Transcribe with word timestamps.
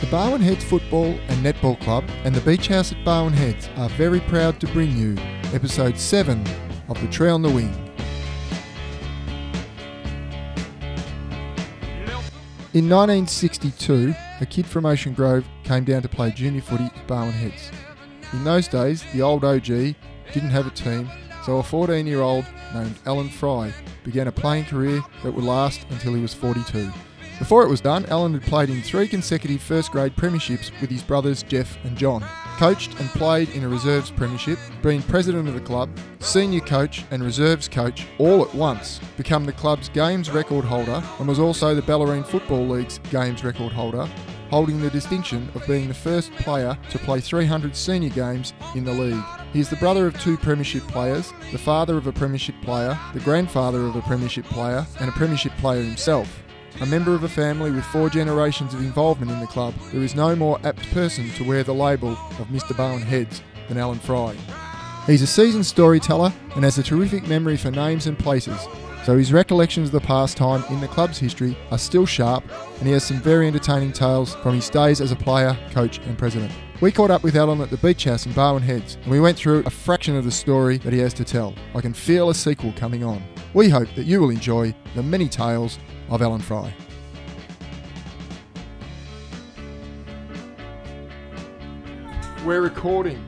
The 0.00 0.06
Barwon 0.06 0.40
Heads 0.40 0.62
Football 0.62 1.06
and 1.06 1.44
Netball 1.44 1.78
Club 1.80 2.04
and 2.22 2.32
the 2.32 2.40
Beach 2.42 2.68
House 2.68 2.92
at 2.92 3.04
Barwon 3.04 3.32
Heads 3.32 3.68
are 3.76 3.88
very 3.88 4.20
proud 4.20 4.60
to 4.60 4.68
bring 4.68 4.96
you 4.96 5.16
episode 5.52 5.98
7 5.98 6.40
of 6.88 7.00
The 7.00 7.08
Tree 7.08 7.28
on 7.28 7.42
the 7.42 7.48
Wing. 7.48 7.74
In 12.74 12.88
1962, 12.88 14.14
a 14.40 14.46
kid 14.46 14.66
from 14.66 14.86
Ocean 14.86 15.14
Grove 15.14 15.44
came 15.64 15.82
down 15.82 16.02
to 16.02 16.08
play 16.08 16.30
junior 16.30 16.60
footy 16.60 16.84
at 16.84 17.06
Barwon 17.08 17.32
Heads. 17.32 17.72
In 18.32 18.44
those 18.44 18.68
days, 18.68 19.02
the 19.12 19.22
old 19.22 19.44
OG 19.44 19.66
didn't 19.66 20.50
have 20.50 20.68
a 20.68 20.70
team, 20.70 21.10
so 21.44 21.58
a 21.58 21.62
14 21.64 22.06
year 22.06 22.20
old 22.20 22.44
named 22.72 22.94
Alan 23.04 23.30
Fry 23.30 23.74
began 24.04 24.28
a 24.28 24.32
playing 24.32 24.66
career 24.66 25.02
that 25.24 25.32
would 25.32 25.44
last 25.44 25.84
until 25.90 26.14
he 26.14 26.22
was 26.22 26.34
42. 26.34 26.88
Before 27.38 27.62
it 27.62 27.68
was 27.68 27.80
done, 27.80 28.04
Alan 28.06 28.32
had 28.32 28.42
played 28.42 28.68
in 28.68 28.82
three 28.82 29.06
consecutive 29.06 29.62
first 29.62 29.92
grade 29.92 30.16
premierships 30.16 30.72
with 30.80 30.90
his 30.90 31.04
brothers 31.04 31.44
Jeff 31.44 31.78
and 31.84 31.96
John. 31.96 32.24
Coached 32.56 32.98
and 32.98 33.08
played 33.10 33.48
in 33.50 33.62
a 33.62 33.68
reserves 33.68 34.10
premiership, 34.10 34.58
being 34.82 35.02
president 35.02 35.46
of 35.46 35.54
the 35.54 35.60
club, 35.60 35.88
senior 36.18 36.58
coach, 36.60 37.04
and 37.12 37.22
reserves 37.22 37.68
coach 37.68 38.06
all 38.18 38.42
at 38.42 38.52
once, 38.52 39.00
become 39.16 39.44
the 39.44 39.52
club's 39.52 39.88
games 39.88 40.30
record 40.30 40.64
holder 40.64 41.00
and 41.20 41.28
was 41.28 41.38
also 41.38 41.76
the 41.76 41.82
Bellarine 41.82 42.26
Football 42.26 42.66
League's 42.66 42.98
games 43.10 43.44
record 43.44 43.72
holder, 43.72 44.08
holding 44.50 44.80
the 44.80 44.90
distinction 44.90 45.48
of 45.54 45.64
being 45.68 45.86
the 45.86 45.94
first 45.94 46.32
player 46.32 46.76
to 46.90 46.98
play 46.98 47.20
300 47.20 47.76
senior 47.76 48.10
games 48.10 48.52
in 48.74 48.84
the 48.84 48.92
league. 48.92 49.24
He 49.52 49.60
is 49.60 49.70
the 49.70 49.76
brother 49.76 50.08
of 50.08 50.20
two 50.20 50.36
Premiership 50.36 50.82
players, 50.88 51.32
the 51.52 51.58
father 51.58 51.96
of 51.96 52.08
a 52.08 52.12
Premiership 52.12 52.56
player, 52.62 52.98
the 53.14 53.20
grandfather 53.20 53.82
of 53.82 53.94
a 53.94 54.02
Premiership 54.02 54.44
player, 54.46 54.84
and 54.98 55.08
a 55.08 55.12
Premiership 55.12 55.52
player 55.58 55.84
himself. 55.84 56.42
A 56.80 56.86
member 56.86 57.14
of 57.14 57.24
a 57.24 57.28
family 57.28 57.72
with 57.72 57.84
four 57.86 58.08
generations 58.08 58.72
of 58.72 58.80
involvement 58.80 59.32
in 59.32 59.40
the 59.40 59.46
club, 59.46 59.74
there 59.92 60.02
is 60.02 60.14
no 60.14 60.36
more 60.36 60.60
apt 60.64 60.88
person 60.92 61.28
to 61.30 61.44
wear 61.44 61.64
the 61.64 61.74
label 61.74 62.12
of 62.12 62.48
Mr. 62.48 62.76
Barwon 62.76 63.02
Heads 63.02 63.42
than 63.68 63.78
Alan 63.78 63.98
Fry. 63.98 64.36
He's 65.06 65.22
a 65.22 65.26
seasoned 65.26 65.66
storyteller 65.66 66.32
and 66.54 66.64
has 66.64 66.78
a 66.78 66.82
terrific 66.82 67.26
memory 67.26 67.56
for 67.56 67.70
names 67.70 68.06
and 68.06 68.18
places, 68.18 68.68
so 69.04 69.16
his 69.16 69.32
recollections 69.32 69.88
of 69.88 69.92
the 69.92 70.06
past 70.06 70.36
time 70.36 70.62
in 70.70 70.80
the 70.80 70.86
club's 70.86 71.18
history 71.18 71.56
are 71.70 71.78
still 71.78 72.06
sharp 72.06 72.44
and 72.78 72.86
he 72.86 72.92
has 72.92 73.04
some 73.04 73.20
very 73.22 73.48
entertaining 73.48 73.92
tales 73.92 74.34
from 74.36 74.54
his 74.54 74.68
days 74.68 75.00
as 75.00 75.10
a 75.10 75.16
player, 75.16 75.56
coach 75.72 75.98
and 75.98 76.18
president. 76.18 76.52
We 76.80 76.92
caught 76.92 77.10
up 77.10 77.24
with 77.24 77.34
Alan 77.34 77.60
at 77.60 77.70
the 77.70 77.78
beach 77.78 78.04
house 78.04 78.26
in 78.26 78.32
Barwon 78.32 78.62
Heads 78.62 78.96
and 79.02 79.10
we 79.10 79.18
went 79.18 79.36
through 79.36 79.64
a 79.66 79.70
fraction 79.70 80.14
of 80.14 80.24
the 80.24 80.30
story 80.30 80.78
that 80.78 80.92
he 80.92 80.98
has 81.00 81.14
to 81.14 81.24
tell. 81.24 81.54
I 81.74 81.80
can 81.80 81.94
feel 81.94 82.30
a 82.30 82.34
sequel 82.34 82.72
coming 82.76 83.02
on. 83.02 83.22
We 83.54 83.68
hope 83.68 83.88
that 83.96 84.04
you 84.04 84.20
will 84.20 84.30
enjoy 84.30 84.74
the 84.94 85.02
many 85.02 85.28
tales 85.28 85.78
of 86.10 86.22
Alan 86.22 86.40
Fry. 86.40 86.72
We're 92.44 92.62
recording. 92.62 93.22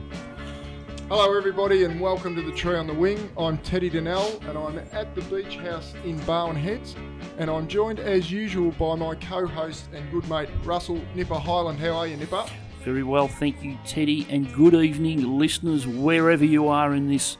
Hello, 1.07 1.37
everybody, 1.37 1.83
and 1.83 1.99
welcome 1.99 2.35
to 2.35 2.41
the 2.41 2.53
Tree 2.53 2.75
on 2.75 2.87
the 2.87 2.93
Wing. 2.93 3.29
I'm 3.37 3.57
Teddy 3.57 3.89
Donnell, 3.89 4.41
and 4.47 4.57
I'm 4.57 4.79
at 4.93 5.13
the 5.13 5.21
beach 5.23 5.57
house 5.57 5.93
in 6.05 6.17
Barwon 6.21 6.55
Heads, 6.55 6.95
and 7.37 7.49
I'm 7.49 7.67
joined 7.67 7.99
as 7.99 8.31
usual 8.31 8.71
by 8.71 8.95
my 8.95 9.15
co-host 9.15 9.89
and 9.93 10.09
good 10.09 10.27
mate 10.29 10.49
Russell 10.63 11.01
Nipper 11.13 11.35
Highland. 11.35 11.79
How 11.79 11.97
are 11.97 12.07
you, 12.07 12.15
Nipper? 12.15 12.45
Very 12.83 13.03
well, 13.03 13.27
thank 13.27 13.61
you, 13.61 13.77
Teddy, 13.85 14.25
and 14.29 14.51
good 14.55 14.73
evening, 14.73 15.37
listeners, 15.37 15.85
wherever 15.85 16.45
you 16.45 16.69
are 16.69 16.95
in 16.95 17.09
this 17.09 17.37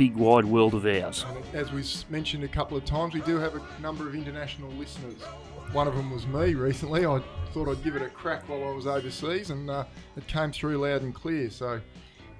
big 0.00 0.16
wide 0.16 0.46
world 0.46 0.72
of 0.72 0.86
ours. 0.86 1.26
And 1.28 1.54
as 1.54 1.70
we 1.72 1.84
mentioned 2.08 2.42
a 2.42 2.48
couple 2.48 2.74
of 2.74 2.86
times, 2.86 3.12
we 3.12 3.20
do 3.20 3.36
have 3.36 3.54
a 3.54 3.82
number 3.82 4.08
of 4.08 4.14
international 4.14 4.70
listeners. 4.70 5.20
One 5.72 5.86
of 5.86 5.94
them 5.94 6.10
was 6.10 6.26
me 6.26 6.54
recently. 6.54 7.04
I 7.04 7.20
thought 7.52 7.68
I'd 7.68 7.84
give 7.84 7.96
it 7.96 8.00
a 8.00 8.08
crack 8.08 8.48
while 8.48 8.66
I 8.66 8.72
was 8.72 8.86
overseas, 8.86 9.50
and 9.50 9.68
uh, 9.68 9.84
it 10.16 10.26
came 10.26 10.52
through 10.52 10.78
loud 10.78 11.02
and 11.02 11.14
clear. 11.14 11.50
So 11.50 11.82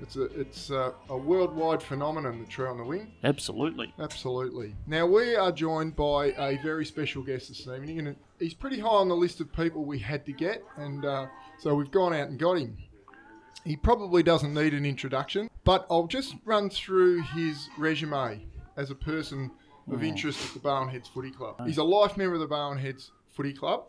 it's 0.00 0.16
a 0.16 0.22
it's 0.40 0.70
a, 0.70 0.94
a 1.10 1.16
worldwide 1.18 1.82
phenomenon, 1.82 2.40
the 2.40 2.46
Tree 2.46 2.66
on 2.66 2.78
the 2.78 2.84
Wing. 2.84 3.12
Absolutely. 3.24 3.92
Absolutely. 3.98 4.74
Now 4.86 5.04
we 5.04 5.36
are 5.36 5.52
joined 5.52 5.94
by 5.94 6.32
a 6.38 6.56
very 6.62 6.86
special 6.86 7.22
guest 7.22 7.48
this 7.48 7.68
evening, 7.68 7.98
and 7.98 8.16
he's 8.38 8.54
pretty 8.54 8.80
high 8.80 8.88
on 8.88 9.08
the 9.08 9.16
list 9.16 9.38
of 9.42 9.52
people 9.52 9.84
we 9.84 9.98
had 9.98 10.24
to 10.24 10.32
get, 10.32 10.64
and 10.78 11.04
uh, 11.04 11.26
so 11.58 11.74
we've 11.74 11.90
gone 11.90 12.14
out 12.14 12.30
and 12.30 12.38
got 12.38 12.54
him. 12.54 12.78
He 13.70 13.76
probably 13.76 14.24
doesn't 14.24 14.52
need 14.52 14.74
an 14.74 14.84
introduction, 14.84 15.48
but 15.62 15.86
I'll 15.88 16.08
just 16.08 16.34
run 16.44 16.70
through 16.70 17.22
his 17.22 17.68
resume 17.78 18.44
as 18.76 18.90
a 18.90 18.96
person 18.96 19.48
of 19.88 20.02
interest 20.02 20.44
at 20.44 20.54
the 20.54 20.58
Barwon 20.68 20.88
Heads 20.90 21.08
Footy 21.08 21.30
Club. 21.30 21.64
He's 21.64 21.78
a 21.78 21.84
life 21.84 22.16
member 22.16 22.34
of 22.34 22.40
the 22.40 22.48
Barwon 22.48 22.78
Heads 22.80 23.12
Footy 23.28 23.52
Club. 23.52 23.84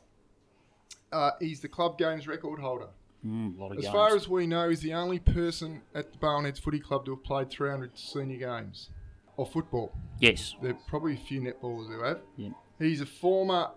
Uh, 1.12 1.32
he's 1.40 1.62
the 1.62 1.68
club 1.68 1.98
games 1.98 2.28
record 2.28 2.60
holder. 2.60 2.90
Mm, 3.26 3.60
As 3.72 3.82
games. 3.82 3.92
far 3.92 4.16
as 4.16 4.30
we 4.30 4.46
know, 4.46 4.70
he's 4.70 4.82
the 4.82 4.94
only 4.94 5.18
person 5.18 5.82
at 5.96 6.12
the 6.12 6.20
Barwon 6.20 6.46
Heads 6.46 6.60
Footy 6.60 6.80
Club 6.80 7.04
to 7.06 7.16
have 7.16 7.24
played 7.24 7.50
300 7.50 7.98
senior 7.98 8.38
games 8.38 8.90
of 9.40 9.52
football. 9.52 9.92
yes. 10.20 10.54
There 10.62 10.72
are 10.74 10.78
probably 10.88 11.16
a 11.16 11.18
few 11.18 11.42
netballers 11.42 11.88
who 11.88 12.04
have. 12.04 12.20
Yeah. 12.38 12.50
He's 12.78 13.02
a 13.02 13.08
former 13.08 13.72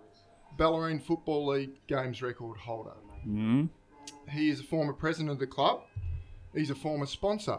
Bellarine 0.58 1.02
Football 1.02 1.46
League 1.46 1.80
games 1.86 2.20
record 2.20 2.58
holder. 2.58 2.92
Mm, 3.26 3.70
He 4.28 4.50
is 4.50 4.60
a 4.60 4.64
former 4.64 4.92
president 4.92 5.30
of 5.30 5.38
the 5.38 5.46
club. 5.46 5.80
He's 6.54 6.70
a 6.70 6.74
former 6.74 7.06
sponsor. 7.06 7.58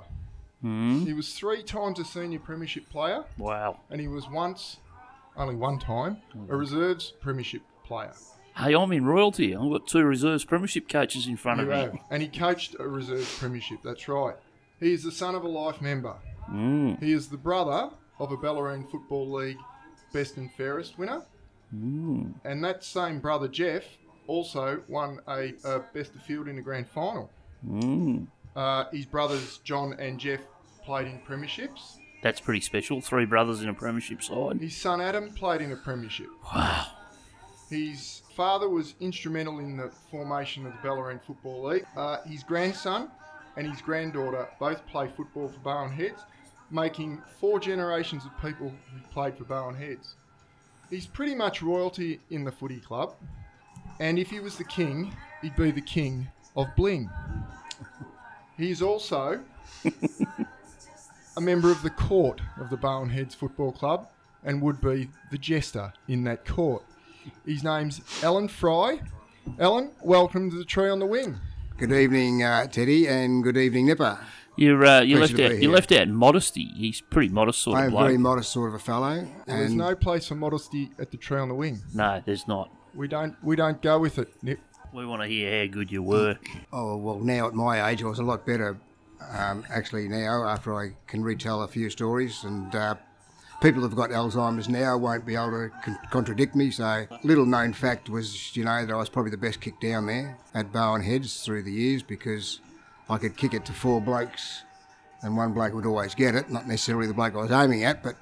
mm, 0.64 1.06
He 1.06 1.14
was 1.14 1.34
three 1.34 1.64
times 1.64 2.00
a 2.00 2.06
senior 2.06 2.40
premiership 2.40 2.90
player, 2.90 3.24
wow. 3.38 3.80
and 3.90 4.00
he 4.02 4.08
was 4.08 4.30
once, 4.30 4.78
only 5.38 5.56
one 5.56 5.80
time, 5.80 6.18
a 6.50 6.56
reserves 6.56 7.12
premiership 7.22 7.62
player. 7.84 8.14
Hey, 8.56 8.74
I'm 8.74 8.92
in 8.94 9.06
royalty. 9.06 9.54
I've 9.56 9.70
got 9.70 9.86
two 9.86 10.04
reserves 10.06 10.46
premiership 10.46 10.88
coaches 10.88 11.28
in 11.28 11.36
front 11.36 11.60
You 11.60 11.70
of 11.70 11.70
me. 11.72 11.76
have. 11.76 11.98
And 12.10 12.22
he 12.22 12.30
coached 12.30 12.76
a 12.80 12.88
reserves 12.88 13.38
premiership, 13.38 13.80
that's 13.84 14.08
right. 14.08 14.36
He 14.80 14.94
is 14.94 15.04
the 15.04 15.12
son 15.12 15.36
of 15.36 15.44
a 15.44 15.48
life 15.48 15.82
member. 15.82 16.16
Mm, 16.50 17.02
He 17.04 17.12
is 17.12 17.28
the 17.28 17.38
brother 17.38 17.90
of 18.20 18.32
a 18.32 18.38
Bellarine 18.38 18.90
Football 18.90 19.30
League 19.32 19.58
best 20.14 20.38
and 20.38 20.50
fairest 20.54 20.98
winner. 20.98 21.22
mm. 21.76 22.34
And 22.46 22.64
that 22.64 22.84
same 22.86 23.20
brother, 23.20 23.50
Jeff, 23.50 23.84
also 24.28 24.82
won 24.88 25.20
a, 25.28 25.54
a 25.66 25.80
best 25.94 26.16
of 26.16 26.22
field 26.22 26.48
in 26.48 26.56
the 26.56 26.62
grand 26.62 26.88
final. 26.88 27.30
Mm. 27.68 28.28
Uh, 28.56 28.86
his 28.92 29.06
brothers, 29.06 29.60
John 29.64 29.94
and 30.00 30.20
Jeff, 30.20 30.42
played 30.84 31.08
in 31.08 31.20
premierships. 31.20 31.98
That's 32.22 32.40
pretty 32.40 32.62
special. 32.62 33.02
Three 33.02 33.26
brothers 33.26 33.62
in 33.62 33.70
a 33.70 33.74
premiership 33.74 34.24
side. 34.24 34.60
His 34.60 34.76
son, 34.76 35.02
Adam, 35.02 35.32
played 35.34 35.62
in 35.62 35.72
a 35.72 35.76
premiership. 35.76 36.28
Wow. 36.54 36.88
His 37.70 38.22
father 38.36 38.70
was 38.70 38.96
instrumental 39.00 39.60
in 39.60 39.78
the 39.78 39.92
formation 40.12 40.66
of 40.66 40.74
the 40.74 40.88
Bellarine 40.88 41.22
Football 41.24 41.66
League. 41.66 41.86
Uh, 41.96 42.18
his 42.26 42.44
grandson 42.44 43.10
and 43.58 43.68
his 43.68 43.82
granddaughter 43.82 44.48
both 44.60 44.86
play 44.88 45.10
football 45.16 45.48
for 45.48 45.60
Barwon 45.60 45.92
Heads, 45.92 46.24
making 46.72 47.22
four 47.40 47.60
generations 47.60 48.24
of 48.26 48.32
people 48.42 48.70
who 48.70 49.00
played 49.12 49.38
for 49.38 49.46
Barwon 49.46 49.76
Heads. 49.76 50.16
He's 50.90 51.08
pretty 51.08 51.36
much 51.36 51.62
royalty 51.62 52.20
in 52.30 52.44
the 52.44 52.52
footy 52.52 52.80
club, 52.80 53.16
and 54.00 54.20
if 54.20 54.30
he 54.30 54.40
was 54.40 54.58
the 54.58 54.64
king, 54.66 55.16
he'd 55.42 55.56
be 55.56 55.72
the 55.72 55.82
king 55.82 56.28
of 56.56 56.68
bling. 56.76 57.10
He 58.58 58.72
is 58.72 58.82
also 58.82 59.42
a 61.38 61.42
member 61.42 61.72
of 61.72 61.82
the 61.82 61.90
court 61.90 62.42
of 62.60 62.70
the 62.70 62.78
Barwon 62.78 63.10
Heads 63.10 63.36
Football 63.36 63.72
Club 63.74 64.08
and 64.44 64.62
would 64.62 64.80
be 64.80 65.10
the 65.32 65.38
jester 65.38 65.92
in 66.08 66.24
that 66.24 66.46
court. 66.46 66.84
His 67.46 67.64
name's 67.64 68.02
Alan 68.24 68.48
Fry. 68.48 69.02
Alan, 69.60 69.92
welcome 70.02 70.50
to 70.52 70.58
the 70.58 70.64
Tree 70.64 70.90
on 70.90 71.00
the 71.00 71.06
Wing. 71.06 71.38
Good 71.78 71.92
evening, 71.92 72.44
uh, 72.44 72.68
Teddy, 72.68 73.08
and 73.08 73.44
good 73.44 73.58
evening, 73.58 73.88
Nipper. 73.88 74.18
You're, 74.56 74.86
uh, 74.86 75.02
you 75.02 75.18
Pleasure 75.18 75.34
left 75.34 75.38
to 75.38 75.46
out. 75.46 75.52
You 75.52 75.58
here. 75.58 75.70
left 75.72 75.92
out 75.92 76.08
modesty. 76.08 76.72
He's 76.76 77.02
pretty 77.02 77.28
modest 77.34 77.62
sort 77.62 77.78
I'm 77.78 77.88
of 77.88 77.94
a 77.94 78.04
very 78.04 78.18
modest 78.18 78.54
sort 78.54 78.70
of 78.70 78.76
a 78.76 78.80
fellow, 78.80 79.28
There's 79.46 79.72
and 79.72 79.78
no 79.78 79.96
place 79.96 80.28
for 80.30 80.36
modesty 80.36 80.92
at 80.98 81.12
the 81.12 81.18
Tree 81.18 81.40
on 81.40 81.50
the 81.50 81.56
Wing. 81.56 81.82
no, 81.94 82.24
there's 82.26 82.48
not. 82.48 82.72
We 82.94 83.10
don't 83.10 83.36
we 83.44 83.58
don't 83.58 83.82
go 83.82 84.00
with 84.00 84.18
it, 84.18 84.32
Nip. 84.42 84.60
We 84.96 85.06
want 85.06 85.22
to 85.24 85.28
hear 85.28 85.66
how 85.66 85.74
good 85.74 85.92
you 85.92 86.02
were. 86.02 86.38
oh 86.72 86.96
well, 86.96 87.20
now 87.20 87.48
at 87.48 87.54
my 87.54 87.90
age, 87.90 88.02
I 88.02 88.08
was 88.08 88.20
a 88.20 88.24
lot 88.24 88.46
better. 88.46 88.78
Um, 89.38 89.66
actually, 89.70 90.08
now 90.08 90.46
after 90.48 90.74
I 90.74 90.96
can 91.08 91.22
retell 91.22 91.64
a 91.64 91.68
few 91.68 91.90
stories, 91.90 92.46
and 92.46 92.74
uh, 92.74 92.96
people 93.62 93.82
who've 93.82 93.94
got 93.94 94.12
Alzheimer's 94.12 94.70
now 94.70 94.98
won't 94.98 95.26
be 95.26 95.36
able 95.36 95.52
to 95.52 95.70
con- 95.84 96.00
contradict 96.12 96.56
me. 96.56 96.72
So, 96.72 97.08
little 97.24 97.46
known 97.46 97.74
fact 97.74 98.10
was, 98.10 98.56
you 98.56 98.64
know, 98.64 98.86
that 98.86 98.94
I 98.94 98.96
was 98.96 99.10
probably 99.10 99.32
the 99.32 99.38
best 99.38 99.60
kick 99.60 99.82
down 99.82 100.06
there 100.06 100.38
at 100.54 100.72
Barwon 100.72 101.04
Heads 101.04 101.44
through 101.44 101.64
the 101.64 101.74
years 101.74 102.02
because 102.02 102.62
I 103.10 103.18
could 103.18 103.36
kick 103.36 103.54
it 103.54 103.66
to 103.66 103.74
four 103.74 104.00
blokes. 104.00 104.64
And 105.24 105.36
one 105.36 105.52
bloke 105.52 105.74
would 105.74 105.86
always 105.86 106.16
get 106.16 106.36
it, 106.36 106.50
not 106.50 106.68
necessarily 106.68 107.08
the 107.08 107.14
bloke 107.14 107.34
I 107.34 107.38
was 107.38 107.52
aiming 107.52 107.84
at, 107.84 108.02
but 108.02 108.16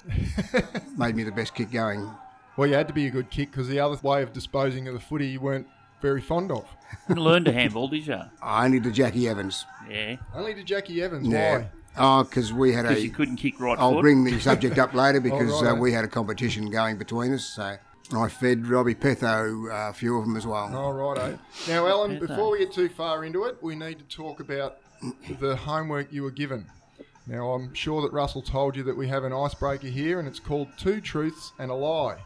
made 0.98 1.14
me 1.14 1.22
the 1.22 1.32
best 1.32 1.54
kick 1.54 1.70
going 1.70 2.10
Well, 2.56 2.66
you 2.66 2.74
had 2.74 2.88
to 2.88 2.94
be 2.94 3.06
a 3.06 3.10
good 3.10 3.30
kick 3.30 3.50
because 3.52 3.68
the 3.68 3.78
other 3.78 3.98
way 4.02 4.22
of 4.22 4.32
disposing 4.32 4.88
of 4.88 4.94
the 4.94 5.00
footy 5.00 5.26
you 5.26 5.40
weren't 5.40 5.66
very 6.04 6.20
fond 6.20 6.52
of. 6.52 6.68
Didn't 7.08 7.24
learn 7.24 7.44
to 7.46 7.52
handball, 7.52 7.88
did 7.88 8.06
you? 8.06 8.20
only 8.42 8.78
to 8.78 8.90
Jackie 8.90 9.26
Evans. 9.26 9.64
Yeah. 9.88 10.16
Only 10.34 10.54
to 10.54 10.62
Jackie 10.62 11.02
Evans. 11.02 11.26
Yeah. 11.26 11.58
Why? 11.58 11.68
Oh, 11.96 12.24
because 12.24 12.52
we 12.52 12.74
had 12.74 12.84
a. 12.84 12.88
Because 12.88 13.02
a. 13.02 13.06
you 13.06 13.10
couldn't 13.10 13.36
kick 13.36 13.58
right 13.58 13.78
I'll 13.78 13.92
foot. 13.92 14.02
bring 14.02 14.22
the 14.22 14.38
subject 14.38 14.78
up 14.78 14.92
later 15.02 15.20
because 15.20 15.50
righto. 15.62 15.76
uh, 15.76 15.80
we 15.80 15.92
had 15.92 16.04
a 16.04 16.08
competition 16.08 16.70
going 16.70 16.98
between 16.98 17.32
us. 17.32 17.46
So 17.46 17.78
I 18.14 18.28
fed 18.28 18.66
Robbie 18.66 18.94
Petho 18.94 19.70
uh, 19.70 19.90
a 19.90 19.94
few 19.94 20.18
of 20.18 20.26
them 20.26 20.36
as 20.36 20.46
well. 20.46 20.76
All 20.76 20.92
righto. 20.92 21.38
Now, 21.68 21.86
Alan, 21.86 22.18
Petho. 22.18 22.28
before 22.28 22.50
we 22.52 22.58
get 22.58 22.72
too 22.72 22.90
far 22.90 23.24
into 23.24 23.44
it, 23.44 23.56
we 23.62 23.74
need 23.74 23.98
to 23.98 24.04
talk 24.04 24.40
about 24.40 24.76
the 25.40 25.56
homework 25.56 26.12
you 26.12 26.22
were 26.22 26.30
given. 26.30 26.66
Now, 27.26 27.52
I'm 27.52 27.72
sure 27.72 28.02
that 28.02 28.12
Russell 28.12 28.42
told 28.42 28.76
you 28.76 28.82
that 28.82 28.96
we 28.96 29.08
have 29.08 29.24
an 29.24 29.32
icebreaker 29.32 29.86
here, 29.86 30.18
and 30.18 30.28
it's 30.28 30.40
called 30.40 30.68
Two 30.76 31.00
Truths 31.00 31.52
and 31.58 31.70
a 31.70 31.74
Lie. 31.74 32.18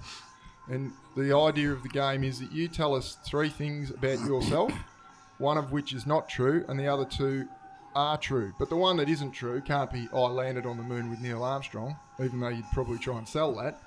And 0.69 0.93
the 1.23 1.37
idea 1.37 1.73
of 1.73 1.83
the 1.83 1.89
game 1.89 2.25
is 2.25 2.39
that 2.41 2.53
you 2.53 2.69
tell 2.69 2.95
us 2.95 3.19
three 3.25 3.49
things 3.49 3.91
about 3.91 4.21
yourself, 4.21 4.73
one 5.39 5.59
of 5.59 5.73
which 5.73 5.93
is 5.93 6.07
not 6.07 6.29
true, 6.29 6.65
and 6.69 6.79
the 6.79 6.87
other 6.87 7.05
two 7.05 7.49
are 7.95 8.17
true. 8.17 8.53
But 8.59 8.69
the 8.69 8.77
one 8.77 8.97
that 8.99 9.09
isn't 9.09 9.33
true 9.33 9.61
can't 9.61 9.93
be, 9.93 10.09
I 10.15 10.21
landed 10.27 10.67
on 10.67 10.77
the 10.77 10.83
moon 10.83 11.11
with 11.11 11.21
Neil 11.21 11.43
Armstrong, 11.43 11.97
even 12.23 12.41
though 12.41 12.49
you'd 12.49 12.71
probably 12.73 12.99
try 12.99 13.19
and 13.19 13.29
sell 13.29 13.55
that. 13.57 13.81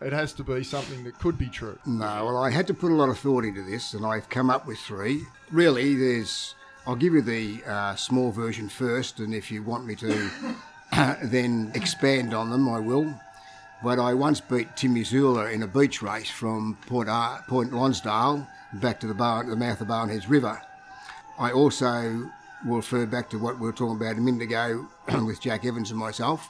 It 0.00 0.12
has 0.12 0.32
to 0.34 0.44
be 0.44 0.62
something 0.62 1.04
that 1.04 1.18
could 1.18 1.38
be 1.38 1.48
true. 1.48 1.78
No, 1.86 2.26
well, 2.26 2.36
I 2.36 2.50
had 2.50 2.66
to 2.66 2.74
put 2.74 2.92
a 2.92 2.94
lot 2.94 3.08
of 3.08 3.18
thought 3.18 3.44
into 3.44 3.62
this, 3.62 3.94
and 3.94 4.04
I've 4.04 4.28
come 4.28 4.50
up 4.50 4.66
with 4.66 4.78
three. 4.78 5.22
Really, 5.50 5.94
there's. 5.94 6.54
I'll 6.86 6.96
give 6.96 7.14
you 7.14 7.22
the 7.22 7.62
uh, 7.64 7.94
small 7.94 8.30
version 8.30 8.68
first, 8.68 9.20
and 9.20 9.34
if 9.34 9.50
you 9.50 9.62
want 9.62 9.86
me 9.86 9.94
to 9.96 10.30
then 11.22 11.72
expand 11.74 12.34
on 12.34 12.50
them, 12.50 12.68
I 12.68 12.78
will. 12.78 13.14
But 13.84 13.98
I 13.98 14.14
once 14.14 14.40
beat 14.40 14.74
Timmy 14.76 15.04
Zula 15.04 15.50
in 15.50 15.62
a 15.62 15.66
beach 15.66 16.00
race 16.00 16.30
from 16.30 16.78
Point, 16.86 17.10
Ar- 17.10 17.44
Point 17.46 17.70
Lonsdale 17.70 18.46
back 18.72 18.98
to 19.00 19.06
the, 19.06 19.12
Bar- 19.12 19.44
the 19.44 19.56
mouth 19.56 19.78
of 19.82 19.88
Barnheads 19.88 20.26
River. 20.26 20.58
I 21.38 21.52
also 21.52 22.30
will 22.64 22.76
refer 22.76 23.04
back 23.04 23.28
to 23.30 23.38
what 23.38 23.58
we 23.58 23.66
were 23.66 23.74
talking 23.74 23.96
about 23.96 24.16
a 24.16 24.22
minute 24.22 24.40
ago 24.40 24.88
with 25.26 25.38
Jack 25.38 25.66
Evans 25.66 25.90
and 25.90 26.00
myself. 26.00 26.48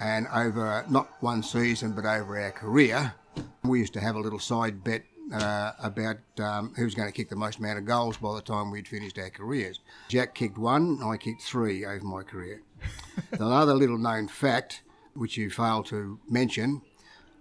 And 0.00 0.26
over 0.34 0.84
not 0.90 1.08
one 1.20 1.44
season, 1.44 1.92
but 1.92 2.04
over 2.04 2.36
our 2.36 2.50
career, 2.50 3.14
we 3.62 3.78
used 3.78 3.92
to 3.92 4.00
have 4.00 4.16
a 4.16 4.20
little 4.20 4.40
side 4.40 4.82
bet 4.82 5.04
uh, 5.32 5.70
about 5.80 6.18
um, 6.40 6.74
who 6.74 6.82
was 6.82 6.96
going 6.96 7.06
to 7.06 7.12
kick 7.12 7.28
the 7.28 7.36
most 7.36 7.60
amount 7.60 7.78
of 7.78 7.84
goals 7.84 8.16
by 8.16 8.34
the 8.34 8.42
time 8.42 8.72
we'd 8.72 8.88
finished 8.88 9.20
our 9.20 9.30
careers. 9.30 9.78
Jack 10.08 10.34
kicked 10.34 10.58
one, 10.58 11.00
I 11.00 11.16
kicked 11.16 11.42
three 11.42 11.86
over 11.86 12.04
my 12.04 12.24
career. 12.24 12.62
the 13.30 13.46
other 13.46 13.74
little 13.74 13.98
known 13.98 14.26
fact, 14.26 14.82
which 15.16 15.36
you 15.36 15.50
failed 15.50 15.86
to 15.86 16.18
mention, 16.28 16.82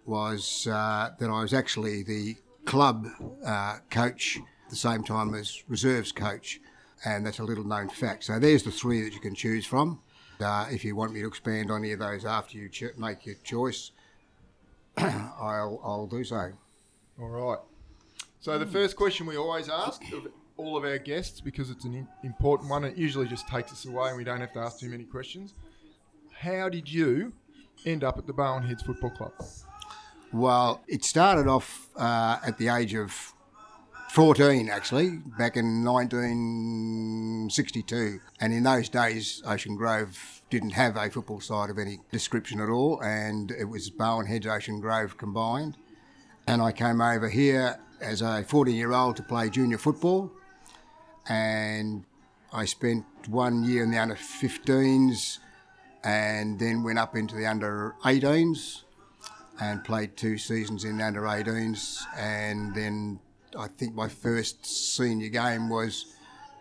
was 0.06 0.68
uh, 0.68 1.12
that 1.20 1.30
I 1.30 1.42
was 1.42 1.54
actually 1.54 2.04
the 2.04 2.36
club 2.66 3.08
uh, 3.46 3.78
coach 3.90 4.38
at 4.38 4.70
the 4.70 4.76
same 4.76 5.04
time 5.04 5.34
as 5.34 5.64
reserves 5.68 6.12
coach, 6.12 6.60
and 7.06 7.26
that's 7.26 7.40
a 7.40 7.44
little 7.44 7.64
known 7.64 7.90
fact. 7.90 8.24
So 8.24 8.40
there's 8.40 8.64
the 8.64 8.72
three 8.72 9.02
that 9.04 9.14
you 9.14 9.20
can 9.20 9.36
choose 9.36 9.66
from. 9.66 10.02
Uh, 10.40 10.68
if 10.70 10.84
you 10.84 10.96
want 10.96 11.14
me 11.14 11.22
to 11.22 11.28
expand 11.28 11.72
on 11.72 11.84
any 11.84 11.94
of 11.94 12.00
those 12.00 12.26
after 12.26 12.58
you 12.58 12.70
make 12.98 13.26
your 13.26 13.36
choice, 13.44 13.92
I'll, 14.98 15.80
I'll 15.84 16.08
do 16.08 16.24
so. 16.24 16.52
All 17.20 17.30
right. 17.30 17.60
So 18.42 18.60
the 18.60 18.66
first 18.66 18.96
question 18.96 19.26
we 19.26 19.38
always 19.38 19.70
ask 19.70 20.02
of 20.12 20.28
all 20.58 20.78
of 20.78 20.84
our 20.84 20.98
guests, 20.98 21.42
because 21.42 21.70
it's 21.70 21.86
an 21.86 22.08
important 22.24 22.70
one, 22.70 22.84
it 22.84 22.98
usually 22.98 23.28
just 23.28 23.48
takes 23.48 23.72
us 23.72 23.86
away 23.86 24.10
and 24.10 24.18
we 24.18 24.24
don't 24.24 24.40
have 24.40 24.54
to 24.54 24.60
ask 24.60 24.80
too 24.80 24.90
many 24.90 25.04
questions. 25.04 25.54
How 26.32 26.70
did 26.70 26.92
you 26.92 27.34
end 27.86 28.04
up 28.04 28.18
at 28.18 28.28
the 28.28 28.34
Barwon 28.34 28.64
Heads 28.64 28.84
Football 28.84 29.12
Club? 29.12 29.32
Well, 30.34 30.84
it 30.88 31.06
started 31.06 31.48
off 31.48 31.88
uh, 31.96 32.40
at 32.46 32.58
the 32.58 32.68
age 32.70 32.94
of 32.94 33.34
14, 34.12 34.70
actually, 34.70 35.18
back 35.38 35.58
in 35.58 35.84
1962. 35.84 38.20
And 38.40 38.54
in 38.54 38.64
those 38.64 38.90
days, 38.90 39.42
Ocean 39.46 39.76
Grove 39.76 40.42
didn't 40.50 40.72
have 40.72 40.98
a 40.98 41.10
football 41.10 41.42
side 41.42 41.70
of 41.70 41.78
any 41.78 42.00
description 42.12 42.60
at 42.60 42.70
all, 42.70 43.00
and 43.02 43.52
it 43.52 43.66
was 43.66 43.90
Barwon 43.90 44.28
Heads, 44.28 44.48
Ocean 44.48 44.80
Grove 44.80 45.18
combined. 45.18 45.78
And 46.48 46.62
I 46.62 46.72
came 46.72 47.02
over 47.02 47.30
here 47.30 47.80
as 48.02 48.22
a 48.22 48.44
14 48.44 48.76
year 48.76 48.94
old 48.94 49.16
to 49.18 49.24
play 49.24 49.50
junior 49.50 49.78
football, 49.78 50.32
and 51.28 52.06
I 52.54 52.66
spent 52.66 53.06
one 53.28 53.64
year 53.64 53.84
in 53.84 53.92
the 53.92 53.98
under 53.98 54.16
15s 54.16 55.40
and 56.06 56.60
then 56.60 56.84
went 56.84 57.00
up 57.00 57.16
into 57.16 57.36
the 57.36 57.48
under 57.48 57.96
18s 58.04 58.84
and 59.60 59.84
played 59.84 60.16
two 60.16 60.38
seasons 60.38 60.84
in 60.84 60.98
the 60.98 61.04
under 61.04 61.22
18s. 61.22 62.04
And 62.18 62.76
then 62.76 63.20
I 63.58 63.68
think 63.68 63.96
my 63.96 64.08
first 64.08 64.66
senior 64.66 65.30
game 65.30 65.68
was 65.70 66.06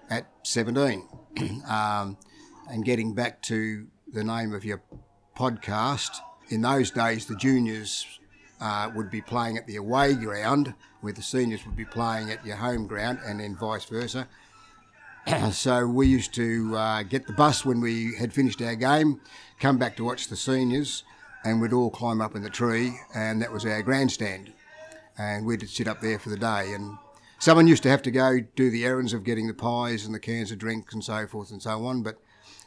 at 0.09 0.27
17. 0.45 1.07
um, 1.69 2.17
and 2.71 2.85
getting 2.85 3.15
back 3.15 3.43
to 3.43 3.87
the 4.13 4.25
name 4.25 4.55
of 4.55 4.65
your 4.65 4.83
podcast, 5.37 6.17
in 6.49 6.63
those 6.63 6.91
days 6.91 7.27
the 7.27 7.37
juniors 7.37 8.07
uh, 8.61 8.91
would 8.95 9.11
be 9.11 9.21
playing 9.21 9.59
at 9.59 9.67
the 9.67 9.77
away 9.77 10.15
ground, 10.15 10.73
where 11.03 11.13
the 11.13 11.23
seniors 11.23 11.67
would 11.67 11.77
be 11.77 11.85
playing 11.85 12.31
at 12.31 12.45
your 12.47 12.57
home 12.57 12.87
ground, 12.87 13.19
and 13.27 13.41
then 13.41 13.57
vice 13.57 13.85
versa. 13.85 14.27
so 15.53 15.87
we 15.87 16.07
used 16.07 16.35
to 16.35 16.77
uh, 16.77 17.03
get 17.03 17.27
the 17.27 17.33
bus 17.33 17.65
when 17.65 17.81
we 17.81 18.15
had 18.15 18.33
finished 18.33 18.61
our 18.63 18.75
game, 18.75 19.21
come 19.61 19.79
back 19.79 19.97
to 19.97 20.05
watch 20.05 20.29
the 20.29 20.37
seniors, 20.37 21.05
and 21.45 21.61
we'd 21.61 21.73
all 21.73 21.91
climb 21.91 22.21
up 22.21 22.35
in 22.35 22.43
the 22.43 22.51
tree, 22.51 22.95
and 23.15 23.41
that 23.43 23.53
was 23.53 23.65
our 23.65 23.83
grandstand. 23.83 24.53
And 25.17 25.47
we'd 25.47 25.69
sit 25.69 25.87
up 25.87 26.01
there 26.01 26.19
for 26.19 26.31
the 26.31 26.37
day. 26.37 26.73
And 26.73 26.99
someone 27.39 27.69
used 27.69 27.83
to 27.85 27.91
have 27.91 28.03
to 28.03 28.11
go 28.11 28.41
do 28.57 28.71
the 28.71 28.85
errands 28.85 29.13
of 29.13 29.25
getting 29.25 29.47
the 29.47 29.55
pies 29.55 30.05
and 30.05 30.15
the 30.15 30.21
cans 30.21 30.51
of 30.51 30.59
drinks 30.59 30.93
and 30.93 31.05
so 31.05 31.27
forth 31.27 31.51
and 31.51 31.63
so 31.63 31.85
on, 31.87 32.03
but 32.03 32.19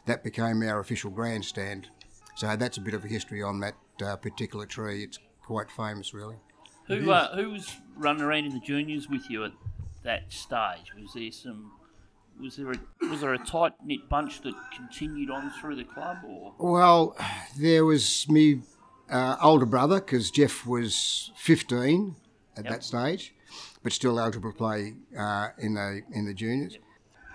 that 0.06 0.24
became 0.24 0.62
our 0.62 0.80
official 0.80 1.10
grandstand. 1.10 1.88
So 2.36 2.56
that's 2.56 2.78
a 2.78 2.80
bit 2.80 2.94
of 2.94 3.04
a 3.04 3.08
history 3.08 3.42
on 3.42 3.60
that 3.60 3.74
uh, 4.04 4.16
particular 4.16 4.64
tree. 4.64 5.02
It's 5.02 5.18
quite 5.44 5.70
famous, 5.70 6.14
really. 6.14 6.36
Who 6.86 7.10
uh, 7.10 7.36
who 7.36 7.50
was 7.50 7.76
running 7.96 8.22
around 8.22 8.46
in 8.46 8.54
the 8.54 8.60
juniors 8.60 9.08
with 9.08 9.28
you 9.28 9.44
at 9.44 9.52
that 10.04 10.32
stage? 10.32 10.94
Was 10.98 11.12
there 11.14 11.30
some? 11.30 11.72
Was 12.40 12.56
there 12.56 12.70
a 12.72 12.78
was 13.10 13.20
there 13.20 13.34
a 13.34 13.38
tight 13.38 13.72
knit 13.84 14.08
bunch 14.08 14.42
that 14.42 14.54
continued 14.74 15.30
on 15.30 15.50
through 15.60 15.76
the 15.76 15.84
club, 15.84 16.18
or 16.26 16.54
Well, 16.58 17.16
there 17.58 17.84
was 17.84 18.28
me 18.28 18.60
uh, 19.10 19.36
older 19.42 19.66
brother 19.66 19.96
because 20.00 20.30
Jeff 20.30 20.66
was 20.66 21.30
15 21.36 22.14
at 22.56 22.64
Yep. 22.64 22.72
that 22.72 22.84
stage, 22.84 23.34
but 23.82 23.92
still 23.92 24.18
eligible 24.20 24.52
to 24.52 24.56
play 24.58 24.94
uh, 25.18 25.48
in 25.58 25.74
the 25.74 26.02
in 26.12 26.26
the 26.26 26.34
juniors. 26.34 26.78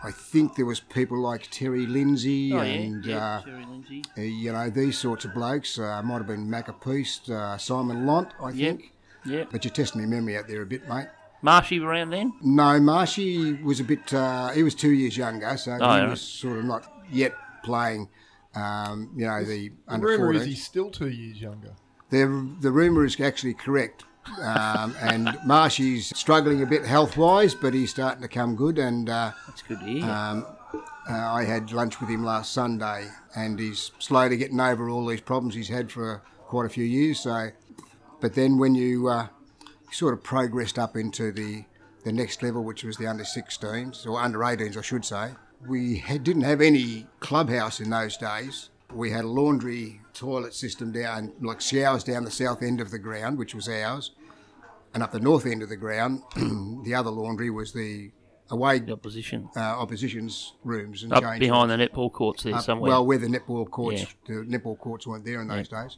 I 0.06 0.12
think 0.12 0.56
there 0.56 0.66
was 0.66 0.82
people 0.82 1.18
like 1.20 1.48
Terry 1.50 1.86
Lindsay 1.86 2.52
oh 2.54 2.60
and 2.60 3.06
yeah, 3.06 3.16
yeah, 3.16 3.26
uh, 3.38 3.42
Terry 3.44 3.66
Lindsay, 3.66 4.04
uh, 4.18 4.22
you 4.22 4.52
know 4.52 4.70
these 4.70 4.98
sorts 4.98 5.24
of 5.26 5.34
blokes. 5.34 5.80
Uh, 5.80 6.02
might 6.04 6.18
have 6.18 6.28
been 6.28 6.48
Macapeast, 6.50 7.30
uh, 7.30 7.58
Simon 7.58 8.06
Lont, 8.06 8.30
I 8.42 8.50
Yep. 8.52 8.78
think. 8.78 8.92
yeah, 9.26 9.44
But 9.50 9.64
you're 9.64 9.74
testing 9.74 10.02
my 10.02 10.08
memory 10.08 10.38
out 10.38 10.48
there 10.50 10.62
a 10.62 10.66
bit, 10.66 10.88
mate. 10.90 11.08
Marshy 11.44 11.80
around 11.80 12.10
then. 12.12 12.34
No, 12.42 12.80
Marshy 12.80 13.54
was 13.62 13.80
a 13.80 13.84
bit. 13.84 14.12
Uh, 14.14 14.50
he 14.50 14.64
was 14.64 14.74
two 14.74 14.92
years 14.92 15.16
younger, 15.18 15.56
so 15.58 15.74
Oh, 15.74 15.76
he 15.76 15.98
yeah. 16.02 16.10
was 16.10 16.22
sort 16.22 16.58
of 16.58 16.66
not 16.66 16.92
yet 17.12 17.34
playing. 17.64 18.10
Um, 18.56 19.12
you 19.16 19.26
know 19.28 19.44
the 19.44 19.70
The 19.70 19.72
under 19.88 20.08
rumour 20.08 20.26
14. 20.34 20.42
is 20.42 20.48
he's 20.48 20.64
still 20.64 20.90
two 20.90 21.10
years 21.10 21.42
younger. 21.42 21.74
The, 22.10 22.26
the 22.62 22.72
rumour 22.72 23.04
is 23.06 23.20
actually 23.20 23.56
correct. 23.56 24.04
Um, 24.42 24.96
and 25.02 25.38
Marshy's 25.46 26.16
struggling 26.18 26.62
a 26.62 26.66
bit 26.66 26.86
health 26.86 27.18
wise, 27.18 27.54
but 27.56 27.74
he's 27.74 27.90
starting 27.92 28.22
to 28.22 28.28
come 28.28 28.56
good. 28.56 28.78
And 28.78 29.10
uh, 29.10 29.32
That's 29.48 29.62
good 29.64 29.80
to 29.80 29.86
hear. 29.86 30.06
um, 30.06 30.46
uh, 30.74 31.12
I 31.14 31.44
had 31.44 31.72
lunch 31.72 32.00
with 32.00 32.10
him 32.10 32.24
last 32.24 32.54
Sunday, 32.54 33.08
and 33.36 33.60
he's 33.60 33.92
slowly 34.00 34.38
getting 34.38 34.60
over 34.62 34.88
all 34.90 35.06
these 35.08 35.22
problems 35.22 35.56
he's 35.56 35.68
had 35.70 35.92
for 35.92 36.22
quite 36.48 36.66
a 36.68 36.70
few 36.70 36.86
years. 36.86 37.20
So, 37.20 37.50
but 38.22 38.34
then 38.36 38.58
when 38.60 38.76
you 38.76 39.08
uh, 39.10 39.28
sort 39.94 40.14
of 40.14 40.24
progressed 40.24 40.78
up 40.80 40.96
into 40.96 41.32
the 41.32 41.66
the 42.04 42.12
next 42.12 42.44
level, 42.44 42.64
which 42.64 42.84
was 42.84 42.98
the 42.98 43.08
under 43.08 43.24
16s 43.24 44.06
or 44.06 44.20
under 44.20 44.40
18s, 44.40 44.76
I 44.76 44.82
should 44.82 45.06
say, 45.06 45.32
we 45.66 46.00
had, 46.00 46.24
didn't 46.26 46.42
have 46.42 46.60
any 46.60 47.08
clubhouse 47.22 47.80
in 47.80 47.90
those 47.90 48.18
days. 48.18 48.72
We 48.94 49.12
had 49.12 49.24
a 49.24 49.28
laundry 49.30 50.02
toilet 50.14 50.54
system 50.54 50.92
down, 50.92 51.32
like 51.42 51.62
showers 51.62 52.04
down 52.04 52.26
the 52.26 52.32
south 52.32 52.62
end 52.62 52.82
of 52.82 52.92
the 52.92 53.00
ground, 53.00 53.38
which 53.38 53.56
was 53.56 53.70
ours, 53.70 54.12
and 54.94 55.02
up 55.02 55.14
the 55.14 55.20
north 55.22 55.46
end 55.46 55.64
of 55.64 55.70
the 55.70 55.78
ground, 55.78 56.24
the 56.84 56.94
other 56.94 57.10
laundry 57.10 57.50
was 57.50 57.72
the 57.72 58.12
away 58.50 58.80
the 58.80 58.92
opposition 58.92 59.50
uh, 59.56 59.60
opposition's 59.62 60.54
rooms 60.66 61.02
and 61.04 61.14
up 61.14 61.22
behind 61.40 61.72
the 61.72 61.78
netball 61.78 62.12
courts 62.12 62.44
there 62.44 62.60
somewhere. 62.60 62.90
Well, 62.92 63.06
where 63.06 63.18
the 63.18 63.28
netball 63.28 63.70
courts, 63.70 64.02
Yeah. 64.02 64.08
the 64.28 64.34
netball 64.46 64.78
courts 64.78 65.08
weren't 65.08 65.24
there 65.26 65.42
in 65.42 65.48
those 65.48 65.70
days. 65.70 65.98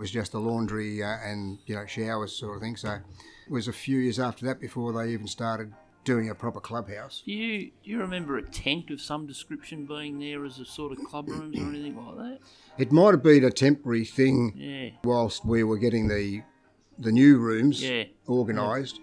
Was 0.00 0.10
just 0.10 0.32
a 0.32 0.38
laundry 0.38 1.02
uh, 1.02 1.18
and 1.22 1.58
you 1.66 1.74
know 1.74 1.84
showers 1.84 2.34
sort 2.34 2.56
of 2.56 2.62
thing. 2.62 2.74
So 2.74 2.92
it 2.92 3.52
was 3.52 3.68
a 3.68 3.72
few 3.72 3.98
years 3.98 4.18
after 4.18 4.46
that 4.46 4.58
before 4.58 4.94
they 4.94 5.12
even 5.12 5.26
started 5.26 5.74
doing 6.04 6.30
a 6.30 6.34
proper 6.34 6.58
clubhouse. 6.58 7.22
do 7.26 7.32
you 7.32 7.70
do 7.84 7.90
you 7.90 7.98
remember 7.98 8.38
a 8.38 8.42
tent 8.42 8.88
of 8.88 8.98
some 9.02 9.26
description 9.26 9.84
being 9.84 10.18
there 10.18 10.46
as 10.46 10.58
a 10.58 10.64
sort 10.64 10.92
of 10.92 11.04
club 11.04 11.28
rooms 11.28 11.54
or 11.58 11.68
anything 11.68 11.96
like 12.02 12.16
that? 12.16 12.38
It 12.78 12.90
might 12.92 13.10
have 13.10 13.22
been 13.22 13.44
a 13.44 13.50
temporary 13.50 14.06
thing 14.06 14.54
Yeah, 14.56 14.88
whilst 15.04 15.44
we 15.44 15.62
were 15.64 15.76
getting 15.76 16.08
the 16.08 16.44
the 16.98 17.12
new 17.12 17.36
rooms 17.36 17.82
Yeah. 17.82 18.04
organised. 18.26 19.00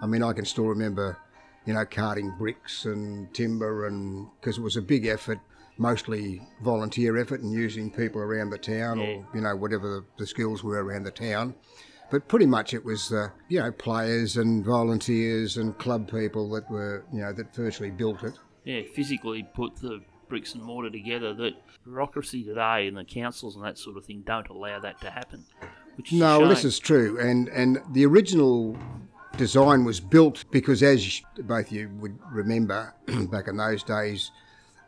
I 0.00 0.06
mean, 0.06 0.22
I 0.22 0.32
can 0.32 0.44
still 0.44 0.66
remember, 0.66 1.18
you 1.64 1.74
know, 1.74 1.84
carting 1.84 2.30
bricks 2.38 2.84
and 2.84 3.34
timber, 3.34 3.88
and 3.88 4.28
because 4.40 4.58
it 4.58 4.62
was 4.62 4.76
a 4.76 4.82
big 4.82 5.06
effort, 5.06 5.40
mostly 5.78 6.40
volunteer 6.62 7.16
effort, 7.18 7.40
and 7.40 7.52
using 7.52 7.90
people 7.90 8.20
around 8.20 8.50
the 8.50 8.58
town 8.58 8.98
Yeah. 8.98 9.06
or 9.06 9.26
you 9.34 9.40
know 9.40 9.56
whatever 9.56 10.04
the, 10.18 10.26
skills 10.26 10.62
were 10.64 10.82
around 10.84 11.04
the 11.04 11.10
town. 11.10 11.54
But 12.10 12.28
pretty 12.28 12.46
much 12.46 12.72
it 12.72 12.84
was, 12.84 13.12
uh, 13.12 13.30
you 13.48 13.58
know, 13.58 13.72
players 13.72 14.36
and 14.36 14.64
volunteers 14.64 15.56
and 15.56 15.76
club 15.76 16.08
people 16.08 16.48
that 16.50 16.70
were, 16.70 17.04
you 17.12 17.20
know, 17.20 17.32
that 17.32 17.52
virtually 17.52 17.90
built 17.90 18.22
it. 18.22 18.34
Yeah, 18.64 18.82
physically 18.94 19.42
put 19.54 19.74
the 19.76 20.02
bricks 20.28 20.54
and 20.54 20.62
mortar 20.62 20.90
together. 20.90 21.34
That 21.34 21.54
bureaucracy 21.84 22.44
today 22.44 22.86
and 22.86 22.96
the 22.96 23.04
councils 23.04 23.56
and 23.56 23.64
that 23.64 23.76
sort 23.76 23.96
of 23.96 24.04
thing 24.06 24.22
don't 24.24 24.48
allow 24.48 24.78
that 24.80 25.00
to 25.00 25.10
happen. 25.10 25.44
Which 25.96 26.12
is 26.12 26.20
No, 26.20 26.40
well, 26.40 26.48
this 26.48 26.64
is 26.64 26.78
true, 26.78 27.18
and 27.18 27.48
and 27.48 27.80
the 27.92 28.04
original 28.06 28.76
design 29.36 29.84
was 29.84 29.98
built 29.98 30.44
because, 30.50 30.82
as 30.82 31.20
both 31.40 31.72
you 31.72 31.90
would 32.00 32.18
remember, 32.30 32.94
back 33.30 33.48
in 33.48 33.56
those 33.56 33.82
days, 33.82 34.30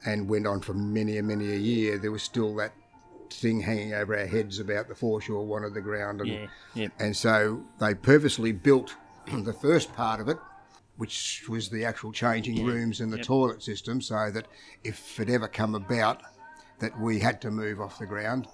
and 0.04 0.28
went 0.28 0.46
on 0.46 0.60
for 0.60 0.74
many 0.74 1.18
and 1.18 1.26
many 1.28 1.50
a 1.52 1.56
year, 1.56 1.98
there 1.98 2.12
was 2.12 2.22
still 2.22 2.54
that 2.56 2.72
thing 3.30 3.60
hanging 3.60 3.92
over 3.94 4.18
our 4.18 4.26
heads 4.26 4.58
about 4.58 4.88
the 4.88 4.94
foreshore 4.94 5.44
wanted 5.44 5.74
the 5.74 5.80
ground, 5.80 6.20
and 6.20 6.30
Yeah, 6.30 6.46
yeah. 6.74 6.88
and 6.98 7.16
so 7.16 7.62
they 7.78 7.94
purposely 7.94 8.52
built 8.52 8.94
the 9.26 9.52
first 9.52 9.92
part 9.94 10.20
of 10.20 10.28
it. 10.28 10.38
Which 10.96 11.44
was 11.48 11.68
the 11.68 11.84
actual 11.84 12.10
changing 12.10 12.64
rooms 12.64 13.00
and 13.00 13.12
the 13.12 13.18
Yep. 13.18 13.26
toilet 13.26 13.62
system, 13.62 14.00
so 14.00 14.32
that 14.32 14.48
if 14.82 15.20
it 15.20 15.30
ever 15.30 15.46
come 15.46 15.76
about 15.76 16.22
that 16.80 16.98
we 16.98 17.20
had 17.20 17.40
to 17.42 17.52
move 17.52 17.80
off 17.80 18.00
the 18.00 18.06
ground, 18.06 18.48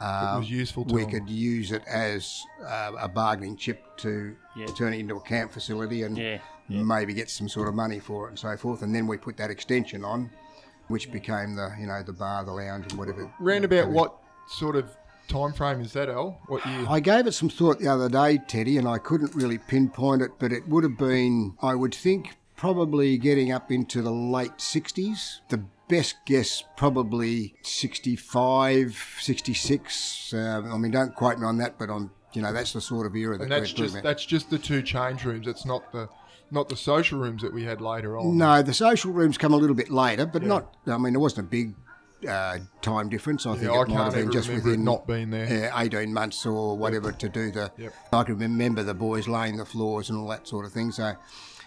it 0.00 0.36
was 0.38 0.50
useful 0.50 0.84
to 0.86 0.92
we 0.92 1.02
them. 1.02 1.10
could 1.12 1.30
use 1.30 1.70
it 1.70 1.84
as 1.86 2.42
uh, 2.66 2.90
a 2.98 3.06
bargaining 3.08 3.56
chip 3.56 3.80
to 3.98 4.34
Yeah. 4.56 4.66
turn 4.76 4.92
it 4.92 4.98
into 4.98 5.14
a 5.14 5.20
camp 5.20 5.52
facility 5.52 6.02
and 6.02 6.18
Yeah, 6.18 6.40
maybe 6.68 7.14
get 7.14 7.30
some 7.30 7.48
sort 7.48 7.68
of 7.68 7.74
money 7.76 8.00
for 8.00 8.26
it 8.26 8.30
and 8.30 8.38
so 8.40 8.56
forth. 8.56 8.82
And 8.82 8.92
then 8.92 9.06
we 9.06 9.16
put 9.16 9.36
that 9.36 9.50
extension 9.52 10.04
on, 10.04 10.30
which 10.88 11.10
became 11.10 11.54
the 11.54 11.74
you 11.78 11.86
know 11.86 12.02
the 12.02 12.12
bar, 12.12 12.44
the 12.44 12.52
lounge, 12.52 12.90
and 12.90 12.98
whatever. 12.98 13.30
Round 13.38 13.64
about 13.64 13.90
what 13.90 14.16
sort 14.48 14.76
of 14.76 14.96
time 15.28 15.52
frame 15.52 15.80
is 15.80 15.92
that, 15.94 16.08
Al? 16.08 16.40
What 16.46 16.64
year? 16.66 16.86
I 16.88 17.00
gave 17.00 17.26
it 17.26 17.32
some 17.32 17.48
thought 17.48 17.78
the 17.80 17.88
other 17.88 18.08
day, 18.08 18.38
Teddy, 18.46 18.78
and 18.78 18.86
I 18.88 18.98
couldn't 18.98 19.34
really 19.34 19.58
pinpoint 19.58 20.22
it, 20.22 20.32
but 20.38 20.52
it 20.52 20.68
would 20.68 20.84
have 20.84 20.98
been, 20.98 21.56
I 21.62 21.74
would 21.74 21.94
think, 21.94 22.36
probably 22.56 23.18
getting 23.18 23.52
up 23.52 23.70
into 23.70 24.02
the 24.02 24.12
late 24.12 24.58
60s. 24.58 25.40
The 25.48 25.64
best 25.88 26.16
guess, 26.26 26.62
probably 26.76 27.54
65, 27.62 29.16
66. 29.20 30.34
Um, 30.34 30.72
I 30.72 30.78
mean, 30.78 30.90
don't 30.90 31.14
quote 31.14 31.38
me 31.38 31.46
on 31.46 31.58
that, 31.58 31.78
but 31.78 31.90
on, 31.90 32.10
you 32.32 32.42
know, 32.42 32.52
that's 32.52 32.72
the 32.72 32.80
sort 32.80 33.06
of 33.06 33.16
era 33.16 33.36
that 33.38 33.44
and 33.44 33.52
that's 33.52 33.72
just 33.72 34.02
that's 34.02 34.24
just 34.24 34.50
the 34.50 34.58
two 34.58 34.82
change 34.82 35.24
rooms. 35.24 35.46
It's 35.46 35.64
not 35.64 35.92
the 35.92 36.08
not 36.54 36.68
the 36.70 36.76
social 36.76 37.18
rooms 37.18 37.42
that 37.42 37.52
we 37.52 37.64
had 37.64 37.80
later 37.80 38.16
on. 38.16 38.38
No, 38.38 38.62
the 38.62 38.72
social 38.72 39.12
rooms 39.12 39.36
come 39.36 39.52
a 39.52 39.56
little 39.56 39.76
bit 39.76 39.90
later, 39.90 40.24
but 40.24 40.42
not, 40.42 40.74
I 40.86 40.96
mean, 40.96 41.12
there 41.12 41.20
wasn't 41.20 41.46
a 41.46 41.50
big 41.50 41.74
uh, 42.26 42.58
time 42.80 43.08
difference. 43.10 43.44
I 43.44 43.52
think 43.52 43.64
Yeah, 43.64 43.72
I 43.72 43.82
it 43.82 43.88
might 43.88 44.04
have 44.04 44.14
been 44.14 44.32
just 44.32 44.48
it 44.48 44.54
within 44.54 44.84
not 44.84 45.06
being 45.06 45.30
there. 45.30 45.70
uh, 45.74 45.80
18 45.82 46.14
months 46.14 46.46
or 46.46 46.76
whatever 46.78 47.12
to 47.12 47.28
do 47.28 47.50
the. 47.50 47.70
Yep. 47.76 47.92
I 48.12 48.22
can 48.22 48.38
remember 48.38 48.82
the 48.82 48.94
boys 48.94 49.28
laying 49.28 49.56
the 49.58 49.66
floors 49.66 50.08
and 50.08 50.18
all 50.18 50.28
that 50.28 50.48
sort 50.48 50.64
of 50.64 50.72
thing. 50.72 50.90
So, 50.92 51.16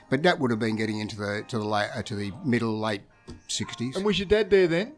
but 0.09 0.23
that 0.23 0.39
would 0.39 0.49
have 0.49 0.59
been 0.59 0.75
getting 0.77 0.99
into 0.99 1.17
the 1.17 1.43
to 1.49 1.59
the 1.59 1.65
late 1.65 1.89
uh, 1.93 2.01
to 2.03 2.15
the 2.15 2.31
middle 2.43 2.79
late 2.79 3.01
60s. 3.49 3.95
And 3.97 4.05
was 4.05 4.17
your 4.17 4.27
dad 4.27 4.49
there 4.49 4.67
then? 4.67 4.93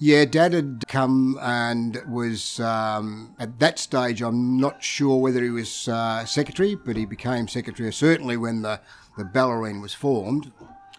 Yeah, 0.00 0.24
Dad 0.24 0.52
had 0.54 0.82
come 0.88 1.38
and 1.40 2.02
was 2.08 2.58
um, 2.58 3.34
at 3.38 3.60
that 3.60 3.78
stage. 3.78 4.22
I'm 4.22 4.58
not 4.58 4.82
sure 4.82 5.20
whether 5.20 5.42
he 5.42 5.50
was 5.50 5.86
uh, 5.88 6.24
secretary, 6.24 6.74
but 6.74 6.96
he 6.96 7.04
became 7.06 7.46
secretary 7.46 7.92
certainly 7.92 8.36
when 8.36 8.62
the 8.62 8.80
the 9.16 9.24
Bellarine 9.24 9.80
was 9.80 9.94
formed. 9.94 10.52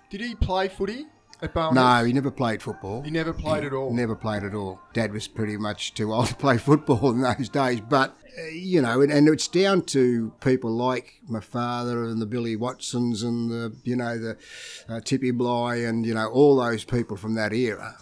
Did 0.10 0.22
he 0.22 0.36
play 0.36 0.68
footy 0.68 1.08
at 1.42 1.54
Barwon? 1.54 1.76
No, 1.76 2.06
he 2.06 2.14
never 2.14 2.32
played 2.32 2.62
football. 2.62 3.02
he 3.02 3.12
never 3.12 3.34
played 3.34 3.64
at 3.64 3.74
all. 3.74 3.94
Never 3.94 4.16
played 4.16 4.44
at 4.44 4.54
all. 4.54 4.80
Dad 4.94 5.12
was 5.12 5.28
pretty 5.28 5.58
much 5.58 5.94
too 5.94 6.14
old 6.14 6.28
to 6.30 6.36
play 6.36 6.58
football 6.58 7.12
in 7.12 7.22
those 7.22 7.50
days. 7.50 7.82
But, 7.82 8.16
uh, 8.40 8.46
you 8.52 8.82
know, 8.82 9.02
and, 9.02 9.12
and 9.12 9.28
it's 9.28 9.48
down 9.48 9.82
to 9.84 10.32
people 10.42 10.72
like 10.72 11.20
my 11.28 11.42
father 11.42 12.04
and 12.06 12.22
the 12.22 12.26
Billy 12.26 12.56
Watsons 12.56 13.24
and 13.24 13.50
the, 13.50 13.76
you 13.84 13.96
know, 13.96 14.18
the 14.18 14.38
uh, 14.88 15.02
Tippy 15.02 15.32
Bly 15.32 15.78
and, 15.78 16.06
you 16.06 16.14
know, 16.14 16.30
all 16.30 16.56
those 16.58 16.84
people 16.86 17.18
from 17.18 17.36
that 17.36 17.52
era 17.54 17.98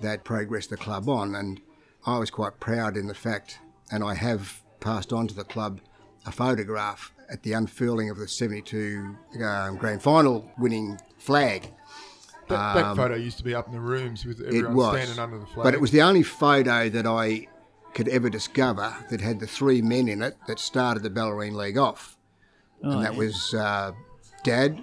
that 0.00 0.24
progressed 0.24 0.70
the 0.70 0.76
club 0.76 1.08
on. 1.08 1.34
And 1.34 1.60
I 2.06 2.18
was 2.18 2.30
quite 2.30 2.60
proud 2.60 2.96
in 2.96 3.06
the 3.06 3.14
fact, 3.14 3.58
and 3.90 4.02
I 4.04 4.14
have 4.14 4.62
passed 4.80 5.12
on 5.12 5.26
to 5.28 5.34
the 5.34 5.44
club 5.44 5.80
a 6.26 6.32
photograph 6.32 7.12
at 7.30 7.42
the 7.42 7.52
unfurling 7.52 8.10
of 8.10 8.18
the 8.18 8.26
72 8.28 9.16
um, 9.44 9.76
grand 9.76 10.02
final 10.02 10.50
winning 10.58 10.98
flag. 11.18 11.72
That, 12.48 12.74
that 12.74 12.96
photo 12.96 13.14
used 13.14 13.38
to 13.38 13.44
be 13.44 13.54
up 13.54 13.68
in 13.68 13.72
the 13.72 13.80
rooms 13.80 14.24
with 14.24 14.40
It 14.40 14.48
everyone 14.48 14.74
was. 14.74 14.96
standing 14.96 15.18
under 15.20 15.38
the 15.38 15.46
flag. 15.46 15.64
But 15.64 15.74
it 15.74 15.80
was 15.80 15.92
the 15.92 16.02
only 16.02 16.24
photo 16.24 16.88
that 16.88 17.06
I 17.06 17.46
could 17.94 18.08
ever 18.08 18.28
discover 18.28 18.92
that 19.10 19.20
had 19.20 19.38
the 19.40 19.46
three 19.46 19.82
men 19.82 20.08
in 20.08 20.22
it 20.22 20.36
that 20.48 20.58
started 20.58 21.02
the 21.04 21.10
Bellarine 21.10 21.54
League 21.54 21.78
off. 21.78 22.16
and 22.82 23.04
that 23.04 23.14
was 23.14 23.54
uh, 23.54 23.92
Dad, 24.42 24.80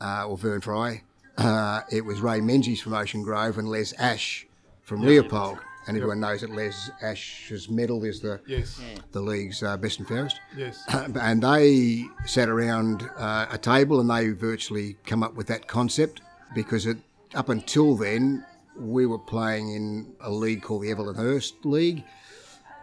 uh, 0.00 0.26
or 0.28 0.36
Vern 0.36 0.60
Fry. 0.60 1.02
Uh, 1.38 1.82
it 1.90 2.04
was 2.04 2.20
Ray 2.20 2.40
Menzies 2.40 2.80
from 2.80 2.92
Ocean 2.94 3.22
Grove 3.22 3.56
and 3.58 3.68
Les 3.68 3.92
Ash 3.94 4.46
from 4.82 5.02
Leopold. 5.02 5.58
And 5.86 5.96
everyone 5.96 6.18
knows 6.20 6.40
that 6.40 6.50
Les 6.50 6.90
Ash's 7.00 7.68
medal 7.70 8.04
is 8.04 8.20
the 8.20 8.40
yes, 8.46 8.80
the 9.12 9.20
league's 9.20 9.62
uh, 9.62 9.76
best 9.76 10.00
and 10.00 10.08
fairest. 10.08 10.40
yes. 10.56 10.84
and 10.88 11.42
they 11.42 12.04
sat 12.24 12.48
around 12.48 13.08
uh, 13.16 13.46
a 13.50 13.58
table 13.58 14.00
and 14.00 14.10
they 14.10 14.30
virtually 14.30 14.96
come 15.06 15.22
up 15.22 15.34
with 15.34 15.46
that 15.46 15.68
concept 15.68 16.22
because 16.54 16.86
it, 16.86 16.98
up 17.34 17.48
until 17.48 17.96
then 17.96 18.44
we 18.76 19.06
were 19.06 19.18
playing 19.18 19.74
in 19.74 20.12
a 20.20 20.30
league 20.30 20.62
called 20.62 20.82
the 20.82 20.90
Evelyn 20.90 21.14
Hurst 21.14 21.64
League. 21.64 22.04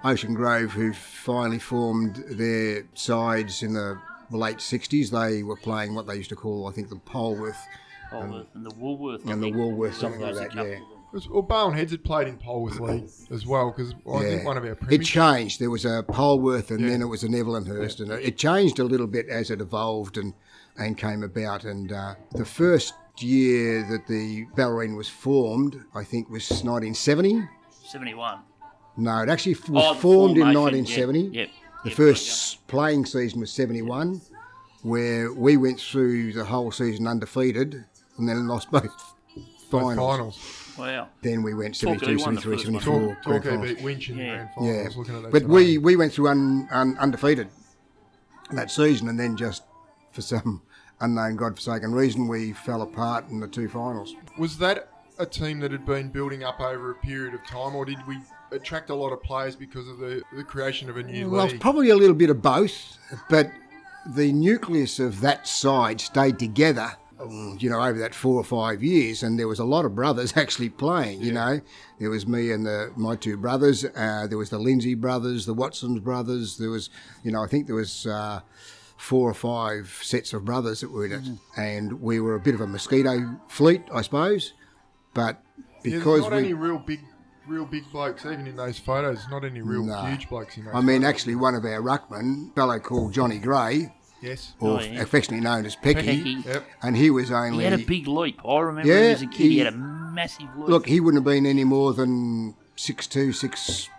Ocean 0.05 0.33
Grove, 0.33 0.71
who 0.71 0.91
finally 0.91 1.59
formed 1.59 2.23
their 2.29 2.83
sides 2.93 3.63
in 3.63 3.73
the 3.73 3.97
late 4.31 4.57
60s, 4.57 5.09
they 5.11 5.43
were 5.43 5.55
playing 5.55 5.95
what 5.95 6.07
they 6.07 6.15
used 6.15 6.29
to 6.29 6.35
call, 6.35 6.67
I 6.67 6.71
think, 6.71 6.89
the 6.89 6.97
Polwarth. 6.97 7.55
Polwarth 8.11 8.47
and 8.53 8.65
the 8.65 8.75
Woolworth. 8.75 9.25
I 9.25 9.31
and 9.31 9.41
the 9.41 9.47
think. 9.47 9.55
Woolworth, 9.57 9.95
something 9.95 10.19
like 10.19 10.35
that, 10.35 10.55
yeah. 10.55 10.79
Of 11.13 11.23
them. 11.23 11.31
It 11.31 11.35
was- 11.35 11.47
well, 11.49 11.59
Barwon 11.67 11.73
Heads 11.75 11.91
had 11.91 12.03
played 12.03 12.27
in 12.27 12.37
Polwarth 12.37 12.79
League 12.79 13.09
as 13.31 13.45
well 13.45 13.71
because 13.75 13.93
I 14.13 14.19
think 14.23 14.45
one 14.45 14.57
of 14.57 14.65
our 14.65 14.75
premiers- 14.75 15.01
It 15.01 15.05
changed. 15.05 15.59
There 15.59 15.69
was 15.69 15.85
a 15.85 16.03
Polwarth 16.07 16.71
and 16.71 16.81
Yeah. 16.81 16.89
then 16.89 17.01
it 17.01 17.05
was 17.07 17.23
an 17.23 17.33
Evelynhurst. 17.33 17.99
And 17.99 18.11
it 18.11 18.37
changed 18.37 18.79
a 18.79 18.83
little 18.83 19.07
bit 19.07 19.27
as 19.29 19.49
it 19.51 19.61
evolved 19.61 20.17
and, 20.17 20.33
and 20.77 20.97
came 20.97 21.23
about. 21.23 21.63
And 21.65 21.91
uh, 21.91 22.15
the 22.33 22.45
first 22.45 22.93
year 23.19 23.85
that 23.89 24.07
the 24.07 24.45
Bellarine 24.57 24.97
was 24.97 25.07
formed, 25.09 25.79
I 25.93 26.03
think, 26.03 26.29
was 26.29 26.49
1970. 26.49 27.47
71. 27.85 28.39
No, 28.97 29.19
it 29.21 29.29
actually 29.29 29.53
f- 29.53 29.69
was 29.69 29.83
Oh, 29.85 29.93
the 29.93 29.99
formed 29.99 30.37
in 30.37 30.43
formation, 30.53 30.61
1970. 30.61 31.19
Yep. 31.21 31.33
yep 31.33 31.49
The 31.83 31.89
yep, 31.89 31.97
first 31.97 32.67
playing 32.67 33.05
season 33.05 33.39
was 33.39 33.51
71, 33.51 34.21
where 34.81 35.31
we 35.33 35.57
went 35.57 35.79
through 35.79 36.33
the 36.33 36.45
whole 36.45 36.71
season 36.71 37.07
undefeated 37.07 37.85
and 38.17 38.27
then 38.29 38.47
lost 38.47 38.71
both 38.71 38.83
both 39.71 39.81
finals. 39.95 39.97
finals. 39.97 40.62
Wow. 40.77 41.09
Then 41.21 41.43
we 41.43 41.53
went 41.53 41.79
Torquay 41.79 42.17
72, 42.17 42.25
won 42.25 42.35
the 42.35 42.41
73, 42.41 42.55
first 42.57 42.71
one. 42.71 42.81
74. 42.81 42.93
Tor- 42.93 43.05
grand 43.05 43.23
Torquay 43.43 43.49
finals. 43.49 43.67
beat 43.75 43.83
Winch 43.83 44.09
in 44.09 44.17
the 44.17 44.23
Yeah. 44.23 44.35
grand 44.35 44.49
final. 44.55 44.73
Yeah, 44.73 44.81
I 44.81 44.85
was 44.85 44.97
looking 44.97 45.15
at 45.15 45.21
that 45.23 45.31
but 45.31 45.43
we, 45.43 45.77
we 45.77 45.95
went 45.95 46.13
through 46.13 46.29
un, 46.29 46.67
un, 46.71 46.97
undefeated 46.99 47.47
that 48.51 48.71
season, 48.71 49.07
and 49.09 49.19
then 49.19 49.35
just 49.37 49.63
for 50.11 50.21
some 50.21 50.61
unknown 50.99 51.35
godforsaken 51.35 51.91
reason, 51.93 52.27
we 52.27 52.53
fell 52.53 52.81
apart 52.81 53.29
in 53.29 53.39
the 53.39 53.47
two 53.47 53.67
finals. 53.67 54.15
Was 54.37 54.57
that 54.59 54.89
a 55.19 55.25
team 55.25 55.59
that 55.59 55.71
had 55.71 55.85
been 55.85 56.09
building 56.09 56.43
up 56.43 56.59
over 56.59 56.91
a 56.91 56.95
period 56.95 57.33
of 57.33 57.43
time, 57.45 57.75
or 57.75 57.85
did 57.85 57.97
we 58.07 58.17
attract 58.51 58.89
a 58.89 58.95
lot 58.95 59.11
of 59.11 59.21
players 59.23 59.55
because 59.55 59.87
of 59.87 59.97
the, 59.99 60.21
the 60.35 60.43
creation 60.43 60.89
of 60.89 60.97
a 60.97 61.03
new 61.03 61.29
Well, 61.29 61.47
league? 61.47 61.59
probably 61.59 61.89
a 61.89 61.95
little 61.95 62.15
bit 62.15 62.29
of 62.29 62.41
both, 62.41 62.97
but 63.29 63.49
the 64.15 64.31
nucleus 64.33 64.99
of 64.99 65.21
that 65.21 65.47
side 65.47 66.01
stayed 66.01 66.37
together. 66.39 66.93
Um, 67.23 67.57
You 67.59 67.69
know, 67.69 67.81
over 67.81 67.97
that 67.99 68.13
four 68.15 68.35
or 68.35 68.43
five 68.43 68.83
years, 68.83 69.23
and 69.23 69.39
there 69.39 69.47
was 69.47 69.59
a 69.59 69.65
lot 69.65 69.85
of 69.85 69.95
brothers 69.95 70.35
actually 70.37 70.69
playing. 70.69 71.21
You 71.21 71.31
know, 71.33 71.61
there 71.99 72.09
was 72.09 72.27
me 72.27 72.51
and 72.51 72.65
the 72.65 72.91
my 72.95 73.15
two 73.15 73.37
brothers. 73.37 73.83
Uh, 73.85 74.27
there 74.27 74.37
was 74.37 74.49
the 74.49 74.59
Lindsay 74.59 74.95
brothers, 74.95 75.45
the 75.45 75.53
Watsons 75.53 75.99
brothers. 76.01 76.57
There 76.57 76.69
was, 76.69 76.89
you 77.23 77.31
know, 77.31 77.43
I 77.43 77.47
think 77.47 77.67
there 77.67 77.75
was 77.75 78.05
uh, 78.05 78.41
four 78.97 79.29
or 79.29 79.33
five 79.33 79.97
sets 80.01 80.33
of 80.33 80.45
brothers 80.45 80.81
that 80.81 80.91
were 80.91 81.05
in 81.05 81.11
it, 81.13 81.23
and 81.57 82.01
we 82.01 82.19
were 82.19 82.35
a 82.35 82.39
bit 82.39 82.55
of 82.55 82.61
a 82.61 82.67
mosquito 82.67 83.39
fleet, 83.47 83.81
I 83.93 84.01
suppose. 84.01 84.53
But 85.13 85.41
Yeah, 85.57 85.63
there's 85.83 85.95
because 85.95 86.21
not 86.21 86.31
we, 86.31 86.37
any 86.39 86.53
real 86.53 86.79
big, 86.79 87.01
real 87.47 87.65
big 87.65 87.83
blokes 87.91 88.25
even 88.25 88.47
in 88.47 88.55
those 88.55 88.79
photos. 88.79 89.25
Not 89.29 89.43
any 89.45 89.61
real 89.61 89.83
No. 89.83 90.01
huge 90.05 90.27
blokes 90.29 90.57
in 90.57 90.65
those. 90.65 90.73
I 90.73 90.81
mean, 90.81 91.01
photos. 91.01 91.09
actually, 91.09 91.35
one 91.35 91.55
of 91.55 91.63
our 91.65 91.81
ruckmen, 91.81 92.55
fellow 92.55 92.79
called 92.79 93.13
Johnny 93.13 93.37
Gray, 93.39 93.93
yes. 94.23 94.53
or 94.59 94.79
Oh, 94.79 94.81
yeah. 94.81 95.01
affectionately 95.01 95.43
known 95.43 95.65
as 95.65 95.75
Pecky, 95.75 96.03
Pecky. 96.23 96.45
Yep. 96.45 96.65
and 96.81 96.97
he 96.97 97.09
was 97.11 97.29
He 97.29 97.35
only 97.35 97.63
had 97.63 97.73
a 97.73 97.77
big 97.85 98.07
leap. 98.07 98.39
I 98.45 98.59
remember 98.61 98.89
Yeah, 98.89 99.09
him 99.09 99.11
as 99.15 99.21
a 99.21 99.27
kid. 99.27 99.37
He, 99.37 99.49
he- 99.49 99.57
had 99.59 99.73
a 99.73 99.77
massive 99.77 100.47
leap. 100.57 100.69
look. 100.69 100.87
He 100.87 100.99
wouldn't 100.99 101.23
have 101.23 101.31
been 101.31 101.45
any 101.45 101.63
more 101.63 101.93
than 101.93 102.55
six 102.75 103.05
two, 103.07 103.31
six, 103.33 103.89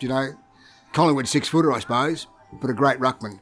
you 0.00 0.08
know, 0.08 0.34
Collingwood 0.92 1.26
six 1.28 1.48
footer, 1.48 1.72
I 1.72 1.78
suppose, 1.80 2.26
but 2.60 2.70
a 2.70 2.74
great 2.74 2.98
ruckman. 2.98 3.40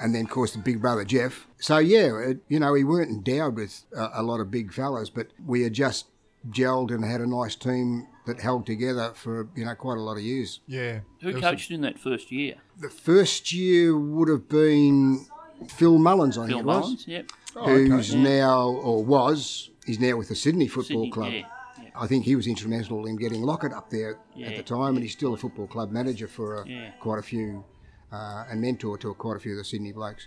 And 0.00 0.14
then, 0.14 0.24
of 0.26 0.30
course, 0.30 0.52
the 0.52 0.58
big 0.58 0.80
brother 0.80 1.04
Jeff. 1.04 1.46
So 1.58 1.78
yeah, 1.78 2.16
it, 2.18 2.38
you 2.48 2.60
know, 2.60 2.72
we 2.72 2.84
weren't 2.84 3.10
endowed 3.10 3.56
with 3.56 3.84
a, 3.96 4.10
a 4.14 4.22
lot 4.22 4.40
of 4.40 4.50
big 4.50 4.72
fellas, 4.72 5.10
but 5.10 5.28
we 5.44 5.62
had 5.62 5.72
just 5.72 6.06
gelled 6.50 6.92
and 6.94 7.04
had 7.04 7.20
a 7.20 7.26
nice 7.26 7.56
team 7.56 8.06
that 8.26 8.40
held 8.40 8.64
together 8.64 9.12
for 9.14 9.48
you 9.56 9.64
know 9.64 9.74
quite 9.74 9.98
a 9.98 10.00
lot 10.00 10.16
of 10.16 10.22
years. 10.22 10.60
Yeah. 10.68 11.00
Who 11.20 11.32
There 11.32 11.34
was 11.34 11.42
coached 11.42 11.70
in 11.72 11.80
that 11.80 11.98
first 11.98 12.30
year? 12.30 12.54
The 12.78 12.88
first 12.90 13.52
year 13.52 13.98
would 13.98 14.28
have 14.28 14.48
been 14.48 15.26
Phil 15.68 15.98
Mullins, 15.98 16.38
I 16.38 16.46
Phil 16.46 16.48
think 16.48 16.60
it 16.60 16.64
was, 16.66 16.80
Mullins. 16.82 17.08
Yep. 17.08 17.30
some- 17.52 17.62
oh, 17.62 17.70
okay. 17.70 17.88
who's 17.88 18.14
now 18.14 18.68
or 18.68 19.04
was 19.04 19.70
he's 19.86 19.98
now 20.00 20.16
with 20.16 20.28
the 20.28 20.34
Sydney 20.36 20.68
Football 20.68 21.04
Sydney, 21.04 21.10
Club. 21.10 21.32
Yeah. 21.32 21.38
yeah. 21.82 21.88
I 21.96 22.06
think 22.06 22.24
he 22.24 22.36
was 22.36 22.46
instrumental 22.46 23.06
in 23.06 23.16
getting 23.16 23.42
Lockett 23.42 23.72
up 23.72 23.90
there 23.90 24.18
at 24.44 24.56
the 24.56 24.62
time, 24.62 24.94
and 24.94 25.02
he's 25.02 25.12
still 25.12 25.34
a 25.34 25.36
football 25.36 25.66
club 25.66 25.90
manager 25.90 26.28
for 26.28 26.58
uh, 26.60 26.64
Yeah. 26.66 26.90
quite 27.00 27.18
a 27.18 27.22
few, 27.22 27.64
uh, 28.12 28.44
and 28.50 28.60
mentor 28.60 28.96
to 28.98 29.12
quite 29.14 29.36
a 29.36 29.40
few 29.40 29.52
of 29.52 29.58
the 29.58 29.64
Sydney 29.64 29.92
blokes. 29.92 30.26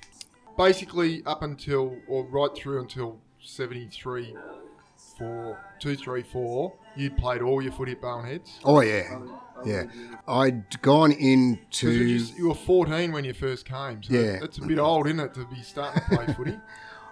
Basically, 0.58 1.24
up 1.26 1.44
until, 1.44 1.96
or 2.08 2.26
right 2.26 2.54
through 2.56 2.82
until 2.82 3.20
73, 3.40 4.36
4, 5.18 5.60
2, 5.80 5.96
3, 5.96 6.24
4, 6.24 6.74
you'd 6.98 7.18
played 7.18 7.42
all 7.42 7.62
your 7.62 7.72
footy 7.72 7.94
at 7.94 8.02
Barwon 8.02 8.26
Heads. 8.26 8.60
Oh 8.66 8.82
yeah, 8.82 9.20
yeah. 9.66 9.84
I'd 10.28 10.82
gone 10.82 11.12
into. 11.12 11.92
you, 11.92 12.26
you 12.38 12.48
were 12.50 12.56
14 12.56 13.12
when 13.12 13.26
you 13.26 13.34
first 13.34 13.66
came, 13.66 14.02
so 14.04 14.14
Yeah. 14.14 14.40
that's 14.40 14.58
a 14.58 14.62
bit 14.62 14.80
old, 14.80 15.08
isn't 15.08 15.20
it, 15.20 15.34
to 15.36 15.46
be 15.46 15.62
starting 15.62 16.02
to 16.02 16.16
play 16.16 16.34
footy? 16.38 16.60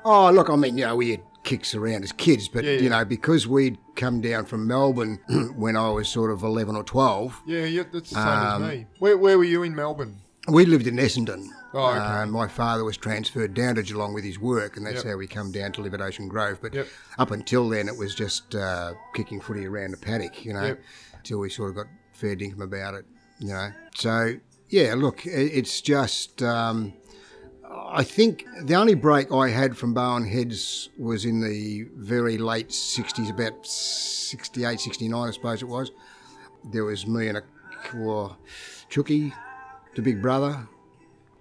Oh, 0.05 0.31
look, 0.31 0.49
I 0.49 0.55
mean, 0.55 0.77
you 0.77 0.85
know, 0.85 0.95
we 0.95 1.11
had 1.11 1.21
kicks 1.43 1.73
around 1.75 2.03
as 2.03 2.11
kids, 2.11 2.47
but, 2.47 2.63
Yeah, 2.63 2.73
you 2.73 2.89
know, 2.89 3.03
because 3.03 3.47
we'd 3.47 3.77
come 3.95 4.21
down 4.21 4.45
from 4.45 4.67
Melbourne 4.67 5.19
when 5.55 5.75
I 5.75 5.89
was 5.89 6.07
sort 6.07 6.31
of 6.31 6.43
11 6.43 6.75
or 6.75 6.83
12, 6.83 7.41
Yeah, 7.45 7.65
yeah, 7.65 7.83
that's 7.91 8.09
the 8.09 8.15
same 8.15 8.27
Um, 8.27 8.63
as 8.63 8.69
me. 8.71 8.85
Where, 8.99 9.17
where 9.17 9.37
were 9.37 9.43
you 9.43 9.63
in 9.63 9.75
Melbourne? 9.75 10.21
we 10.47 10.65
lived 10.65 10.87
in 10.87 10.95
Essendon. 10.95 11.47
Oh, 11.73 11.89
okay. 11.91 11.99
Uh, 11.99 12.25
my 12.25 12.47
father 12.47 12.83
was 12.83 12.97
transferred 12.97 13.53
down 13.53 13.75
to 13.75 13.83
Geelong 13.83 14.13
with 14.15 14.23
his 14.23 14.39
work, 14.39 14.77
and 14.77 14.85
that's 14.85 15.03
Yep. 15.03 15.05
how 15.05 15.17
we 15.17 15.27
come 15.27 15.51
down 15.51 15.71
to 15.73 15.81
live 15.81 15.93
at 15.93 16.01
Ocean 16.01 16.27
Grove. 16.27 16.57
But 16.61 16.73
Yep. 16.73 16.87
up 17.19 17.29
until 17.31 17.69
then, 17.69 17.87
it 17.87 17.95
was 17.95 18.15
just 18.15 18.55
uh, 18.55 18.93
kicking 19.13 19.39
footy 19.41 19.67
around 19.67 19.91
the 19.91 19.97
paddock, 19.97 20.43
you 20.43 20.53
know, 20.53 20.65
Yep. 20.67 20.81
until 21.17 21.37
we 21.39 21.49
sort 21.51 21.69
of 21.71 21.75
got 21.75 21.85
fair 22.19 22.35
dinkum 22.35 22.61
about 22.61 22.93
it, 22.93 23.05
you 23.39 23.49
know. 23.49 23.71
So, 23.95 24.35
yeah, 24.69 24.93
look, 24.95 25.25
it's 25.25 25.81
just. 25.81 26.41
Um, 26.43 26.93
I 27.71 28.03
think 28.03 28.45
the 28.63 28.75
only 28.75 28.95
break 28.95 29.31
I 29.31 29.49
had 29.49 29.77
from 29.77 29.93
Barwon 29.93 30.27
Heads 30.27 30.89
was 30.97 31.25
in 31.25 31.39
the 31.39 31.87
very 31.95 32.37
late 32.37 32.69
60s, 32.69 33.29
about 33.29 33.65
68, 33.65 34.79
69, 34.79 35.27
I 35.27 35.31
suppose 35.31 35.61
it 35.61 35.67
was. 35.67 35.91
There 36.71 36.83
was 36.83 37.05
me 37.05 37.27
and 37.27 37.37
a 37.37 37.43
well, 37.95 38.37
Chucky, 38.89 39.33
the 39.95 40.01
big 40.01 40.21
brother. 40.21 40.67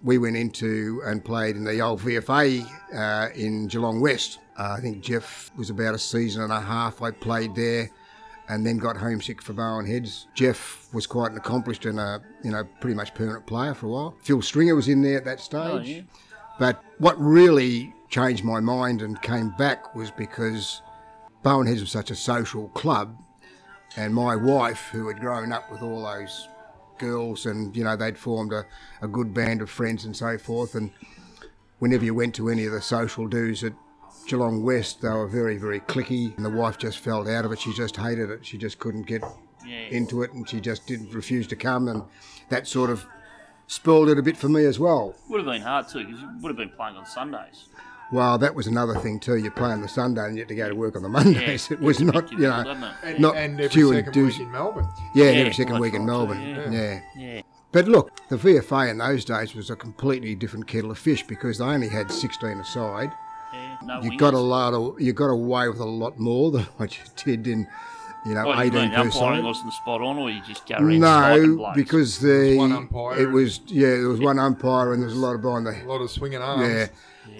We 0.02 0.18
went 0.18 0.36
into 0.36 1.02
and 1.04 1.24
played 1.24 1.56
in 1.56 1.64
the 1.64 1.80
old 1.80 2.00
VFA 2.00 2.66
uh, 2.94 3.30
in 3.34 3.66
Geelong 3.66 4.00
West. 4.00 4.38
Uh, 4.56 4.76
I 4.78 4.80
think 4.80 5.00
Jeff 5.02 5.50
was 5.56 5.70
about 5.70 5.94
a 5.94 5.98
season 5.98 6.42
and 6.42 6.52
a 6.52 6.60
half. 6.60 7.02
I 7.02 7.10
played 7.10 7.54
there 7.54 7.90
and 8.48 8.66
then 8.66 8.78
got 8.78 8.96
homesick 8.96 9.42
for 9.42 9.52
Barwon 9.52 9.86
Heads. 9.86 10.26
Jeff 10.34 10.88
was 10.92 11.06
quite 11.06 11.32
an 11.32 11.36
accomplished 11.36 11.84
and 11.84 12.00
a 12.00 12.22
you 12.42 12.50
know 12.50 12.64
pretty 12.80 12.94
much 12.94 13.14
permanent 13.14 13.46
player 13.46 13.74
for 13.74 13.86
a 13.86 13.90
while. 13.90 14.14
Phil 14.22 14.42
Stringer 14.42 14.74
was 14.74 14.88
in 14.88 15.02
there 15.02 15.18
at 15.18 15.24
that 15.24 15.38
oh, 15.38 15.42
stage. 15.42 15.60
Oh, 15.62 15.80
yeah. 15.80 16.02
But 16.58 16.82
what 16.98 17.18
really 17.20 17.94
changed 18.08 18.44
my 18.44 18.60
mind 18.60 19.02
and 19.02 19.20
came 19.22 19.50
back 19.50 19.94
was 19.94 20.10
because 20.10 20.82
Barwon 21.44 21.66
Heads 21.66 21.80
was 21.80 21.90
such 21.90 22.10
a 22.10 22.16
social 22.16 22.68
club, 22.68 23.16
and 23.96 24.14
my 24.14 24.34
wife, 24.34 24.88
who 24.90 25.08
had 25.08 25.20
grown 25.20 25.52
up 25.52 25.70
with 25.70 25.82
all 25.82 26.02
those 26.02 26.48
girls, 26.98 27.46
and 27.46 27.76
you 27.76 27.84
know 27.84 27.96
they'd 27.96 28.18
formed 28.18 28.52
a, 28.52 28.64
a 29.02 29.08
good 29.08 29.32
band 29.32 29.62
of 29.62 29.70
friends 29.70 30.04
and 30.04 30.16
so 30.16 30.38
forth, 30.38 30.74
and 30.74 30.90
whenever 31.78 32.04
you 32.04 32.14
went 32.14 32.34
to 32.34 32.48
any 32.48 32.64
of 32.64 32.72
the 32.72 32.80
social 32.80 33.28
dues 33.28 33.62
at 33.62 33.74
Geelong 34.28 34.62
West, 34.62 35.00
they 35.00 35.08
were 35.08 35.26
very, 35.26 35.56
very 35.56 35.80
clicky, 35.80 36.36
and 36.36 36.44
the 36.44 36.50
wife 36.50 36.76
just 36.78 36.98
felt 36.98 37.26
out 37.26 37.44
of 37.46 37.52
it. 37.52 37.58
She 37.58 37.72
just 37.72 37.96
hated 37.96 38.30
it. 38.30 38.44
She 38.44 38.58
just 38.58 38.78
couldn't 38.78 39.06
get 39.06 39.22
Yeah. 39.66 39.88
into 39.90 40.22
it, 40.22 40.32
and 40.34 40.48
she 40.48 40.60
just 40.60 40.86
didn't 40.86 41.12
refuse 41.14 41.46
to 41.48 41.56
come, 41.56 41.88
and 41.88 42.02
that 42.50 42.66
sort 42.68 42.90
of 42.90 43.06
spoiled 43.66 44.08
it 44.10 44.18
a 44.18 44.22
bit 44.22 44.36
for 44.36 44.48
me 44.48 44.64
as 44.66 44.78
well. 44.78 45.14
Would 45.30 45.44
have 45.44 45.46
been 45.52 45.62
hard 45.62 45.88
too 45.88 46.04
because 46.04 46.20
you 46.20 46.28
would 46.42 46.48
have 46.50 46.56
been 46.56 46.70
playing 46.76 46.96
on 46.96 47.06
Sundays. 47.06 47.66
Well, 48.12 48.38
that 48.38 48.54
was 48.54 48.66
another 48.66 48.94
thing 48.94 49.18
too. 49.20 49.36
You 49.36 49.50
play 49.50 49.70
on 49.70 49.82
the 49.82 49.88
Sunday 49.88 50.24
and 50.26 50.34
you 50.36 50.40
had 50.42 50.48
to 50.48 50.54
go 50.54 50.68
to 50.68 50.74
work 50.74 50.96
on 50.96 51.02
the 51.02 51.08
Mondays. 51.18 51.68
Yeah, 51.70 51.76
it 51.76 51.80
was 51.82 52.00
it's 52.00 52.08
a 52.08 52.12
bit 52.12 52.14
not, 52.14 52.32
you 52.32 52.38
know, 52.38 52.64
doesn't 52.64 52.82
it? 52.84 52.92
And, 53.02 53.20
not 53.20 53.36
and 53.36 53.60
every 53.60 53.68
due 53.68 53.88
and 53.92 53.98
second 53.98 54.12
dues. 54.14 54.38
week 54.38 54.46
in 54.46 54.52
Melbourne. 54.52 54.88
Yeah, 55.14 55.24
and 55.26 55.34
Yeah, 55.34 55.40
every 55.42 55.52
second 55.54 55.78
week 55.80 55.92
in 55.94 56.00
right, 56.00 56.06
Melbourne. 56.06 56.40
yeah. 56.40 56.70
Yeah. 56.70 57.00
Yeah. 57.16 57.42
But 57.72 57.86
look, 57.88 58.12
the 58.30 58.36
VFA 58.36 58.88
in 58.90 58.96
those 58.98 59.26
days 59.26 59.54
was 59.54 59.68
a 59.68 59.76
completely 59.76 60.34
different 60.34 60.66
kettle 60.66 60.90
of 60.90 60.96
fish 60.98 61.26
because 61.26 61.58
they 61.58 61.64
only 61.66 61.88
had 61.88 62.10
16 62.10 62.48
aside. 62.60 63.12
Yeah. 63.88 63.94
No 63.96 64.02
You 64.02 64.10
wingers. 64.12 64.18
got 64.18 64.34
a 64.34 64.38
lot 64.38 64.74
of, 64.74 65.00
you 65.00 65.12
got 65.12 65.30
away 65.30 65.68
with 65.68 65.80
a 65.80 65.84
lot 65.84 66.18
more 66.18 66.50
than 66.50 66.62
what 66.76 66.96
you 66.96 67.04
did 67.24 67.46
in, 67.46 67.66
you 68.26 68.34
know, 68.34 68.46
What 68.46 68.56
do 68.58 68.62
you 68.64 68.68
18 68.68 68.80
mean? 68.90 68.94
Umpiring 68.94 69.12
side. 69.36 69.44
wasn't 69.44 69.72
spot 69.72 70.02
on, 70.02 70.18
or 70.18 70.30
you 70.30 70.40
just 70.46 70.66
go 70.66 70.74
around 70.76 71.00
No, 71.00 71.72
because 71.74 72.18
the 72.18 72.56
one 72.56 72.72
umpire. 72.72 73.18
it 73.18 73.30
was 73.30 73.60
yeah, 73.66 73.88
there 73.90 74.08
was 74.08 74.20
one 74.20 74.38
umpire 74.38 74.92
and 74.92 75.02
there 75.02 75.08
was 75.08 75.16
a 75.16 75.20
lot 75.20 75.34
of 75.34 75.42
behind 75.42 75.66
the 75.66 75.84
A 75.84 75.86
lot 75.86 76.00
of 76.02 76.10
swinging 76.10 76.42
arms. 76.42 76.66
Yeah. 76.68 76.88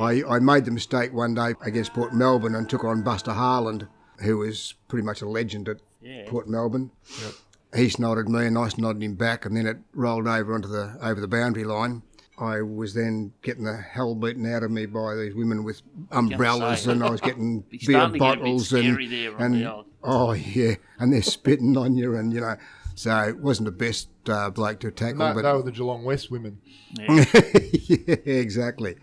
I, 0.01 0.23
I 0.29 0.39
made 0.39 0.65
the 0.67 0.71
mistake 0.71 1.13
one 1.13 1.35
day 1.35 1.55
against 1.63 1.95
Port 1.95 2.13
Melbourne 2.15 2.55
and 2.55 2.69
took 2.69 2.85
on 2.85 3.03
Buster 3.03 3.33
Harland, 3.33 3.89
who 4.23 4.39
was 4.39 4.75
pretty 4.87 5.05
much 5.05 5.23
a 5.23 5.29
legend 5.29 5.69
at 5.69 5.79
Yeah. 6.03 6.25
Port 6.29 6.49
Melbourne. 6.49 6.91
Yep. 7.23 7.33
He 7.75 7.87
snotted 7.89 8.29
me 8.29 8.47
and 8.47 8.57
I 8.57 8.69
snotted 8.69 9.03
him 9.03 9.15
back, 9.15 9.45
and 9.45 9.57
then 9.57 9.67
it 9.67 9.79
rolled 9.93 10.27
over 10.29 10.55
onto 10.55 10.69
the 10.69 10.97
over 11.03 11.21
the 11.21 11.29
boundary 11.29 11.65
line. 11.65 12.03
I 12.41 12.63
was 12.63 12.95
then 12.95 13.33
getting 13.43 13.65
the 13.65 13.77
hell 13.77 14.15
beaten 14.15 14.47
out 14.53 14.63
of 14.63 14.71
me 14.71 14.87
by 14.87 15.17
these 15.17 15.35
women 15.35 15.65
with 15.65 15.83
umbrellas, 16.11 16.83
say. 16.83 16.93
and 16.93 17.03
I 17.03 17.11
was 17.11 17.21
getting 17.21 17.61
beer 17.71 17.81
starting 17.81 18.13
get 18.13 18.19
bottles 18.19 18.73
and 18.73 18.99
and 19.39 19.55
the 19.55 19.85
oh 20.05 20.33
yeah, 20.33 20.75
and 20.99 21.13
they're 21.13 21.23
spitting 21.23 21.77
on 21.77 21.97
you, 21.97 22.17
and 22.17 22.33
you 22.33 22.41
know, 22.41 22.57
so 22.95 23.17
it 23.23 23.39
wasn't 23.39 23.67
the 23.67 23.73
best 23.73 24.09
uh, 24.29 24.51
bloke 24.51 24.81
to 24.81 24.91
tackle, 24.91 25.19
No, 25.19 25.35
but 25.35 25.43
they 25.43 25.53
were 25.53 25.63
the 25.63 25.73
Geelong 25.73 26.05
West 26.05 26.31
women. 26.31 26.61
Yeah. 26.93 27.25
yeah, 27.73 28.17
exactly. 28.25 28.97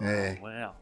Yeah. 0.00 0.40
wow. 0.40 0.74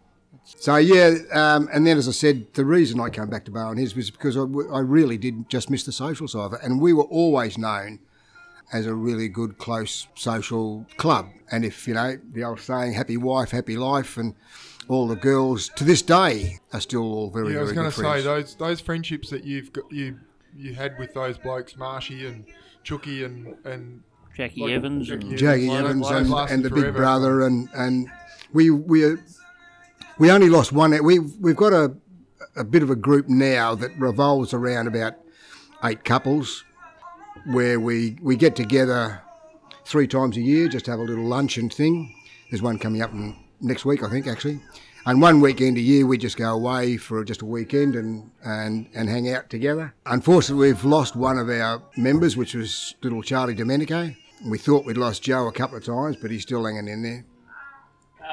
So 0.45 0.77
yeah, 0.77 1.15
um, 1.33 1.69
and 1.73 1.87
then 1.87 1.99
as 1.99 2.09
I 2.09 2.13
said, 2.13 2.47
the 2.55 2.65
reason 2.65 3.01
I 3.01 3.11
came 3.11 3.29
back 3.29 3.45
to 3.47 3.51
Bowen 3.51 3.77
Hills 3.77 3.95
was 3.95 4.11
because 4.11 4.37
I, 4.37 4.41
I 4.41 4.81
really 4.81 5.19
did 5.19 5.51
just 5.51 5.69
miss 5.69 5.85
the 5.85 5.93
social 5.93 6.27
side 6.27 6.41
of 6.41 6.53
it, 6.55 6.61
and 6.63 6.81
we 6.81 6.95
were 6.95 7.05
always 7.05 7.59
known 7.59 7.99
as 8.73 8.87
a 8.87 8.95
really 8.95 9.29
good, 9.29 9.59
close 9.59 10.09
social 10.15 10.87
club. 10.97 11.29
And 11.51 11.65
if 11.65 11.89
you 11.89 11.95
know 11.95 12.19
the 12.33 12.45
old 12.45 12.61
saying, 12.61 12.93
"Happy 12.93 13.17
wife, 13.17 13.51
happy 13.51 13.77
life," 13.77 14.17
and 14.17 14.35
all 14.89 15.07
the 15.07 15.17
girls 15.17 15.71
to 15.77 15.85
this 15.85 16.03
day 16.03 16.59
are 16.73 16.81
still 16.81 17.03
all 17.03 17.31
very, 17.31 17.53
Yeah, 17.53 17.61
I 17.61 17.63
was 17.63 17.73
going 17.73 17.91
to 17.91 17.97
say 17.97 18.23
those 18.23 18.55
those 18.57 18.81
friendships 18.81 19.31
that 19.31 19.45
you've 19.45 19.73
got, 19.73 19.91
you 19.91 20.19
you 20.57 20.75
had 20.75 20.99
with 20.99 21.15
those 21.15 21.39
blokes, 21.39 21.77
Marshy 21.77 22.27
and 22.27 22.45
Chucky 22.83 23.25
and 23.25 23.55
and 23.65 24.03
Jackie 24.35 24.63
Like 24.63 24.71
Evans 24.73 25.09
Jackie 25.09 25.29
and 25.29 25.39
Jackie 25.39 25.67
Those 25.69 25.79
Evans 25.79 26.01
blokes 26.01 26.17
and, 26.17 26.31
lasted 26.31 26.55
and 26.55 26.65
the 26.65 26.71
big 26.71 26.95
brother 26.95 27.43
and 27.43 27.69
and 27.75 28.09
we 28.53 28.71
we 28.71 29.05
uh, 29.05 29.17
we 30.19 30.31
only 30.31 30.49
lost 30.49 30.73
one. 30.73 30.91
We 31.05 31.19
we've 31.19 31.57
got 31.57 31.73
a 31.73 31.95
a 32.57 32.65
bit 32.65 32.83
of 32.83 32.91
a 32.91 32.97
group 32.97 33.29
now 33.29 33.75
that 33.75 33.97
revolves 33.99 34.53
around 34.53 34.89
about 34.89 35.15
eight 35.85 36.05
couples, 36.05 36.65
where 37.49 37.81
we 37.81 38.17
we 38.23 38.37
get 38.37 38.57
together 38.57 39.23
three 39.85 40.07
times 40.07 40.37
a 40.37 40.41
year 40.41 40.69
just 40.69 40.85
to 40.85 40.91
have 40.91 41.01
a 41.01 41.03
little 41.03 41.25
luncheon 41.25 41.71
thing. 41.71 42.15
There's 42.51 42.63
one 42.63 42.79
coming 42.79 43.03
up 43.03 43.13
in, 43.13 43.37
next 43.61 43.85
week, 43.85 44.03
I 44.03 44.11
think, 44.11 44.27
actually. 44.27 44.61
And 45.07 45.23
one 45.23 45.41
weekend 45.41 45.79
a 45.79 45.81
year, 45.81 46.07
we 46.07 46.19
just 46.19 46.37
go 46.37 46.53
away 46.53 46.99
for 46.99 47.25
just 47.25 47.41
a 47.41 47.47
weekend 47.47 47.97
and, 47.97 48.31
and, 48.45 48.89
and 48.95 49.09
hang 49.09 49.33
out 49.33 49.49
together. 49.49 49.95
Unfortunately, 50.05 50.69
we've 50.69 50.85
lost 50.85 51.17
one 51.17 51.39
of 51.39 51.49
our 51.49 51.83
members, 51.97 52.37
which 52.37 52.55
was 52.55 52.95
little 53.03 53.23
Charlie 53.23 53.55
Domenico. 53.55 54.13
We 54.45 54.59
thought 54.59 54.85
we'd 54.85 54.99
lost 54.99 55.23
Joe 55.23 55.49
a 55.49 55.53
couple 55.53 55.79
of 55.79 55.85
times, 55.85 56.17
but 56.21 56.31
he's 56.31 56.43
still 56.43 56.65
hanging 56.67 56.89
in 56.89 57.03
there. 57.03 57.25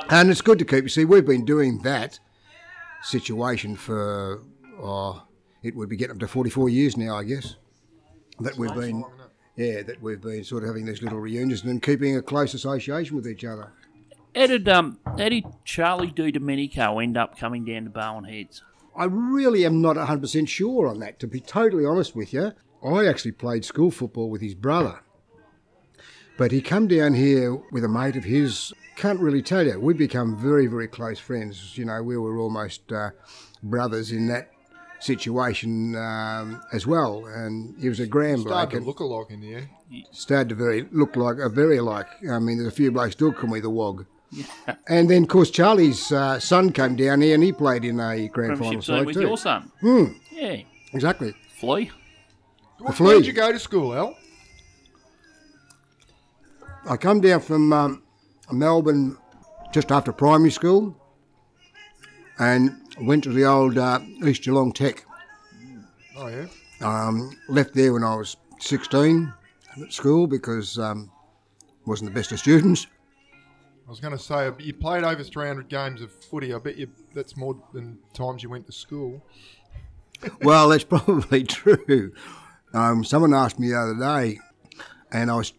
And 0.09 0.29
it's 0.29 0.41
good 0.41 0.59
to 0.59 0.65
keep. 0.65 0.83
You 0.83 0.89
see, 0.89 1.05
we've 1.05 1.25
been 1.25 1.45
doing 1.45 1.81
that 1.83 2.19
situation 3.03 3.77
for, 3.77 4.43
oh, 4.81 5.23
it 5.63 5.75
would 5.75 5.87
be 5.87 5.95
getting 5.95 6.15
up 6.15 6.19
to 6.19 6.27
44 6.27 6.67
years 6.69 6.97
now, 6.97 7.15
I 7.15 7.23
guess. 7.23 7.55
That 8.39 8.57
we've 8.57 8.73
been, 8.73 9.01
long, 9.01 9.11
yeah, 9.55 9.81
that 9.83 10.01
we've 10.01 10.21
been 10.21 10.43
sort 10.43 10.63
of 10.63 10.69
having 10.69 10.85
these 10.85 11.01
little 11.01 11.19
reunions 11.19 11.63
and 11.63 11.81
keeping 11.81 12.17
a 12.17 12.21
close 12.21 12.53
association 12.53 13.15
with 13.15 13.27
each 13.27 13.45
other. 13.45 13.71
How 14.35 14.47
did 14.47 14.67
um 14.67 14.99
how 15.05 15.29
did 15.29 15.45
Charlie 15.63 16.11
Di 16.11 16.31
Domenico 16.31 16.99
end 16.99 17.15
up 17.15 17.37
coming 17.37 17.63
down 17.63 17.85
to 17.85 17.89
Barwon 17.89 18.25
Heads? 18.29 18.61
I 18.95 19.05
really 19.05 19.65
am 19.65 19.81
not 19.81 19.97
100% 19.97 20.47
sure 20.47 20.87
on 20.87 20.99
that, 20.99 21.19
to 21.19 21.27
be 21.27 21.41
totally 21.41 21.85
honest 21.85 22.15
with 22.15 22.33
you. 22.33 22.53
I 22.83 23.07
actually 23.07 23.33
played 23.33 23.65
school 23.65 23.91
football 23.91 24.29
with 24.29 24.41
his 24.41 24.55
brother. 24.55 25.01
But 26.37 26.51
he 26.51 26.61
come 26.61 26.87
down 26.87 27.13
here 27.13 27.55
with 27.71 27.83
a 27.83 27.89
mate 27.89 28.15
of 28.15 28.25
his. 28.25 28.73
Can't 28.95 29.19
really 29.19 29.41
tell 29.41 29.65
you. 29.65 29.79
We 29.79 29.93
become 29.93 30.37
very, 30.37 30.67
very 30.67 30.87
close 30.87 31.19
friends. 31.19 31.77
You 31.77 31.85
know, 31.85 32.01
we 32.03 32.17
were 32.17 32.37
almost 32.37 32.91
uh, 32.91 33.11
brothers 33.63 34.11
in 34.11 34.27
that 34.27 34.51
situation 34.99 35.95
um, 35.95 36.61
as 36.73 36.85
well. 36.87 37.25
And 37.25 37.75
he 37.79 37.89
was 37.89 37.99
a 37.99 38.07
grand 38.07 38.43
bloke. 38.43 38.71
started 38.71 38.79
to 38.79 38.85
look 38.85 38.99
alike 38.99 39.27
in 39.29 39.41
the 39.41 39.55
end. 39.55 39.67
started 40.11 40.49
to 40.49 40.55
very 40.55 40.87
look 40.91 41.15
like 41.15 41.37
a 41.37 41.49
very 41.49 41.79
like. 41.79 42.07
I 42.29 42.39
mean, 42.39 42.57
there's 42.57 42.73
a 42.73 42.75
few 42.75 42.91
blokes 42.91 43.13
still 43.13 43.33
call 43.33 43.49
me 43.49 43.59
the 43.59 43.69
Wog. 43.69 44.05
and 44.87 45.09
then, 45.09 45.23
of 45.23 45.29
course, 45.29 45.49
Charlie's 45.51 46.11
uh, 46.11 46.39
son 46.39 46.71
came 46.71 46.95
down 46.95 47.21
here 47.21 47.35
and 47.35 47.43
he 47.43 47.51
played 47.53 47.85
in 47.85 47.99
a 47.99 48.27
grand 48.27 48.57
final 48.57 48.57
Premiership 48.57 48.71
team 48.71 48.81
side 48.81 49.05
with 49.05 49.15
too. 49.15 49.21
your 49.21 49.37
son. 49.37 49.71
Hmm. 49.81 50.05
Yeah. 50.31 50.61
Exactly. 50.93 51.33
Flea. 51.59 51.91
Where, 52.79 52.93
flea. 52.93 53.07
where 53.07 53.15
did 53.17 53.27
you 53.27 53.33
go 53.33 53.51
to 53.51 53.59
school, 53.59 53.93
Al? 53.93 54.17
I 56.89 56.97
come 56.97 57.21
down 57.21 57.39
from 57.39 57.71
um, 57.73 58.03
Melbourne 58.51 59.17
just 59.73 59.91
after 59.91 60.11
primary 60.11 60.51
school 60.51 60.95
and 62.37 62.75
went 63.01 63.23
to 63.25 63.29
the 63.31 63.45
old 63.45 63.77
uh, 63.77 63.99
East 64.25 64.43
Geelong 64.43 64.71
Tech. 64.71 65.05
Oh 66.17 66.27
yeah. 66.27 66.47
Um, 66.81 67.35
left 67.47 67.73
there 67.73 67.93
when 67.93 68.03
I 68.03 68.15
was 68.15 68.37
16 68.59 69.33
at 69.81 69.93
school 69.93 70.27
because 70.27 70.77
um, 70.79 71.11
wasn't 71.85 72.09
the 72.11 72.17
best 72.17 72.31
of 72.31 72.39
students. 72.39 72.87
I 73.87 73.89
was 73.89 73.99
going 73.99 74.17
to 74.17 74.23
say 74.23 74.51
you 74.59 74.73
played 74.73 75.03
over 75.03 75.23
300 75.23 75.69
games 75.69 76.01
of 76.01 76.11
footy. 76.11 76.53
I 76.53 76.57
bet 76.57 76.77
you 76.77 76.89
that's 77.13 77.37
more 77.37 77.55
than 77.73 77.99
times 78.13 78.41
you 78.41 78.49
went 78.49 78.65
to 78.65 78.71
school. 78.71 79.23
well, 80.41 80.69
that's 80.69 80.83
probably 80.83 81.43
true. 81.47 82.13
Um, 82.73 83.03
someone 83.03 83.33
asked 83.33 83.59
me 83.59 83.69
the 83.69 83.77
other 83.77 83.95
day, 83.95 84.39
and 85.11 85.29
I 85.29 85.35
was 85.35 85.53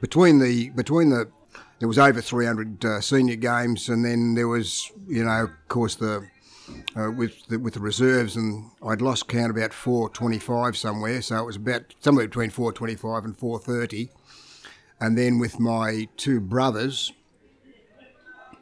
between 0.00 0.38
the 0.38 0.70
between 0.70 1.10
the 1.10 1.30
there 1.78 1.88
was 1.88 1.98
over 1.98 2.22
300 2.22 2.84
uh, 2.84 3.00
senior 3.02 3.36
games, 3.36 3.88
and 3.90 4.04
then 4.04 4.34
there 4.34 4.48
was 4.48 4.90
you 5.06 5.24
know 5.24 5.44
of 5.44 5.50
course 5.68 5.96
the 5.96 6.26
uh, 6.96 7.10
with 7.10 7.46
the, 7.46 7.58
with 7.58 7.74
the 7.74 7.80
reserves, 7.80 8.36
and 8.36 8.70
I'd 8.86 9.00
lost 9.02 9.28
count 9.28 9.50
about 9.50 9.72
425 9.72 10.76
somewhere, 10.76 11.22
so 11.22 11.36
it 11.38 11.44
was 11.46 11.56
about 11.56 11.94
somewhere 12.00 12.26
between 12.26 12.50
425 12.50 13.24
and 13.24 13.36
430, 13.38 14.10
and 15.00 15.16
then 15.18 15.38
with 15.38 15.60
my 15.60 16.08
two 16.16 16.40
brothers 16.40 17.12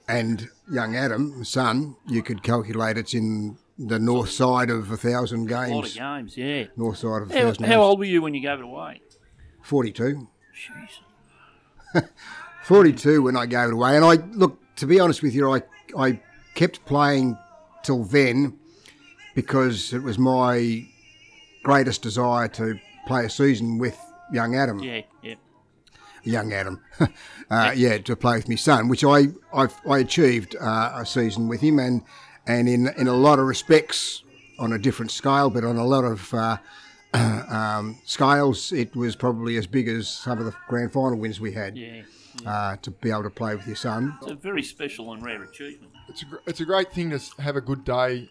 and 0.08 0.48
young 0.70 0.96
Adam, 0.96 1.44
son, 1.44 1.96
you 2.06 2.22
could 2.22 2.42
calculate 2.42 2.98
it's 2.98 3.14
in 3.14 3.56
the 3.78 3.98
north 3.98 4.30
side 4.30 4.70
of 4.70 4.90
a 4.90 4.96
thousand 4.96 5.46
games. 5.46 5.70
A 5.70 5.74
lot 5.74 5.86
of 5.86 5.94
games. 5.94 6.36
yeah. 6.36 6.64
North 6.76 6.98
side 6.98 7.22
of 7.22 7.30
a 7.30 7.34
How, 7.34 7.40
thousand 7.40 7.64
how 7.64 7.70
games. 7.72 7.80
old 7.80 7.98
were 7.98 8.04
you 8.04 8.22
when 8.22 8.34
you 8.34 8.40
gave 8.40 8.58
it 8.58 8.64
away? 8.64 9.00
42. 9.62 10.28
Jeez. 11.94 12.08
42 12.64 13.22
when 13.22 13.36
I 13.36 13.46
gave 13.46 13.68
it 13.68 13.72
away. 13.72 13.96
And 13.96 14.04
I, 14.04 14.14
look, 14.32 14.58
to 14.76 14.86
be 14.86 15.00
honest 15.00 15.22
with 15.22 15.34
you, 15.34 15.52
I, 15.54 15.62
I 15.98 16.20
kept 16.54 16.84
playing 16.84 17.36
till 17.84 18.04
then 18.04 18.58
because 19.34 19.92
it 19.92 20.02
was 20.02 20.18
my 20.18 20.86
greatest 21.62 22.02
desire 22.02 22.48
to 22.48 22.78
play 23.06 23.24
a 23.24 23.30
season 23.30 23.78
with 23.78 23.98
young 24.32 24.56
Adam. 24.56 24.78
Yeah, 24.80 25.02
yeah. 25.22 25.34
young 26.22 26.52
Adam, 26.52 26.80
uh, 27.50 27.72
yeah, 27.74 27.98
to 27.98 28.16
play 28.16 28.36
with 28.36 28.48
my 28.48 28.54
son, 28.54 28.88
which 28.88 29.04
I 29.04 29.28
I, 29.52 29.68
I 29.88 29.98
achieved 29.98 30.56
uh, 30.60 30.92
a 30.96 31.06
season 31.06 31.48
with 31.48 31.60
him, 31.60 31.78
and 31.78 32.02
and 32.46 32.68
in 32.68 32.88
in 32.96 33.08
a 33.08 33.14
lot 33.14 33.38
of 33.38 33.46
respects 33.46 34.22
on 34.58 34.72
a 34.72 34.78
different 34.78 35.10
scale, 35.10 35.50
but 35.50 35.64
on 35.64 35.76
a 35.76 35.86
lot 35.86 36.04
of 36.04 36.32
uh, 36.32 36.56
um, 37.14 37.98
scales, 38.04 38.72
it 38.72 38.94
was 38.94 39.16
probably 39.16 39.56
as 39.56 39.66
big 39.66 39.88
as 39.88 40.08
some 40.08 40.38
of 40.38 40.44
the 40.44 40.54
grand 40.68 40.92
final 40.92 41.18
wins 41.18 41.40
we 41.40 41.52
had. 41.52 41.76
Yeah. 41.76 42.02
Uh, 42.44 42.76
to 42.82 42.90
be 42.90 43.10
able 43.10 43.22
to 43.22 43.30
play 43.30 43.54
with 43.54 43.66
your 43.66 43.76
son, 43.76 44.16
It's 44.22 44.30
a 44.32 44.34
very 44.34 44.62
special 44.62 45.12
and 45.12 45.24
rare 45.24 45.42
achievement. 45.42 45.92
It's 46.08 46.22
a, 46.22 46.24
gr- 46.26 46.36
it's 46.46 46.60
a 46.60 46.64
great 46.64 46.92
thing 46.92 47.10
to 47.10 47.20
have 47.42 47.56
a 47.56 47.60
good 47.60 47.84
day 47.84 48.28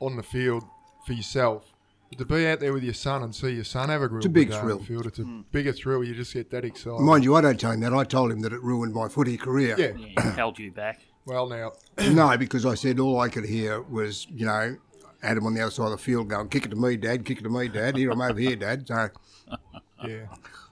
on 0.00 0.16
the 0.16 0.22
field 0.22 0.64
for 1.06 1.12
yourself. 1.12 1.70
But 2.08 2.18
to 2.18 2.24
be 2.24 2.46
out 2.46 2.60
there 2.60 2.72
with 2.72 2.82
your 2.84 2.94
son 2.94 3.22
and 3.22 3.34
see 3.34 3.50
your 3.50 3.64
son 3.64 3.88
have 3.90 4.00
a, 4.02 4.08
real 4.08 4.18
a 4.18 4.22
good 4.22 4.32
big 4.32 4.50
day 4.50 4.56
on 4.56 4.62
thrill. 4.62 4.78
the 4.78 4.84
field, 4.84 5.06
it's 5.06 5.18
a 5.18 5.24
bigger 5.52 5.72
thrill. 5.72 6.02
You 6.04 6.14
just 6.14 6.32
get 6.32 6.50
that 6.50 6.64
excited. 6.64 7.00
mind 7.00 7.22
you, 7.24 7.34
I 7.34 7.40
don't 7.42 7.60
tell 7.60 7.72
him 7.72 7.80
that. 7.80 7.92
I 7.92 8.04
told 8.04 8.32
him 8.32 8.40
that 8.40 8.52
it 8.52 8.62
ruined 8.62 8.94
my 8.94 9.08
footy 9.08 9.36
career. 9.36 9.76
yeah. 9.78 9.92
Yeah, 10.16 10.34
held 10.34 10.58
you 10.58 10.70
back. 10.72 11.00
Well, 11.26 11.46
now, 11.48 11.72
no, 12.10 12.36
because 12.36 12.66
I 12.66 12.74
said 12.74 13.00
all 13.00 13.18
I 13.18 13.30
could 13.30 13.46
hear 13.46 13.80
was, 13.80 14.26
you 14.30 14.44
know, 14.44 14.76
Adam 15.22 15.46
on 15.46 15.54
the 15.54 15.62
other 15.62 15.70
side 15.70 15.86
of 15.86 15.92
the 15.92 15.96
field 15.96 16.28
going, 16.28 16.50
"Kick 16.50 16.66
it 16.66 16.68
to 16.68 16.76
me, 16.76 16.98
Dad. 16.98 17.24
Kick 17.24 17.38
it 17.38 17.44
to 17.44 17.48
me, 17.48 17.66
Dad. 17.68 17.96
Here 17.96 18.10
I'm 18.10 18.20
over 18.20 18.38
here, 18.38 18.56
Dad." 18.56 18.86
So. 18.86 19.08
yeah. 20.06 20.26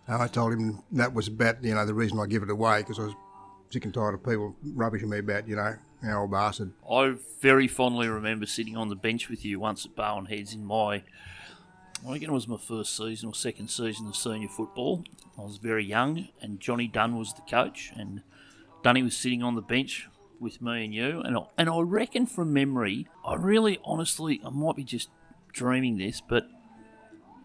And 0.07 0.23
I 0.23 0.27
told 0.27 0.53
him 0.53 0.83
that 0.93 1.15
was 1.15 1.29
about, 1.29 1.63
you 1.63 1.75
know, 1.75 1.87
the 1.87 1.95
reason 1.95 2.19
I 2.19 2.27
give 2.27 2.43
it 2.43 2.51
away 2.51 2.79
because 2.79 2.99
I 2.99 3.05
was 3.05 3.15
sick 3.71 3.85
and 3.85 3.95
tired 3.95 4.15
of 4.15 4.25
people 4.25 4.57
rubbishing 4.75 5.09
me 5.09 5.19
about, 5.19 5.49
you 5.49 5.57
know, 5.57 5.77
our 6.05 6.21
old 6.23 6.31
bastard. 6.31 6.73
I 6.91 7.15
very 7.41 7.69
fondly 7.69 8.09
remember 8.09 8.47
sitting 8.47 8.77
on 8.77 8.89
the 8.89 8.97
bench 8.97 9.29
with 9.29 9.45
you 9.45 9.61
once 9.61 9.87
at 9.87 9.95
Barwon 9.95 10.27
Heads 10.27 10.55
in 10.55 10.65
my, 10.65 11.03
I 12.05 12.13
reckon 12.13 12.31
it 12.31 12.33
was 12.33 12.49
my 12.49 12.57
first 12.57 12.97
season 12.97 13.29
or 13.29 13.35
second 13.35 13.69
season 13.69 14.09
of 14.09 14.17
senior 14.17 14.49
football. 14.49 15.05
I 15.39 15.43
was 15.43 15.59
very 15.59 15.85
young, 15.85 16.29
and 16.41 16.59
Johnny 16.59 16.89
Dunn 16.89 17.17
was 17.17 17.33
the 17.33 17.43
coach, 17.43 17.93
and 17.97 18.23
Dunny 18.83 19.03
was 19.03 19.17
sitting 19.17 19.43
on 19.43 19.55
the 19.55 19.63
bench 19.63 20.09
with 20.41 20.61
me 20.61 20.85
and 20.85 20.93
you, 20.93 21.21
and 21.21 21.37
I, 21.37 21.43
and 21.57 21.71
I 21.71 21.81
reckon 21.81 22.27
from 22.27 22.53
memory, 22.53 23.07
I 23.25 23.37
really 23.37 23.79
honestly, 23.85 24.41
I 24.45 24.51
might 24.51 24.75
be 24.75 24.83
just 24.85 25.09
dreaming 25.53 25.99
this, 25.99 26.21
but 26.21 26.49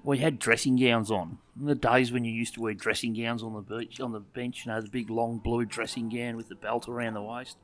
we 0.08 0.20
had 0.20 0.40
dressing 0.40 0.78
gowns 0.78 1.12
on. 1.12 1.38
In 1.60 1.66
the 1.66 1.76
days 1.76 2.14
when 2.14 2.24
you 2.24 2.32
used 2.32 2.54
to 2.54 2.62
wear 2.62 2.74
dressing 2.74 3.14
gowns 3.14 3.44
on 3.44 3.54
the 3.54 3.60
beach, 3.60 4.00
on 4.00 4.14
the 4.14 4.22
bench, 4.22 4.66
you 4.66 4.72
know, 4.72 4.80
the 4.80 4.88
big 4.88 5.10
long 5.10 5.40
blue 5.40 5.66
dressing 5.66 6.08
gown 6.08 6.38
with 6.38 6.48
the 6.48 6.56
belt 6.56 6.88
around 6.88 7.16
the 7.16 7.22
waist. 7.22 7.58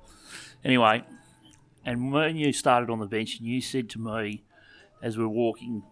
Anyway, 0.62 1.06
and 1.86 2.12
when 2.12 2.36
you 2.36 2.52
started 2.52 2.90
on 2.90 3.00
the 3.00 3.06
bench, 3.06 3.40
and 3.40 3.48
you 3.48 3.62
said 3.62 3.90
to 3.92 4.00
me, 4.00 4.44
as 5.02 5.18
we 5.18 5.24
are 5.24 5.30
walking 5.30 5.84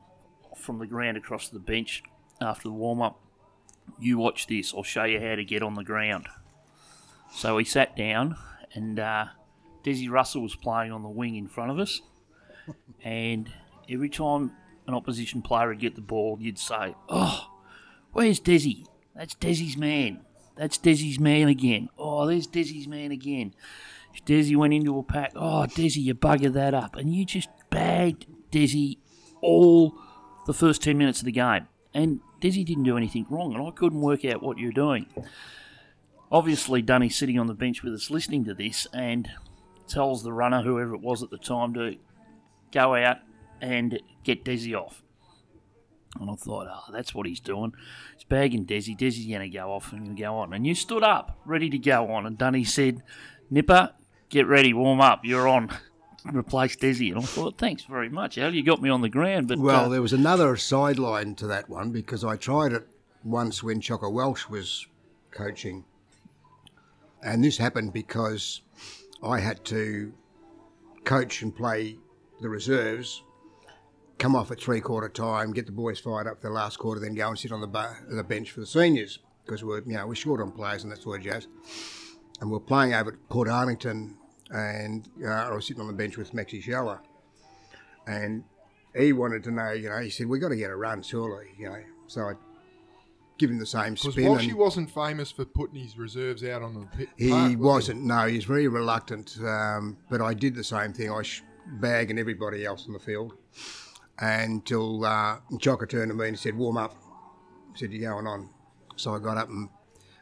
from 0.57 0.79
the 0.79 0.85
ground 0.85 1.15
across 1.15 1.47
to 1.47 1.53
the 1.53 1.59
bench 1.61 2.03
after 2.41 2.63
the 2.63 2.73
warm 2.73 3.01
up, 3.01 3.17
you 3.97 4.17
watch 4.17 4.47
this, 4.47 4.73
I'll 4.73 4.83
show 4.83 5.05
you 5.05 5.21
how 5.21 5.35
to 5.35 5.45
get 5.45 5.63
on 5.63 5.75
the 5.75 5.85
ground. 5.85 6.27
So 7.33 7.55
we 7.55 7.63
sat 7.63 7.95
down, 7.95 8.35
and 8.73 8.99
uh, 8.99 9.27
Desi 9.85 10.09
Russell 10.09 10.41
was 10.41 10.57
playing 10.57 10.91
on 10.91 11.01
the 11.01 11.07
wing 11.07 11.37
in 11.37 11.47
front 11.47 11.71
of 11.71 11.79
us. 11.79 12.01
And 13.03 13.51
every 13.89 14.09
time 14.09 14.51
an 14.91 14.97
opposition 14.97 15.41
player 15.41 15.69
would 15.69 15.79
get 15.79 15.95
the 15.95 16.01
ball, 16.01 16.37
you'd 16.39 16.59
say, 16.59 16.95
Oh, 17.09 17.47
where's 18.11 18.39
Desi? 18.39 18.85
That's 19.15 19.35
Desi's 19.35 19.77
man. 19.77 20.21
That's 20.55 20.77
Desi's 20.77 21.19
man 21.19 21.47
again. 21.47 21.89
Oh, 21.97 22.27
there's 22.27 22.47
Desi's 22.47 22.87
man 22.87 23.11
again. 23.11 23.53
Desi 24.25 24.55
went 24.55 24.73
into 24.73 24.97
a 24.97 25.03
pack, 25.03 25.31
oh, 25.35 25.65
Desi, 25.67 25.97
you 25.97 26.13
bugger 26.13 26.51
that 26.53 26.73
up. 26.73 26.95
And 26.95 27.13
you 27.13 27.25
just 27.25 27.49
bagged 27.69 28.25
Desi 28.51 28.97
all 29.41 29.95
the 30.45 30.53
first 30.53 30.83
10 30.83 30.97
minutes 30.97 31.19
of 31.19 31.25
the 31.25 31.31
game. 31.31 31.67
And 31.93 32.19
Desi 32.41 32.65
didn't 32.65 32.83
do 32.83 32.97
anything 32.97 33.25
wrong, 33.29 33.53
and 33.53 33.65
I 33.65 33.71
couldn't 33.71 34.01
work 34.01 34.25
out 34.25 34.43
what 34.43 34.57
you're 34.57 34.71
doing. 34.71 35.07
Obviously, 36.31 36.81
Dunny's 36.81 37.15
sitting 37.15 37.39
on 37.39 37.47
the 37.47 37.53
bench 37.53 37.83
with 37.83 37.93
us 37.93 38.09
listening 38.09 38.45
to 38.45 38.53
this 38.53 38.87
and 38.93 39.29
tells 39.87 40.23
the 40.23 40.33
runner, 40.33 40.61
whoever 40.61 40.93
it 40.93 41.01
was 41.01 41.23
at 41.23 41.29
the 41.29 41.37
time, 41.37 41.73
to 41.73 41.95
go 42.71 42.95
out 42.95 43.17
and 43.61 43.99
get 44.23 44.43
Desi 44.43 44.75
off. 44.75 45.03
And 46.19 46.29
I 46.29 46.35
thought, 46.35 46.67
oh, 46.69 46.91
that's 46.91 47.15
what 47.15 47.25
he's 47.25 47.39
doing. 47.39 47.73
He's 48.15 48.25
bagging 48.25 48.65
Desi. 48.65 48.97
Desi's 48.97 49.27
going 49.27 49.49
to 49.49 49.49
go 49.49 49.71
off 49.71 49.93
and 49.93 50.17
go 50.17 50.35
on. 50.37 50.53
And 50.53 50.67
you 50.67 50.75
stood 50.75 51.03
up, 51.03 51.39
ready 51.45 51.69
to 51.69 51.77
go 51.77 52.11
on. 52.11 52.25
And 52.25 52.37
Dunny 52.37 52.65
said, 52.65 53.01
Nipper, 53.49 53.91
get 54.29 54.47
ready, 54.47 54.73
warm 54.73 54.99
up. 54.99 55.21
You're 55.23 55.47
on. 55.47 55.69
Replace 56.33 56.75
Desi. 56.75 57.09
And 57.11 57.19
I 57.19 57.21
thought, 57.21 57.57
thanks 57.57 57.83
very 57.83 58.09
much, 58.09 58.37
Al. 58.37 58.53
You 58.53 58.63
got 58.63 58.81
me 58.81 58.89
on 58.89 59.01
the 59.01 59.09
ground. 59.09 59.47
But 59.47 59.59
Well, 59.59 59.85
uh, 59.85 59.89
there 59.89 60.01
was 60.01 60.13
another 60.13 60.55
sideline 60.57 61.33
to 61.35 61.47
that 61.47 61.69
one 61.69 61.91
because 61.91 62.23
I 62.23 62.35
tried 62.35 62.73
it 62.73 62.87
once 63.23 63.63
when 63.63 63.79
Chocker 63.79 64.11
Welsh 64.11 64.47
was 64.49 64.85
coaching. 65.31 65.85
And 67.23 67.43
this 67.43 67.57
happened 67.57 67.93
because 67.93 68.61
I 69.23 69.39
had 69.39 69.63
to 69.65 70.13
coach 71.05 71.41
and 71.41 71.55
play 71.55 71.97
the 72.41 72.49
reserves, 72.49 73.23
come 74.21 74.35
off 74.35 74.51
at 74.51 74.59
three 74.59 74.79
quarter 74.79 75.09
time, 75.09 75.51
get 75.51 75.65
the 75.65 75.71
boys 75.71 75.99
fired 75.99 76.27
up 76.27 76.39
for 76.39 76.47
the 76.47 76.53
last 76.53 76.77
quarter, 76.77 77.01
then 77.01 77.15
go 77.15 77.27
and 77.27 77.39
sit 77.39 77.51
on 77.51 77.59
the, 77.59 77.67
bar, 77.67 77.97
the 78.07 78.23
bench 78.23 78.51
for 78.51 78.59
the 78.59 78.67
seniors 78.67 79.17
because 79.43 79.63
we're, 79.63 79.81
you 79.81 79.93
know, 79.93 80.05
we're 80.05 80.13
short 80.13 80.39
on 80.39 80.51
players 80.51 80.83
and 80.83 80.91
that 80.91 81.01
sort 81.01 81.19
of 81.19 81.25
jazz. 81.25 81.47
And 82.39 82.51
we're 82.51 82.59
playing 82.59 82.93
over 82.93 83.13
at 83.13 83.29
Port 83.29 83.49
Arlington 83.49 84.15
and 84.51 85.09
uh, 85.25 85.27
I 85.27 85.51
was 85.51 85.65
sitting 85.65 85.81
on 85.81 85.87
the 85.87 85.93
bench 85.93 86.17
with 86.17 86.35
Maxie 86.35 86.61
Sheller. 86.61 87.01
And 88.05 88.43
he 88.95 89.11
wanted 89.11 89.43
to 89.45 89.51
know, 89.51 89.71
you 89.71 89.89
know, 89.89 89.97
he 89.97 90.11
said, 90.11 90.27
we've 90.27 90.41
got 90.41 90.49
to 90.49 90.55
get 90.55 90.69
a 90.69 90.75
run, 90.75 91.01
surely, 91.01 91.47
you 91.57 91.69
know. 91.69 91.81
So 92.05 92.21
I 92.21 92.33
give 93.39 93.49
him 93.49 93.57
the 93.57 93.65
same 93.65 93.93
Because 93.95 94.13
spin. 94.13 94.25
Walshy 94.25 94.49
and 94.49 94.57
wasn't 94.57 94.91
famous 94.91 95.31
for 95.31 95.45
putting 95.45 95.81
his 95.81 95.97
reserves 95.97 96.43
out 96.43 96.61
on 96.61 96.75
the 96.75 96.85
pit. 96.95 97.09
he 97.17 97.29
park, 97.29 97.49
was 97.51 97.57
wasn't, 97.57 98.03
no, 98.03 98.27
he's 98.27 98.45
very 98.45 98.67
reluctant. 98.67 99.35
Um, 99.43 99.97
but 100.11 100.21
I 100.21 100.35
did 100.35 100.53
the 100.53 100.63
same 100.63 100.93
thing. 100.93 101.11
I 101.11 101.23
sh- 101.23 101.41
bagging 101.79 102.19
everybody 102.19 102.65
else 102.65 102.85
on 102.85 102.93
the 102.93 102.99
field 102.99 103.33
until 104.21 105.03
uh, 105.03 105.39
Chocker 105.53 105.89
turned 105.89 106.11
to 106.11 106.15
me 106.15 106.29
and 106.29 106.39
said, 106.39 106.55
warm 106.55 106.77
up. 106.77 106.95
Said, 107.73 107.91
you're 107.91 108.11
going 108.11 108.27
on. 108.27 108.49
So 108.95 109.15
I 109.15 109.19
got 109.19 109.37
up 109.37 109.49
and 109.49 109.69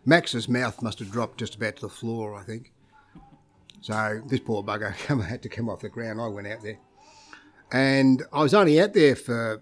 Max's 0.06 0.48
mouth 0.48 0.82
must 0.82 1.00
have 1.00 1.12
dropped 1.12 1.38
just 1.38 1.56
about 1.56 1.76
to 1.78 1.82
the 1.84 1.90
floor, 1.90 2.36
I 2.36 2.44
think. 2.44 2.72
So 3.82 4.22
this 4.28 4.40
poor 4.40 4.64
bugger 4.64 4.92
had 5.24 5.44
to 5.44 5.50
come 5.50 5.70
off 5.70 5.82
the 5.82 5.90
ground. 5.90 6.22
I 6.22 6.28
went 6.28 6.48
out 6.48 6.62
there. 6.62 6.80
And 7.72 8.24
I 8.34 8.42
was 8.42 8.54
only 8.54 8.82
out 8.82 8.94
there 8.94 9.16
for 9.16 9.62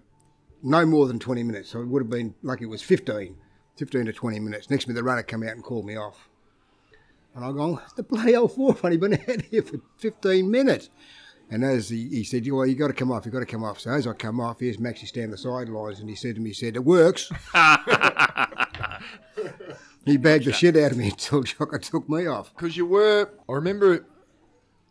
no 0.62 0.86
more 0.86 1.06
than 1.06 1.18
20 1.18 1.42
minutes. 1.42 1.70
So 1.70 1.80
it 1.80 1.88
would 1.88 2.02
have 2.02 2.10
been 2.10 2.34
like 2.42 2.62
it 2.62 2.66
was 2.66 2.82
15, 2.82 3.36
15 3.76 4.06
to 4.06 4.12
20 4.12 4.40
minutes. 4.40 4.70
Next 4.70 4.86
minute, 4.86 4.98
the 4.98 5.04
runner 5.04 5.22
come 5.22 5.42
out 5.42 5.50
and 5.50 5.62
called 5.62 5.84
me 5.84 5.96
off. 5.96 6.28
And 7.34 7.44
I 7.44 7.52
go, 7.52 7.80
the 7.96 8.02
bloody 8.02 8.34
old 8.34 8.54
four 8.54 8.74
funny 8.74 8.96
been 8.96 9.14
out 9.14 9.42
here 9.50 9.62
for 9.62 9.80
15 9.98 10.50
minutes. 10.50 10.90
And 11.50 11.64
as 11.64 11.88
he, 11.88 12.08
he 12.08 12.24
said, 12.24 12.46
well, 12.50 12.66
you 12.66 12.74
got 12.74 12.88
to 12.88 12.92
come 12.92 13.10
off, 13.10 13.24
you 13.24 13.32
got 13.32 13.38
to 13.40 13.46
come 13.46 13.64
off. 13.64 13.80
So 13.80 13.90
as 13.90 14.06
I 14.06 14.12
come 14.12 14.38
off, 14.38 14.60
here's 14.60 14.78
Maxie 14.78 15.06
stand 15.06 15.32
the 15.32 15.38
sidelines, 15.38 16.00
and 16.00 16.08
he 16.08 16.14
said 16.14 16.34
to 16.34 16.40
me, 16.40 16.50
he 16.50 16.54
said, 16.54 16.76
it 16.76 16.84
works. 16.84 17.30
he 20.04 20.18
bagged 20.18 20.44
the 20.44 20.52
shit 20.52 20.76
out 20.76 20.92
of 20.92 20.98
me 20.98 21.06
until 21.08 21.42
Jocker 21.44 21.80
took 21.80 22.08
me 22.08 22.26
off. 22.26 22.54
Because 22.54 22.76
you 22.76 22.84
were, 22.86 23.30
I 23.48 23.52
remember, 23.52 24.04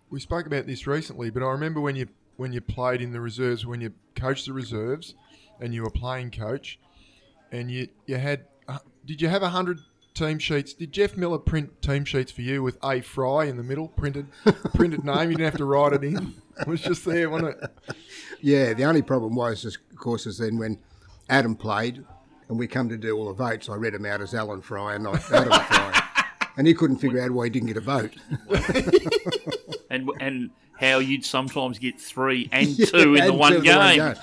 we 0.10 0.20
spoke 0.20 0.48
about 0.48 0.66
this 0.66 0.88
recently, 0.88 1.30
but 1.30 1.44
I 1.44 1.48
remember 1.52 1.80
when 1.80 1.96
you 1.96 2.08
when 2.38 2.54
you 2.54 2.62
played 2.62 3.02
in 3.02 3.12
the 3.12 3.20
reserves, 3.20 3.66
when 3.66 3.82
you 3.82 3.94
coached 4.16 4.46
the 4.46 4.54
reserves, 4.54 5.16
and 5.60 5.74
you 5.74 5.82
were 5.82 5.90
playing 5.90 6.30
coach, 6.32 6.80
and 7.52 7.72
you 7.72 7.88
you 8.06 8.16
had, 8.16 8.46
uh, 8.68 8.78
did 9.06 9.22
you 9.22 9.28
have 9.28 9.42
a 9.42 9.50
hundred 9.50 9.80
team 10.18 10.40
sheets? 10.40 10.74
Did 10.74 10.92
Jeff 10.92 11.16
Miller 11.16 11.38
print 11.38 11.82
team 11.82 12.04
sheets 12.06 12.32
for 12.32 12.42
you 12.42 12.64
with 12.64 12.78
a 12.84 13.02
Fry 13.02 13.46
in 13.46 13.58
the 13.58 13.64
middle, 13.64 13.88
printed 13.90 14.28
printed 14.76 15.04
name? 15.04 15.32
You 15.32 15.38
didn't 15.38 15.52
have 15.52 15.58
to 15.58 15.66
write 15.66 15.94
it 15.94 16.04
in. 16.04 16.34
It 16.60 16.68
was 16.68 16.82
just 16.82 17.06
there, 17.06 17.30
wasn't 17.30 17.56
it? 17.62 17.96
Yeah, 18.42 18.74
the 18.74 18.86
only 18.86 19.02
problem 19.02 19.36
was, 19.36 19.64
of 19.66 19.76
course, 19.98 20.26
is 20.26 20.38
then 20.40 20.58
when 20.58 20.80
Adam 21.30 21.56
played 21.56 22.04
and 22.50 22.58
we 22.58 22.68
come 22.68 22.90
to 22.90 22.98
do 22.98 23.16
all 23.18 23.28
the 23.28 23.34
votes, 23.34 23.70
I 23.70 23.76
read 23.76 23.94
them 23.94 24.06
out 24.06 24.22
as 24.22 24.34
Alan 24.34 24.62
Fry 24.62 24.96
and 24.96 25.04
not 25.04 25.32
Adam 25.32 25.52
Fry. 25.52 26.04
And 26.58 26.66
he 26.66 26.74
couldn't 26.74 26.98
figure 26.98 27.22
out 27.22 27.30
why 27.32 27.44
he 27.46 27.50
didn't 27.52 27.68
get 27.68 27.78
a 27.78 27.82
vote. 27.82 28.16
and 29.90 30.10
and 30.20 30.50
how 30.80 31.00
you'd 31.00 31.26
sometimes 31.26 31.80
get 31.80 32.00
three 32.00 32.50
and 32.54 32.68
Yeah, 32.68 32.86
two 32.88 33.16
in 33.16 33.26
the 33.26 33.34
one 33.34 33.52
two 33.52 33.58
in 33.60 33.64
game. 33.64 33.98
game. 33.98 34.16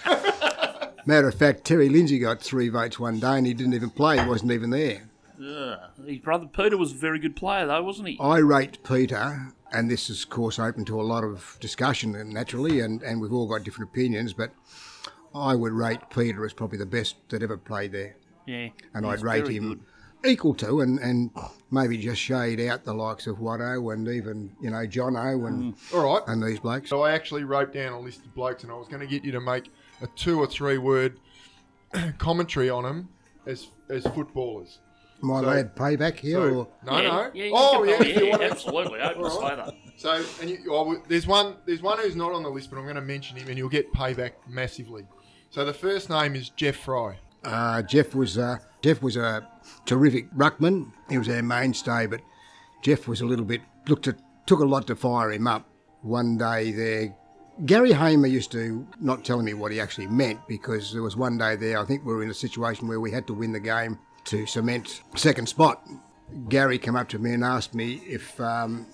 Matter 1.06 1.28
of 1.28 1.34
fact, 1.34 1.64
Terry 1.64 1.88
Lindsay 1.88 2.18
got 2.18 2.40
three 2.40 2.68
votes 2.68 2.98
one 2.98 3.18
day 3.20 3.36
and 3.38 3.46
he 3.46 3.52
didn't 3.54 3.74
even 3.74 3.90
play. 3.90 4.18
He 4.20 4.26
wasn't 4.26 4.52
even 4.52 4.70
there. 4.70 5.02
Yeah. 5.44 5.76
His 6.06 6.18
brother 6.18 6.46
Peter 6.46 6.78
was 6.78 6.92
a 6.92 6.96
very 6.96 7.18
good 7.18 7.36
player, 7.36 7.66
though, 7.66 7.82
wasn't 7.82 8.08
he? 8.08 8.18
I 8.18 8.38
rate 8.38 8.78
Peter, 8.82 9.52
and 9.72 9.90
this 9.90 10.08
is, 10.08 10.22
of 10.22 10.30
course, 10.30 10.58
open 10.58 10.84
to 10.86 10.98
a 10.98 11.02
lot 11.02 11.22
of 11.22 11.58
discussion 11.60 12.14
and 12.14 12.32
naturally, 12.32 12.80
and, 12.80 13.02
and 13.02 13.20
we've 13.20 13.32
all 13.32 13.46
got 13.46 13.62
different 13.62 13.90
opinions, 13.90 14.32
but 14.32 14.52
I 15.34 15.54
would 15.54 15.72
rate 15.72 16.00
Peter 16.08 16.44
as 16.46 16.54
probably 16.54 16.78
the 16.78 16.86
best 16.86 17.16
that 17.28 17.42
ever 17.42 17.58
played 17.58 17.92
there. 17.92 18.16
Yeah. 18.46 18.68
And 18.94 19.06
I'd 19.06 19.22
rate 19.22 19.48
him 19.48 19.68
good. 20.22 20.30
equal 20.30 20.54
to, 20.54 20.80
and, 20.80 20.98
and 21.00 21.30
maybe 21.70 21.98
just 21.98 22.22
shade 22.22 22.60
out 22.60 22.84
the 22.84 22.94
likes 22.94 23.26
of 23.26 23.36
Watto 23.36 23.92
and 23.92 24.08
even, 24.08 24.50
you 24.62 24.70
know, 24.70 24.86
Jono 24.86 25.46
and, 25.46 25.74
mm. 25.74 25.94
All 25.94 26.14
right. 26.14 26.22
and 26.26 26.42
these 26.42 26.60
blokes. 26.60 26.88
So 26.88 27.02
I 27.02 27.12
actually 27.12 27.44
wrote 27.44 27.72
down 27.72 27.92
a 27.92 28.00
list 28.00 28.24
of 28.24 28.34
blokes, 28.34 28.62
and 28.62 28.72
I 28.72 28.76
was 28.76 28.88
going 28.88 29.00
to 29.00 29.06
get 29.06 29.24
you 29.24 29.32
to 29.32 29.40
make 29.40 29.70
a 30.00 30.06
two 30.16 30.38
or 30.38 30.46
three 30.46 30.78
word 30.78 31.18
commentary 32.18 32.70
on 32.70 32.84
them 32.84 33.08
as 33.46 33.68
as 33.90 34.04
footballers. 34.14 34.78
My 35.24 35.40
so- 35.40 35.46
lad, 35.46 35.74
payback 35.76 36.18
here, 36.18 36.36
So, 36.36 36.42
or 36.60 36.68
no, 36.84 37.00
yeah, 37.00 37.08
no. 37.08 37.30
Yeah, 37.34 37.44
you 37.44 37.52
oh, 37.54 37.84
can- 37.98 38.06
yeah. 38.08 38.20
yeah, 38.22 38.38
absolutely. 38.50 39.00
Open 39.00 39.22
the 39.22 39.28
All 39.28 39.40
right. 39.40 39.54
slather. 39.56 39.72
So, 39.96 40.24
and 40.40 40.50
you, 40.50 40.58
oh, 40.70 41.00
there's 41.08 41.26
one, 41.26 41.56
there's 41.66 41.80
one 41.82 41.98
who's 41.98 42.16
not 42.16 42.32
on 42.32 42.42
the 42.42 42.48
list, 42.50 42.70
but 42.70 42.76
I'm 42.78 42.84
going 42.84 42.96
to 42.96 43.00
mention 43.00 43.36
him, 43.36 43.48
and 43.48 43.56
you'll 43.56 43.68
get 43.68 43.92
payback 43.92 44.32
massively. 44.48 45.06
So 45.50 45.64
the 45.64 45.72
first 45.72 46.10
name 46.10 46.34
is 46.34 46.48
Jeff 46.50 46.76
Fry. 46.76 47.18
Uh, 47.44 47.82
Jeff 47.82 48.14
was 48.14 48.38
uh, 48.38 48.56
Jeff 48.82 49.02
was 49.02 49.16
a 49.16 49.48
terrific 49.86 50.30
ruckman. 50.34 50.92
He 51.08 51.18
was 51.18 51.28
our 51.28 51.42
mainstay, 51.42 52.06
but 52.06 52.20
Jeff 52.82 53.06
was 53.06 53.20
a 53.20 53.26
little 53.26 53.44
bit 53.44 53.60
looked 53.86 54.08
at 54.08 54.16
took 54.46 54.60
a 54.60 54.64
lot 54.64 54.86
to 54.88 54.96
fire 54.96 55.30
him 55.32 55.46
up. 55.46 55.68
One 56.02 56.36
day 56.38 56.72
there, 56.72 57.14
Gary 57.66 57.92
Hamer 57.92 58.26
used 58.26 58.50
to 58.52 58.86
not 59.00 59.24
telling 59.24 59.44
me 59.44 59.54
what 59.54 59.72
he 59.72 59.80
actually 59.80 60.06
meant 60.06 60.40
because 60.48 60.92
there 60.92 61.02
was 61.02 61.16
one 61.16 61.38
day 61.38 61.54
there. 61.56 61.78
I 61.78 61.84
think 61.84 62.04
we 62.04 62.12
were 62.14 62.22
in 62.22 62.30
a 62.30 62.34
situation 62.34 62.88
where 62.88 63.00
we 63.00 63.10
had 63.10 63.26
to 63.28 63.34
win 63.34 63.52
the 63.52 63.60
game 63.60 63.98
to 64.24 64.46
cement 64.46 65.02
second 65.16 65.48
spot. 65.48 65.82
Gary 66.48 66.78
came 66.78 66.96
up 66.96 67.08
to 67.10 67.18
me 67.18 67.32
and 67.32 67.44
asked 67.44 67.74
me 67.74 68.00
if. 68.06 68.40
Um, 68.40 68.86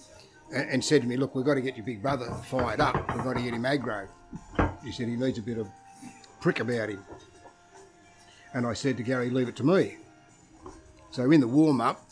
and 0.52 0.84
said 0.84 1.02
to 1.02 1.06
me, 1.06 1.16
"Look, 1.16 1.36
we've 1.36 1.44
got 1.44 1.54
to 1.54 1.60
get 1.60 1.76
your 1.76 1.86
big 1.86 2.02
brother 2.02 2.26
fired 2.46 2.80
up. 2.80 2.96
We've 3.14 3.22
got 3.22 3.36
to 3.36 3.42
get 3.42 3.54
him 3.54 3.62
aggro." 3.62 4.08
He 4.84 4.90
said 4.90 5.06
he 5.06 5.14
needs 5.14 5.38
a 5.38 5.42
bit 5.42 5.58
of 5.58 5.68
prick 6.40 6.60
about 6.60 6.88
him. 6.88 7.04
And 8.52 8.66
I 8.66 8.72
said 8.72 8.96
to 8.96 9.02
Gary, 9.02 9.30
leave 9.30 9.48
it 9.48 9.56
to 9.56 9.64
me. 9.64 9.96
So 11.10 11.30
in 11.30 11.40
the 11.40 11.48
warm 11.48 11.80
up, 11.80 12.02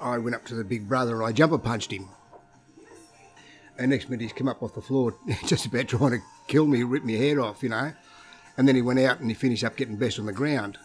I 0.00 0.18
went 0.18 0.36
up 0.36 0.44
to 0.46 0.54
the 0.54 0.64
big 0.64 0.88
brother 0.88 1.16
and 1.16 1.26
I 1.26 1.32
jumper 1.32 1.58
punched 1.58 1.92
him. 1.92 2.08
And 3.78 3.90
next 3.90 4.08
minute 4.08 4.22
he's 4.22 4.32
come 4.32 4.48
up 4.48 4.62
off 4.62 4.74
the 4.74 4.82
floor, 4.82 5.14
just 5.46 5.66
about 5.66 5.88
trying 5.88 6.12
to 6.12 6.20
kill 6.46 6.66
me, 6.66 6.82
rip 6.82 7.04
my 7.04 7.12
head 7.12 7.38
off, 7.38 7.62
you 7.62 7.68
know. 7.68 7.92
And 8.56 8.66
then 8.66 8.74
he 8.74 8.82
went 8.82 8.98
out 9.00 9.20
and 9.20 9.30
he 9.30 9.34
finished 9.34 9.64
up 9.64 9.76
getting 9.76 9.96
best 9.96 10.18
on 10.18 10.26
the 10.26 10.32
ground. 10.32 10.78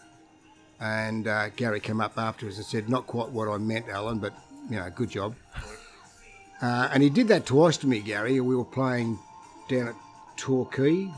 And 0.84 1.30
uh, 1.30 1.48
Gary 1.56 1.80
came 1.80 2.02
up 2.02 2.18
afterwards 2.18 2.58
and 2.58 2.66
said, 2.66 2.90
not 2.90 3.08
quite 3.08 3.30
what 3.30 3.48
I 3.48 3.58
meant, 3.58 3.88
Alan, 3.88 4.20
but, 4.20 4.34
you 4.70 4.76
know, 4.76 4.90
good 4.90 5.10
job. 5.10 5.34
Uh, 6.62 6.90
and 6.92 7.02
he 7.02 7.10
did 7.10 7.30
that 7.30 7.46
twice 7.46 7.78
to 7.78 7.88
me, 7.88 8.02
Gary. 8.02 8.42
We 8.42 8.54
were 8.54 8.66
playing 8.66 9.18
down 9.70 9.88
at 9.88 9.96
Torquay, 10.36 11.10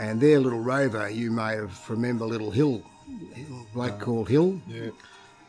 and 0.00 0.20
their 0.20 0.40
little 0.40 0.58
rover, 0.58 1.08
you 1.08 1.30
may 1.30 1.54
have 1.54 1.88
remember 1.88 2.24
Little 2.24 2.50
Hill, 2.50 2.82
bloke 3.72 4.00
called 4.00 4.28
Hill, 4.28 4.60
Yeah. 4.66 4.90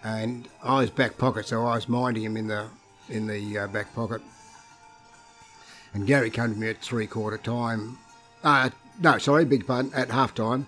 and 0.03 0.47
I 0.61 0.81
was 0.81 0.91
back 0.91 1.17
pocket, 1.17 1.47
so 1.47 1.65
I 1.65 1.73
was 1.75 1.89
minding 1.89 2.23
him 2.23 2.37
in 2.37 2.47
the 2.47 2.67
in 3.09 3.25
the 3.25 3.57
uh, 3.57 3.67
back 3.67 3.93
pocket. 3.95 4.21
And 5.95 6.05
Gary 6.05 6.29
came 6.29 6.53
to 6.53 6.59
me 6.59 6.69
at 6.69 6.77
three 6.81 7.07
quarter 7.07 7.37
time. 7.39 7.97
Uh, 8.43 8.69
no, 8.99 9.17
sorry, 9.17 9.43
big 9.45 9.65
pardon, 9.65 9.91
at 9.95 10.11
half 10.11 10.35
time. 10.35 10.67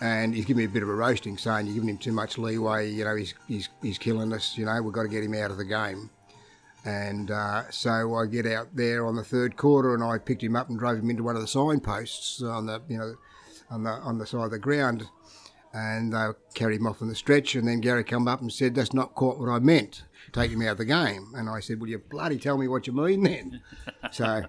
And 0.00 0.34
he's 0.34 0.44
giving 0.44 0.58
me 0.58 0.64
a 0.64 0.68
bit 0.68 0.82
of 0.82 0.90
a 0.90 0.94
roasting, 0.94 1.38
saying 1.38 1.66
you're 1.66 1.74
giving 1.74 1.88
him 1.88 1.98
too 1.98 2.12
much 2.12 2.36
leeway. 2.36 2.90
You 2.90 3.04
know, 3.04 3.16
he's 3.16 3.34
he's, 3.48 3.68
he's 3.82 3.98
killing 3.98 4.32
us. 4.32 4.56
You 4.58 4.66
know, 4.66 4.82
we've 4.82 4.92
got 4.92 5.04
to 5.04 5.08
get 5.08 5.24
him 5.24 5.34
out 5.34 5.50
of 5.50 5.56
the 5.56 5.64
game. 5.64 6.10
And 6.84 7.30
uh, 7.32 7.68
so 7.70 8.14
I 8.14 8.26
get 8.26 8.46
out 8.46 8.68
there 8.74 9.06
on 9.06 9.16
the 9.16 9.24
third 9.24 9.56
quarter, 9.56 9.94
and 9.94 10.04
I 10.04 10.18
picked 10.18 10.42
him 10.42 10.54
up 10.54 10.68
and 10.68 10.78
drove 10.78 10.98
him 10.98 11.10
into 11.10 11.24
one 11.24 11.34
of 11.34 11.42
the 11.42 11.48
signposts 11.48 12.42
on 12.42 12.66
the 12.66 12.80
you 12.88 12.98
know 12.98 13.14
on 13.70 13.82
the 13.82 13.90
on 13.90 14.18
the 14.18 14.26
side 14.26 14.44
of 14.44 14.50
the 14.52 14.58
ground, 14.58 15.08
and 15.72 16.12
they 16.12 16.28
carried 16.54 16.78
him 16.78 16.86
off 16.86 17.02
on 17.02 17.08
the 17.08 17.14
stretch. 17.16 17.56
And 17.56 17.66
then 17.66 17.80
Gary 17.80 18.04
come 18.04 18.28
up 18.28 18.40
and 18.40 18.52
said, 18.52 18.76
"That's 18.76 18.92
not 18.92 19.14
quite 19.14 19.38
what 19.38 19.48
I 19.48 19.58
meant. 19.58 20.04
Take 20.32 20.52
him 20.52 20.62
out 20.62 20.72
of 20.72 20.78
the 20.78 20.84
game." 20.84 21.32
And 21.34 21.48
I 21.48 21.58
said, 21.58 21.80
"Will 21.80 21.88
you 21.88 21.98
bloody 21.98 22.38
tell 22.38 22.56
me 22.56 22.68
what 22.68 22.86
you 22.86 22.92
mean 22.92 23.24
then?" 23.24 23.62
so 24.12 24.44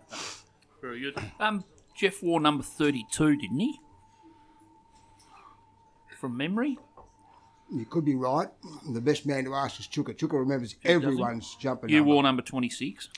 Very 0.82 1.00
good. 1.00 1.18
Um, 1.40 1.64
Jeff 1.96 2.22
wore 2.22 2.40
number 2.40 2.64
32, 2.64 3.36
didn't 3.38 3.60
he? 3.60 3.80
From 6.20 6.36
memory? 6.36 6.78
you 7.70 7.86
could 7.86 8.06
be 8.06 8.16
right. 8.16 8.48
The 8.92 9.02
best 9.02 9.26
man 9.26 9.44
to 9.46 9.54
ask 9.54 9.80
is 9.80 9.88
Chuka. 9.88 10.14
Chuka 10.16 10.40
remembers 10.40 10.76
everyone's 10.84 11.56
jumping. 11.56 11.90
You 11.90 11.98
number. 11.98 12.14
wore 12.14 12.24
number 12.24 12.42
26. 12.42 13.10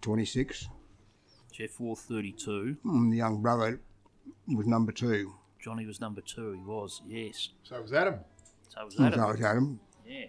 26. 0.00 0.68
Jeff 1.52 1.78
wore 1.78 1.96
32. 1.96 2.76
And 2.84 3.12
the 3.12 3.18
young 3.18 3.40
brother 3.40 3.80
was 4.48 4.66
number 4.66 4.92
two. 4.92 5.34
Johnny 5.62 5.86
was 5.86 6.00
number 6.00 6.20
two. 6.20 6.52
He 6.52 6.64
was, 6.64 7.02
yes. 7.06 7.50
So 7.62 7.80
was 7.80 7.92
Adam. 7.92 8.16
So 8.68 8.84
was 8.84 8.98
Adam. 8.98 9.20
I 9.20 9.30
was 9.30 9.40
Adam. 9.40 9.80
Yeah. 10.06 10.24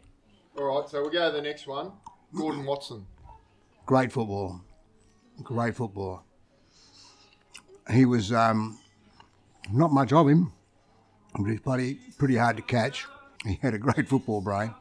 All 0.58 0.82
right. 0.82 0.90
So 0.90 1.02
we'll 1.02 1.10
go 1.10 1.32
to 1.32 1.36
the 1.36 1.42
next 1.42 1.66
one. 1.66 1.92
Gordon 2.36 2.66
Watson. 2.66 3.08
Great 3.86 4.12
football. 4.12 4.62
Great 5.42 5.76
football. 5.76 6.24
He 7.92 8.06
was 8.06 8.32
um, 8.32 8.78
not 9.72 9.92
much 9.92 10.14
of 10.14 10.28
him, 10.28 10.54
but 11.38 11.46
he's 11.46 11.60
bloody 11.60 12.00
pretty 12.18 12.36
hard 12.36 12.58
to 12.58 12.64
catch. 12.64 13.06
He 13.46 13.60
had 13.62 13.74
a 13.74 13.78
great 13.78 14.08
football 14.08 14.42
brain. 14.42 14.74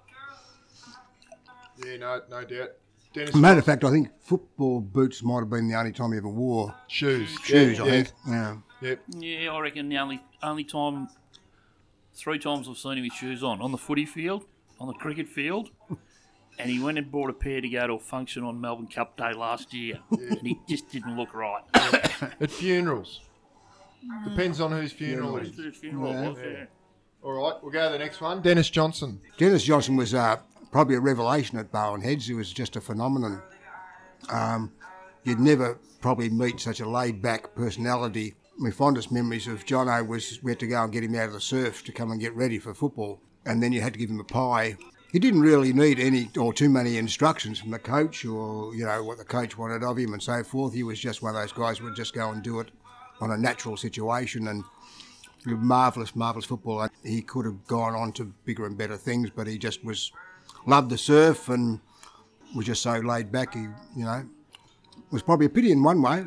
Yeah, 1.85 1.97
no, 1.97 2.21
no 2.31 2.45
doubt. 2.45 2.71
Dennis 3.13 3.35
Matter 3.35 3.59
of 3.59 3.67
fact, 3.67 3.85
I 3.85 3.91
think 3.91 4.09
football 4.21 4.81
boots 4.81 5.23
might 5.23 5.41
have 5.41 5.51
been 5.51 5.69
the 5.69 5.75
only 5.75 5.93
time 5.93 6.13
he 6.13 6.19
ever 6.19 6.29
wore 6.29 6.75
shoes. 6.89 7.29
shoes. 7.43 7.79
Yeah, 7.79 7.85
I 7.85 7.87
yeah, 7.87 7.93
think. 7.93 8.11
Yeah. 8.27 8.57
Yep. 8.81 9.01
Yeah, 9.19 9.53
I 9.53 9.61
reckon 9.61 9.89
the 9.89 9.99
only 9.99 10.23
only 10.43 10.65
time, 10.65 11.09
three 12.15 12.39
times 12.39 12.69
I've 12.69 12.79
seen 12.79 12.99
him 12.99 13.03
with 13.03 13.13
shoes 13.13 13.43
on. 13.43 13.61
On 13.61 13.71
the 13.71 13.79
footy 13.79 14.07
field, 14.07 14.45
on 14.81 14.87
the 14.87 14.95
cricket 14.95 15.29
field, 15.29 15.71
and 16.59 16.71
he 16.71 16.81
went 16.81 16.99
and 16.99 17.11
bought 17.11 17.31
a 17.31 17.35
pair 17.35 17.61
to 17.61 17.69
go 17.69 17.87
to 17.87 17.95
a 17.95 17.99
function 17.99 18.45
on 18.45 18.61
Melbourne 18.61 18.87
Cup 18.89 19.17
Day 19.17 19.33
last 19.35 19.75
year. 19.75 19.99
And 20.11 20.47
he 20.47 20.59
just 20.69 20.89
didn't 20.91 21.17
look 21.17 21.35
right. 21.35 21.63
At 22.41 22.51
funerals. 22.51 23.21
Depends 24.25 24.61
on 24.61 24.73
whose 24.73 24.93
funeral 24.93 25.37
it 25.37 25.49
is. 25.49 25.57
His 25.57 25.77
funeral 25.77 26.13
was, 26.13 26.39
yeah. 26.45 26.65
All 27.23 27.33
right. 27.33 27.55
We'll 27.63 27.73
go 27.73 27.87
to 27.87 27.93
the 27.93 27.99
next 27.99 28.21
one. 28.21 28.43
Dennis 28.43 28.69
Johnson. 28.69 29.21
Dennis 29.39 29.63
Johnson 29.63 29.97
was 29.97 30.15
uh, 30.15 30.37
probably 30.71 30.97
a 30.97 31.01
revelation 31.01 31.59
at 31.59 31.71
Barwon 31.71 32.03
Heads. 32.03 32.27
He 32.27 32.35
was 32.35 32.53
just 32.53 32.77
a 32.77 32.81
phenomenon. 32.81 33.43
Um, 34.29 34.73
you'd 35.25 35.41
never 35.41 35.79
probably 36.01 36.31
meet 36.31 36.61
such 36.61 36.81
a 36.81 36.89
laid 36.89 37.23
back 37.23 37.55
personality. 37.55 38.35
My 38.59 38.71
fondest 38.71 39.13
memories 39.13 39.47
of 39.47 39.65
Jono 39.65 40.07
was 40.07 40.41
we 40.43 40.51
had 40.51 40.61
to 40.61 40.67
go 40.67 40.83
and 40.83 40.93
get 40.93 41.05
him 41.05 41.15
out 41.15 41.27
of 41.27 41.33
the 41.33 41.41
surf 41.41 41.85
to 41.85 41.93
come 41.93 42.11
and 42.11 42.21
get 42.21 42.35
ready 42.35 42.59
for 42.59 42.75
football. 42.75 43.21
And 43.47 43.63
then 43.63 43.73
you 43.73 43.81
had 43.81 43.93
to 43.95 43.99
give 43.99 44.11
him 44.11 44.21
a 44.21 44.25
pie. 44.25 44.77
He 45.11 45.19
didn't 45.19 45.43
really 45.43 45.73
need 45.73 46.01
any 46.01 46.31
or 46.39 46.53
too 46.53 46.71
many 46.71 46.97
instructions 46.97 47.61
from 47.61 47.71
the 47.71 47.79
coach 47.79 48.25
or, 48.25 48.75
you 48.75 48.87
know, 48.87 49.05
what 49.05 49.19
the 49.19 49.25
coach 49.25 49.59
wanted 49.59 49.85
of 49.85 49.99
him 49.99 50.13
and 50.13 50.23
so 50.23 50.43
forth. 50.43 50.73
He 50.75 50.83
was 50.83 50.99
just 50.99 51.23
one 51.23 51.35
of 51.35 51.41
those 51.41 51.53
guys 51.53 51.79
who 51.79 51.85
would 51.85 51.97
just 51.97 52.15
go 52.15 52.31
and 52.31 52.43
do 52.43 52.61
it 52.61 52.71
on 53.23 53.31
a 53.31 53.39
natural 53.39 53.77
situation 53.77 54.49
and 54.49 54.65
marvelous, 55.47 56.17
marvelous 56.17 56.45
footballer. 56.45 56.91
He 57.05 57.23
could 57.23 57.45
have 57.45 57.67
gone 57.67 57.95
on 57.95 58.13
to 58.15 58.25
bigger 58.45 58.67
and 58.67 58.77
better 58.77 58.97
things, 58.97 59.31
but 59.31 59.47
he 59.47 59.59
just 59.59 59.85
was 59.85 60.13
loved 60.67 60.91
the 60.91 60.99
surf 60.99 61.49
and 61.49 61.81
was 62.55 62.67
just 62.67 62.83
so 62.83 62.99
laid 62.99 63.31
back. 63.31 63.55
He, 63.55 63.61
you 63.61 64.05
know, 64.05 64.29
was 65.13 65.23
probably 65.23 65.47
a 65.47 65.51
pity 65.51 65.71
in 65.71 65.83
one 65.83 66.03
way. 66.03 66.25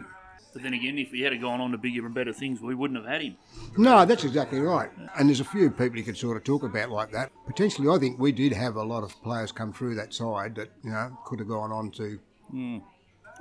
But 0.53 0.63
then 0.63 0.73
again, 0.73 0.97
if 0.97 1.11
he 1.11 1.21
had 1.21 1.39
gone 1.41 1.59
on 1.59 1.71
to 1.71 1.77
bigger 1.77 2.05
and 2.05 2.15
better 2.15 2.31
things, 2.31 2.61
we 2.61 2.75
wouldn't 2.75 2.97
have 3.03 3.11
had 3.11 3.21
him. 3.21 3.35
No, 3.77 4.05
that's 4.05 4.23
exactly 4.23 4.61
right. 4.61 4.89
And 5.17 5.27
there's 5.27 5.41
a 5.41 5.45
few 5.45 5.69
people 5.69 5.97
you 5.97 6.03
could 6.03 6.15
sort 6.15 6.37
of 6.37 6.45
talk 6.45 6.63
about 6.63 6.91
like 6.91 7.11
that. 7.11 7.33
Potentially, 7.45 7.89
I 7.89 7.99
think 7.99 8.19
we 8.19 8.31
did 8.31 8.53
have 8.53 8.77
a 8.77 8.83
lot 8.83 9.03
of 9.03 9.21
players 9.21 9.51
come 9.51 9.73
through 9.73 9.95
that 9.95 10.13
side 10.13 10.55
that, 10.55 10.71
you 10.81 10.91
know, 10.91 11.17
could 11.25 11.39
have 11.39 11.49
gone 11.49 11.73
on 11.73 11.91
to, 11.91 12.19
hmm. 12.51 12.77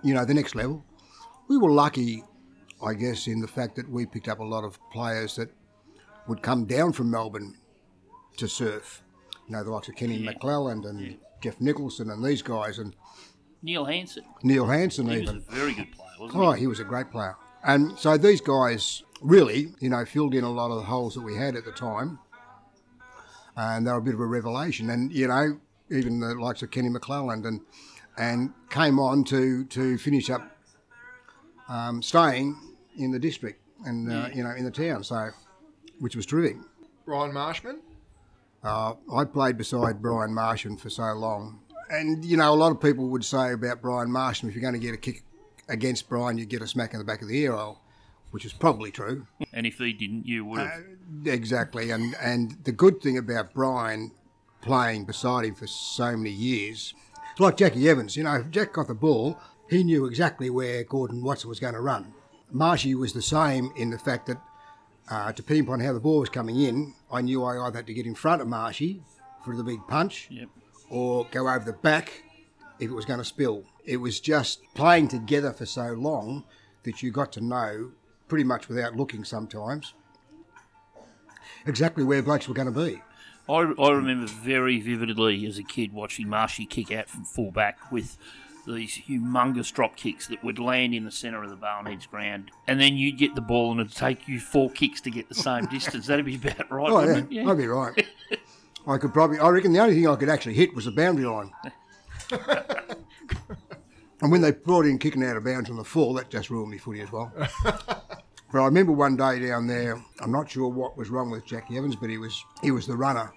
you 0.02 0.12
know, 0.12 0.24
the 0.24 0.34
next 0.34 0.56
level. 0.56 0.84
We 1.46 1.56
were 1.56 1.70
lucky, 1.70 2.24
I 2.85 2.94
guess, 2.94 3.27
in 3.27 3.40
the 3.40 3.49
fact 3.49 3.77
that 3.77 3.88
we 3.90 4.07
picked 4.07 4.29
up 4.29 4.38
a 4.40 4.44
lot 4.44 4.64
of 4.64 4.79
players 4.90 5.37
that 5.37 5.51
would 6.29 6.42
come 6.42 6.64
down 6.64 6.92
from 6.92 7.11
Melbourne 7.11 7.57
to 8.38 8.49
surf. 8.49 9.03
You 9.47 9.53
know, 9.57 9.64
the 9.64 9.70
likes 9.70 9.88
of 9.88 9.97
Kenny 9.97 10.23
McClelland 10.25 10.88
and 10.88 11.18
Jeff 11.42 11.61
Nicholson 11.61 12.11
and 12.11 12.25
these 12.25 12.42
guys 12.42 12.79
and 12.79 12.94
Neil 13.62 13.85
Hansen, 13.85 14.25
Neil 14.42 14.66
Hansen 14.66 15.09
he 15.09 15.20
was 15.20 15.23
even. 15.23 15.37
a 15.49 15.53
very 15.53 15.75
good 15.75 15.92
player, 15.92 16.09
wasn't 16.20 16.42
Oh, 16.42 16.53
he? 16.53 16.61
he 16.61 16.66
was 16.66 16.81
a 16.81 16.85
great 16.85 17.11
player. 17.11 17.37
And 17.62 17.99
so 17.99 18.16
these 18.18 18.40
guys 18.40 19.03
really, 19.23 19.73
you 19.81 19.88
know, 19.90 20.05
filled 20.05 20.35
in 20.35 20.44
a 20.44 20.51
lot 20.51 20.70
of 20.70 20.77
the 20.79 20.85
holes 20.85 21.14
that 21.14 21.23
we 21.23 21.37
had 21.37 21.57
at 21.57 21.64
the 21.64 21.73
time. 21.73 22.18
And 23.57 23.87
they 23.87 23.92
were 23.92 23.99
a 23.99 24.03
bit 24.03 24.14
of 24.14 24.20
a 24.20 24.27
revelation. 24.27 24.90
And, 24.90 25.12
you 25.12 25.29
know, 25.29 25.59
even 25.90 26.20
the 26.20 26.35
likes 26.35 26.62
of 26.62 26.70
Kenny 26.70 26.88
McClelland 26.88 27.47
and 27.47 27.61
and 28.16 28.53
came 28.70 28.99
on 29.01 29.25
to, 29.25 29.64
to 29.64 29.99
finish 29.99 30.31
up 30.31 30.42
um, 31.68 32.01
staying 32.01 32.57
in 32.96 33.11
the 33.11 33.18
district 33.18 33.61
and, 33.85 34.11
uh, 34.11 34.28
you 34.35 34.42
know, 34.42 34.50
in 34.50 34.64
the 34.64 34.70
town. 34.70 35.04
So, 35.04 35.30
which 35.98 36.16
was 36.16 36.26
terrific. 36.26 36.59
Brian 37.04 37.33
Marshman. 37.33 37.80
Uh, 38.62 38.94
I 39.12 39.24
played 39.24 39.59
beside 39.59 40.00
Brian 40.00 40.33
Marshman 40.33 40.76
for 40.78 40.88
so 40.88 41.12
long. 41.12 41.61
And, 41.90 42.24
you 42.24 42.37
know, 42.38 42.52
a 42.52 42.57
lot 42.57 42.72
of 42.72 42.80
people 42.80 43.09
would 43.09 43.24
say 43.24 43.52
about 43.52 43.83
Brian 43.83 44.11
Marshman, 44.11 44.48
if 44.48 44.57
you're 44.57 44.62
going 44.62 44.74
to 44.74 44.80
get 44.80 44.94
a 44.94 44.96
kick 44.96 45.22
against 45.68 46.09
Brian, 46.09 46.38
you 46.38 46.46
get 46.46 46.62
a 46.62 46.66
smack 46.66 46.94
in 46.94 46.98
the 46.98 47.04
back 47.04 47.20
of 47.20 47.28
the 47.28 47.38
ear 47.38 47.52
hole, 47.52 47.80
which 48.30 48.46
is 48.46 48.54
probably 48.54 48.90
true. 48.90 49.26
And 49.52 49.66
if 49.66 49.76
he 49.78 49.92
didn't, 49.92 50.26
you 50.26 50.46
would 50.46 50.61
have. 50.61 50.83
Exactly. 51.26 51.90
And, 51.90 52.16
and 52.20 52.57
the 52.64 52.72
good 52.72 53.02
thing 53.02 53.18
about 53.18 53.52
Brian 53.52 54.12
playing 54.62 55.04
beside 55.04 55.44
him 55.44 55.54
for 55.54 55.66
so 55.66 56.16
many 56.16 56.30
years, 56.30 56.94
it's 57.33 57.40
like 57.40 57.59
Jackie 57.59 57.87
Evans. 57.87 58.16
You 58.16 58.24
know, 58.24 58.37
if 58.37 58.50
Jack 58.50 58.72
got 58.72 58.88
the 58.88 58.94
ball, 58.94 59.38
he 59.68 59.85
knew 59.85 60.07
exactly 60.07 60.48
where 60.48 60.85
Gordon 60.85 61.22
Watson 61.22 61.50
was 61.50 61.61
going 61.61 61.74
to 61.74 61.80
run. 61.80 62.14
Marshy 62.50 62.94
was 62.94 63.12
the 63.12 63.22
same 63.22 63.70
in 63.76 63.90
the 63.90 63.98
fact 63.98 64.26
that, 64.26 64.38
uh, 65.11 65.33
depending 65.33 65.64
upon 65.64 65.80
how 65.80 65.92
the 65.92 66.00
ball 66.00 66.20
was 66.20 66.28
coming 66.28 66.61
in, 66.61 66.94
I 67.11 67.20
knew 67.20 67.42
I 67.44 67.66
either 67.66 67.78
had 67.78 67.87
to 67.88 67.94
get 67.94 68.07
in 68.07 68.14
front 68.14 68.42
of 68.42 68.48
Marshy 68.48 69.02
for 69.44 69.57
the 69.57 69.64
big 69.64 69.80
punch 69.88 70.28
Yep. 70.30 70.48
or 70.90 71.26
go 71.30 71.48
over 71.48 71.64
the 71.64 71.72
back 71.72 72.22
if 72.78 72.90
it 72.90 72.94
was 72.94 73.04
going 73.04 73.18
to 73.18 73.24
spill. 73.24 73.64
It 73.85 73.98
was 73.98 74.20
just 74.20 74.61
playing 74.74 75.09
together 75.09 75.52
for 75.52 75.66
so 75.66 75.92
long 75.92 76.44
that 76.85 77.02
you 77.02 77.11
got 77.11 77.33
to 77.33 77.40
know, 77.40 77.92
pretty 78.28 78.44
much 78.44 78.68
without 78.68 78.96
looking 78.96 79.24
sometimes, 79.24 79.94
exactly 81.66 82.04
where 82.04 82.22
blokes 82.22 82.48
were 82.48 82.54
going 82.54 82.72
to 82.72 82.85
be. 82.85 83.02
I, 83.48 83.57
I 83.78 83.90
remember 83.90 84.26
very 84.26 84.80
vividly 84.80 85.44
as 85.46 85.59
a 85.59 85.62
kid 85.62 85.92
watching 85.92 86.28
Marshy 86.28 86.64
kick 86.64 86.90
out 86.90 87.09
from 87.11 87.24
full 87.24 87.50
back 87.50 87.92
with 87.92 88.16
these 88.66 88.98
humongous 89.09 89.72
drop 89.72 89.96
kicks 89.96 90.27
that 90.29 90.42
would 90.44 90.59
land 90.59 90.94
in 90.94 91.05
the 91.05 91.11
centre 91.11 91.42
of 91.42 91.50
the 91.50 91.57
Barwon 91.57 91.87
Heads 91.87 92.07
ground. 92.07 92.50
And 92.66 92.81
then 92.81 92.96
you'd 92.96 93.18
get 93.18 93.35
the 93.35 93.40
ball 93.40 93.72
and 93.72 93.81
it'd 93.81 93.94
take 93.94 94.27
you 94.29 94.40
four 94.40 94.70
kicks 94.70 95.00
to 95.03 95.11
get 95.11 95.29
the 95.29 95.35
same 95.35 95.66
distance. 95.66 96.07
That'd 96.07 96.24
be 96.24 96.37
about 96.37 96.70
right, 96.70 96.90
Oh, 96.90 97.00
yeah, 97.00 97.07
wouldn't 97.07 97.33
it? 97.33 97.46
I'd 97.46 97.59
be 97.59 97.66
right. 97.66 98.07
I 98.87 98.98
could 98.98 99.12
probably, 99.14 99.38
I 99.38 99.48
reckon 99.48 99.72
the 99.72 99.81
only 99.81 99.94
thing 99.94 100.09
I 100.09 100.16
could 100.16 100.29
actually 100.29 100.55
hit 100.55 100.74
was 100.74 100.85
the 100.85 100.92
boundary 100.92 101.27
line. 101.27 101.50
and 104.20 104.31
when 104.31 104.40
they 104.40 104.53
brought 104.53 104.87
in 104.87 104.98
kicking 104.98 105.24
out 105.24 105.37
of 105.37 105.44
bounds 105.44 105.70
on 105.70 105.77
the 105.77 105.85
full, 105.85 106.14
that 106.14 106.31
just 106.31 106.50
ruined 106.50 106.70
me 106.70 106.79
footy 106.79 107.00
as 107.00 107.11
well. 107.11 107.33
but 107.64 108.61
I 108.61 108.64
remember 108.64 108.92
one 108.92 109.16
day 109.16 109.46
down 109.46 109.66
there, 109.66 110.03
I'm 110.20 110.33
not 110.33 110.50
sure 110.50 110.68
what 110.68 110.96
was 110.96 111.11
wrong 111.11 111.31
with 111.31 111.46
Jackie 111.46 111.77
Evans, 111.77 111.96
but 111.96 112.11
he 112.11 112.18
was 112.18 112.42
he 112.62 112.70
was 112.70 112.87
the 112.87 112.96
runner. 112.96 113.33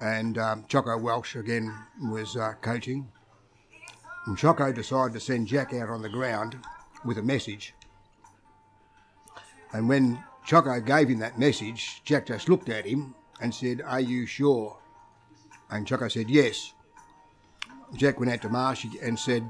And 0.00 0.36
um, 0.38 0.64
Choco 0.68 0.98
Welsh 0.98 1.36
again 1.36 1.72
was 2.00 2.36
uh, 2.36 2.54
coaching. 2.60 3.08
And 4.26 4.38
Choco 4.38 4.72
decided 4.72 5.14
to 5.14 5.20
send 5.20 5.48
Jack 5.48 5.74
out 5.74 5.88
on 5.88 6.02
the 6.02 6.08
ground 6.08 6.58
with 7.04 7.18
a 7.18 7.22
message. 7.22 7.74
And 9.72 9.88
when 9.88 10.22
Choco 10.44 10.80
gave 10.80 11.08
him 11.08 11.18
that 11.20 11.38
message, 11.38 12.02
Jack 12.04 12.26
just 12.26 12.48
looked 12.48 12.68
at 12.68 12.86
him 12.86 13.14
and 13.40 13.54
said, 13.54 13.82
Are 13.82 14.00
you 14.00 14.26
sure? 14.26 14.78
And 15.70 15.86
Choco 15.86 16.08
said, 16.08 16.30
Yes. 16.30 16.74
Jack 17.94 18.20
went 18.20 18.32
out 18.32 18.42
to 18.42 18.48
Marsh 18.48 18.86
and 19.02 19.18
said, 19.18 19.44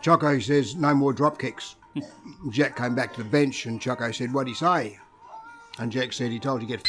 Choco 0.00 0.38
says, 0.38 0.74
No 0.74 0.94
more 0.94 1.12
drop 1.12 1.38
kicks. 1.38 1.76
Jack 2.50 2.76
came 2.76 2.94
back 2.94 3.14
to 3.14 3.22
the 3.22 3.28
bench 3.28 3.66
and 3.66 3.80
Choco 3.80 4.10
said, 4.10 4.32
What'd 4.32 4.48
he 4.48 4.54
say? 4.54 4.98
And 5.78 5.92
Jack 5.92 6.12
said, 6.12 6.30
He 6.30 6.38
told 6.38 6.62
you 6.62 6.68
to 6.68 6.76
get 6.76 6.88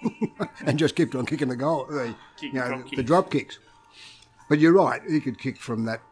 and 0.66 0.78
just 0.78 0.94
kept 0.94 1.14
on 1.14 1.26
kicking 1.26 1.48
the 1.48 1.56
goal, 1.56 1.86
the, 1.86 2.14
Kick 2.36 2.52
you 2.52 2.58
know, 2.58 2.68
drop 2.68 2.90
the, 2.90 2.96
the 2.96 3.02
drop 3.02 3.30
kicks. 3.30 3.58
But 4.50 4.58
you're 4.58 4.72
right, 4.74 5.00
he 5.08 5.20
could 5.20 5.38
kick 5.38 5.56
from 5.58 5.84
that 5.84 6.02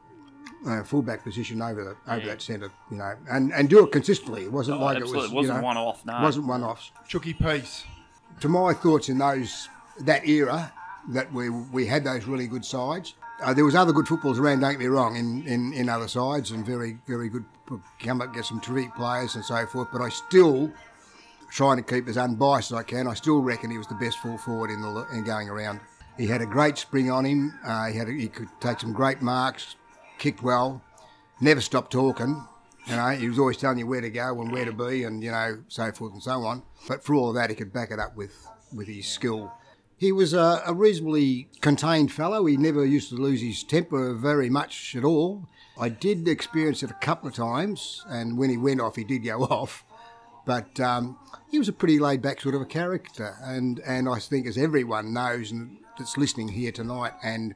uh, 0.67 0.85
fullback 0.85 1.25
position 1.25 1.61
over 1.61 1.83
the, 1.85 2.13
over 2.13 2.21
Yeah. 2.21 2.27
that 2.29 2.41
centre, 2.43 2.71
you 2.91 2.97
know, 2.97 3.15
and, 3.29 3.53
and 3.53 3.69
do 3.69 3.85
it 3.85 3.91
consistently. 3.93 4.45
It 4.45 4.53
wasn't 4.53 4.81
Oh, 4.81 4.85
like 4.85 4.97
absolutely. 4.99 5.19
it 5.19 5.23
was, 5.23 5.31
It 5.33 5.35
wasn't 5.35 5.55
you 5.57 5.61
know, 5.61 5.67
one 5.67 5.77
off, 5.77 6.07
no. 6.07 6.23
wasn't 6.23 6.47
one 6.47 6.63
offs. 6.63 6.93
Chucky 7.09 7.35
Peace. 7.35 7.85
To 8.41 8.49
my 8.49 8.73
thoughts 8.73 9.09
in 9.09 9.19
those 9.19 9.69
that 10.01 10.27
era, 10.27 10.73
that 11.09 11.33
we 11.33 11.51
we 11.51 11.85
had 11.87 12.05
those 12.05 12.27
really 12.27 12.47
good 12.47 12.65
sides. 12.65 13.15
Uh, 13.43 13.53
there 13.55 13.65
was 13.65 13.75
other 13.75 13.93
good 13.93 14.07
footballs 14.07 14.39
around. 14.39 14.61
Don't 14.61 14.71
get 14.73 14.79
me 14.81 14.87
wrong, 14.87 15.17
in, 15.17 15.45
in, 15.47 15.73
in 15.73 15.89
other 15.89 16.07
sides, 16.07 16.53
and 16.53 16.65
very 16.65 16.99
very 17.09 17.29
good. 17.29 17.45
Come 17.99 18.21
up 18.21 18.33
get 18.33 18.45
some 18.45 18.61
terrific 18.61 18.95
players 18.95 19.35
and 19.35 19.45
so 19.45 19.67
forth. 19.67 19.89
But 19.93 20.01
I 20.03 20.09
still 20.11 20.73
trying 21.51 21.79
to 21.79 21.83
keep 21.83 22.07
as 22.09 22.17
unbiased 22.17 22.71
as 22.71 22.79
I 22.79 22.83
can. 22.85 23.09
I 23.09 23.15
still 23.15 23.41
reckon 23.41 23.71
he 23.71 23.79
was 23.79 23.89
the 23.89 23.95
best 23.97 24.19
full 24.19 24.39
forward 24.39 24.71
in 24.71 24.81
the 24.81 25.07
in 25.13 25.25
going 25.25 25.49
around. 25.49 25.81
He 26.19 26.27
had 26.27 26.43
a 26.43 26.47
great 26.47 26.77
spring 26.77 27.11
on 27.11 27.25
him. 27.25 27.59
Uh, 27.65 27.87
he 27.87 27.97
had 27.97 28.09
a, 28.09 28.13
he 28.13 28.29
could 28.29 28.49
take 28.61 28.81
some 28.81 28.93
great 28.93 29.23
marks, 29.23 29.77
kicked 30.19 30.43
well, 30.43 30.83
never 31.41 31.61
stopped 31.61 31.93
talking. 31.93 32.45
You 32.87 32.97
know, 32.97 33.09
he 33.11 33.29
was 33.29 33.39
always 33.39 33.57
telling 33.57 33.79
you 33.79 33.87
where 33.87 34.01
to 34.01 34.11
go 34.11 34.41
and 34.41 34.51
where 34.51 34.65
to 34.65 34.73
be, 34.73 35.05
and 35.05 35.23
you 35.23 35.31
know, 35.31 35.63
so 35.69 35.93
forth 35.93 36.13
and 36.13 36.23
so 36.23 36.45
on. 36.45 36.63
But 36.89 37.05
for 37.05 37.15
all 37.15 37.29
of 37.29 37.37
that, 37.37 37.51
he 37.51 37.57
could 37.57 37.73
back 37.73 37.93
it 37.93 38.01
up 38.01 38.17
with 38.17 38.47
with 38.75 38.89
his 38.89 39.07
skill. 39.07 39.53
He 39.97 40.13
was 40.13 40.33
a, 40.33 40.63
a 40.67 40.75
reasonably 40.75 41.49
contained 41.61 42.13
fellow. 42.13 42.47
He 42.47 42.57
never 42.57 42.85
used 42.85 43.11
to 43.11 43.17
lose 43.17 43.41
his 43.41 43.63
temper 43.63 44.15
very 44.15 44.51
much 44.51 44.95
at 44.97 45.05
all. 45.05 45.49
I 45.79 45.89
did 45.89 46.27
experience 46.27 46.83
it 46.83 46.91
a 46.91 46.95
couple 46.95 47.29
of 47.29 47.35
times, 47.35 48.05
and 48.09 48.39
when 48.39 48.51
he 48.51 48.57
went 48.57 48.81
off, 48.81 48.97
he 48.97 49.05
did 49.05 49.21
go 49.25 49.43
off. 49.45 49.85
But 50.47 50.81
um, 50.81 51.19
he 51.51 51.59
was 51.59 51.69
a 51.69 51.73
pretty 51.73 51.99
laid 51.99 52.23
back 52.23 52.41
sort 52.41 52.55
of 52.55 52.63
a 52.63 52.67
character, 52.67 53.37
and, 53.43 53.81
and 53.81 54.09
I 54.09 54.19
think, 54.19 54.47
as 54.47 54.57
everyone 54.57 55.13
knows 55.13 55.51
and 55.51 55.79
that's 55.99 56.17
listening 56.17 56.49
here 56.49 56.73
tonight, 56.73 57.13
and 57.23 57.55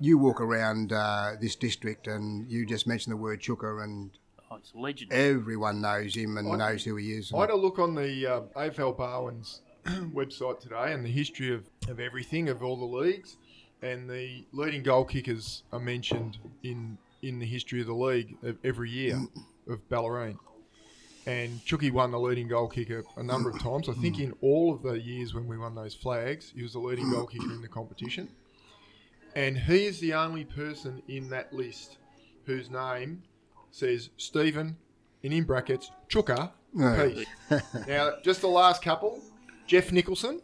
you 0.00 0.18
walk 0.18 0.40
around 0.40 0.92
uh, 0.92 1.32
this 1.40 1.54
district 1.56 2.06
and 2.06 2.50
you 2.50 2.66
just 2.66 2.86
mention 2.86 3.10
the 3.10 3.16
word 3.16 3.40
Chuka, 3.40 3.82
and 3.82 4.10
Oh, 4.50 4.56
he's 4.58 4.72
a 4.74 4.78
legend. 4.78 5.12
everyone 5.12 5.80
knows 5.80 6.14
him 6.14 6.36
and 6.36 6.48
I- 6.52 6.56
knows 6.70 6.84
who 6.84 6.96
he 6.96 7.12
is. 7.12 7.32
I 7.34 7.40
had 7.40 7.50
a 7.50 7.56
look 7.56 7.78
on 7.78 7.94
the 7.94 8.26
uh, 8.26 8.40
AFL 8.56 8.96
Barwon's 8.96 9.62
website 9.86 10.60
today 10.60 10.92
and 10.92 11.04
the 11.04 11.10
history 11.10 11.52
of, 11.54 11.64
of 11.88 11.98
everything, 12.00 12.48
of 12.48 12.62
all 12.62 12.76
the 12.76 12.84
leagues, 12.84 13.36
and 13.82 14.08
the 14.08 14.44
leading 14.52 14.82
goal 14.82 15.04
kickers 15.04 15.62
are 15.72 15.80
mentioned 15.80 16.38
in, 16.62 16.98
in 17.22 17.38
the 17.38 17.46
history 17.46 17.80
of 17.80 17.86
the 17.86 17.94
league 17.94 18.36
of 18.42 18.56
every 18.64 18.90
year 18.90 19.20
of 19.68 19.88
Bellarine. 19.88 20.38
And 21.26 21.64
Chucky 21.64 21.90
won 21.90 22.10
the 22.10 22.20
leading 22.20 22.48
goal 22.48 22.68
kicker 22.68 23.02
a 23.16 23.22
number 23.22 23.48
of 23.48 23.58
times. 23.58 23.88
I 23.88 23.94
think 23.94 24.18
in 24.18 24.34
all 24.42 24.74
of 24.74 24.82
the 24.82 25.00
years 25.00 25.32
when 25.32 25.46
we 25.46 25.56
won 25.56 25.74
those 25.74 25.94
flags, 25.94 26.52
he 26.54 26.62
was 26.62 26.74
the 26.74 26.78
leading 26.78 27.10
goal 27.10 27.26
kicker 27.26 27.50
in 27.50 27.62
the 27.62 27.68
competition. 27.68 28.28
And 29.34 29.56
he 29.56 29.86
is 29.86 30.00
the 30.00 30.14
only 30.14 30.44
person 30.44 31.02
in 31.08 31.30
that 31.30 31.52
list 31.52 31.96
whose 32.44 32.70
name 32.70 33.22
says 33.70 34.10
Stephen, 34.18 34.76
and 35.24 35.32
in 35.32 35.44
brackets, 35.44 35.90
Chuka. 36.08 36.52
Peace. 36.76 37.26
now, 37.88 38.12
just 38.22 38.40
the 38.40 38.48
last 38.48 38.82
couple 38.82 39.20
Jeff 39.66 39.90
Nicholson. 39.90 40.40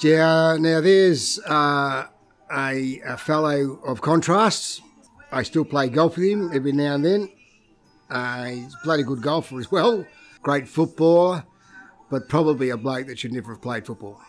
Yeah, 0.00 0.56
now 0.58 0.80
there's 0.80 1.38
uh, 1.40 2.06
a, 2.52 3.00
a 3.06 3.16
fellow 3.16 3.80
of 3.86 4.00
contrasts. 4.00 4.80
I 5.30 5.42
still 5.44 5.64
play 5.64 5.88
golf 5.88 6.16
with 6.16 6.26
him 6.26 6.50
every 6.52 6.72
now 6.72 6.94
and 6.94 7.04
then. 7.04 7.32
Uh, 8.10 8.44
he's 8.44 8.74
a 8.74 8.78
bloody 8.84 9.02
good 9.02 9.22
golfer 9.22 9.58
as 9.58 9.70
well. 9.70 10.04
Great 10.42 10.68
footballer, 10.68 11.44
but 12.10 12.28
probably 12.28 12.70
a 12.70 12.76
bloke 12.76 13.06
that 13.06 13.18
should 13.18 13.32
never 13.32 13.52
have 13.52 13.62
played 13.62 13.86
football. 13.86 14.20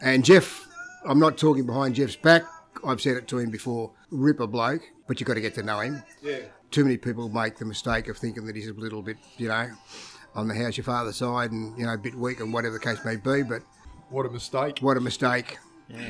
And 0.00 0.24
Jeff, 0.24 0.66
I'm 1.06 1.18
not 1.18 1.36
talking 1.38 1.66
behind 1.66 1.94
Jeff's 1.96 2.16
back. 2.16 2.44
I've 2.86 3.00
said 3.00 3.16
it 3.16 3.26
to 3.28 3.38
him 3.38 3.50
before. 3.50 3.90
Ripper 4.10 4.46
bloke, 4.46 4.82
but 5.08 5.18
you've 5.20 5.26
got 5.26 5.34
to 5.34 5.40
get 5.40 5.54
to 5.56 5.62
know 5.62 5.80
him. 5.80 6.02
Yeah. 6.22 6.38
Too 6.70 6.84
many 6.84 6.96
people 6.96 7.28
make 7.28 7.56
the 7.56 7.64
mistake 7.64 8.08
of 8.08 8.16
thinking 8.16 8.44
that 8.46 8.54
he's 8.54 8.68
a 8.68 8.74
little 8.74 9.02
bit, 9.02 9.16
you 9.38 9.48
know, 9.48 9.70
on 10.34 10.46
the 10.48 10.54
house 10.54 10.76
your 10.76 10.84
father's 10.84 11.16
side 11.16 11.50
and, 11.50 11.76
you 11.78 11.86
know, 11.86 11.94
a 11.94 11.98
bit 11.98 12.14
weak 12.14 12.40
and 12.40 12.52
whatever 12.52 12.74
the 12.74 12.80
case 12.84 12.98
may 13.04 13.16
be. 13.16 13.42
But 13.42 13.62
What 14.10 14.26
a 14.26 14.30
mistake. 14.30 14.78
what 14.80 14.96
a 14.96 15.00
mistake. 15.00 15.58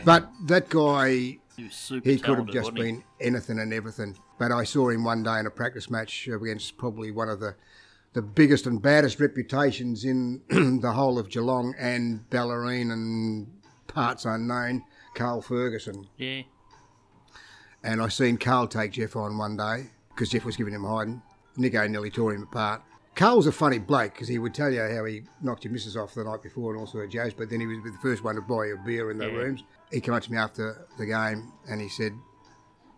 But 0.05 0.29
that 0.47 0.69
guy 0.69 1.39
He 1.59 2.01
he 2.05 2.19
could 2.19 2.39
have 2.39 2.47
just 2.51 2.73
been 2.73 3.03
anything 3.21 3.59
and 3.59 3.73
everything. 3.73 4.17
But 4.39 4.53
I 4.53 4.63
saw 4.63 4.91
him 4.91 5.03
one 5.03 5.25
day 5.25 5.41
in 5.41 5.47
a 5.47 5.51
practice 5.51 5.91
match 5.91 6.29
against 6.29 6.79
probably 6.79 7.11
one 7.11 7.29
of 7.29 7.41
the 7.41 7.57
the 8.13 8.23
biggest 8.23 8.67
and 8.67 8.81
baddest 8.81 9.21
reputations 9.21 10.05
in 10.05 10.41
the 10.81 10.93
whole 10.93 11.19
of 11.19 11.29
Geelong 11.29 11.75
and 11.79 12.29
Bellarine 12.31 12.93
and 12.93 13.49
parts 13.89 14.25
unknown, 14.25 14.85
Carl 15.15 15.43
Ferguson. 15.43 16.07
Yeah. 16.17 16.43
And 17.83 18.01
I 18.01 18.09
seen 18.09 18.39
Carl 18.39 18.67
take 18.69 18.93
Jeff 18.93 19.17
on 19.17 19.37
one 19.37 19.57
day 19.57 19.91
because 20.11 20.31
Jeff 20.31 20.45
was 20.45 20.57
giving 20.57 20.75
him 20.75 20.85
hiding. 20.85 21.23
Nico 21.57 21.87
nearly 21.87 22.11
tore 22.11 22.33
him 22.35 22.45
apart. 22.45 22.83
Carl's 23.15 23.49
a 23.49 23.53
funny 23.53 23.79
bloke 23.79 24.13
because 24.13 24.29
he 24.29 24.39
would 24.39 24.55
tell 24.55 24.73
you 24.73 24.81
how 24.81 25.05
he 25.05 25.23
knocked 25.43 25.65
your 25.65 25.73
missus 25.73 25.97
off 25.97 26.15
the 26.15 26.23
night 26.23 26.41
before 26.43 26.73
and 26.73 26.81
also 26.81 27.01
a 27.01 27.09
Joe's, 27.09 27.35
but 27.35 27.51
then 27.51 27.59
he 27.61 27.67
was 27.67 27.79
the 27.83 27.99
first 28.01 28.23
one 28.23 28.37
to 28.37 28.41
buy 28.41 28.67
you 28.67 28.75
a 28.75 28.87
beer 28.87 29.11
in 29.11 29.19
the 29.19 29.27
Yeah. 29.27 29.33
rooms. 29.37 29.65
He 29.91 30.01
came 30.01 30.15
up 30.15 30.23
to 30.23 30.33
me 30.33 30.39
after 30.39 30.87
the 30.99 31.07
game 31.07 31.53
and 31.69 31.81
he 31.81 31.89
said 31.89 32.13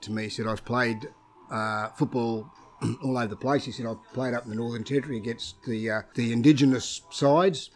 to 0.03 0.13
me, 0.13 0.25
he 0.25 0.29
said, 0.31 0.47
I've 0.47 0.65
played 0.65 1.09
uh, 1.51 1.89
football 1.91 2.51
all 3.03 3.19
over 3.19 3.29
the 3.29 3.37
place. 3.37 3.65
He 3.65 3.73
said, 3.73 3.87
I've 3.87 4.03
played 4.13 4.35
up 4.35 4.45
in 4.45 4.51
the 4.51 4.57
Northern 4.57 4.85
Territory 4.85 5.17
against 5.17 5.63
the, 5.65 5.91
uh, 5.91 6.03
the 6.15 6.33
Indigenous 6.33 7.03
sides. 7.11 7.71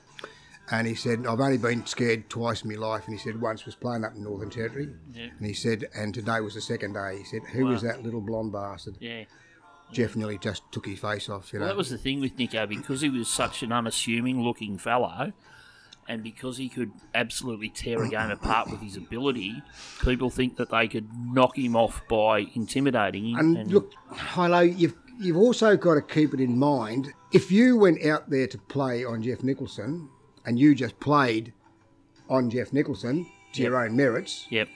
And 0.70 0.86
he 0.86 0.94
said, 0.94 1.26
I've 1.26 1.40
only 1.40 1.58
been 1.58 1.84
scared 1.84 2.30
twice 2.30 2.62
in 2.62 2.70
my 2.70 2.76
life. 2.76 3.04
And 3.04 3.14
he 3.14 3.18
said, 3.18 3.40
once 3.40 3.66
was 3.66 3.74
playing 3.74 4.04
up 4.04 4.14
in 4.14 4.24
Northern 4.24 4.48
Territory. 4.48 4.88
Yeah. 5.12 5.28
And 5.36 5.46
he 5.46 5.52
said, 5.52 5.84
and 5.94 6.14
today 6.14 6.40
was 6.40 6.54
the 6.54 6.62
second 6.62 6.94
day. 6.94 7.18
He 7.18 7.24
said, 7.24 7.42
who 7.52 7.66
was 7.66 7.82
that 7.82 8.02
little 8.02 8.22
blonde 8.22 8.52
bastard? 8.52 8.96
Yeah. 8.98 9.24
Jeff 9.92 10.16
nearly 10.16 10.38
just 10.38 10.62
took 10.72 10.86
his 10.86 10.98
face 10.98 11.28
off, 11.28 11.52
you 11.52 11.58
know. 11.58 11.66
Well, 11.66 11.74
that 11.74 11.76
was 11.76 11.90
the 11.90 11.98
thing 11.98 12.20
with 12.20 12.38
Nico 12.38 12.66
because 12.66 13.02
he 13.02 13.10
was 13.10 13.28
such 13.28 13.62
an 13.62 13.72
unassuming 13.72 14.42
looking 14.42 14.78
fellow, 14.78 15.34
and 16.08 16.22
because 16.22 16.56
he 16.58 16.68
could 16.68 16.92
absolutely 17.14 17.68
tear 17.68 18.02
a 18.02 18.08
game 18.08 18.30
apart 18.30 18.70
with 18.70 18.80
his 18.80 18.96
ability, 18.96 19.62
people 20.02 20.30
think 20.30 20.56
that 20.56 20.70
they 20.70 20.86
could 20.88 21.08
knock 21.32 21.56
him 21.58 21.74
off 21.76 22.02
by 22.08 22.46
intimidating 22.54 23.30
him. 23.30 23.56
and, 23.56 23.72
look, 23.72 23.92
Hilo, 24.34 24.60
you've, 24.60 24.94
you've 25.20 25.36
also 25.36 25.76
got 25.76 25.94
to 25.94 26.02
keep 26.02 26.34
it 26.34 26.40
in 26.40 26.58
mind. 26.58 27.12
If 27.32 27.50
you 27.50 27.76
went 27.76 28.04
out 28.04 28.30
there 28.30 28.46
to 28.46 28.58
play 28.58 29.04
on 29.04 29.22
Jeff 29.22 29.42
Nicholson 29.42 30.08
and 30.46 30.58
you 30.58 30.74
just 30.74 30.98
played 31.00 31.52
on 32.28 32.50
Jeff 32.50 32.72
Nicholson 32.72 33.26
to 33.54 33.62
your 33.62 33.76
own 33.84 33.96
merits, 33.96 34.46
Yep. 34.50 34.68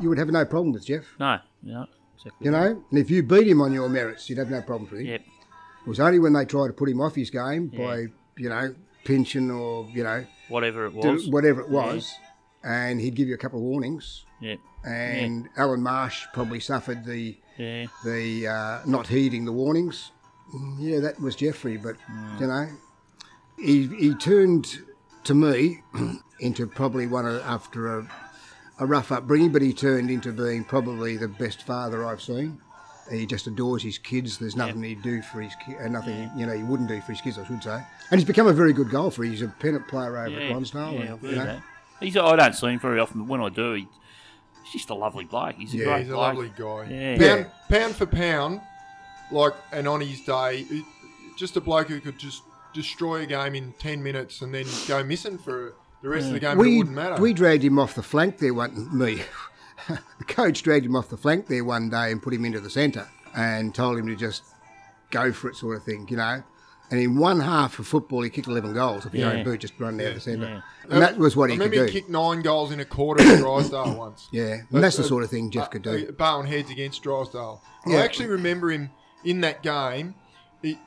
you 0.00 0.08
would 0.08 0.18
have 0.18 0.28
no 0.28 0.44
problem 0.44 0.72
with 0.72 0.86
Jeff. 0.86 1.04
No. 1.18 1.38
No. 1.62 1.86
Exactly. 2.16 2.44
You 2.46 2.50
know, 2.50 2.82
and 2.90 2.98
if 2.98 3.10
you 3.10 3.22
beat 3.22 3.46
him 3.46 3.60
on 3.60 3.72
your 3.72 3.88
merits, 3.88 4.28
you'd 4.28 4.38
have 4.38 4.50
no 4.50 4.62
problems 4.62 4.90
with 4.90 5.00
him. 5.00 5.06
Yep. 5.06 5.20
It 5.20 5.88
was 5.88 6.00
only 6.00 6.18
when 6.18 6.32
they 6.32 6.44
tried 6.44 6.68
to 6.68 6.72
put 6.72 6.88
him 6.88 7.00
off 7.00 7.14
his 7.14 7.30
game 7.30 7.68
by, 7.68 8.06
you 8.36 8.48
know, 8.48 8.74
pinching 9.06 9.50
or, 9.50 9.88
you 9.94 10.04
know, 10.04 10.26
Whatever 10.48 10.86
it 10.86 10.92
was. 10.94 11.26
whatever 11.28 11.60
it 11.60 11.68
was, 11.70 12.12
and 12.62 13.00
he'd 13.00 13.14
give 13.14 13.28
you 13.28 13.34
a 13.34 13.38
couple 13.38 13.58
of 13.58 13.64
warnings. 13.64 14.24
Yep. 14.40 14.58
And 14.84 15.48
Alan 15.56 15.82
Marsh 15.82 16.26
probably 16.34 16.60
suffered 16.60 17.04
the 17.04 17.36
Yeah. 17.56 17.86
the 18.04 18.46
uh, 18.48 18.80
not 18.86 19.06
heeding 19.08 19.44
the 19.46 19.52
warnings. 19.52 20.12
Mm, 20.54 20.76
Yeah, 20.78 21.00
that 21.00 21.20
was 21.20 21.34
Jeffrey, 21.36 21.76
but 21.76 21.96
you 22.40 22.46
know, 22.46 22.68
he 23.58 23.86
he 23.86 24.14
turned 24.14 24.78
to 25.24 25.34
me 25.34 25.82
into 26.40 26.66
probably 26.66 27.06
one 27.08 27.26
of, 27.26 27.40
after 27.42 27.98
a, 27.98 28.08
a 28.78 28.86
rough 28.86 29.10
upbringing, 29.10 29.50
but 29.50 29.62
he 29.62 29.72
turned 29.72 30.10
into 30.10 30.32
being 30.32 30.62
probably 30.64 31.16
the 31.16 31.28
best 31.28 31.62
father 31.62 32.04
I've 32.06 32.22
seen. 32.22 32.60
He 33.10 33.26
just 33.26 33.46
adores 33.46 33.82
his 33.82 33.98
kids. 33.98 34.38
There's 34.38 34.56
nothing 34.56 34.82
he'd 34.82 35.02
do 35.02 35.22
for 35.22 35.40
his 35.40 35.54
kids, 35.64 35.78
and 35.80 35.92
nothing 35.92 36.30
you 36.36 36.46
know 36.46 36.52
he 36.54 36.62
wouldn't 36.62 36.88
do 36.88 37.00
for 37.00 37.12
his 37.12 37.20
kids, 37.20 37.38
I 37.38 37.44
should 37.46 37.62
say. 37.62 37.80
And 38.10 38.18
he's 38.20 38.24
become 38.26 38.46
a 38.46 38.52
very 38.52 38.72
good 38.72 38.90
golfer. 38.90 39.22
He's 39.22 39.42
a 39.42 39.48
pennant 39.48 39.86
player 39.88 40.16
over 40.16 40.38
at 40.38 40.50
Lonsdale. 40.52 40.92
Yeah, 40.94 41.00
and, 41.00 41.10
I've 41.12 41.22
you 41.22 41.36
know. 41.36 41.60
He's, 42.00 42.16
I 42.16 42.36
don't 42.36 42.54
see 42.54 42.66
him 42.68 42.78
very 42.80 43.00
often, 43.00 43.20
but 43.22 43.28
when 43.28 43.40
I 43.40 43.48
do, 43.48 43.72
he, 43.74 43.88
he's 44.64 44.72
just 44.72 44.90
a 44.90 44.94
lovely 44.94 45.24
bloke. 45.24 45.54
He's 45.56 45.72
a 45.74 45.78
Yeah, 45.78 45.84
great 45.84 45.98
He's 46.00 46.08
a 46.08 46.12
bloke. 46.12 46.34
lovely 46.36 46.52
guy. 46.56 46.86
Yeah. 46.90 47.18
Pound, 47.18 47.46
pound 47.70 47.96
for 47.96 48.06
pound, 48.06 48.60
like, 49.30 49.54
and 49.72 49.88
on 49.88 50.00
his 50.02 50.20
day, 50.22 50.66
just 51.38 51.56
a 51.56 51.60
bloke 51.60 51.88
who 51.88 52.00
could 52.00 52.18
just 52.18 52.42
destroy 52.74 53.22
a 53.22 53.26
game 53.26 53.54
in 53.54 53.72
10 53.78 54.02
minutes 54.02 54.42
and 54.42 54.52
then 54.54 54.66
go 54.86 55.02
missing 55.02 55.38
for 55.38 55.74
the 56.02 56.08
rest 56.10 56.26
of 56.26 56.32
the 56.34 56.40
game. 56.40 56.58
but 56.58 56.66
it 56.66 56.76
wouldn't 56.76 56.94
matter. 56.94 57.20
we 57.20 57.32
dragged 57.32 57.64
him 57.64 57.78
off 57.78 57.94
the 57.94 58.02
flank 58.02 58.38
there 58.38 58.52
wasn't 58.52 58.92
me. 58.92 59.22
the 60.18 60.24
coach 60.26 60.62
dragged 60.62 60.86
him 60.86 60.96
off 60.96 61.08
the 61.08 61.16
flank 61.16 61.46
there 61.46 61.64
one 61.64 61.88
day 61.90 62.10
and 62.12 62.22
put 62.22 62.32
him 62.34 62.44
into 62.44 62.60
the 62.60 62.70
centre 62.70 63.08
and 63.36 63.74
told 63.74 63.98
him 63.98 64.06
to 64.06 64.16
just 64.16 64.42
go 65.10 65.32
for 65.32 65.48
it, 65.48 65.56
sort 65.56 65.76
of 65.76 65.82
thing, 65.84 66.06
you 66.10 66.16
know. 66.16 66.42
And 66.90 67.00
in 67.00 67.18
one 67.18 67.40
half 67.40 67.80
of 67.80 67.86
football, 67.88 68.22
he 68.22 68.30
kicked 68.30 68.46
11 68.46 68.72
goals 68.74 69.04
of 69.04 69.12
his 69.12 69.20
Yeah. 69.22 69.32
own 69.32 69.44
boot, 69.44 69.60
just 69.60 69.74
running 69.80 70.06
out 70.06 70.14
the 70.14 70.20
centre. 70.20 70.46
yeah. 70.46 70.60
And 70.94 71.02
that 71.02 71.18
was 71.18 71.34
what 71.36 71.50
I 71.50 71.54
he 71.54 71.58
could 71.58 71.64
remember 71.72 71.86
do. 71.86 71.92
he 71.92 71.98
kicked 72.00 72.10
nine 72.10 72.42
goals 72.42 72.70
in 72.70 72.78
a 72.78 72.84
quarter 72.84 73.22
at 73.24 73.38
Drysdale 73.42 73.96
once. 73.96 74.28
yeah, 74.30 74.58
and 74.72 74.84
that's 74.84 74.96
the 74.96 75.02
uh, 75.02 75.06
sort 75.06 75.24
of 75.24 75.30
thing 75.30 75.50
Jeff 75.50 75.70
could 75.70 75.82
do. 75.82 76.06
Uh, 76.08 76.12
Barwon 76.12 76.46
heads 76.46 76.70
against 76.70 77.02
Drysdale. 77.02 77.60
Yeah. 77.86 77.98
I 77.98 78.00
actually 78.02 78.28
remember 78.28 78.70
him 78.70 78.90
in 79.24 79.40
that 79.40 79.64
game. 79.64 80.14
He, 80.62 80.78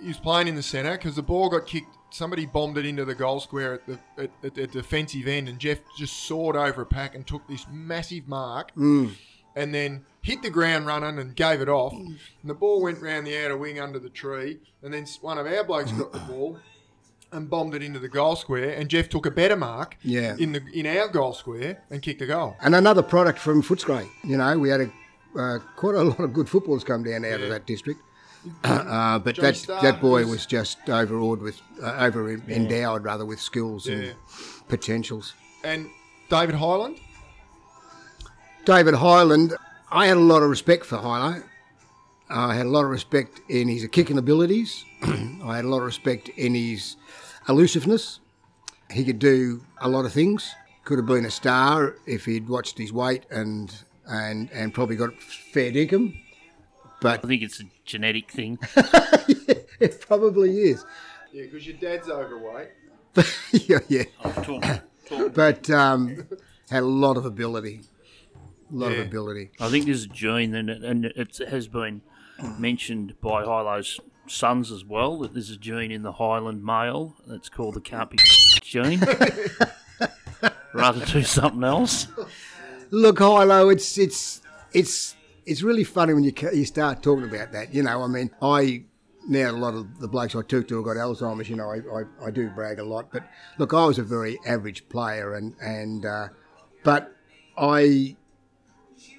he 0.00 0.08
was 0.08 0.16
playing 0.16 0.48
in 0.48 0.54
the 0.54 0.62
centre 0.62 0.92
because 0.92 1.14
the 1.16 1.22
ball 1.22 1.50
got 1.50 1.66
kicked. 1.66 1.93
Somebody 2.14 2.46
bombed 2.46 2.78
it 2.78 2.86
into 2.86 3.04
the 3.04 3.14
goal 3.16 3.40
square 3.40 3.74
at 3.74 3.86
the 3.86 3.98
at, 4.16 4.30
at 4.44 4.54
the 4.54 4.66
defensive 4.68 5.26
end, 5.26 5.48
and 5.48 5.58
Jeff 5.58 5.78
just 5.98 6.14
soared 6.28 6.54
over 6.54 6.82
a 6.82 6.86
pack 6.86 7.16
and 7.16 7.26
took 7.26 7.44
this 7.48 7.66
massive 7.72 8.28
mark, 8.28 8.72
Mm. 8.76 9.14
and 9.56 9.74
then 9.74 10.04
hit 10.22 10.40
the 10.40 10.48
ground 10.50 10.86
running 10.86 11.18
and 11.18 11.34
gave 11.34 11.60
it 11.60 11.68
off. 11.68 11.92
And 11.92 12.16
the 12.44 12.54
ball 12.54 12.80
went 12.82 13.02
round 13.02 13.26
the 13.26 13.36
outer 13.44 13.56
wing 13.56 13.80
under 13.80 13.98
the 13.98 14.10
tree, 14.10 14.58
and 14.82 14.94
then 14.94 15.06
one 15.22 15.38
of 15.38 15.46
our 15.48 15.64
blokes 15.64 15.90
got 15.90 16.12
the 16.12 16.20
ball 16.20 16.58
and 17.32 17.50
bombed 17.50 17.74
it 17.74 17.82
into 17.82 17.98
the 17.98 18.08
goal 18.08 18.36
square, 18.36 18.70
and 18.70 18.88
Jeff 18.88 19.08
took 19.08 19.26
a 19.26 19.30
better 19.32 19.56
mark 19.56 19.96
Yeah. 20.04 20.36
in 20.38 20.52
the 20.52 20.62
in 20.72 20.86
our 20.86 21.08
goal 21.08 21.32
square 21.32 21.82
and 21.90 22.00
kicked 22.00 22.22
a 22.22 22.26
goal. 22.26 22.56
And 22.60 22.76
another 22.76 23.02
product 23.02 23.40
from 23.40 23.60
Footscray. 23.60 24.08
You 24.22 24.36
know, 24.36 24.56
we 24.56 24.68
had 24.68 24.82
a, 24.82 24.90
uh, 25.36 25.58
quite 25.74 25.96
a 25.96 26.02
lot 26.04 26.20
of 26.20 26.32
good 26.32 26.48
footballers 26.48 26.84
come 26.84 27.02
down 27.02 27.24
out 27.24 27.40
of 27.40 27.48
that 27.48 27.66
district. 27.66 28.00
Uh, 28.62 29.18
but 29.18 29.34
Johnny 29.36 29.48
that 29.48 29.56
Starr 29.56 29.82
that 29.82 30.00
boy 30.00 30.26
was- 30.26 30.46
just 30.46 30.78
overawed 30.88 31.40
with, 31.40 31.60
uh, 31.82 31.94
over 31.98 32.30
endowed 32.48 33.04
rather 33.04 33.24
with 33.24 33.40
skills 33.40 33.86
Yeah. 33.86 33.96
and 33.96 34.14
potentials. 34.68 35.32
And 35.62 35.88
David 36.28 36.54
Highland. 36.56 36.98
David 38.64 38.94
Highland, 38.94 39.54
I 39.90 40.06
had 40.06 40.16
a 40.16 40.20
lot 40.20 40.42
of 40.42 40.50
respect 40.50 40.84
for 40.86 40.98
Hilo. 40.98 41.42
I 42.30 42.54
had 42.54 42.66
a 42.66 42.70
lot 42.70 42.84
of 42.84 42.90
respect 42.90 43.40
in 43.48 43.68
his 43.68 43.86
kicking 43.92 44.16
abilities. 44.18 44.84
I 45.02 45.56
had 45.56 45.64
a 45.64 45.68
lot 45.68 45.78
of 45.78 45.84
respect 45.84 46.30
in 46.30 46.54
his 46.54 46.96
elusiveness. 47.48 48.20
He 48.90 49.04
could 49.04 49.18
do 49.18 49.62
a 49.80 49.88
lot 49.88 50.04
of 50.06 50.12
things. 50.12 50.50
Could 50.84 50.98
have 50.98 51.06
been 51.06 51.24
a 51.26 51.30
star 51.30 51.96
if 52.06 52.24
he'd 52.24 52.48
watched 52.48 52.78
his 52.78 52.92
weight 52.92 53.24
and 53.30 53.74
and 54.06 54.50
and 54.52 54.72
probably 54.74 54.96
got 54.96 55.14
fair 55.22 55.70
dinkum. 55.72 56.14
I 57.06 57.16
think 57.16 57.42
it's 57.42 57.60
a 57.60 57.64
genetic 57.84 58.30
thing. 58.30 58.58
It 59.80 60.00
probably 60.00 60.50
is. 60.70 60.84
Yeah, 61.32 61.42
because 61.44 61.66
your 61.66 61.76
dad's 61.76 62.08
overweight. 62.08 62.68
yeah, 63.52 63.80
yeah. 63.88 64.04
I'm 64.24 64.32
talking, 64.44 64.80
talking. 65.04 65.28
But 65.30 65.68
um, 65.68 66.28
had 66.70 66.84
a 66.84 66.86
lot 66.86 67.16
of 67.16 67.26
ability. 67.26 67.80
A 68.70 68.74
lot 68.74 68.92
Yeah. 68.92 68.98
of 68.98 69.06
ability. 69.08 69.50
I 69.60 69.68
think 69.68 69.86
there's 69.86 70.04
a 70.04 70.08
gene, 70.08 70.54
and 70.54 70.70
it, 70.70 70.82
and 70.84 71.04
it 71.06 71.36
has 71.48 71.66
been 71.66 72.02
mentioned 72.56 73.20
by 73.20 73.42
Hilo's 73.42 73.98
sons 74.28 74.70
as 74.70 74.84
well, 74.84 75.18
that 75.18 75.34
there's 75.34 75.50
a 75.50 75.56
gene 75.56 75.90
in 75.90 76.02
the 76.02 76.12
Highland 76.12 76.64
male 76.64 77.16
that's 77.26 77.48
called 77.48 77.74
the 77.74 77.80
can't 77.80 78.10
be 78.10 78.16
gene. 78.62 79.02
Rather 80.72 81.04
do 81.04 81.22
something 81.24 81.64
else. 81.64 82.06
Look, 82.90 83.18
Hilo, 83.18 83.70
it's 83.70 83.98
it's 83.98 84.40
it's 84.72 85.16
it's 85.46 85.62
really 85.62 85.84
funny 85.84 86.14
when 86.14 86.24
you 86.24 86.32
you 86.52 86.64
start 86.64 87.02
talking 87.02 87.24
about 87.24 87.52
that. 87.52 87.74
You 87.74 87.82
know, 87.82 88.02
I 88.02 88.06
mean, 88.06 88.30
I 88.40 88.84
now 89.28 89.50
a 89.50 89.52
lot 89.52 89.74
of 89.74 90.00
the 90.00 90.08
blokes 90.08 90.34
I 90.34 90.42
took 90.42 90.68
to 90.68 90.76
have 90.76 90.84
got 90.84 90.96
Alzheimer's. 90.96 91.48
You 91.48 91.56
know, 91.56 91.70
I, 91.70 91.78
I, 92.00 92.26
I 92.26 92.30
do 92.30 92.50
brag 92.50 92.78
a 92.78 92.84
lot, 92.84 93.10
but 93.12 93.24
look, 93.58 93.72
I 93.72 93.84
was 93.86 93.98
a 93.98 94.02
very 94.02 94.38
average 94.46 94.88
player, 94.88 95.34
and 95.34 95.54
and 95.60 96.04
uh, 96.04 96.28
but 96.82 97.14
I 97.56 98.16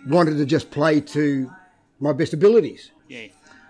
wanted 0.07 0.38
to 0.38 0.45
just 0.45 0.71
play 0.71 1.01
to 1.01 1.51
my 1.99 2.13
best 2.13 2.34
abilities. 2.34 2.91
Yeah. 3.07 3.28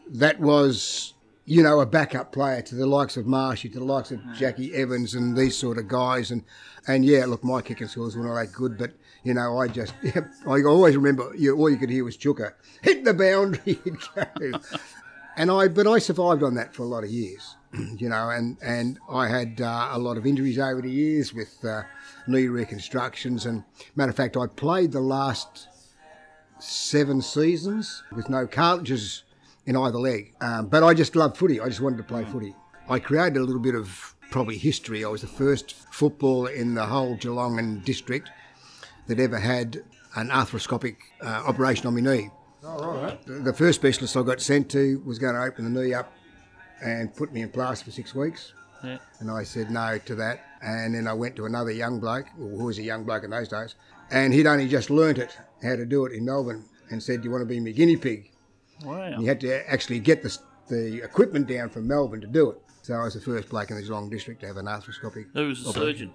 That 0.09 0.39
was. 0.39 1.13
You 1.47 1.61
know, 1.61 1.79
a 1.79 1.85
backup 1.85 2.31
player 2.31 2.63
to 2.63 2.73
the 2.73 2.87
likes 2.87 3.17
of 3.17 3.27
Marshy, 3.27 3.69
to 3.69 3.77
the 3.77 3.85
likes 3.85 4.09
of 4.09 4.19
Jackie 4.33 4.73
Evans, 4.73 5.13
and 5.13 5.37
these 5.37 5.55
sort 5.55 5.77
of 5.77 5.87
guys, 5.87 6.31
and 6.31 6.43
and 6.87 7.05
yeah, 7.05 7.27
look, 7.27 7.43
my 7.43 7.61
kicking 7.61 7.87
skills 7.87 8.17
were 8.17 8.25
not 8.25 8.33
that 8.33 8.51
good, 8.51 8.79
but 8.79 8.93
you 9.25 9.33
know, 9.33 9.57
I 9.59 9.67
just 9.67 9.93
I 10.47 10.61
always 10.63 10.95
remember 10.95 11.33
you, 11.35 11.57
all 11.57 11.69
you 11.69 11.77
could 11.77 11.89
hear 11.89 12.05
was 12.05 12.15
Chuka 12.15 12.53
hit 12.81 13.03
the 13.03 13.13
boundary, 13.13 13.79
and 15.37 15.51
I 15.51 15.67
but 15.67 15.87
I 15.87 15.99
survived 15.99 16.43
on 16.43 16.53
that 16.55 16.73
for 16.73 16.83
a 16.83 16.87
lot 16.87 17.03
of 17.03 17.09
years, 17.09 17.55
you 17.97 18.07
know, 18.07 18.29
and 18.29 18.57
and 18.61 18.99
I 19.09 19.27
had 19.27 19.59
uh, 19.59 19.89
a 19.91 19.99
lot 19.99 20.17
of 20.17 20.25
injuries 20.25 20.59
over 20.59 20.81
the 20.81 20.91
years 20.91 21.33
with 21.33 21.65
uh, 21.65 21.81
knee 22.27 22.47
reconstructions, 22.47 23.47
and 23.47 23.63
matter 23.95 24.11
of 24.11 24.15
fact, 24.15 24.37
I 24.37 24.45
played 24.45 24.91
the 24.91 25.01
last 25.01 25.67
seven 26.59 27.21
seasons 27.21 28.03
with 28.15 28.29
no 28.29 28.45
cartilages 28.45 29.23
in 29.65 29.75
either 29.75 29.97
leg. 29.97 30.33
Um, 30.39 30.67
but 30.67 30.83
I 30.83 30.93
just 30.93 31.15
loved 31.15 31.35
footy. 31.35 31.59
I 31.59 31.67
just 31.67 31.81
wanted 31.81 31.97
to 31.97 32.03
play 32.03 32.23
footy. 32.25 32.55
I 32.87 32.99
created 32.99 33.37
a 33.37 33.43
little 33.43 33.61
bit 33.61 33.73
of 33.73 34.15
probably 34.29 34.57
history. 34.57 35.03
I 35.03 35.07
was 35.07 35.21
the 35.21 35.27
first 35.27 35.73
footballer 35.91 36.51
in 36.51 36.75
the 36.75 36.85
whole 36.85 37.15
Geelong 37.15 37.57
and 37.57 37.83
district 37.83 38.29
that 39.07 39.19
ever 39.19 39.39
had 39.39 39.83
an 40.15 40.29
arthroscopic 40.29 40.97
uh, 41.21 41.43
operation 41.45 41.87
on 41.87 41.95
my 41.95 42.01
knee. 42.01 42.29
Oh, 42.63 43.01
right. 43.01 43.25
The, 43.25 43.33
the 43.33 43.53
first 43.53 43.79
specialist 43.79 44.17
I 44.17 44.23
got 44.23 44.41
sent 44.41 44.69
to 44.71 45.01
was 45.05 45.19
going 45.19 45.35
to 45.35 45.41
open 45.41 45.71
the 45.71 45.81
knee 45.81 45.93
up 45.93 46.11
and 46.83 47.13
put 47.15 47.31
me 47.31 47.41
in 47.41 47.49
plaster 47.49 47.85
for 47.85 47.91
six 47.91 48.15
weeks. 48.15 48.53
Yeah. 48.83 48.97
And 49.19 49.31
I 49.31 49.43
said 49.43 49.71
no 49.71 49.97
to 50.05 50.15
that. 50.15 50.45
And 50.61 50.95
then 50.95 51.07
I 51.07 51.13
went 51.13 51.35
to 51.37 51.45
another 51.45 51.71
young 51.71 51.99
bloke, 51.99 52.27
who 52.37 52.65
was 52.65 52.79
a 52.79 52.83
young 52.83 53.03
bloke 53.03 53.23
in 53.23 53.29
those 53.29 53.47
days, 53.47 53.75
and 54.11 54.33
he'd 54.33 54.47
only 54.47 54.67
just 54.67 54.89
learnt 54.89 55.17
it, 55.17 55.37
how 55.63 55.75
to 55.75 55.85
do 55.85 56.05
it 56.05 56.13
in 56.13 56.25
Melbourne, 56.25 56.65
and 56.89 57.01
said, 57.01 57.21
Do 57.21 57.25
you 57.25 57.31
want 57.31 57.41
to 57.41 57.45
be 57.45 57.59
my 57.59 57.71
guinea 57.71 57.97
pig? 57.97 58.31
Wow. 58.83 59.01
And 59.01 59.21
you 59.21 59.27
had 59.27 59.39
to 59.41 59.71
actually 59.71 59.99
get 59.99 60.23
the, 60.23 60.37
the 60.69 61.03
equipment 61.03 61.47
down 61.47 61.69
from 61.69 61.87
Melbourne 61.87 62.21
to 62.21 62.27
do 62.27 62.49
it. 62.51 62.57
So 62.81 62.93
I 62.93 63.03
was 63.03 63.15
the 63.15 63.21
first 63.21 63.49
bloke 63.49 63.71
in 63.71 63.77
the 63.77 63.81
Geelong 63.81 64.09
district 64.09 64.41
to 64.41 64.47
have 64.47 64.57
an 64.57 64.65
arthroscopic. 64.65 65.27
Who 65.33 65.47
was 65.47 65.63
the 65.63 65.73
surgeon? 65.73 66.13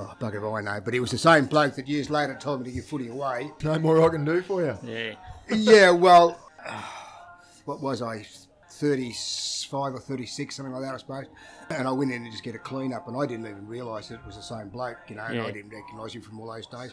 Oh, 0.00 0.14
bugger 0.20 0.36
if 0.36 0.44
I 0.44 0.60
know. 0.60 0.80
But 0.84 0.94
it 0.94 1.00
was 1.00 1.10
the 1.10 1.18
same 1.18 1.46
bloke 1.46 1.74
that 1.74 1.88
years 1.88 2.08
later 2.10 2.36
told 2.40 2.60
me 2.60 2.66
to 2.66 2.72
give 2.72 2.84
footy 2.84 3.08
away. 3.08 3.50
No 3.64 3.78
more 3.78 4.02
I 4.02 4.08
can 4.10 4.24
do 4.24 4.42
for 4.42 4.62
you. 4.64 4.78
Yeah. 4.84 5.14
yeah, 5.50 5.90
well, 5.90 6.38
what 7.64 7.80
was 7.80 8.00
I? 8.02 8.24
35 8.70 9.94
or 9.94 9.98
36, 9.98 10.54
something 10.54 10.72
like 10.72 10.82
that, 10.82 10.94
I 10.94 10.98
suppose. 10.98 11.24
And 11.70 11.88
I 11.88 11.90
went 11.90 12.12
in 12.12 12.24
to 12.24 12.30
just 12.30 12.44
get 12.44 12.54
a 12.54 12.58
clean 12.58 12.92
up, 12.92 13.08
and 13.08 13.16
I 13.16 13.26
didn't 13.26 13.46
even 13.46 13.66
realise 13.66 14.08
that 14.08 14.16
it 14.16 14.26
was 14.26 14.36
the 14.36 14.42
same 14.42 14.68
bloke, 14.68 14.98
you 15.08 15.16
know, 15.16 15.24
and 15.24 15.34
Yeah. 15.36 15.46
I 15.46 15.50
didn't 15.50 15.70
recognise 15.70 16.14
him 16.14 16.22
from 16.22 16.40
all 16.40 16.52
those 16.52 16.66
days. 16.68 16.92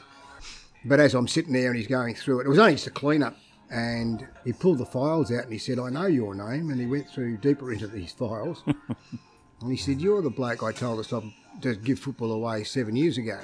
But 0.84 1.00
as 1.00 1.14
I'm 1.14 1.28
sitting 1.28 1.54
there 1.54 1.70
and 1.70 1.78
he's 1.78 1.88
going 1.88 2.16
through 2.16 2.40
it, 2.42 2.46
it 2.46 2.50
was 2.50 2.58
only 2.60 2.74
just 2.74 2.88
a 2.88 2.92
clean 2.92 3.22
up, 3.24 3.36
and 3.70 4.28
he 4.44 4.52
pulled 4.54 4.80
the 4.80 4.86
files 4.86 5.32
out 5.32 5.44
and 5.44 5.52
he 5.54 5.60
said, 5.60 5.78
I 5.80 5.90
know 5.90 6.06
your 6.08 6.34
name. 6.36 6.70
And 6.72 6.80
he 6.80 6.86
went 6.88 7.08
through 7.10 7.38
deeper 7.38 7.72
into 7.72 7.88
these 7.88 8.12
files. 8.12 8.64
and 9.66 9.72
he 9.72 9.78
said, 9.78 10.00
You're 10.00 10.22
the 10.22 10.30
bloke 10.30 10.62
I 10.64 10.72
told 10.72 11.00
to 11.00 11.04
stop 11.04 11.24
to 11.62 11.76
give 11.76 11.98
football 12.00 12.32
away 12.32 12.64
seven 12.64 12.96
years 12.96 13.18
ago. 13.18 13.40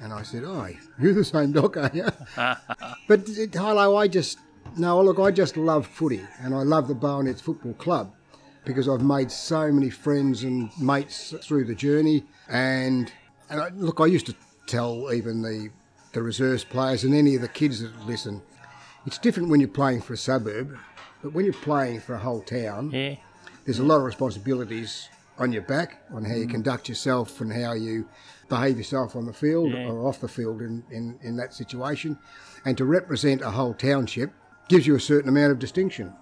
And 0.00 0.12
I 0.14 0.22
said, 0.22 0.44
Oh, 0.44 0.66
you're 0.98 1.12
the 1.12 1.24
same 1.24 1.52
doc, 1.52 1.76
are 1.76 1.90
you? 1.92 2.08
but 3.06 3.20
uh, 3.28 3.46
hello, 3.52 3.96
I 3.96 4.08
just, 4.08 4.38
no, 4.78 5.00
look, 5.02 5.18
I 5.18 5.30
just 5.30 5.56
love 5.58 5.86
footy 5.86 6.22
and 6.40 6.54
I 6.54 6.62
love 6.62 6.88
the 6.88 6.94
Barwon 6.94 7.26
Heads 7.26 7.42
Football 7.42 7.74
Club 7.74 8.14
because 8.64 8.88
I've 8.88 9.02
made 9.02 9.30
so 9.30 9.70
many 9.70 9.90
friends 9.90 10.42
and 10.42 10.70
mates 10.80 11.34
through 11.42 11.64
the 11.64 11.74
journey. 11.74 12.24
And, 12.48 13.12
and 13.50 13.60
I, 13.60 13.68
look, 13.74 14.00
I 14.00 14.06
used 14.06 14.26
to 14.26 14.34
tell 14.66 15.12
even 15.12 15.42
the, 15.42 15.68
the 16.12 16.22
reserves 16.22 16.64
players 16.64 17.04
and 17.04 17.14
any 17.14 17.34
of 17.34 17.42
the 17.42 17.48
kids 17.48 17.82
that 17.82 17.94
listen, 18.06 18.40
it's 19.04 19.18
different 19.18 19.50
when 19.50 19.60
you're 19.60 19.68
playing 19.68 20.00
for 20.00 20.14
a 20.14 20.16
suburb, 20.16 20.78
but 21.22 21.34
when 21.34 21.44
you're 21.44 21.52
playing 21.54 22.00
for 22.00 22.14
a 22.14 22.18
whole 22.18 22.40
town, 22.40 22.90
Yeah. 22.90 23.16
There's 23.64 23.78
a 23.78 23.84
lot 23.84 23.96
of 23.96 24.02
responsibilities 24.04 25.08
on 25.38 25.52
your 25.52 25.62
back 25.62 26.02
on 26.12 26.24
how 26.24 26.34
you 26.34 26.46
mm. 26.46 26.50
conduct 26.50 26.88
yourself 26.88 27.40
and 27.40 27.52
how 27.52 27.72
you 27.72 28.06
behave 28.48 28.76
yourself 28.76 29.16
on 29.16 29.26
the 29.26 29.32
field 29.32 29.72
Yeah. 29.72 29.88
or 29.88 30.06
off 30.06 30.20
the 30.20 30.28
field 30.28 30.60
in, 30.60 30.84
in, 30.90 31.18
in 31.22 31.36
that 31.36 31.54
situation. 31.54 32.18
And 32.64 32.76
to 32.76 32.84
represent 32.84 33.40
a 33.40 33.50
whole 33.50 33.72
township 33.72 34.32
gives 34.68 34.86
you 34.86 34.94
a 34.96 35.00
certain 35.00 35.28
amount 35.28 35.52
of 35.52 35.58
distinction. 35.58 36.12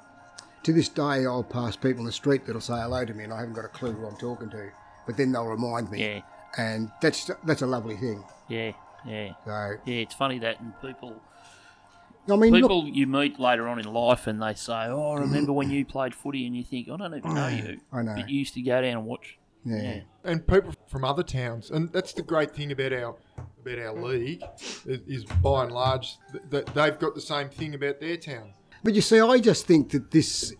To 0.62 0.72
this 0.72 0.88
day, 0.88 1.26
I'll 1.26 1.42
pass 1.42 1.76
people 1.76 2.00
in 2.00 2.06
the 2.06 2.12
street 2.12 2.46
that'll 2.46 2.60
say 2.60 2.74
hello 2.74 3.04
to 3.04 3.14
me 3.14 3.24
and 3.24 3.32
I 3.32 3.40
haven't 3.40 3.54
got 3.54 3.64
a 3.64 3.68
clue 3.68 3.92
who 3.92 4.06
I'm 4.06 4.16
talking 4.16 4.50
to, 4.50 4.70
but 5.06 5.16
then 5.16 5.32
they'll 5.32 5.46
remind 5.46 5.90
me. 5.90 6.00
Yeah. 6.04 6.20
And 6.56 6.90
that's 7.02 7.30
that's 7.44 7.62
a 7.62 7.66
lovely 7.66 7.96
thing. 7.96 8.24
Yeah. 8.48 8.72
Yeah. 9.06 9.32
So, 9.44 9.74
Yeah. 9.84 9.96
It's 9.96 10.14
funny 10.14 10.38
that 10.40 10.60
and 10.60 10.72
people 10.80 11.20
I 12.30 12.36
mean, 12.36 12.52
look, 12.52 12.62
people 12.62 12.88
you 12.88 13.06
meet 13.06 13.38
later 13.40 13.66
on 13.68 13.78
in 13.78 13.92
life 13.92 14.26
and 14.26 14.40
they 14.42 14.54
say, 14.54 14.86
"Oh, 14.88 15.12
I 15.12 15.20
remember 15.20 15.52
when 15.52 15.70
you 15.70 15.84
played 15.84 16.14
footy," 16.14 16.46
and 16.46 16.56
you 16.56 16.62
think, 16.64 16.88
"I 16.90 16.96
don't 16.96 17.14
even 17.14 17.34
know 17.34 17.48
you." 17.48 17.80
I 17.92 18.02
know. 18.02 18.14
But 18.16 18.28
you 18.28 18.38
used 18.38 18.54
to 18.54 18.62
go 18.62 18.80
down 18.82 18.98
and 18.98 19.06
watch. 19.06 19.38
yeah. 19.64 19.82
Yeah. 19.82 20.00
And 20.24 20.46
people 20.46 20.74
from 20.88 21.04
other 21.04 21.22
towns, 21.22 21.70
and 21.70 21.90
that's 21.92 22.12
the 22.12 22.22
great 22.22 22.50
thing 22.52 22.70
about 22.72 22.92
our 22.92 23.16
about 23.60 23.78
our 23.78 23.94
league, 23.94 24.42
is, 24.86 25.00
is 25.06 25.24
by 25.42 25.64
and 25.64 25.72
large 25.72 26.16
that 26.50 26.66
they've 26.74 26.98
got 26.98 27.14
the 27.14 27.20
same 27.20 27.48
thing 27.48 27.74
about 27.74 28.00
their 28.00 28.16
town. 28.16 28.52
But 28.84 28.94
you 28.94 29.00
see, 29.00 29.20
I 29.20 29.38
just 29.38 29.66
think 29.66 29.90
that 29.90 30.10
this 30.10 30.54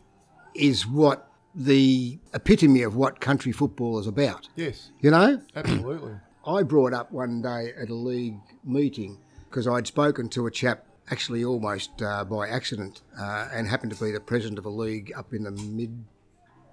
is 0.55 0.87
what 0.87 1.31
the 1.55 2.19
epitome 2.35 2.83
of 2.83 2.97
what 2.97 3.21
country 3.21 3.53
football 3.53 3.99
is 3.99 4.07
about. 4.07 4.49
Yes, 4.57 4.91
You 5.01 5.11
know? 5.11 5.41
absolutely. 5.57 6.12
I 6.47 6.62
brought 6.62 6.93
up 6.93 7.11
one 7.12 7.43
day 7.43 7.73
at 7.81 7.89
a 7.91 7.95
league 7.95 8.39
meeting 8.64 9.19
because 9.49 9.66
I'd 9.66 9.87
spoken 9.87 10.29
to 10.31 10.47
a 10.47 10.51
chap 10.51 10.85
actually 11.11 11.45
almost 11.45 12.03
uh, 12.03 12.25
by 12.25 12.49
accident 12.49 13.03
uh, 13.19 13.49
and 13.53 13.69
happened 13.69 13.93
to 13.97 14.05
be 14.05 14.11
the 14.11 14.21
president 14.21 14.59
of 14.59 14.67
a 14.67 14.71
league 14.71 15.13
up 15.17 15.33
in 15.33 15.45
the 15.45 15.51
mid 15.51 16.05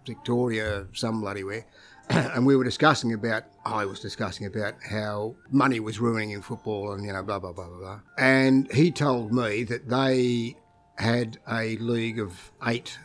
Victoria, 0.06 0.88
some 0.94 1.22
bloody 1.22 1.44
where. 1.44 1.66
and 2.10 2.46
we 2.46 2.56
were 2.56 2.64
discussing 2.64 3.14
about, 3.14 3.44
I 3.66 3.86
was 3.86 4.00
discussing 4.00 4.46
about 4.46 4.76
how 4.84 5.36
money 5.50 5.80
was 5.80 6.00
ruining 6.00 6.32
in 6.32 6.42
football 6.42 6.94
and, 6.94 7.04
you 7.04 7.12
know, 7.12 7.24
blah, 7.24 7.40
blah, 7.40 7.52
blah, 7.52 7.68
blah, 7.68 7.78
blah. 7.78 8.00
And 8.18 8.72
he 8.72 8.92
told 8.92 9.34
me 9.34 9.64
that 9.64 9.90
they 9.90 10.56
had 10.98 11.40
a 11.50 11.78
league 11.78 12.20
of 12.20 12.52
eight 12.68 12.98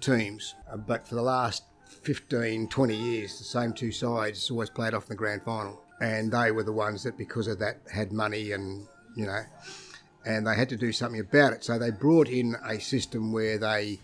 teams, 0.00 0.54
uh, 0.72 0.76
but 0.76 1.08
for 1.08 1.16
the 1.16 1.22
last 1.22 1.64
15, 2.02 2.68
20 2.68 2.94
years, 2.94 3.38
the 3.38 3.44
same 3.44 3.72
two 3.72 3.90
sides 3.90 4.48
always 4.50 4.70
played 4.70 4.94
off 4.94 5.04
in 5.04 5.08
the 5.10 5.16
grand 5.16 5.42
final. 5.42 5.82
And 6.00 6.30
they 6.30 6.52
were 6.52 6.62
the 6.62 6.72
ones 6.72 7.02
that, 7.02 7.18
because 7.18 7.48
of 7.48 7.58
that, 7.58 7.78
had 7.92 8.12
money 8.12 8.52
and, 8.52 8.86
you 9.16 9.26
know, 9.26 9.40
and 10.26 10.44
they 10.46 10.56
had 10.56 10.68
to 10.68 10.76
do 10.76 10.92
something 10.92 11.20
about 11.20 11.52
it. 11.52 11.64
So 11.64 11.78
they 11.78 11.90
brought 11.90 12.28
in 12.28 12.56
a 12.68 12.80
system 12.80 13.32
where 13.32 13.58
they 13.58 14.00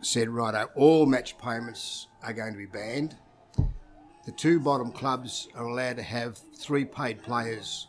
said, 0.00 0.30
righto, 0.30 0.58
uh, 0.58 0.66
all 0.74 1.04
match 1.04 1.36
payments 1.38 2.08
are 2.24 2.32
going 2.32 2.52
to 2.52 2.58
be 2.58 2.66
banned. 2.66 3.14
The 4.24 4.32
two 4.32 4.58
bottom 4.58 4.90
clubs 4.90 5.48
are 5.54 5.66
allowed 5.66 5.96
to 5.96 6.02
have 6.02 6.38
three 6.58 6.86
paid 6.86 7.22
players, 7.22 7.88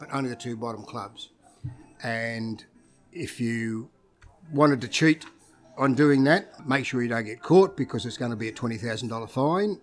but 0.00 0.08
only 0.12 0.30
the 0.30 0.36
two 0.36 0.56
bottom 0.56 0.82
clubs. 0.82 1.28
And 2.02 2.64
if 3.12 3.38
you 3.40 3.90
wanted 4.50 4.80
to 4.80 4.88
cheat 4.88 5.26
on 5.76 5.94
doing 5.94 6.24
that, 6.24 6.66
make 6.66 6.86
sure 6.86 7.02
you 7.02 7.08
don't 7.08 7.24
get 7.24 7.42
caught 7.42 7.76
because 7.76 8.06
it's 8.06 8.16
going 8.16 8.30
to 8.30 8.36
be 8.36 8.48
a 8.48 8.52
$20,000 8.52 9.30
fine. 9.30 9.78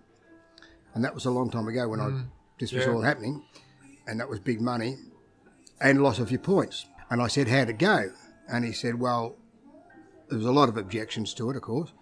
And 0.94 1.04
that 1.04 1.14
was 1.14 1.24
a 1.24 1.30
long 1.30 1.50
time 1.50 1.68
ago 1.68 1.88
when 1.88 2.00
I, 2.00 2.06
mm. 2.06 2.26
this 2.58 2.72
was 2.72 2.84
Yeah. 2.84 2.92
all 2.92 3.02
happening. 3.02 3.44
And 4.06 4.18
that 4.18 4.28
was 4.28 4.40
big 4.40 4.60
money 4.60 4.96
and 5.80 6.02
loss 6.02 6.18
of 6.18 6.30
your 6.30 6.40
points. 6.40 6.86
And 7.10 7.22
I 7.22 7.26
said, 7.26 7.48
How'd 7.48 7.70
it 7.70 7.78
go? 7.78 8.10
And 8.48 8.64
he 8.64 8.72
said, 8.72 8.98
Well, 8.98 9.36
there 10.28 10.38
was 10.38 10.46
a 10.46 10.52
lot 10.52 10.68
of 10.68 10.76
objections 10.76 11.34
to 11.34 11.50
it, 11.50 11.56
of 11.56 11.62
course. 11.62 11.92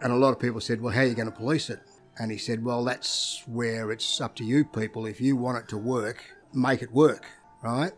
And 0.00 0.12
a 0.12 0.16
lot 0.16 0.32
of 0.32 0.38
people 0.38 0.60
said, 0.60 0.80
Well, 0.80 0.92
how 0.92 1.00
are 1.00 1.06
you 1.06 1.14
going 1.14 1.30
to 1.30 1.36
police 1.36 1.70
it? 1.70 1.80
And 2.18 2.30
he 2.30 2.38
said, 2.38 2.64
Well, 2.64 2.84
that's 2.84 3.42
where 3.46 3.90
it's 3.90 4.20
up 4.20 4.34
to 4.36 4.44
you 4.44 4.64
people. 4.64 5.06
If 5.06 5.20
you 5.20 5.36
want 5.36 5.58
it 5.58 5.68
to 5.68 5.78
work, 5.78 6.24
make 6.52 6.82
it 6.82 6.92
work, 6.92 7.26
right? 7.62 7.92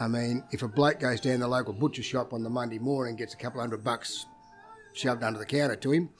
I 0.00 0.06
mean, 0.06 0.44
if 0.52 0.62
a 0.62 0.68
bloke 0.68 1.00
goes 1.00 1.20
down 1.20 1.40
the 1.40 1.48
local 1.48 1.72
butcher 1.72 2.02
shop 2.02 2.32
on 2.32 2.42
the 2.42 2.50
Monday 2.50 2.78
morning, 2.78 3.16
gets 3.16 3.34
a 3.34 3.36
couple 3.36 3.60
hundred 3.60 3.82
bucks 3.82 4.26
shoved 4.92 5.22
under 5.22 5.38
the 5.38 5.46
counter 5.46 5.76
to 5.76 5.92
him, 5.92 6.10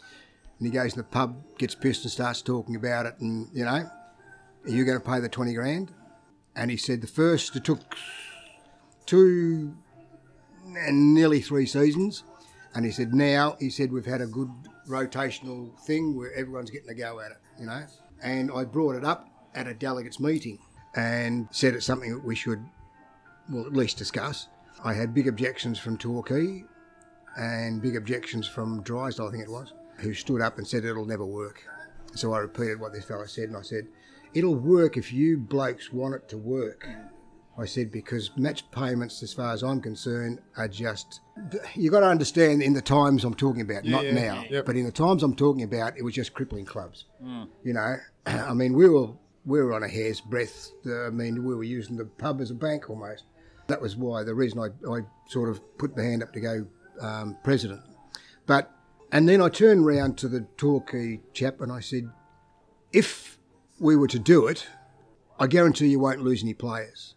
and 0.59 0.66
he 0.66 0.72
goes 0.72 0.95
in 0.95 0.99
the 0.99 1.05
pub, 1.05 1.36
gets 1.59 1.74
pissed 1.74 2.03
and 2.03 2.11
starts 2.11 2.43
talking 2.43 2.74
about 2.74 3.07
it, 3.07 3.14
and, 3.20 3.49
you 3.53 3.64
know, 3.64 3.89
are 4.64 4.70
you 4.70 4.84
going 4.84 4.99
to 4.99 5.05
pay 5.05 5.20
the 5.20 5.28
20 5.28 5.53
grand? 5.55 5.93
And 6.57 6.70
he 6.70 6.76
said 6.76 7.01
the 7.01 7.07
first, 7.07 7.55
it 7.55 7.64
took 7.64 7.80
two 9.09 9.74
and 10.76 11.14
nearly 11.14 11.40
three 11.40 11.66
seasons. 11.66 12.24
And 12.74 12.84
he 12.84 12.92
said, 12.92 13.14
now, 13.14 13.56
he 13.59 13.70
said, 13.70 13.90
we've 13.90 14.04
had 14.04 14.20
a 14.20 14.26
good 14.26 14.50
rotational 14.86 15.76
thing 15.80 16.14
where 16.14 16.32
everyone's 16.34 16.70
getting 16.70 16.90
a 16.90 16.94
go 16.94 17.18
at 17.18 17.30
it, 17.30 17.38
you 17.59 17.66
know. 17.66 17.84
And 18.22 18.50
I 18.54 18.64
brought 18.64 18.94
it 18.94 19.04
up 19.04 19.26
at 19.54 19.66
a 19.66 19.72
delegates 19.72 20.20
meeting 20.20 20.59
and 20.94 21.48
said 21.50 21.74
it's 21.74 21.86
something 21.86 22.12
that 22.12 22.24
we 22.24 22.34
should, 22.34 22.62
well, 23.50 23.64
at 23.64 23.72
least 23.72 23.96
discuss. 23.96 24.48
I 24.84 24.92
had 24.92 25.14
big 25.14 25.26
objections 25.26 25.78
from 25.78 25.96
Torquay 25.96 26.64
and 27.36 27.80
big 27.80 27.96
objections 27.96 28.46
from 28.46 28.82
Drysdale, 28.82 29.28
I 29.28 29.30
think 29.30 29.44
it 29.44 29.50
was, 29.50 29.72
who 30.00 30.12
stood 30.12 30.42
up 30.42 30.59
and 30.59 30.66
said 30.66 30.84
it'll 30.84 31.06
never 31.06 31.24
work. 31.24 31.64
So 32.14 32.34
I 32.34 32.38
repeated 32.40 32.78
what 32.78 32.92
this 32.92 33.06
fellow 33.06 33.26
said 33.26 33.44
and 33.44 33.56
I 33.56 33.62
said, 33.62 33.86
it'll 34.34 34.54
work 34.54 34.98
if 34.98 35.12
you 35.12 35.38
blokes 35.38 35.92
want 35.92 36.14
it 36.14 36.28
to 36.28 36.36
work. 36.36 36.86
I 37.59 37.64
said, 37.64 37.90
because 37.90 38.30
match 38.36 38.70
payments, 38.70 39.22
as 39.22 39.32
far 39.32 39.52
as 39.52 39.62
I'm 39.62 39.80
concerned, 39.80 40.40
are 40.56 40.68
just. 40.68 41.20
You've 41.74 41.92
got 41.92 42.00
to 42.00 42.06
understand 42.06 42.62
in 42.62 42.72
the 42.72 42.82
times 42.82 43.24
I'm 43.24 43.34
talking 43.34 43.62
about, 43.62 43.84
not 43.84 44.04
yeah, 44.04 44.12
now, 44.12 44.44
yep. 44.48 44.64
but 44.64 44.76
in 44.76 44.84
the 44.84 44.92
times 44.92 45.24
I'm 45.24 45.34
talking 45.34 45.64
about, 45.64 45.98
it 45.98 46.02
was 46.02 46.14
just 46.14 46.34
crippling 46.34 46.64
clubs. 46.64 47.06
You 47.64 47.72
know, 47.72 47.96
I 48.26 48.54
mean, 48.54 48.74
we 48.74 48.88
were 48.88 49.09
we 49.44 49.61
were 49.61 49.72
on 49.74 49.82
a 49.82 49.88
hair's 49.88 50.20
breadth. 50.20 50.72
Uh, 50.86 51.06
I 51.06 51.11
mean, 51.11 51.44
we 51.44 51.54
were 51.54 51.64
using 51.64 51.96
the 51.96 52.04
pub 52.04 52.40
as 52.40 52.50
a 52.50 52.54
bank 52.54 52.90
almost. 52.90 53.24
That 53.66 53.80
was 53.80 53.96
why 53.96 54.22
the 54.22 54.34
reason 54.34 54.61
I, 54.61 54.90
I 54.90 55.00
sort 55.26 55.48
of 55.48 55.61
put 55.78 55.96
my 55.96 56.02
hand 56.04 56.22
up 56.22 56.32
to 56.34 56.40
go 56.40 56.66
um, 57.00 57.36
president. 57.42 57.82
But 58.46 58.70
and 59.11 59.28
then 59.28 59.40
I 59.40 59.48
turned 59.48 59.86
round 59.86 60.18
to 60.18 60.28
the 60.28 60.42
Torquay 60.56 61.20
chap 61.32 61.61
and 61.61 61.72
I 61.72 61.80
said, 61.80 62.11
if 62.92 63.38
we 63.78 63.96
were 63.96 64.09
to 64.09 64.18
do 64.18 64.46
it, 64.46 64.66
I 65.38 65.46
guarantee 65.46 65.88
you 65.88 65.98
won't 65.98 66.20
lose 66.20 66.42
any 66.42 66.54
players. 66.54 67.14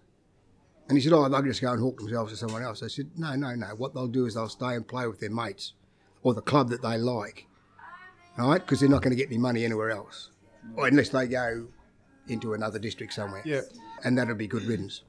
And 0.91 0.97
he 0.97 1.01
said, 1.05 1.13
oh, 1.13 1.29
they'll 1.29 1.41
just 1.41 1.61
go 1.61 1.71
and 1.71 1.79
hook 1.79 1.99
themselves 1.99 2.33
to 2.33 2.37
someone 2.37 2.63
else. 2.63 2.83
I 2.83 2.87
said, 2.87 3.09
no, 3.15 3.33
no, 3.35 3.55
no. 3.55 3.67
What 3.77 3.93
they'll 3.93 4.09
do 4.09 4.25
is 4.25 4.33
they'll 4.33 4.49
stay 4.49 4.75
and 4.75 4.85
play 4.85 5.07
with 5.07 5.21
their 5.21 5.29
mates 5.29 5.71
or 6.21 6.33
the 6.33 6.41
club 6.41 6.67
that 6.67 6.81
they 6.81 6.97
like, 6.97 7.47
all 8.37 8.49
right? 8.49 8.59
Because 8.59 8.81
they're 8.81 8.89
not 8.89 9.01
going 9.01 9.11
to 9.11 9.15
get 9.15 9.29
any 9.29 9.37
money 9.37 9.63
anywhere 9.63 9.91
else, 9.91 10.31
or 10.75 10.87
unless 10.87 11.07
they 11.07 11.27
go 11.27 11.67
into 12.27 12.55
another 12.55 12.77
district 12.77 13.13
somewhere. 13.13 13.41
Yeah. 13.45 13.61
And 14.03 14.17
that'll 14.17 14.35
be 14.35 14.47
good 14.47 14.63
riddance. 14.63 15.03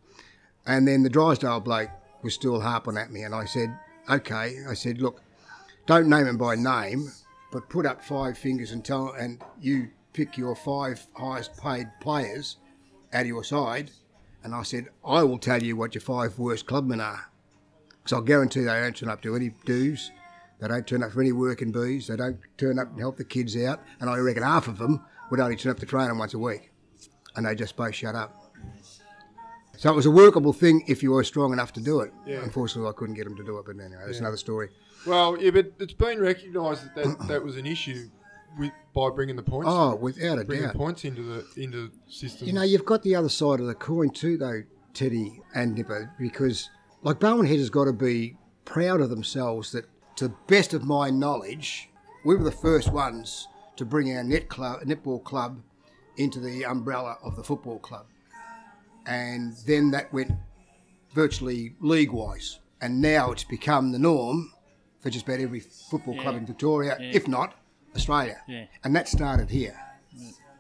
And 0.67 0.87
then 0.87 1.03
the 1.03 1.11
Drysdale 1.11 1.59
bloke 1.59 1.91
was 2.23 2.33
still 2.33 2.61
harping 2.61 2.97
at 2.97 3.11
me, 3.11 3.25
and 3.25 3.35
I 3.35 3.45
said, 3.45 3.77
"Okay." 4.09 4.59
I 4.69 4.75
said, 4.75 5.03
"Look, 5.03 5.21
don't 5.87 6.09
name 6.09 6.27
them 6.27 6.37
by 6.37 6.55
name, 6.55 7.11
but 7.51 7.69
put 7.69 7.87
up 7.87 8.05
five 8.05 8.39
fingers 8.39 8.71
and 8.71 8.85
tell, 8.85 9.11
and 9.19 9.43
you 9.61 9.89
pick 10.13 10.39
your 10.39 10.55
five 10.55 11.05
highest 11.17 11.57
paid 11.57 11.89
players 12.01 12.59
out 13.13 13.23
of 13.23 13.27
your 13.27 13.43
side." 13.43 13.91
And 14.45 14.55
I 14.55 14.63
said, 14.63 14.89
"I 15.05 15.23
will 15.23 15.39
tell 15.39 15.63
you 15.63 15.77
what 15.77 15.95
your 15.95 16.03
five 16.03 16.39
worst 16.39 16.67
clubmen 16.67 17.01
are, 17.01 17.31
because 17.91 18.13
I'll 18.13 18.23
guarantee 18.23 18.61
they 18.61 18.81
don't 18.81 18.97
turn 18.97 19.09
up 19.09 19.23
to 19.23 19.37
any 19.37 19.55
dues." 19.65 20.11
They 20.61 20.69
don't 20.69 20.87
turn 20.87 21.03
up 21.03 21.11
for 21.11 21.21
any 21.21 21.33
working 21.33 21.73
bees. 21.73 22.07
They 22.07 22.15
don't 22.15 22.39
turn 22.57 22.79
up 22.79 22.89
and 22.91 23.01
help 23.01 23.17
the 23.17 23.25
kids 23.25 23.57
out. 23.57 23.81
And 23.99 24.09
I 24.09 24.17
reckon 24.19 24.45
half 24.45 24.69
of 24.69 24.79
them 24.79 25.05
would 25.29 25.41
only 25.41 25.57
turn 25.57 25.73
up 25.73 25.81
to 25.81 25.87
training 25.87 26.17
once 26.19 26.35
a 26.35 26.39
week. 26.39 26.71
And 27.35 27.45
they 27.45 27.57
just 27.57 27.75
both 27.75 27.97
shut 27.97 28.15
up. 28.15 28.55
So 29.77 29.91
it 29.91 29.97
was 29.97 30.07
a 30.07 30.11
workable 30.13 30.53
thing 30.53 30.85
if 30.87 31.03
you 31.03 31.11
were 31.11 31.25
strong 31.25 31.53
enough 31.53 31.73
to 31.73 31.81
do 31.81 31.99
it. 31.99 32.13
Yeah. 32.25 32.45
Unfortunately, 32.45 32.89
I 32.89 32.93
couldn't 32.93 33.17
get 33.17 33.25
them 33.25 33.37
to 33.39 33.43
do 33.43 33.59
it. 33.59 33.67
But 33.67 33.81
anyway, 33.81 34.03
that's 34.07 34.21
another 34.21 34.37
story. 34.37 34.69
Well, 35.05 35.37
yeah, 35.37 35.51
but 35.51 35.73
it's 35.81 35.95
been 35.95 36.21
recognised 36.21 36.85
that, 36.95 36.95
that 36.95 37.27
that 37.27 37.43
was 37.43 37.57
an 37.57 37.67
issue 37.67 38.09
with 38.59 38.73
by 38.95 39.09
bringing 39.11 39.37
the 39.37 39.43
points, 39.43 39.69
Oh, 39.71 39.95
without 39.97 40.39
a 40.39 40.45
bringing 40.45 40.67
doubt. 40.67 40.75
points 40.77 41.05
into 41.05 41.23
the 41.23 41.47
into 41.63 41.91
systems. 42.09 42.47
You 42.47 42.53
know, 42.53 42.63
you've 42.63 42.85
got 42.85 43.03
the 43.03 43.15
other 43.15 43.29
side 43.29 43.61
of 43.61 43.67
the 43.67 43.75
coin 43.75 44.11
too, 44.11 44.37
though, 44.37 44.63
Teddy 44.95 45.41
and 45.55 45.75
Nipper, 45.75 46.13
because 46.19 46.69
like 47.03 47.19
Barwon 47.19 47.47
Heads 47.47 47.61
has 47.61 47.71
got 47.71 47.85
to 47.85 47.93
be 47.93 48.37
proud 48.65 49.01
of 49.01 49.09
themselves 49.11 49.73
that, 49.73 49.87
to 50.17 50.29
the 50.29 50.35
best 50.47 50.75
of 50.75 50.85
my 50.85 51.09
knowledge, 51.11 51.89
we 52.25 52.37
were 52.37 52.45
the 52.45 52.51
first 52.53 52.93
ones 52.93 53.49
to 53.77 53.85
bring 53.85 54.15
our 54.15 54.23
net 54.23 54.49
club, 54.49 54.81
netball 54.83 55.25
club 55.25 55.61
into 56.19 56.39
the 56.39 56.65
umbrella 56.65 57.17
of 57.23 57.35
the 57.37 57.43
football 57.43 57.79
club, 57.79 58.05
and 59.07 59.55
then 59.67 59.91
that 59.91 60.13
went 60.13 60.31
virtually 61.15 61.75
league-wise, 61.81 62.61
and 62.81 63.01
now 63.01 63.33
it's 63.33 63.45
become 63.45 63.93
the 63.93 63.99
norm 63.99 64.53
for 65.01 65.11
just 65.11 65.25
about 65.27 65.41
every 65.41 65.61
football 65.61 66.17
club 66.21 66.37
in 66.37 66.47
Victoria, 66.47 66.97
Yeah. 67.01 67.11
if 67.13 67.27
not 67.27 67.55
Australia, 67.97 68.41
Yeah. 68.49 68.65
and 68.85 68.95
that 68.97 69.09
started 69.09 69.51
here, 69.51 69.79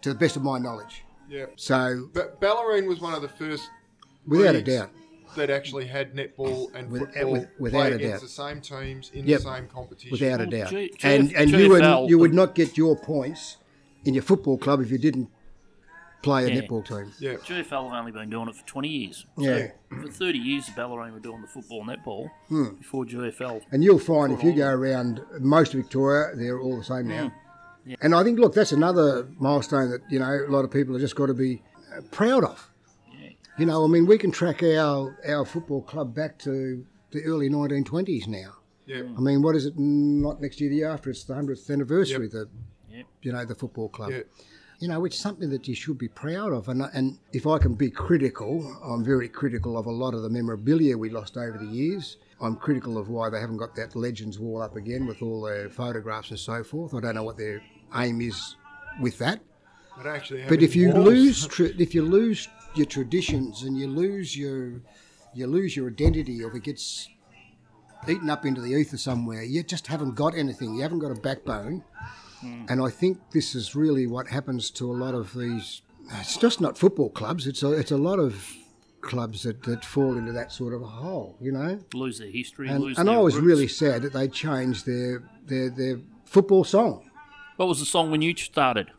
to 0.02 0.10
the 0.10 0.18
best 0.18 0.36
of 0.36 0.42
my 0.42 0.58
knowledge. 0.58 1.04
yeah. 1.28 1.46
So 1.56 2.08
But 2.12 2.40
Bellarine 2.40 2.86
was 2.86 3.00
one 3.00 3.14
of 3.14 3.22
the 3.22 3.28
first 3.28 3.68
Without 4.26 4.54
a 4.54 4.62
doubt. 4.62 4.90
that 5.36 5.48
actually 5.50 5.86
had 5.86 6.14
netball 6.14 6.72
and 6.74 6.90
With- 6.90 7.02
football 7.12 7.32
with- 7.32 7.48
without 7.58 7.78
play 7.78 7.92
a 7.92 7.94
against 7.96 8.12
doubt. 8.14 8.20
the 8.22 8.28
same 8.28 8.60
teams 8.60 9.10
in 9.14 9.26
Yep. 9.26 9.40
the 9.40 9.44
same 9.54 9.66
competition. 9.68 10.10
without 10.10 10.40
a 10.40 10.44
Well, 10.44 10.50
doubt. 10.50 10.70
G- 10.70 10.92
and 11.02 11.30
GF 11.30 11.38
and 11.40 11.50
you 11.50 11.68
would 11.70 12.10
you 12.10 12.18
would 12.18 12.34
not 12.34 12.54
get 12.54 12.76
your 12.76 12.96
points 12.96 13.56
in 14.04 14.12
your 14.14 14.22
football 14.22 14.58
club 14.58 14.80
if 14.82 14.90
you 14.90 14.98
didn't 14.98 15.30
play 16.22 16.44
a 16.44 16.48
Yeah. 16.54 16.60
netball 16.62 16.84
team. 16.86 17.12
Yeah, 17.18 17.34
GFL 17.44 17.88
have 17.90 17.98
only 18.00 18.12
been 18.12 18.30
doing 18.30 18.48
it 18.48 18.54
for 18.54 18.66
20 18.66 18.88
years. 18.88 19.26
Yeah. 19.36 19.68
So 19.90 20.02
for 20.02 20.08
30 20.08 20.38
years, 20.38 20.66
the 20.66 20.72
Bellarine 20.72 21.12
were 21.12 21.20
doing 21.20 21.40
the 21.42 21.48
football 21.48 21.84
netball 21.84 22.30
Hmm. 22.48 22.76
before 22.78 23.04
GFL. 23.04 23.60
And 23.72 23.82
you'll 23.82 23.98
find 23.98 24.32
if 24.32 24.42
you 24.42 24.52
go 24.54 24.68
around 24.68 25.20
most 25.40 25.74
of 25.74 25.80
Victoria, 25.80 26.34
they're 26.36 26.60
all 26.60 26.76
the 26.78 26.84
same 26.84 27.08
now. 27.08 27.32
Yeah. 27.84 27.96
And 28.00 28.14
I 28.14 28.22
think, 28.22 28.38
look, 28.38 28.54
that's 28.54 28.70
another 28.72 29.28
milestone 29.40 29.90
that 29.90 30.02
you 30.10 30.18
know 30.20 30.44
a 30.46 30.50
lot 30.50 30.64
of 30.64 30.70
people 30.70 30.94
have 30.94 31.00
just 31.00 31.16
got 31.16 31.26
to 31.26 31.34
be 31.34 31.62
uh, 31.96 32.00
proud 32.12 32.44
of. 32.44 32.70
Yeah. 33.20 33.30
You 33.58 33.66
know, 33.66 33.84
I 33.84 33.88
mean, 33.88 34.06
we 34.06 34.18
can 34.18 34.30
track 34.30 34.62
our 34.62 35.18
our 35.28 35.44
football 35.44 35.82
club 35.82 36.14
back 36.14 36.38
to 36.40 36.86
the 37.10 37.24
early 37.24 37.50
1920s 37.50 38.26
now. 38.28 38.52
yeah. 38.86 39.02
I 39.18 39.20
mean, 39.20 39.42
what 39.42 39.54
is 39.56 39.66
it? 39.66 39.74
Not 39.76 40.40
next 40.40 40.60
year, 40.60 40.70
the 40.70 40.76
year 40.76 40.90
after. 40.90 41.10
It's 41.10 41.24
the 41.24 41.34
hundredth 41.34 41.68
anniversary. 41.68 42.26
Yep. 42.26 42.30
The 42.32 42.48
Yep. 42.90 43.06
you 43.22 43.32
know 43.32 43.44
the 43.44 43.54
football 43.56 43.88
club. 43.88 44.10
Yeah. 44.12 44.22
You 44.82 44.88
know, 44.88 45.04
it's 45.04 45.16
something 45.16 45.48
that 45.50 45.68
you 45.68 45.76
should 45.76 45.96
be 45.96 46.08
proud 46.08 46.52
of. 46.52 46.68
And 46.68 46.82
and 46.92 47.16
if 47.32 47.46
I 47.46 47.58
can 47.58 47.74
be 47.74 47.88
critical, 47.88 48.52
I'm 48.84 49.04
very 49.04 49.28
critical 49.28 49.78
of 49.78 49.86
a 49.86 49.92
lot 49.92 50.12
of 50.12 50.22
the 50.22 50.28
memorabilia 50.28 50.98
we 50.98 51.08
lost 51.08 51.36
over 51.36 51.56
the 51.56 51.72
years. 51.82 52.16
I'm 52.40 52.56
critical 52.56 52.98
of 52.98 53.08
why 53.08 53.30
they 53.30 53.38
haven't 53.38 53.58
got 53.58 53.76
that 53.76 53.94
Legends 53.94 54.40
wall 54.40 54.60
up 54.60 54.74
again 54.74 55.06
with 55.06 55.22
all 55.22 55.42
their 55.42 55.70
photographs 55.70 56.30
and 56.30 56.38
so 56.40 56.64
forth. 56.64 56.94
I 56.94 57.00
don't 57.00 57.14
know 57.14 57.22
what 57.22 57.36
their 57.36 57.62
aim 57.94 58.20
is 58.20 58.56
with 59.00 59.18
that. 59.18 59.40
But 59.96 60.08
actually, 60.08 60.46
But 60.48 60.64
if 60.64 60.74
you 60.74 60.90
walls. 60.90 61.06
lose, 61.06 61.46
tra- 61.46 61.76
if 61.78 61.94
you 61.94 62.02
lose 62.02 62.48
your 62.74 62.86
traditions 62.86 63.62
and 63.62 63.78
you 63.78 63.86
lose 63.86 64.36
your, 64.36 64.80
you 65.32 65.46
lose 65.46 65.76
your 65.76 65.86
identity, 65.90 66.42
or 66.42 66.48
if 66.48 66.56
it 66.56 66.64
gets 66.64 67.08
eaten 68.08 68.28
up 68.28 68.44
into 68.44 68.60
the 68.60 68.72
ether 68.72 68.96
somewhere, 68.96 69.44
you 69.44 69.62
just 69.62 69.86
haven't 69.86 70.16
got 70.16 70.34
anything. 70.34 70.74
You 70.74 70.82
haven't 70.82 70.98
got 70.98 71.12
a 71.12 71.20
backbone. 71.20 71.84
Mm. 72.43 72.70
And 72.70 72.82
I 72.82 72.90
think 72.90 73.18
this 73.32 73.55
is 73.55 73.74
really 73.74 74.07
what 74.07 74.28
happens 74.28 74.70
to 74.72 74.90
a 74.90 74.95
lot 74.95 75.14
of 75.14 75.34
these. 75.34 75.82
It's 76.20 76.36
just 76.36 76.61
not 76.61 76.76
football 76.76 77.11
clubs. 77.11 77.47
It's 77.47 77.62
a, 77.62 77.72
it's 77.72 77.90
a 77.93 77.97
lot 77.97 78.18
of 78.18 78.45
clubs 79.01 79.43
that, 79.43 79.62
that 79.64 79.84
fall 79.84 80.16
into 80.16 80.32
that 80.32 80.53
sort 80.53 80.74
of 80.74 80.82
a 80.82 80.86
hole, 80.86 81.36
you 81.40 81.53
know. 81.53 81.80
Lose 81.95 82.18
their 82.18 82.30
history, 82.30 82.68
And, 82.68 82.82
lose 82.82 82.99
and 82.99 83.09
their 83.09 83.16
I 83.16 83.18
was 83.18 83.34
roots. 83.36 83.47
really 83.47 83.68
sad 83.68 84.03
that 84.03 84.12
they 84.12 84.28
changed 84.28 84.86
their 84.86 85.22
their 85.47 85.70
their 85.70 86.01
football 86.24 86.64
song. 86.64 87.11
What 87.57 87.68
was 87.68 87.80
the 87.80 87.86
song 87.86 88.11
when 88.11 88.22
you 88.22 88.34
started? 88.36 88.90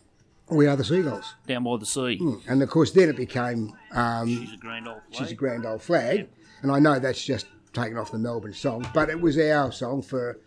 We 0.49 0.67
are 0.67 0.75
the 0.75 0.83
Seagulls. 0.83 1.35
Down 1.47 1.63
by 1.63 1.77
the 1.77 1.85
sea. 1.85 2.19
Mm. 2.21 2.41
And 2.47 2.61
of 2.61 2.69
course, 2.69 2.91
then 2.91 3.09
it 3.09 3.15
became 3.15 3.73
um, 3.91 4.27
She's 4.27 4.53
a 4.53 4.57
grand 4.57 4.87
old 4.87 5.01
flag. 5.09 5.17
She's 5.19 5.31
a 5.31 5.35
grand 5.35 5.65
old 5.65 5.81
flag. 5.81 6.27
And 6.61 6.71
I 6.71 6.79
know 6.79 6.99
that's 6.99 7.23
just 7.23 7.47
taken 7.73 7.97
off 7.97 8.11
the 8.11 8.19
Melbourne 8.19 8.53
song, 8.53 8.85
but 8.93 9.09
it 9.09 9.19
was 9.19 9.37
our 9.39 9.71
song 9.71 10.01
for 10.01 10.37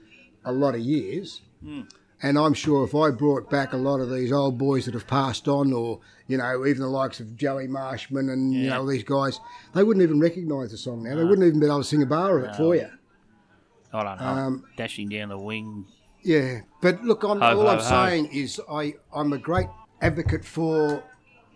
a 0.45 0.53
lot 0.53 0.75
of 0.75 0.81
years. 0.81 1.41
Mm. 1.65 1.91
And 2.27 2.37
I'm 2.37 2.55
sure 2.55 2.85
if 2.85 2.93
I 2.93 3.11
brought 3.13 3.49
back 3.49 3.73
a 3.73 3.77
lot 3.77 4.01
of 4.01 4.11
these 4.11 4.33
old 4.33 4.59
boys 4.59 4.87
that 4.87 4.95
have 4.95 5.07
passed 5.07 5.47
on, 5.47 5.73
or, 5.73 6.01
you 6.27 6.37
know, 6.39 6.67
even 6.67 6.83
the 6.83 6.89
likes 6.89 7.21
of 7.21 7.37
Joey 7.37 7.69
Marshman 7.69 8.31
and, 8.31 8.53
you 8.53 8.63
Yeah. 8.63 8.71
know, 8.79 8.91
these 8.91 9.05
guys, 9.05 9.39
they 9.75 9.85
wouldn't 9.85 10.03
even 10.03 10.19
recognise 10.19 10.73
the 10.73 10.77
song 10.77 11.05
now. 11.05 11.15
They 11.15 11.23
wouldn't 11.23 11.47
even 11.47 11.61
be 11.61 11.67
able 11.67 11.79
to 11.79 11.85
sing 11.85 12.03
a 12.03 12.07
bar 12.07 12.39
of 12.39 12.45
it 12.47 12.57
for 12.57 12.75
you. 12.75 12.89
I 13.93 14.03
don't 14.03 14.19
know. 14.19 14.27
Um, 14.27 14.65
Dashing 14.77 15.09
down 15.09 15.29
the 15.29 15.39
wing. 15.39 15.87
Yeah, 16.25 16.63
but 16.83 17.01
look, 17.05 17.23
I'm, 17.23 17.41
Ho, 17.41 17.47
all 17.59 17.61
ho, 17.63 17.69
I'm 17.69 17.79
ho. 17.79 17.85
saying 17.85 18.27
is 18.33 18.61
I, 18.69 18.95
I'm 19.15 19.33
a 19.33 19.39
great 19.39 19.69
advocate 20.03 20.45
for 20.45 21.05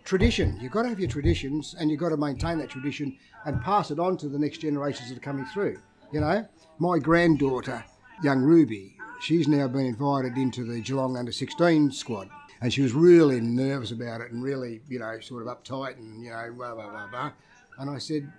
tradition. 0.05 0.57
You've 0.61 0.71
got 0.71 0.83
to 0.83 0.89
have 0.89 1.01
your 1.01 1.09
traditions 1.09 1.75
and 1.77 1.91
you've 1.91 1.99
got 1.99 2.09
to 2.09 2.17
maintain 2.17 2.59
that 2.59 2.69
tradition 2.69 3.17
and 3.45 3.61
pass 3.61 3.91
it 3.91 3.99
on 3.99 4.15
to 4.19 4.29
the 4.29 4.39
next 4.39 4.59
generations 4.59 5.09
that 5.09 5.17
are 5.17 5.21
coming 5.21 5.43
through. 5.53 5.81
You 6.13 6.21
know, 6.21 6.47
my 6.79 6.97
granddaughter, 6.97 7.83
young 8.23 8.39
Ruby, 8.39 8.95
she's 9.21 9.47
now 9.47 9.67
been 9.67 9.85
invited 9.85 10.37
into 10.37 10.63
the 10.63 10.81
Geelong 10.81 11.15
under 11.15 11.31
16 11.31 11.91
squad. 11.91 12.29
And 12.61 12.71
she 12.71 12.81
was 12.81 12.93
really 12.93 13.41
nervous 13.41 13.91
about 13.91 14.21
it 14.21 14.31
and 14.31 14.43
really, 14.43 14.81
you 14.87 14.99
know, 14.99 15.19
sort 15.19 15.47
of 15.47 15.47
uptight 15.47 15.97
and, 15.97 16.23
you 16.23 16.29
know, 16.29 16.51
blah, 16.55 16.75
blah, 16.75 16.89
blah, 16.89 17.07
blah. 17.07 17.31
And 17.79 17.89
I 17.89 17.97
said, 17.97 18.31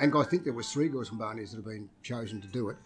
and 0.00 0.12
I 0.16 0.22
think 0.24 0.44
there 0.44 0.52
was 0.52 0.72
three 0.72 0.88
girls 0.88 1.08
from 1.08 1.18
Barwon 1.18 1.38
Heads 1.38 1.52
that 1.52 1.58
have 1.58 1.66
been 1.66 1.88
chosen 2.02 2.40
to 2.40 2.48
do 2.48 2.70
it. 2.70 2.76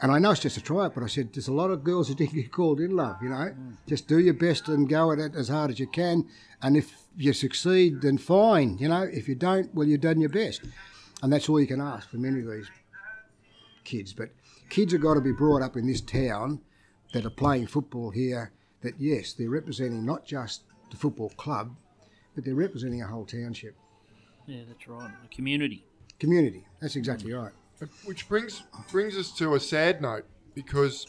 And 0.00 0.12
I 0.12 0.18
know 0.18 0.30
it's 0.30 0.40
just 0.40 0.58
a 0.58 0.60
tryout, 0.60 0.94
but 0.94 1.02
I 1.02 1.06
said 1.06 1.32
there's 1.32 1.48
a 1.48 1.52
lot 1.52 1.70
of 1.70 1.82
girls 1.82 2.08
that 2.08 2.18
didn't 2.18 2.34
get 2.34 2.52
called 2.52 2.78
in, 2.78 2.94
love. 2.94 3.16
You 3.22 3.30
know, 3.30 3.36
mm. 3.36 3.76
just 3.88 4.06
do 4.06 4.18
your 4.18 4.34
best 4.34 4.68
and 4.68 4.88
go 4.88 5.10
at 5.10 5.18
it 5.18 5.34
as 5.34 5.48
hard 5.48 5.70
as 5.70 5.80
you 5.80 5.88
can. 5.88 6.28
And 6.62 6.76
if 6.76 6.92
you 7.16 7.32
succeed, 7.32 8.02
then 8.02 8.18
fine. 8.18 8.76
You 8.78 8.88
know, 8.88 9.02
if 9.02 9.28
you 9.28 9.34
don't, 9.34 9.74
well, 9.74 9.88
you've 9.88 10.02
done 10.02 10.20
your 10.20 10.30
best. 10.30 10.62
And 11.22 11.32
that's 11.32 11.48
all 11.48 11.60
you 11.60 11.66
can 11.66 11.80
ask 11.80 12.08
for 12.08 12.18
many 12.18 12.40
of 12.40 12.50
these 12.50 12.70
kids. 13.82 14.12
But 14.12 14.28
kids 14.68 14.92
have 14.92 15.02
got 15.02 15.14
to 15.14 15.20
be 15.20 15.32
brought 15.32 15.62
up 15.62 15.76
in 15.76 15.86
this 15.86 16.00
town 16.00 16.60
that 17.12 17.24
are 17.24 17.30
playing 17.30 17.66
football 17.66 18.10
here. 18.10 18.52
That 18.82 18.94
yes, 18.98 19.32
they're 19.32 19.50
representing 19.50 20.04
not 20.06 20.24
just 20.24 20.62
the 20.90 20.96
football 20.96 21.30
club, 21.30 21.74
but 22.34 22.44
they're 22.44 22.54
representing 22.54 23.02
a 23.02 23.06
whole 23.06 23.24
township 23.26 23.74
Yeah, 24.46 24.60
that's 24.68 24.86
right. 24.86 25.10
The 25.22 25.34
community. 25.34 25.84
community. 26.20 26.64
That's 26.80 26.94
exactly 26.96 27.32
right. 27.32 27.52
Which 28.04 28.28
brings 28.28 28.62
brings 28.92 29.16
us 29.16 29.30
to 29.38 29.54
a 29.54 29.60
sad 29.60 30.00
note 30.00 30.24
because 30.54 31.06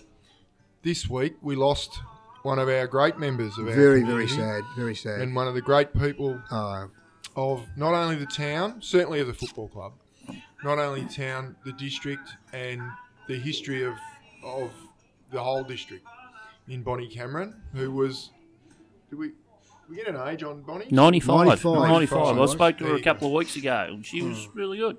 this 0.84 1.10
week 1.10 1.36
we 1.42 1.56
lost 1.56 2.00
one 2.44 2.58
of 2.60 2.70
our 2.70 2.88
great 2.88 3.18
members 3.20 3.58
of 3.58 3.68
our 3.68 3.74
Very, 3.76 4.02
very 4.04 4.28
sad. 4.28 4.64
Very 4.76 4.96
sad. 4.96 5.22
and 5.22 5.36
one 5.36 5.48
of 5.48 5.54
the 5.54 5.62
great 5.62 5.94
people 5.94 6.42
Uh, 6.52 6.88
of 7.36 7.66
not 7.78 7.94
only 7.94 8.16
the 8.16 8.26
town, 8.26 8.82
certainly 8.82 9.20
of 9.20 9.28
the 9.28 9.34
football 9.34 9.68
club, 9.70 9.94
not 10.64 10.80
only 10.80 11.06
town, 11.06 11.56
the 11.66 11.74
district, 11.74 12.28
and 12.54 12.82
the 13.28 13.38
history 13.38 13.84
of 13.84 13.94
of 14.44 14.72
the 15.32 15.42
whole 15.42 15.64
district 15.64 16.06
in 16.68 16.84
Bonnie 16.84 17.08
Cameron, 17.08 17.56
who 17.74 17.92
was. 17.92 18.32
Did 19.10 19.20
we 19.20 19.32
we 19.90 19.96
get 19.96 20.08
an 20.08 20.16
age 20.28 20.44
on 20.44 20.62
Bonnie? 20.62 20.86
95. 20.92 21.48
95. 21.48 21.90
95. 21.90 22.40
I 22.40 22.46
spoke 22.46 22.78
to 22.78 22.86
her 22.86 22.96
a 22.96 23.02
couple 23.02 23.28
of 23.28 23.34
weeks 23.34 23.56
ago, 23.56 23.88
and 23.90 24.06
she 24.06 24.22
was 24.22 24.48
really 24.54 24.78
good. 24.78 24.98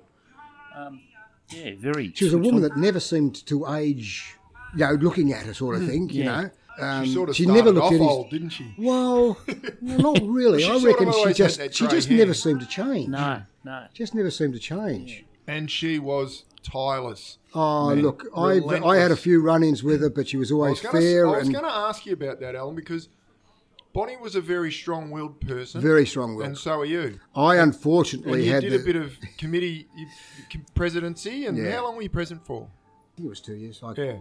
Um, 0.75 1.01
yeah, 1.49 1.71
very. 1.77 2.11
She 2.13 2.25
was 2.25 2.33
a 2.33 2.37
woman 2.37 2.61
that 2.63 2.75
never 2.77 2.99
seemed 2.99 3.45
to 3.47 3.67
age, 3.73 4.35
you 4.75 4.79
know, 4.85 4.93
looking 4.93 5.31
at 5.33 5.45
her 5.45 5.53
sort 5.53 5.77
of 5.77 5.87
thing, 5.87 6.09
you 6.09 6.23
Yeah. 6.23 6.41
know. 6.41 6.49
Um, 6.79 7.05
She 7.05 7.13
sort 7.13 7.29
of 7.29 7.35
she 7.35 7.45
never 7.45 7.71
looked 7.71 7.85
off 7.87 7.91
at 7.93 7.99
his. 7.99 8.07
old, 8.07 8.29
didn't 8.29 8.49
she? 8.51 8.73
Well, 8.77 9.37
not 9.81 10.19
really. 10.23 10.59
She 10.59 10.65
I 10.65 10.67
sort 10.67 10.77
of 10.77 10.83
reckon 11.07 11.11
she 11.27 11.33
just 11.33 11.73
she 11.73 11.87
just 11.87 12.07
hair. 12.09 12.17
never 12.17 12.33
seemed 12.33 12.61
to 12.61 12.65
change. 12.65 13.09
No, 13.09 13.41
no. 13.65 13.85
Just 13.93 14.15
never 14.15 14.31
seemed 14.31 14.53
to 14.53 14.59
change. 14.59 15.25
And 15.47 15.69
she 15.69 15.99
was 15.99 16.45
tireless. 16.63 17.37
Oh, 17.53 17.89
Man, 17.89 18.01
look, 18.01 18.27
I 18.35 18.59
I 18.83 18.97
had 18.97 19.11
a 19.11 19.15
few 19.15 19.41
run-ins 19.41 19.83
with 19.83 20.01
her, 20.01 20.09
but 20.09 20.27
she 20.29 20.37
was 20.37 20.51
I 20.51 20.55
always 20.55 20.71
was 20.71 20.81
gonna, 20.81 20.99
fair 20.99 21.27
I 21.27 21.31
was 21.37 21.43
and 21.47 21.53
going 21.53 21.65
to 21.65 21.71
ask 21.71 22.05
you 22.05 22.13
about 22.13 22.39
that, 22.39 22.55
Alan, 22.55 22.75
because 22.75 23.09
Bonnie 23.93 24.15
was 24.15 24.35
a 24.35 24.41
very 24.41 24.71
strong-willed 24.71 25.41
person, 25.41 25.81
Very 25.81 26.05
strong-willed, 26.05 26.47
and 26.47 26.57
so 26.57 26.79
are 26.79 26.85
you. 26.85 27.19
I 27.35 27.55
And 27.57 27.73
unfortunately 27.73 28.45
you 28.45 28.51
had 28.53 28.61
did 28.61 28.71
the, 28.71 28.77
a 28.81 28.85
bit 28.85 28.95
of 28.95 29.17
committee 29.37 29.87
presidency, 30.75 31.45
and 31.45 31.57
Yeah. 31.57 31.71
how 31.75 31.83
long 31.85 31.95
were 31.97 32.03
you 32.03 32.09
president 32.09 32.45
for? 32.45 32.63
I 32.63 33.15
think 33.17 33.25
it 33.25 33.29
was 33.29 33.41
two 33.41 33.55
years. 33.55 33.81
I 33.83 33.93
Yeah. 33.97 34.17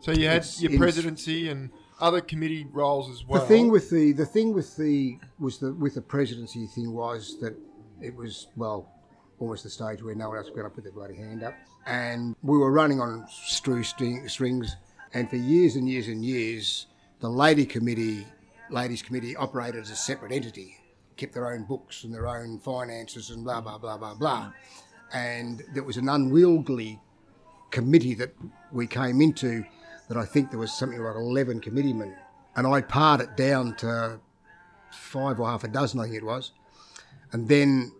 So 0.00 0.10
you 0.12 0.26
had 0.26 0.38
It's 0.38 0.60
your 0.60 0.76
presidency 0.76 1.48
and 1.48 1.70
other 2.00 2.20
committee 2.20 2.66
roles 2.72 3.08
as 3.10 3.24
well. 3.24 3.40
The 3.40 3.46
thing 3.46 3.70
with 3.70 3.90
the 3.90 4.12
the 4.12 4.26
thing 4.26 4.52
with 4.52 4.76
the 4.76 5.18
was 5.38 5.58
the 5.58 5.72
with 5.72 5.94
the 5.94 6.02
presidency 6.02 6.66
thing 6.66 6.92
was 6.92 7.38
that 7.40 7.54
it 8.00 8.16
was 8.16 8.48
well 8.56 8.88
almost 9.38 9.62
the 9.62 9.70
stage 9.70 10.02
where 10.02 10.16
no 10.16 10.28
one 10.30 10.38
else 10.38 10.46
was 10.46 10.54
going 10.56 10.68
to 10.68 10.74
put 10.74 10.82
their 10.84 10.92
bloody 10.92 11.14
hand 11.16 11.44
up, 11.44 11.54
and 11.86 12.36
we 12.42 12.58
were 12.58 12.70
running 12.70 13.00
on 13.00 13.26
strew 13.28 13.82
string, 13.82 14.28
strings, 14.28 14.76
and 15.14 15.28
for 15.28 15.36
years 15.36 15.76
and 15.76 15.88
years 15.88 16.08
and 16.08 16.24
years, 16.24 16.86
the 17.20 17.28
lady 17.28 17.66
committee, 17.66 18.26
ladies 18.70 19.02
committee 19.02 19.36
operated 19.36 19.82
as 19.82 19.90
a 19.90 19.96
separate 19.96 20.32
entity, 20.32 20.76
kept 21.16 21.34
their 21.34 21.52
own 21.52 21.64
books 21.64 22.04
and 22.04 22.14
their 22.14 22.26
own 22.28 22.58
finances 22.58 23.30
and 23.30 23.44
blah 23.44 23.60
blah 23.60 23.78
blah 23.78 23.96
blah 23.96 24.14
blah, 24.14 24.52
and 25.12 25.62
there 25.74 25.82
was 25.82 25.96
an 25.96 26.08
unwieldy 26.08 27.00
committee 27.70 28.14
that 28.14 28.34
we 28.70 28.86
came 28.86 29.20
into 29.20 29.64
that 30.08 30.16
I 30.16 30.24
think 30.24 30.50
there 30.50 30.60
was 30.60 30.72
something 30.72 31.02
like 31.02 31.16
11 31.16 31.60
committeemen. 31.60 32.14
And 32.54 32.66
I 32.66 32.82
parred 32.82 33.22
it 33.22 33.36
down 33.36 33.74
to 33.76 34.20
five 34.90 35.40
or 35.40 35.48
half 35.48 35.64
a 35.64 35.68
dozen, 35.68 36.00
I 36.00 36.04
think 36.04 36.16
it 36.16 36.24
was. 36.24 36.52
And 37.32 37.48
then 37.48 37.92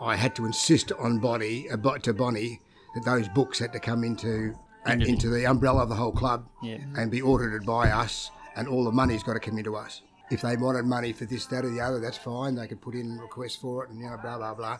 I 0.00 0.16
had 0.16 0.34
to 0.36 0.46
insist 0.46 0.92
on 0.92 1.18
Bonnie, 1.18 1.68
uh, 1.70 1.76
to 1.76 2.14
Bonnie 2.14 2.62
that 2.94 3.04
those 3.04 3.28
books 3.28 3.58
had 3.58 3.72
to 3.72 3.80
come 3.80 4.04
into 4.04 4.54
uh, 4.86 4.92
Into 4.92 5.04
the- 5.06 5.12
into 5.12 5.28
the 5.30 5.46
umbrella 5.46 5.82
of 5.82 5.88
the 5.88 5.94
whole 5.96 6.12
club 6.12 6.48
Yeah. 6.62 6.78
and 6.96 7.10
be 7.10 7.20
audited 7.20 7.66
by 7.66 7.90
us, 7.90 8.30
and 8.56 8.66
all 8.68 8.84
the 8.84 8.92
money's 8.92 9.22
got 9.22 9.34
to 9.34 9.40
come 9.40 9.58
into 9.58 9.76
us. 9.76 10.02
If 10.30 10.42
they 10.42 10.56
wanted 10.56 10.84
money 10.86 11.12
for 11.12 11.24
this, 11.26 11.46
that, 11.46 11.64
or 11.64 11.70
the 11.70 11.80
other, 11.80 12.00
that's 12.00 12.16
fine. 12.18 12.54
They 12.54 12.66
could 12.68 12.80
put 12.80 12.94
in 12.94 13.18
requests 13.18 13.56
for 13.56 13.84
it, 13.84 13.90
and 13.90 14.00
you 14.00 14.08
know, 14.08 14.16
blah 14.18 14.38
blah 14.38 14.54
blah. 14.54 14.78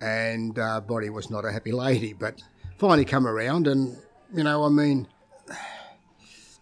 And 0.00 0.58
uh, 0.58 0.80
Bonnie 0.80 1.10
was 1.10 1.30
not 1.30 1.44
a 1.44 1.52
happy 1.52 1.72
lady, 1.72 2.12
but 2.12 2.42
finally 2.78 3.04
come 3.04 3.26
around, 3.26 3.66
and 3.66 3.96
you 4.34 4.44
know, 4.44 4.64
I 4.64 4.68
mean, 4.68 5.08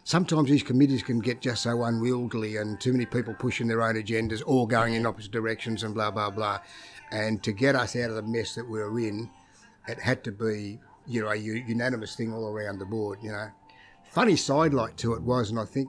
sometimes 0.04 0.48
these 0.48 0.62
committees 0.62 1.02
can 1.02 1.18
get 1.20 1.40
just 1.40 1.62
so 1.62 1.82
unwieldy 1.84 2.56
and 2.56 2.80
too 2.80 2.92
many 2.92 3.06
people 3.06 3.34
pushing 3.34 3.68
their 3.68 3.82
own 3.82 3.94
agendas 3.94 4.42
or 4.46 4.66
going 4.66 4.94
in 4.94 5.06
opposite 5.06 5.30
directions 5.32 5.82
and 5.82 5.94
blah 5.94 6.10
blah 6.10 6.30
blah. 6.30 6.58
And 7.10 7.42
to 7.44 7.52
get 7.52 7.74
us 7.74 7.96
out 7.96 8.10
of 8.10 8.16
the 8.16 8.22
mess 8.22 8.54
that 8.54 8.68
we 8.68 8.78
were 8.80 8.98
in, 8.98 9.30
it 9.86 9.98
had 9.98 10.24
to 10.24 10.32
be 10.32 10.78
you 11.08 11.22
know 11.22 11.30
a 11.30 11.36
unanimous 11.36 12.14
thing 12.14 12.32
all 12.32 12.46
around 12.46 12.78
the 12.78 12.86
board. 12.86 13.18
You 13.22 13.32
know, 13.32 13.48
funny 14.10 14.36
sidelight 14.36 14.96
to 14.98 15.14
it 15.14 15.22
was, 15.22 15.50
and 15.50 15.58
I 15.58 15.64
think 15.64 15.88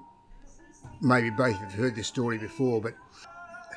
maybe 1.02 1.30
both 1.30 1.58
have 1.58 1.74
heard 1.74 1.96
this 1.96 2.08
story 2.08 2.38
before, 2.38 2.82
but 2.82 2.94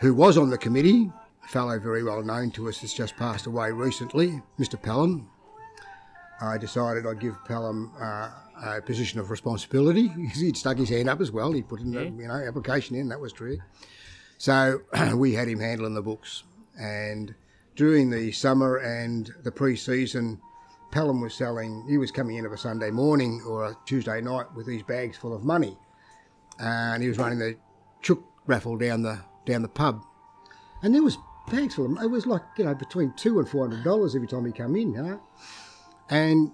who 0.01 0.15
was 0.15 0.39
on 0.39 0.51
the 0.51 0.59
committee, 0.59 1.11
a 1.45 1.49
fellow 1.49 1.79
very 1.79 2.03
well 2.03 2.23
known 2.23 2.51
to 2.53 2.69
us, 2.69 2.79
has 2.79 2.95
just 2.95 3.17
passed 3.17 3.47
away 3.47 3.71
recently, 3.71 4.43
Mr. 4.59 4.81
Pelham. 4.81 5.29
I 6.41 6.59
decided 6.59 7.07
I'd 7.07 7.21
give 7.21 7.37
Pelham 7.45 7.93
uh, 8.01 8.31
a 8.65 8.83
position 8.83 9.21
of 9.21 9.31
responsibility. 9.31 10.09
Because 10.09 10.41
he'd 10.41 10.57
stuck 10.57 10.79
his 10.79 10.89
hand 10.89 11.09
up 11.09 11.21
as 11.21 11.31
well. 11.31 11.53
He 11.53 11.63
put 11.63 11.81
in 11.81 11.93
the 11.93 12.05
you 12.05 12.29
know 12.29 12.35
application 12.35 12.97
in. 12.97 13.09
That 13.09 13.21
was 13.21 13.33
true. 13.33 13.59
So 14.39 14.81
we 15.15 15.35
had 15.35 15.49
him 15.49 15.61
handling 15.61 15.95
the 15.95 16.03
books, 16.03 16.45
and 16.79 17.35
during 17.77 18.11
the 18.11 18.33
summer 18.33 18.77
and 18.77 19.31
the 19.45 19.53
pre-season, 19.53 20.41
Pelham 20.93 21.21
was 21.21 21.35
selling. 21.35 21.85
He 21.89 21.99
was 21.99 22.13
coming 22.13 22.37
in 22.37 22.47
of 22.47 22.53
a 22.53 22.59
Sunday 22.59 22.91
morning 22.91 23.43
or 23.47 23.65
a 23.65 23.77
Tuesday 23.87 24.21
night 24.21 24.47
with 24.55 24.67
these 24.67 24.83
bags 24.85 25.17
full 25.17 25.35
of 25.35 25.43
money, 25.43 25.77
and 26.61 27.03
he 27.03 27.09
was 27.09 27.19
running 27.19 27.39
the 27.39 27.57
chook 28.03 28.23
raffle 28.47 28.77
down 28.77 29.03
the 29.03 29.19
down 29.45 29.63
the 29.63 29.69
pub, 29.69 30.05
and 30.83 30.95
there 30.95 31.03
was 31.03 31.19
bags 31.51 31.75
full 31.75 31.87
of. 31.87 32.03
It 32.03 32.11
was 32.11 32.27
like 32.27 32.43
you 32.57 32.65
know 32.65 32.75
between 32.75 33.13
two 33.17 33.41
and 33.41 33.49
four 33.49 33.67
hundred 33.67 33.83
dollars 33.83 34.15
every 34.15 34.29
time 34.29 34.47
he 34.47 34.53
come 34.53 34.77
in. 34.77 34.93
You 34.93 35.03
know. 35.03 35.21
And 36.13 36.53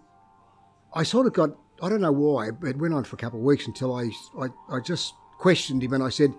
I 0.95 1.03
sort 1.03 1.27
of 1.27 1.33
got, 1.33 1.51
I 1.83 1.89
don't 1.89 2.01
know 2.01 2.13
why, 2.13 2.53
but 2.53 2.69
it 2.71 2.79
went 2.79 2.95
on 2.95 3.03
for 3.03 3.17
a 3.17 3.19
couple 3.19 3.41
of 3.41 3.45
weeks 3.45 3.67
until 3.67 3.95
I, 3.95 4.11
I, 4.41 4.47
I 4.71 4.81
just 4.81 5.15
questioned 5.39 5.83
him 5.83 5.93
and 5.95 6.03
I 6.03 6.11
said, 6.11 6.33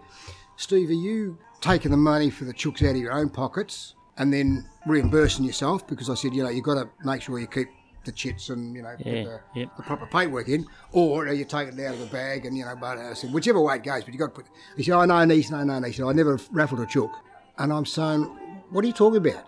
Steve, 0.55 0.89
are 0.89 0.93
you 0.93 1.37
taking 1.59 1.91
the 1.91 1.97
money 1.97 2.29
for 2.29 2.45
the 2.45 2.53
chooks 2.53 2.81
out 2.81 2.91
of 2.91 2.97
your 2.97 3.11
own 3.11 3.29
pockets 3.29 3.93
and 4.17 4.33
then 4.33 4.69
reimbursing 4.87 5.43
yourself? 5.43 5.85
Because 5.85 6.09
I 6.09 6.15
said, 6.15 6.33
you 6.33 6.43
know, 6.43 6.49
you've 6.49 6.63
got 6.63 6.75
to 6.75 6.89
make 7.03 7.21
sure 7.21 7.39
you 7.39 7.47
keep 7.47 7.67
the 8.05 8.11
chits 8.11 8.49
and, 8.49 8.75
you 8.75 8.81
know, 8.81 8.95
Yeah, 8.99 9.23
put 9.23 9.29
the, 9.53 9.59
yep. 9.59 9.77
the 9.77 9.83
proper 9.83 10.05
paperwork 10.05 10.47
in, 10.47 10.65
or 10.91 11.27
you 11.27 11.45
take 11.45 11.67
it 11.67 11.79
out 11.79 11.93
of 11.93 11.99
the 11.99 12.05
bag 12.07 12.45
and, 12.45 12.57
you 12.57 12.65
know, 12.65 12.75
but 12.75 12.97
I 12.97 13.13
said, 13.13 13.33
whichever 13.33 13.59
way 13.61 13.75
it 13.75 13.83
goes, 13.83 14.03
but 14.03 14.13
you 14.13 14.19
got 14.19 14.27
to 14.35 14.41
put, 14.41 14.45
he 14.77 14.83
said, 14.83 14.93
oh, 14.95 15.05
no, 15.05 15.23
niece, 15.25 15.51
no, 15.51 15.63
no, 15.63 15.79
niece. 15.79 15.95
He 15.95 16.01
said, 16.01 16.05
I 16.07 16.13
never 16.13 16.39
raffled 16.51 16.81
a 16.81 16.85
chook. 16.85 17.11
And 17.57 17.73
I'm 17.73 17.85
saying, 17.85 18.23
what 18.69 18.83
are 18.83 18.87
you 18.87 18.93
talking 18.93 19.17
about? 19.17 19.45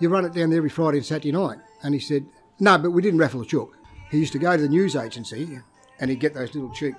You 0.00 0.08
run 0.08 0.24
it 0.24 0.32
down 0.32 0.50
there 0.50 0.58
every 0.58 0.70
Friday 0.70 0.98
and 0.98 1.06
Saturday 1.06 1.32
night. 1.32 1.58
And 1.82 1.94
he 1.94 2.00
said, 2.00 2.26
no, 2.58 2.76
but 2.78 2.90
we 2.90 3.02
didn't 3.02 3.20
raffle 3.20 3.40
a 3.42 3.46
chook. 3.46 3.76
He 4.10 4.18
used 4.18 4.32
to 4.32 4.38
go 4.38 4.56
to 4.56 4.62
the 4.62 4.68
news 4.68 4.96
agency 4.96 5.58
and 6.00 6.10
he'd 6.10 6.20
get 6.20 6.34
those 6.34 6.54
little 6.54 6.72
cheap 6.72 6.94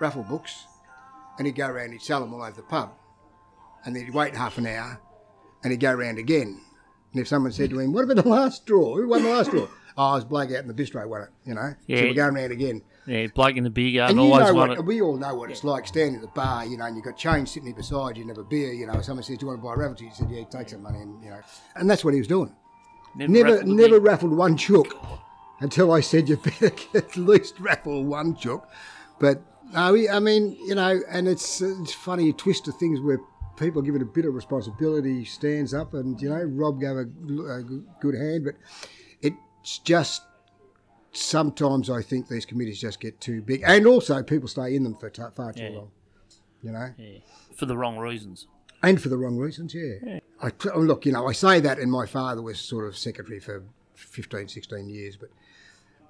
raffle 0.00 0.22
books 0.22 0.66
and 1.38 1.46
he'd 1.46 1.56
go 1.56 1.66
around 1.66 1.84
and 1.86 1.92
he'd 1.94 2.02
sell 2.02 2.20
them 2.20 2.34
all 2.34 2.42
over 2.42 2.52
the 2.52 2.62
pub. 2.62 2.92
And 3.84 3.96
then 3.96 4.04
he'd 4.04 4.14
wait 4.14 4.36
half 4.36 4.58
an 4.58 4.66
hour 4.66 5.00
and 5.64 5.70
he'd 5.70 5.80
go 5.80 5.92
around 5.92 6.18
again. 6.18 6.60
And 7.12 7.20
if 7.20 7.28
someone 7.28 7.52
said 7.52 7.70
to 7.70 7.78
him, 7.78 7.92
What 7.92 8.04
about 8.04 8.22
the 8.22 8.28
last 8.28 8.64
draw? 8.64 8.96
Who 8.96 9.08
won 9.08 9.22
the 9.22 9.30
last 9.30 9.50
draw? 9.50 9.66
Oh, 9.96 10.14
was 10.14 10.24
bloke 10.24 10.50
out 10.50 10.58
in 10.58 10.68
the 10.68 10.74
bistro 10.74 11.06
won 11.06 11.22
it, 11.22 11.28
you 11.44 11.54
know. 11.54 11.74
So 11.88 11.94
we're 11.94 12.14
going 12.14 12.36
around 12.36 12.52
again. 12.52 12.82
Yeah, 13.06 13.26
Blake 13.34 13.56
in 13.56 13.64
the 13.64 13.70
beer 13.70 14.00
garden 14.00 14.16
And 14.18 14.26
you 14.26 14.32
always 14.32 14.48
know 14.48 14.54
won 14.54 14.68
what, 14.68 14.78
it. 14.78 14.84
we 14.84 15.02
all 15.02 15.16
know 15.16 15.34
what 15.34 15.50
it's 15.50 15.64
like 15.64 15.88
standing 15.88 16.16
at 16.16 16.20
the 16.20 16.28
bar, 16.28 16.64
you 16.64 16.76
know, 16.76 16.84
and 16.84 16.94
you've 16.94 17.04
got 17.04 17.16
change 17.16 17.48
sitting 17.48 17.64
there 17.64 17.74
beside 17.74 18.16
you 18.16 18.22
and 18.22 18.30
have 18.30 18.38
a 18.38 18.44
beer, 18.44 18.72
you 18.72 18.86
know. 18.86 19.00
Someone 19.00 19.24
says, 19.24 19.38
Do 19.38 19.44
you 19.44 19.48
want 19.48 19.60
to 19.60 19.64
buy 19.64 19.74
a 19.74 19.76
raffle? 19.76 19.96
You 20.04 20.10
said, 20.14 20.30
Yeah, 20.30 20.44
take 20.44 20.68
some 20.68 20.82
money, 20.82 21.00
and, 21.00 21.22
you 21.22 21.30
know. 21.30 21.40
And 21.74 21.90
that's 21.90 22.04
what 22.04 22.14
he 22.14 22.20
was 22.20 22.28
doing. 22.28 22.54
Never, 23.16 23.56
raffled 23.56 23.68
never 23.68 24.00
raffled 24.00 24.36
one 24.36 24.56
chook 24.56 24.96
until 25.60 25.92
I 25.92 26.00
said 26.00 26.28
you 26.28 26.36
better 26.36 26.72
at 26.94 27.16
least 27.16 27.58
raffle 27.60 28.04
one 28.04 28.36
chook. 28.36 28.68
But 29.18 29.42
no, 29.72 29.94
I 30.10 30.18
mean, 30.20 30.56
you 30.66 30.74
know, 30.74 31.00
and 31.10 31.28
it's 31.28 31.60
it's 31.60 31.92
funny 31.92 32.26
you 32.26 32.32
twist 32.32 32.68
of 32.68 32.76
things 32.76 33.00
where 33.00 33.18
people 33.56 33.82
give 33.82 33.94
it 33.94 34.02
a 34.02 34.06
bit 34.06 34.24
of 34.24 34.34
responsibility, 34.34 35.24
stands 35.24 35.74
up, 35.74 35.94
and 35.94 36.20
you 36.20 36.28
know, 36.28 36.42
Rob 36.42 36.80
gave 36.80 36.96
a, 36.96 37.00
a 37.00 37.62
good 38.00 38.14
hand, 38.14 38.44
but 38.44 38.54
it's 39.62 39.78
just 39.78 40.22
sometimes 41.12 41.90
I 41.90 42.02
think 42.02 42.28
these 42.28 42.44
committees 42.46 42.80
just 42.80 43.00
get 43.00 43.20
too 43.20 43.42
big, 43.42 43.62
and 43.66 43.86
also 43.86 44.22
people 44.22 44.48
stay 44.48 44.74
in 44.74 44.82
them 44.82 44.96
for 44.96 45.10
t- 45.10 45.22
far 45.34 45.52
too 45.52 45.62
Yeah. 45.64 45.68
long. 45.70 45.90
You 46.62 46.72
know, 46.72 46.94
Yeah, 46.96 47.18
for 47.54 47.66
the 47.66 47.76
wrong 47.76 47.98
reasons. 47.98 48.46
and 48.82 49.00
for 49.00 49.08
the 49.08 49.16
wrong 49.18 49.36
reasons, 49.36 49.74
yeah. 49.74 50.18
I, 50.40 50.50
oh, 50.74 50.80
look, 50.80 51.04
you 51.06 51.12
know, 51.12 51.26
I 51.28 51.32
say 51.32 51.60
that, 51.60 51.78
and 51.78 51.90
my 51.90 52.06
father 52.06 52.40
was 52.42 52.58
sort 52.60 52.86
of 52.86 52.96
secretary 52.96 53.38
for 53.40 53.62
15, 53.94 54.48
16 54.48 54.88
years, 54.88 55.16
but 55.16 55.30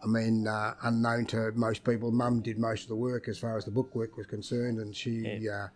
I 0.02 0.06
mean, 0.06 0.46
uh, 0.48 0.74
unknown 0.82 1.26
to 1.26 1.52
most 1.52 1.84
people, 1.84 2.10
Mum 2.10 2.40
did 2.40 2.58
most 2.58 2.82
of 2.84 2.88
the 2.88 2.96
work 2.96 3.28
as 3.28 3.38
far 3.38 3.56
as 3.56 3.64
the 3.64 3.70
bookwork 3.70 4.16
was 4.16 4.26
concerned, 4.26 4.78
and 4.78 4.94
she, 4.96 5.48
uh, 5.48 5.68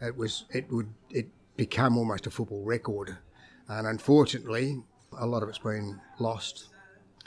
it 0.00 0.16
was, 0.16 0.44
it 0.50 0.70
would, 0.72 0.88
it 1.10 1.28
become 1.56 1.96
almost 1.98 2.26
a 2.26 2.30
football 2.30 2.62
record, 2.64 3.16
and 3.68 3.86
unfortunately, 3.86 4.82
a 5.18 5.26
lot 5.26 5.42
of 5.42 5.48
it's 5.48 5.58
been 5.58 6.00
lost 6.18 6.68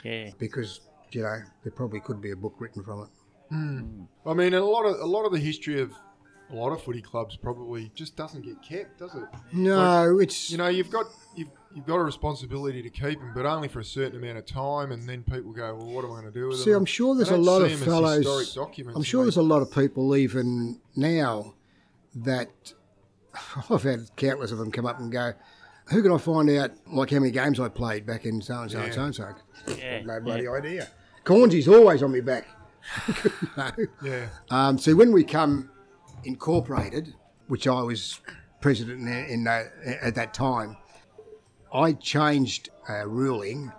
Yeah, 0.04 0.30
because 0.38 0.80
you 1.12 1.22
know 1.22 1.38
there 1.62 1.72
probably 1.72 2.00
could 2.00 2.20
be 2.20 2.30
a 2.32 2.36
book 2.36 2.54
written 2.58 2.82
from 2.84 3.02
it. 3.02 3.08
Hmm. 3.50 4.02
I 4.26 4.34
mean, 4.34 4.54
a 4.54 4.60
lot 4.64 4.84
of 4.84 5.00
a 5.00 5.06
lot 5.06 5.24
of 5.24 5.32
the 5.32 5.38
history 5.38 5.80
of 5.80 5.92
a 6.50 6.54
lot 6.54 6.70
of 6.72 6.82
footy 6.82 7.00
clubs 7.00 7.36
probably 7.36 7.90
just 7.94 8.16
doesn't 8.16 8.42
get 8.42 8.62
kept, 8.62 8.98
does 8.98 9.14
it? 9.14 9.24
No, 9.52 10.18
it's 10.18 10.50
You 10.50 10.58
know, 10.58 10.68
you've 10.68 10.90
got 10.90 11.06
you've, 11.34 11.48
you've 11.74 11.86
got 11.86 11.96
a 11.96 12.02
responsibility 12.04 12.82
to 12.82 12.90
keep 12.90 13.18
them, 13.18 13.32
but 13.34 13.46
only 13.46 13.68
for 13.68 13.80
a 13.80 13.84
certain 13.84 14.18
amount 14.18 14.38
of 14.38 14.46
time, 14.46 14.92
and 14.92 15.08
then 15.08 15.22
people 15.24 15.52
go, 15.52 15.74
"Well, 15.74 15.86
what 15.86 16.04
am 16.04 16.12
I 16.12 16.20
going 16.20 16.32
to 16.32 16.38
do 16.38 16.48
with 16.48 16.58
See, 16.58 16.70
them?" 16.70 16.80
I'm 16.80 16.84
sure 16.86 17.14
there's 17.14 17.30
a 17.30 17.36
lot 17.36 17.62
of 17.62 17.72
fellows. 17.80 18.54
documents, 18.54 18.96
I'm 18.96 19.02
sure 19.02 19.22
they- 19.22 19.26
there's 19.26 19.36
a 19.38 19.42
lot 19.42 19.62
of 19.62 19.70
people 19.72 20.14
even 20.16 20.80
now 20.96 21.54
that 22.14 22.74
I've 23.70 23.82
had 23.82 24.14
countless 24.16 24.52
of 24.52 24.58
them 24.58 24.70
come 24.70 24.86
up 24.86 25.00
and 25.00 25.10
go, 25.10 25.32
"Who 25.86 26.02
can 26.02 26.12
I 26.12 26.18
find 26.18 26.48
out 26.50 26.72
like 26.92 27.10
how 27.10 27.18
many 27.18 27.30
games 27.30 27.60
I 27.60 27.68
played 27.68 28.06
back 28.06 28.24
in 28.24 28.40
so 28.40 28.62
and 28.62 28.70
so 28.70 28.80
and 28.80 28.94
so 28.94 29.02
and 29.04 29.14
so?" 29.14 29.34
yeah, 29.78 30.02
No 30.02 30.14
yeah. 30.14 30.18
bloody 30.20 30.48
idea. 30.48 30.88
Cornsy's 31.24 31.68
always 31.68 32.02
on 32.02 32.12
me 32.12 32.20
back. 32.20 32.46
no. 33.56 33.70
yeah, 34.02 34.26
Um, 34.50 34.76
so 34.76 34.94
when 34.94 35.10
we 35.12 35.24
come 35.24 35.70
incorporated, 36.24 37.14
which 37.48 37.66
I 37.66 37.80
was 37.82 38.20
president 38.60 39.08
in, 39.08 39.08
in 39.08 39.46
uh, 39.48 39.64
at 40.02 40.14
that 40.16 40.34
time, 40.34 40.76
I 41.72 41.92
changed 41.92 42.68
a 42.88 43.08
ruling 43.08 43.72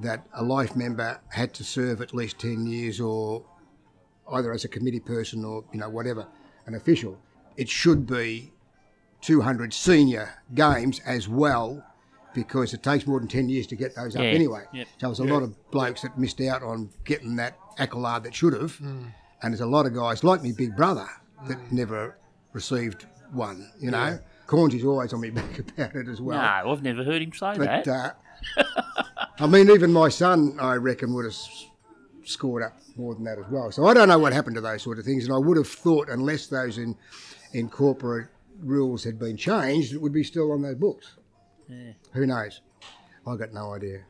that 0.00 0.26
a 0.34 0.42
life 0.42 0.74
member 0.74 1.20
had 1.28 1.54
to 1.54 1.64
serve 1.64 2.00
at 2.00 2.12
least 2.14 2.38
ten 2.38 2.66
years, 2.66 3.00
or 3.00 3.44
either 4.32 4.52
as 4.52 4.64
a 4.64 4.68
committee 4.68 5.00
person 5.00 5.44
or 5.44 5.64
you 5.72 5.78
know 5.78 5.88
whatever, 5.88 6.26
an 6.66 6.74
official. 6.74 7.18
It 7.56 7.68
should 7.68 8.06
be 8.06 8.52
200 9.22 9.72
senior 9.72 10.34
games 10.54 11.00
as 11.06 11.28
well. 11.28 11.82
Because 12.34 12.72
it 12.72 12.82
takes 12.82 13.06
more 13.06 13.18
than 13.18 13.28
10 13.28 13.50
years 13.50 13.66
to 13.66 13.76
get 13.76 13.94
those 13.94 14.16
up 14.16 14.22
Yeah, 14.22 14.28
anyway. 14.30 14.64
yep. 14.72 14.86
So 14.98 15.06
there's 15.08 15.18
a 15.20 15.24
lot 15.24 15.42
of 15.42 15.54
blokes 15.70 16.00
that 16.00 16.16
missed 16.18 16.40
out 16.40 16.62
on 16.62 16.88
getting 17.04 17.36
that 17.36 17.58
accolade 17.78 18.22
that 18.22 18.34
should 18.34 18.54
have. 18.54 18.78
And 18.80 19.12
there's 19.42 19.60
a 19.60 19.66
lot 19.66 19.84
of 19.84 19.92
guys 19.94 20.24
like 20.24 20.42
me, 20.42 20.52
big 20.52 20.74
brother, 20.74 21.06
that 21.46 21.58
never 21.70 22.16
received 22.54 23.04
one, 23.32 23.70
you 23.78 23.90
know. 23.90 24.18
Cornsy's 24.46 24.82
always 24.84 25.12
on 25.12 25.20
me 25.20 25.28
back 25.30 25.58
about 25.76 25.94
it 25.94 26.08
as 26.08 26.22
well. 26.22 26.38
no, 26.40 26.72
I've 26.72 26.82
never 26.82 27.04
heard 27.04 27.20
him 27.20 27.32
say 27.34 27.52
But 27.58 27.84
that. 27.84 27.88
uh, 28.56 28.62
I 29.38 29.46
mean, 29.46 29.68
even 29.70 29.92
my 29.92 30.08
son, 30.08 30.56
I 30.58 30.74
reckon, 30.76 31.12
would 31.14 31.24
have 31.26 31.32
s- 31.34 31.66
scored 32.24 32.62
up 32.62 32.72
more 32.96 33.14
than 33.14 33.24
that 33.24 33.38
as 33.38 33.44
well. 33.50 33.70
So 33.72 33.86
I 33.86 33.92
don't 33.94 34.08
know 34.08 34.18
what 34.18 34.32
happened 34.32 34.54
to 34.56 34.60
those 34.62 34.82
sort 34.82 34.98
of 34.98 35.04
things, 35.04 35.24
and 35.26 35.34
I 35.34 35.38
would 35.38 35.56
have 35.58 35.68
thought, 35.68 36.08
unless 36.08 36.46
those 36.46 36.78
in 36.78 36.96
in 37.52 37.68
corporate 37.68 38.28
rules 38.62 39.04
had 39.04 39.18
been 39.18 39.36
changed, 39.36 39.92
it 39.92 40.00
would 40.00 40.12
be 40.12 40.24
still 40.24 40.52
on 40.52 40.62
those 40.62 40.76
books. 40.76 41.16
Who 42.12 42.26
knows? 42.26 42.60
I 43.26 43.36
got 43.36 43.52
no 43.52 43.74
idea. 43.74 44.02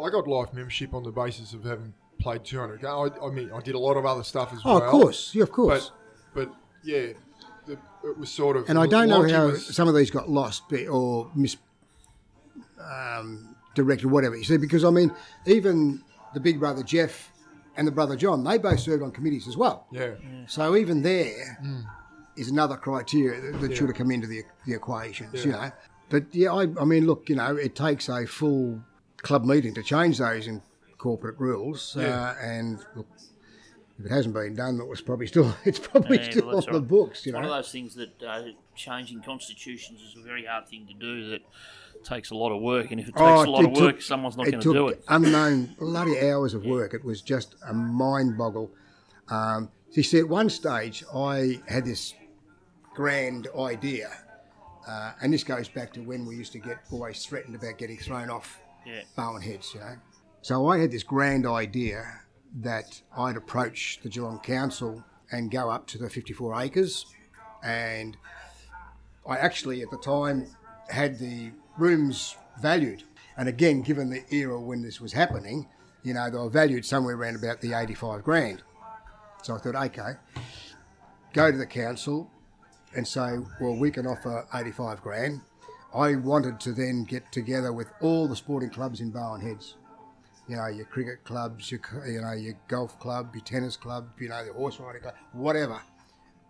I 0.00 0.10
got 0.10 0.26
life 0.28 0.52
membership 0.52 0.94
on 0.94 1.02
the 1.02 1.10
basis 1.10 1.52
of 1.54 1.64
having 1.64 1.92
played 2.18 2.44
200 2.44 2.80
games. 2.80 3.12
I, 3.20 3.26
I 3.26 3.30
mean, 3.30 3.50
I 3.52 3.60
did 3.60 3.74
a 3.74 3.78
lot 3.78 3.96
of 3.96 4.04
other 4.04 4.22
stuff 4.22 4.52
as 4.52 4.60
Oh, 4.64 4.74
well. 4.78 4.84
of 4.84 4.90
course, 4.90 5.34
yeah, 5.34 5.42
of 5.42 5.50
course. 5.52 5.90
But, 6.34 6.46
but 6.50 6.54
yeah, 6.84 7.12
the, 7.66 7.78
it 8.04 8.18
was 8.18 8.30
sort 8.30 8.56
of. 8.56 8.68
and 8.68 8.78
I 8.78 8.86
don't 8.86 9.08
know 9.08 9.26
how 9.28 9.46
was- 9.46 9.74
some 9.74 9.88
of 9.88 9.94
these 9.94 10.10
got 10.10 10.28
lost 10.28 10.64
or 10.90 11.30
misdirected, 11.34 11.64
um, 12.80 13.56
whatever 14.10 14.36
you 14.36 14.44
see. 14.44 14.56
Because 14.56 14.84
I 14.84 14.90
mean, 14.90 15.12
even 15.46 16.02
the 16.34 16.40
big 16.40 16.58
brother 16.60 16.82
Jeff 16.82 17.32
and 17.76 17.86
the 17.86 17.92
brother 17.92 18.16
John, 18.16 18.44
they 18.44 18.58
both 18.58 18.80
served 18.80 19.02
on 19.02 19.10
committees 19.12 19.48
as 19.48 19.56
well. 19.56 19.86
yeah. 19.92 20.10
So 20.46 20.76
even 20.76 21.02
there 21.02 21.58
is 22.38 22.48
another 22.50 22.76
criteria 22.76 23.40
that, 23.40 23.60
that 23.60 23.76
should 23.76 23.88
have 23.88 23.96
come 23.96 24.10
into 24.10 24.26
the, 24.26 24.42
the 24.66 24.74
equations, 24.74 25.44
you 25.44 25.52
know. 25.52 25.70
But 26.10 26.34
yeah, 26.34 26.52
I, 26.52 26.62
I 26.80 26.84
mean, 26.84 27.06
look, 27.06 27.28
you 27.28 27.36
know, 27.36 27.54
it 27.56 27.74
takes 27.74 28.08
a 28.08 28.26
full 28.26 28.80
club 29.18 29.44
meeting 29.44 29.74
to 29.74 29.82
change 29.82 30.18
those 30.18 30.46
in 30.46 30.62
corporate 30.96 31.38
rules, 31.38 31.96
Yeah. 31.98 32.30
uh, 32.30 32.34
and 32.42 32.78
look, 32.96 33.06
if 33.98 34.06
it 34.06 34.10
hasn't 34.12 34.32
been 34.34 34.54
done, 34.54 34.80
it 34.80 34.86
was 34.88 35.00
probably 35.00 35.26
still 35.26 35.54
it's 35.64 35.78
probably 35.78 36.18
Yeah, 36.18 36.30
still 36.30 36.48
on 36.48 36.54
that's 36.54 36.66
the 36.66 36.80
books, 36.80 37.26
you 37.26 37.32
know, 37.32 37.38
One 37.38 37.44
of 37.48 37.54
those 37.54 37.70
things 37.72 37.94
that 37.96 38.22
uh, 38.26 38.42
changing 38.74 39.22
constitutions 39.22 40.00
is 40.00 40.16
a 40.18 40.22
very 40.22 40.44
hard 40.46 40.68
thing 40.68 40.86
to 40.86 40.94
do. 40.94 41.30
That 41.30 41.40
takes 42.04 42.30
a 42.30 42.34
lot 42.36 42.52
of 42.52 42.62
work, 42.62 42.90
and 42.92 43.00
if 43.00 43.08
it 43.08 43.12
takes 43.12 43.20
Oh, 43.20 43.44
a 43.44 43.50
lot 43.50 43.64
of 43.64 43.74
took- 43.74 43.82
work, 43.82 44.02
someone's 44.02 44.36
not 44.36 44.46
going 44.46 44.60
to 44.60 44.72
do 44.72 44.88
it. 44.88 45.02
unknown 45.08 45.74
bloody 45.78 46.20
hours 46.30 46.54
of 46.54 46.64
work. 46.64 46.94
It 46.94 47.04
was 47.04 47.20
just 47.22 47.56
a 47.68 47.74
mind 47.74 48.38
boggle. 48.38 48.70
Um, 49.28 49.70
you 49.92 50.02
see, 50.02 50.18
at 50.20 50.28
one 50.28 50.48
stage, 50.48 51.02
I 51.14 51.60
had 51.66 51.84
this 51.84 52.14
grand 52.98 53.46
idea, 53.56 54.10
uh, 54.88 55.12
and 55.22 55.32
this 55.32 55.44
goes 55.44 55.68
back 55.68 55.92
to 55.92 56.00
when 56.00 56.26
we 56.26 56.34
used 56.34 56.50
to 56.50 56.58
get 56.58 56.78
always 56.90 57.24
threatened 57.24 57.54
about 57.54 57.78
getting 57.78 57.96
thrown 57.96 58.28
off 58.28 58.60
Yeah. 58.84 59.02
Barwon 59.16 59.40
Heads, 59.40 59.72
you 59.72 59.78
know. 59.78 59.94
So 60.42 60.66
I 60.66 60.78
had 60.78 60.90
this 60.90 61.04
grand 61.04 61.46
idea 61.46 62.22
that 62.60 63.00
I'd 63.16 63.36
approach 63.36 64.00
the 64.02 64.08
Geelong 64.08 64.40
Council 64.40 65.04
and 65.30 65.48
go 65.48 65.70
up 65.70 65.86
to 65.88 65.98
the 65.98 66.10
54 66.10 66.60
acres, 66.60 67.06
and 67.62 68.16
I 69.24 69.36
actually 69.36 69.80
at 69.82 69.92
the 69.92 69.98
time 69.98 70.48
had 70.88 71.20
the 71.20 71.52
rooms 71.76 72.34
valued. 72.60 73.04
And 73.36 73.48
again, 73.48 73.82
given 73.82 74.10
the 74.10 74.24
era 74.34 74.60
when 74.60 74.82
this 74.82 75.00
was 75.00 75.12
happening, 75.12 75.68
you 76.02 76.14
know, 76.14 76.28
they 76.30 76.38
were 76.38 76.50
valued 76.50 76.84
somewhere 76.84 77.14
around 77.14 77.36
about 77.36 77.60
the 77.60 77.74
85 77.74 78.24
grand. 78.24 78.64
So 79.44 79.54
I 79.54 79.58
thought, 79.58 79.76
okay, 79.76 80.14
go 81.32 81.52
to 81.52 81.56
the 81.56 81.66
council 81.66 82.28
and 82.94 83.06
say, 83.06 83.36
well, 83.60 83.76
we 83.76 83.90
can 83.90 84.06
offer 84.06 84.46
85 84.54 85.02
grand. 85.02 85.40
I 85.94 86.16
wanted 86.16 86.60
to 86.60 86.72
then 86.72 87.04
get 87.04 87.30
together 87.32 87.72
with 87.72 87.88
all 88.00 88.28
the 88.28 88.36
sporting 88.36 88.70
clubs 88.70 89.00
in 89.00 89.10
Barwon 89.12 89.40
Heads. 89.42 89.76
You 90.48 90.56
know, 90.56 90.66
your 90.66 90.86
cricket 90.86 91.24
clubs, 91.24 91.70
your, 91.70 91.80
you 92.06 92.20
know, 92.22 92.32
your 92.32 92.54
golf 92.68 92.98
club, 92.98 93.34
your 93.34 93.44
tennis 93.44 93.76
club, 93.76 94.08
you 94.18 94.28
know, 94.30 94.44
the 94.44 94.52
horse 94.52 94.80
riding 94.80 95.02
club, 95.02 95.14
whatever, 95.32 95.80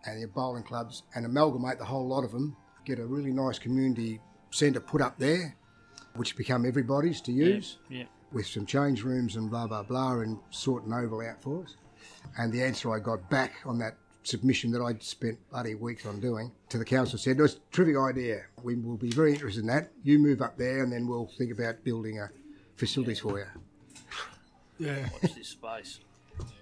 and 0.07 0.21
your 0.21 0.29
bowling 0.29 0.63
clubs, 0.63 1.03
and 1.15 1.27
amalgamate 1.27 1.79
the 1.79 1.85
whole 1.85 2.07
lot 2.07 2.23
of 2.25 2.31
them. 2.33 2.57
Get 2.85 2.99
a 3.01 3.05
really 3.07 3.33
nice 3.33 3.59
community 3.59 4.21
centre 4.51 4.81
put 4.81 5.01
up 5.01 5.19
there, 5.19 5.57
which 6.15 6.37
become 6.37 6.65
everybody's 6.65 7.21
to 7.23 7.33
use 7.33 7.79
Yeah. 7.89 8.05
with 8.33 8.47
some 8.47 8.67
change 8.67 9.03
rooms 9.03 9.35
and 9.37 9.51
blah 9.51 9.67
blah 9.67 9.83
blah 9.83 10.21
and 10.21 10.39
sort 10.51 10.85
an 10.85 10.93
oval 10.93 11.21
out 11.21 11.43
for 11.43 11.65
us. 11.65 11.77
And 12.39 12.53
the 12.53 12.63
answer 12.63 12.95
I 12.95 13.01
got 13.01 13.29
back 13.29 13.53
on 13.67 13.79
that 13.79 13.97
submission 14.23 14.71
that 14.73 14.83
I'd 14.83 15.03
spent 15.03 15.39
bloody 15.51 15.75
weeks 15.75 16.05
on 16.07 16.21
doing 16.21 16.53
to 16.69 16.79
the 16.79 16.85
council 16.85 17.19
said, 17.19 17.39
"It 17.39 17.43
was 17.43 17.55
a 17.57 17.59
terrific 17.73 17.97
idea. 17.97 18.43
We 18.63 18.77
will 18.77 18.97
be 18.97 19.11
very 19.11 19.33
interested 19.33 19.61
in 19.61 19.67
that. 19.69 19.91
You 20.03 20.19
move 20.19 20.43
up 20.43 20.57
there, 20.59 20.83
and 20.83 20.93
then 20.93 21.07
we'll 21.07 21.27
think 21.39 21.51
about 21.53 21.83
building 21.85 22.19
a 22.19 22.31
facilities 22.77 23.21
for 23.21 23.39
you." 23.39 23.47
Yeah. 24.79 25.09
Watch 25.23 25.35
this 25.37 25.49
space. 25.49 26.01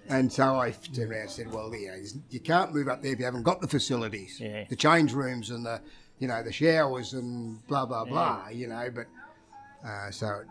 And 0.09 0.33
so 0.33 0.57
I 0.59 0.71
turned 0.71 1.11
around 1.11 1.21
and 1.23 1.31
said, 1.31 1.53
"Well, 1.53 1.75
you 1.75 1.89
know, 1.89 1.97
you 2.31 2.41
can't 2.41 2.73
move 2.75 2.89
up 2.89 3.03
there 3.03 3.13
if 3.13 3.19
you 3.19 3.25
haven't 3.25 3.43
got 3.43 3.61
the 3.61 3.69
facilities, 3.69 4.39
Yeah. 4.41 4.65
the 4.69 4.77
change 4.77 5.13
rooms 5.13 5.51
and 5.51 5.67
the, 5.67 5.81
you 6.19 6.29
know, 6.29 6.43
the 6.43 6.53
showers 6.53 7.13
and 7.13 7.67
blah 7.67 7.85
blah 7.85 8.05
blah. 8.05 8.49
You 8.49 8.69
know, 8.69 8.89
but 8.95 9.07
uh, 9.87 10.11
so, 10.11 10.43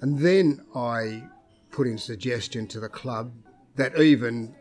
and 0.00 0.18
then 0.18 0.60
I 0.74 1.24
put 1.70 1.86
in 1.86 1.98
suggestion 1.98 2.66
to 2.68 2.80
the 2.80 2.88
club 2.88 3.32
that 3.76 3.98
even 3.98 4.54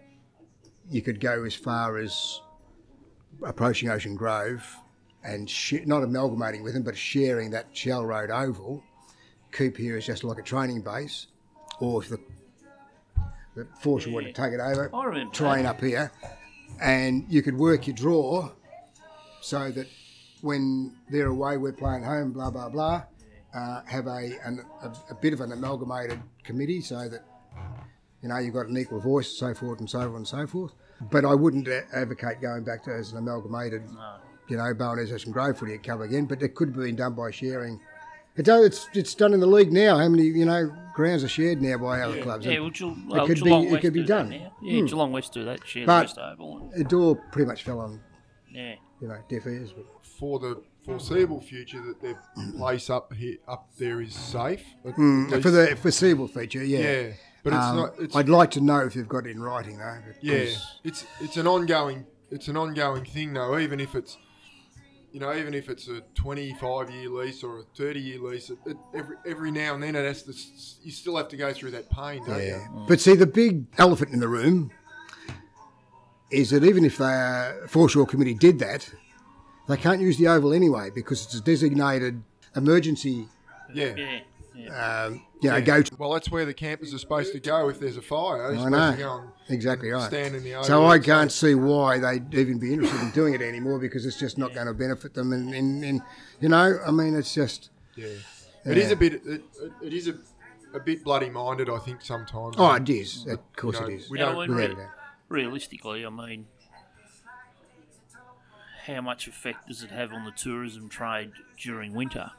you 0.89 1.01
could 1.01 1.19
go 1.19 1.43
as 1.43 1.53
far 1.53 1.97
as 1.97 2.41
approaching 3.43 3.89
Ocean 3.89 4.15
Grove 4.15 4.65
and 5.23 5.49
sh- 5.49 5.85
not 5.85 6.03
amalgamating 6.03 6.63
with 6.63 6.73
them, 6.73 6.83
but 6.83 6.97
sharing 6.97 7.51
that 7.51 7.67
Shell 7.73 8.05
Road 8.05 8.29
Oval. 8.29 8.83
Keep 9.51 9.77
here 9.77 9.97
as 9.97 10.05
just 10.05 10.23
like 10.23 10.38
a 10.38 10.43
training 10.43 10.81
base, 10.81 11.27
or 11.79 12.03
if 12.03 12.09
the 12.09 12.19
the 13.55 13.67
fortune 13.81 14.13
wanted 14.13 14.35
to 14.35 14.41
take 14.41 14.53
it 14.53 14.59
over, 14.59 14.89
I 14.93 15.05
remember 15.05 15.33
train 15.33 15.63
that. 15.63 15.69
up 15.69 15.81
here, 15.81 16.11
and 16.81 17.25
you 17.29 17.41
could 17.41 17.57
work 17.57 17.88
your 17.88 17.95
draw 17.95 18.51
so 19.41 19.71
that 19.71 19.88
when 20.41 20.95
they're 21.09 21.27
away, 21.27 21.57
we're 21.57 21.71
playing 21.71 22.03
home, 22.03 22.33
blah 22.33 22.51
blah 22.51 22.69
blah. 22.69 23.03
Uh, 23.55 23.81
have 23.85 24.05
a, 24.07 24.38
an, 24.43 24.63
a 24.83 24.91
a 25.11 25.15
bit 25.15 25.33
of 25.33 25.39
an 25.41 25.51
amalgamated 25.53 26.21
committee 26.43 26.81
so 26.81 27.07
that 27.09 27.25
you 28.22 28.30
know 28.30 28.38
you've 28.38 28.53
got 28.53 28.68
an 28.68 28.78
equal 28.78 28.99
voice, 28.99 29.28
so 29.38 29.53
forth 29.53 29.80
and 29.80 29.89
so 29.89 29.99
on 29.99 30.15
and 30.15 30.28
so 30.28 30.45
forth. 30.47 30.74
But 31.11 31.26
I 31.26 31.34
wouldn't 31.36 31.68
advocate 31.93 32.41
going 32.41 32.63
back 32.63 32.84
to 32.86 32.91
as 32.93 33.11
an 33.11 33.20
amalgamated, 33.20 33.84
you 34.47 34.57
know, 34.57 34.74
Barwon 34.74 35.11
Ocean 35.11 35.32
Grove 35.32 35.57
footy 35.57 35.78
club 35.78 36.01
again. 36.01 36.26
But 36.26 36.41
it 36.41 36.55
could 36.55 36.70
have 36.70 36.78
been 36.78 36.95
done 36.95 37.13
by 37.13 37.32
sharing. 37.32 37.80
It's, 38.36 38.47
it's 38.49 38.88
it's 38.93 39.15
done 39.15 39.34
in 39.34 39.39
the 39.39 39.47
league 39.47 39.72
now. 39.74 39.97
How 39.97 40.07
many 40.09 40.24
you 40.24 40.45
know 40.45 40.72
grounds 40.93 41.24
are 41.24 41.28
shared 41.28 41.61
now 41.61 41.78
by 41.78 42.01
other 42.01 42.22
clubs? 42.22 42.45
Yeah, 42.45 42.53
And 42.53 42.61
well, 42.63 42.70
Geel- 42.72 42.95
well, 43.07 43.26
could 43.28 43.36
be- 43.38 43.41
Geelong 43.41 43.65
it 43.68 43.72
West 43.72 43.82
could 43.82 43.93
be 43.93 44.01
do 44.01 44.05
done. 44.07 44.30
That 44.30 44.39
now. 44.39 44.53
Yeah, 44.61 44.82
Geelong 44.86 45.11
West 45.11 45.34
do 45.34 45.43
that. 45.45 45.68
Share 45.68 45.86
But- 45.88 45.99
the 46.15 46.22
West 46.22 46.39
Oval. 46.39 46.72
it 46.76 46.93
all 46.93 47.15
pretty 47.32 47.47
much 47.47 47.63
fell 47.63 47.80
on 47.80 47.99
Yeah. 48.51 48.76
you 49.01 49.07
know 49.07 49.18
deaf 49.28 49.47
ears. 49.47 49.74
But 49.74 49.86
For 50.03 50.38
the 50.39 50.61
foreseeable 50.86 51.41
future, 51.41 51.82
that 51.82 51.99
their 52.01 52.20
place 52.57 52.89
up 52.91 53.11
here, 53.13 53.38
up 53.47 53.70
there 53.80 54.01
is 54.01 54.13
safe. 54.13 54.63
Mm, 54.86 55.41
for 55.41 55.49
the 55.51 55.76
foreseeable 55.76 56.28
future, 56.28 56.63
yeah. 56.63 56.80
yeah, 56.80 57.11
but 57.49 57.55
it's 57.57 57.65
Um, 57.65 57.75
not. 57.77 57.93
It's, 57.99 58.15
I'd 58.15 58.29
like 58.29 58.51
to 58.51 58.61
know 58.61 58.79
if 58.79 58.95
you've 58.95 59.07
got 59.07 59.25
it 59.25 59.31
in 59.31 59.41
writing 59.41 59.77
though. 59.77 59.97
Yeah, 60.21 60.45
it's 60.83 61.05
it's 61.21 61.37
an 61.37 61.47
ongoing 61.47 62.05
it's 62.31 62.47
an 62.47 62.57
ongoing 62.57 63.05
thing 63.05 63.33
though. 63.33 63.57
Even 63.57 63.79
if 63.79 63.95
it's 63.95 64.17
you 65.13 65.19
know 65.21 65.33
even 65.33 65.53
if 65.53 65.69
it's 65.69 65.87
a 65.87 66.01
25 66.15 66.89
year 66.91 67.09
lease 67.09 67.43
or 67.43 67.59
a 67.59 67.63
30 67.75 67.99
year 67.99 68.19
lease, 68.19 68.49
it, 68.49 68.57
it, 68.65 68.77
every 68.93 69.15
every 69.25 69.51
now 69.51 69.73
and 69.75 69.83
then 69.83 69.95
it 69.95 70.03
has 70.05 70.23
to 70.23 70.33
you 70.83 70.91
still 70.91 71.15
have 71.15 71.29
to 71.29 71.37
go 71.37 71.53
through 71.53 71.71
that 71.71 71.89
pain, 71.89 72.23
don't 72.25 72.37
Yeah. 72.41 72.57
you? 72.73 72.85
But 72.87 72.99
see, 72.99 73.15
the 73.15 73.25
big 73.27 73.65
elephant 73.77 74.11
in 74.11 74.19
the 74.19 74.27
room 74.27 74.71
is 76.31 76.49
that 76.49 76.63
even 76.63 76.83
if 76.83 76.97
the 76.97 77.63
foreshore 77.67 78.05
committee 78.05 78.33
did 78.33 78.59
that, 78.59 78.89
they 79.69 79.77
can't 79.77 80.01
use 80.01 80.17
the 80.17 80.27
oval 80.27 80.53
anyway 80.53 80.89
because 80.93 81.23
it's 81.23 81.35
a 81.35 81.41
designated 81.41 82.21
emergency. 82.55 83.27
Yeah. 83.73 83.93
Yeah. 83.95 84.19
Yeah. 84.57 85.03
Um, 85.05 85.25
you 85.41 85.49
know, 85.51 85.61
go 85.61 85.81
to. 85.81 85.95
Well, 85.97 86.13
that's 86.13 86.31
where 86.31 86.45
the 86.45 86.53
campers 86.53 86.93
are 86.93 86.97
supposed 86.97 87.31
to 87.33 87.39
go 87.39 87.69
if 87.69 87.79
there's 87.79 87.97
a 87.97 88.01
fire. 88.01 88.51
They're 88.51 88.65
I 88.65 88.69
know. 88.69 88.91
to 88.91 88.97
go 88.97 89.23
Exactly 89.49 89.89
right. 89.91 90.07
stand 90.07 90.35
in 90.35 90.43
the 90.43 90.55
oval. 90.55 90.63
So 90.65 90.85
I 90.85 90.99
can't 90.99 91.31
see 91.31 91.53
why 91.55 91.99
they'd 91.99 92.33
even 92.33 92.59
be 92.59 92.73
interested 92.73 92.99
in 93.01 93.11
doing 93.11 93.33
it 93.33 93.41
anymore 93.41 93.79
because 93.79 94.05
it's 94.05 94.19
just 94.19 94.37
not 94.37 94.53
going 94.53 94.67
to 94.67 94.73
benefit 94.73 95.13
them. 95.13 95.31
And, 95.31 95.53
and, 95.53 95.83
and 95.83 96.01
you 96.39 96.49
know, 96.49 96.79
I 96.85 96.91
mean, 96.91 97.15
it's 97.15 97.33
just. 97.33 97.69
Yeah. 97.95 98.07
It 98.65 98.77
is 98.77 98.91
a 98.91 98.95
bit. 98.95 99.13
It, 99.13 99.25
it, 99.25 99.43
it 99.81 99.93
is 99.93 100.07
a, 100.07 100.15
a 100.73 100.79
bit 100.79 101.03
bloody 101.03 101.29
minded. 101.29 101.69
I 101.69 101.79
think 101.79 102.01
sometimes. 102.01 102.55
Oh, 102.57 102.73
it 102.73 102.89
is. 102.89 103.25
Of 103.27 103.39
course 103.55 103.75
You 103.75 103.81
know, 103.81 103.87
it 103.87 103.93
is. 103.93 104.09
We 104.09 104.17
don't. 104.17 104.35
well, 104.35 104.47
Without 104.47 104.75
re- 104.77 104.83
a 104.83 104.89
realistically, 105.29 106.05
I 106.05 106.09
mean, 106.09 106.47
how 108.85 109.01
much 109.01 109.27
effect 109.27 109.67
does 109.67 109.83
it 109.83 109.91
have 109.91 110.11
on 110.11 110.25
the 110.25 110.31
tourism 110.31 110.89
trade 110.89 111.31
during 111.61 111.93
winter? 111.93 112.31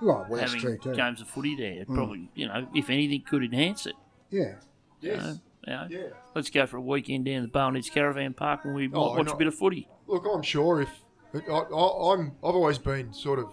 Well, 0.00 0.26
well, 0.28 0.40
that's 0.40 0.52
having 0.52 0.60
true 0.60 0.78
too. 0.78 0.94
games 0.94 1.20
of 1.20 1.28
footy 1.28 1.56
there, 1.56 1.82
It 1.82 1.88
probably, 1.88 2.30
you 2.34 2.46
know, 2.46 2.68
if 2.74 2.88
anything, 2.90 3.22
could 3.22 3.42
enhance 3.42 3.86
it. 3.86 3.94
Yeah. 4.30 4.54
You 5.00 5.16
know? 5.16 5.38
You 5.66 5.72
know? 5.72 5.86
Yeah. 5.90 5.98
Let's 6.34 6.50
go 6.50 6.66
for 6.66 6.76
a 6.76 6.80
weekend 6.80 7.24
down 7.24 7.42
the 7.42 7.48
Barwon 7.48 7.74
Heads 7.74 7.90
Caravan 7.90 8.34
Park 8.34 8.64
and 8.64 8.74
we 8.74 8.90
Oh, 8.92 9.14
watch 9.16 9.26
no. 9.26 9.32
a 9.32 9.36
bit 9.36 9.46
of 9.46 9.54
footy. 9.54 9.88
Look, 10.06 10.24
I'm 10.32 10.42
sure 10.42 10.80
if 10.82 10.90
I, 11.34 11.38
I, 11.50 12.12
I'm, 12.14 12.32
I've 12.42 12.54
always 12.54 12.78
been 12.78 13.12
sort 13.12 13.38
of 13.38 13.46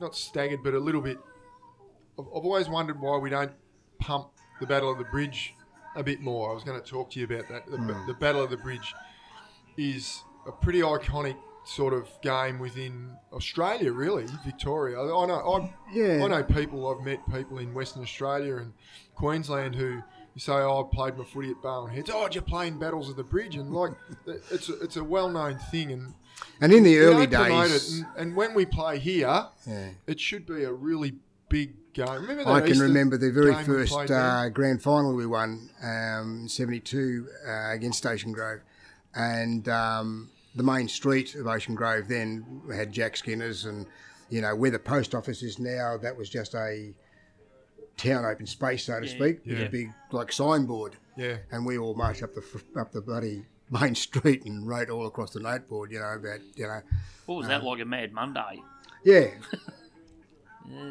not 0.00 0.14
staggered, 0.16 0.60
but 0.62 0.74
a 0.74 0.78
little 0.78 1.02
bit. 1.02 1.18
I've, 2.18 2.26
I've 2.26 2.44
always 2.44 2.68
wondered 2.68 3.00
why 3.00 3.18
we 3.18 3.30
don't 3.30 3.52
pump 3.98 4.28
the 4.60 4.66
Battle 4.66 4.90
of 4.90 4.98
the 4.98 5.04
Bridge 5.04 5.54
a 5.96 6.02
bit 6.02 6.20
more. 6.20 6.50
I 6.50 6.54
was 6.54 6.64
going 6.64 6.80
to 6.80 6.86
talk 6.86 7.10
to 7.10 7.18
you 7.18 7.26
about 7.26 7.48
that. 7.48 7.66
The, 7.70 7.76
hmm. 7.76 8.06
the 8.06 8.14
Battle 8.14 8.42
of 8.42 8.50
the 8.50 8.56
Bridge 8.56 8.94
is 9.76 10.22
a 10.46 10.52
pretty 10.52 10.80
iconic 10.80 11.36
sort 11.64 11.94
of 11.94 12.08
game 12.22 12.58
within 12.58 13.16
Australia, 13.32 13.92
really, 13.92 14.26
Victoria. 14.44 15.00
I 15.00 15.26
know 15.26 15.34
I, 15.34 15.74
Yeah. 15.92 16.24
I 16.24 16.28
know 16.28 16.42
people. 16.42 16.88
I've 16.88 17.04
met 17.04 17.20
people 17.30 17.58
in 17.58 17.74
Western 17.74 18.02
Australia 18.02 18.56
and 18.56 18.72
Queensland 19.14 19.74
who 19.74 20.02
you 20.34 20.40
say, 20.40 20.52
"Oh, 20.52 20.88
I 20.88 20.94
played 20.94 21.16
my 21.16 21.24
footy 21.24 21.50
at 21.50 21.62
Barwon 21.62 21.90
Heads." 21.90 22.10
Oh, 22.12 22.24
did 22.24 22.36
you 22.36 22.42
play 22.42 22.68
in 22.68 22.78
Battles 22.78 23.08
of 23.08 23.16
the 23.16 23.24
Bridge? 23.24 23.56
And 23.56 23.72
like, 23.72 23.92
it's 24.50 24.68
a, 24.68 24.80
it's 24.80 24.96
a 24.96 25.04
well 25.04 25.28
known 25.28 25.58
thing, 25.70 25.92
and 25.92 26.14
And 26.60 26.72
in 26.72 26.82
the 26.82 26.98
early 26.98 27.26
days. 27.26 27.98
And, 27.98 28.06
and 28.16 28.36
when 28.36 28.54
we 28.54 28.66
play 28.66 28.98
here, 28.98 29.46
yeah. 29.66 29.90
it 30.06 30.20
should 30.20 30.46
be 30.46 30.64
a 30.64 30.72
really 30.72 31.14
big 31.48 31.74
game. 31.92 32.22
Remember 32.22 32.48
I 32.48 32.60
can 32.60 32.70
Easter 32.70 32.84
remember 32.84 33.18
the 33.18 33.30
very 33.30 33.54
first 33.64 34.10
uh, 34.10 34.48
grand 34.48 34.82
final 34.82 35.14
we 35.14 35.26
won, 35.26 35.68
um, 35.82 36.48
72 36.48 37.28
uh, 37.46 37.72
against 37.72 38.06
Ocean 38.06 38.32
Grove. 38.32 38.60
And 39.14 39.68
um, 39.68 40.30
the 40.54 40.62
main 40.62 40.88
street 40.88 41.34
of 41.34 41.46
Ocean 41.46 41.74
Grove 41.74 42.08
then 42.08 42.62
had 42.74 42.92
Jack 42.92 43.16
Skinner's, 43.16 43.64
and, 43.64 43.86
you 44.30 44.40
know, 44.40 44.54
where 44.56 44.70
the 44.70 44.78
post 44.78 45.14
office 45.14 45.42
is 45.42 45.58
now, 45.58 45.96
that 45.98 46.16
was 46.16 46.28
just 46.28 46.54
a 46.54 46.92
town 47.96 48.24
open 48.24 48.46
space, 48.46 48.84
so 48.84 48.98
to 48.98 49.06
Yeah, 49.06 49.12
speak, 49.14 49.46
with 49.46 49.60
a 49.60 49.68
big, 49.68 49.90
like, 50.10 50.32
signboard. 50.32 50.96
Yeah. 51.16 51.36
And 51.52 51.64
we 51.66 51.78
all 51.78 51.94
marched 51.94 52.22
up 52.22 52.34
the, 52.34 52.42
up 52.80 52.92
the 52.92 53.00
bloody 53.00 53.44
main 53.70 53.94
street 54.06 54.44
and 54.44 54.66
wrote 54.66 54.90
all 54.90 55.06
across 55.06 55.32
the 55.32 55.40
noteboard, 55.40 55.92
you 55.92 56.00
know, 56.00 56.14
about, 56.14 56.40
you 56.56 56.66
know, 56.66 56.80
What 57.26 57.36
was 57.36 57.46
that 57.48 57.62
uh, 57.62 57.66
like 57.66 57.80
a 57.80 57.84
Mad 57.84 58.12
Monday? 58.12 58.62
yeah. 59.04 59.28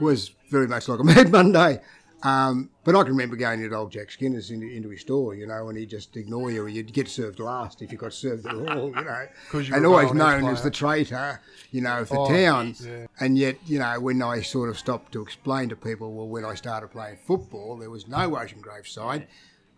Was 0.01 0.31
very 0.49 0.67
much 0.67 0.87
like 0.89 0.99
a 0.99 1.03
Mad 1.03 1.31
Monday. 1.31 1.81
Um, 2.21 2.69
but 2.83 2.95
I 2.95 3.03
can 3.03 3.11
remember 3.13 3.37
going 3.37 3.61
into 3.63 3.73
old 3.75 3.91
Jack 3.91 4.11
Skinner's 4.11 4.51
into, 4.51 4.67
into 4.67 4.89
his 4.89 5.01
store, 5.01 5.35
you 5.35 5.47
know, 5.47 5.69
and 5.69 5.77
he'd 5.77 5.89
just 5.89 6.17
ignore 6.17 6.51
you, 6.51 6.63
or 6.63 6.67
you'd 6.69 6.91
get 6.91 7.07
served 7.07 7.39
last 7.39 7.81
if 7.81 7.91
you 7.93 7.97
got 7.97 8.11
served 8.11 8.45
at 8.45 8.55
all, 8.55 8.87
you 8.89 8.91
know. 8.91 9.25
you 9.53 9.73
and 9.73 9.85
always 9.85 10.11
known 10.13 10.45
as 10.45 10.61
the 10.61 10.71
traitor, 10.71 11.39
you 11.71 11.79
know, 11.81 11.99
of 12.01 12.09
the 12.09 12.17
Oh, 12.19 12.27
town. 12.27 12.75
yeah. 12.81 13.05
And 13.21 13.37
yet, 13.37 13.55
you 13.65 13.79
know, 13.79 13.99
when 14.01 14.21
I 14.21 14.41
sort 14.41 14.69
of 14.69 14.77
stopped 14.77 15.13
to 15.13 15.21
explain 15.21 15.69
to 15.69 15.77
people, 15.77 16.11
well, 16.13 16.27
when 16.27 16.43
I 16.43 16.55
started 16.55 16.89
playing 16.89 17.19
football, 17.25 17.77
there 17.77 17.89
was 17.89 18.07
no 18.07 18.37
Ocean 18.37 18.59
Grove 18.59 18.87
side. 18.87 19.27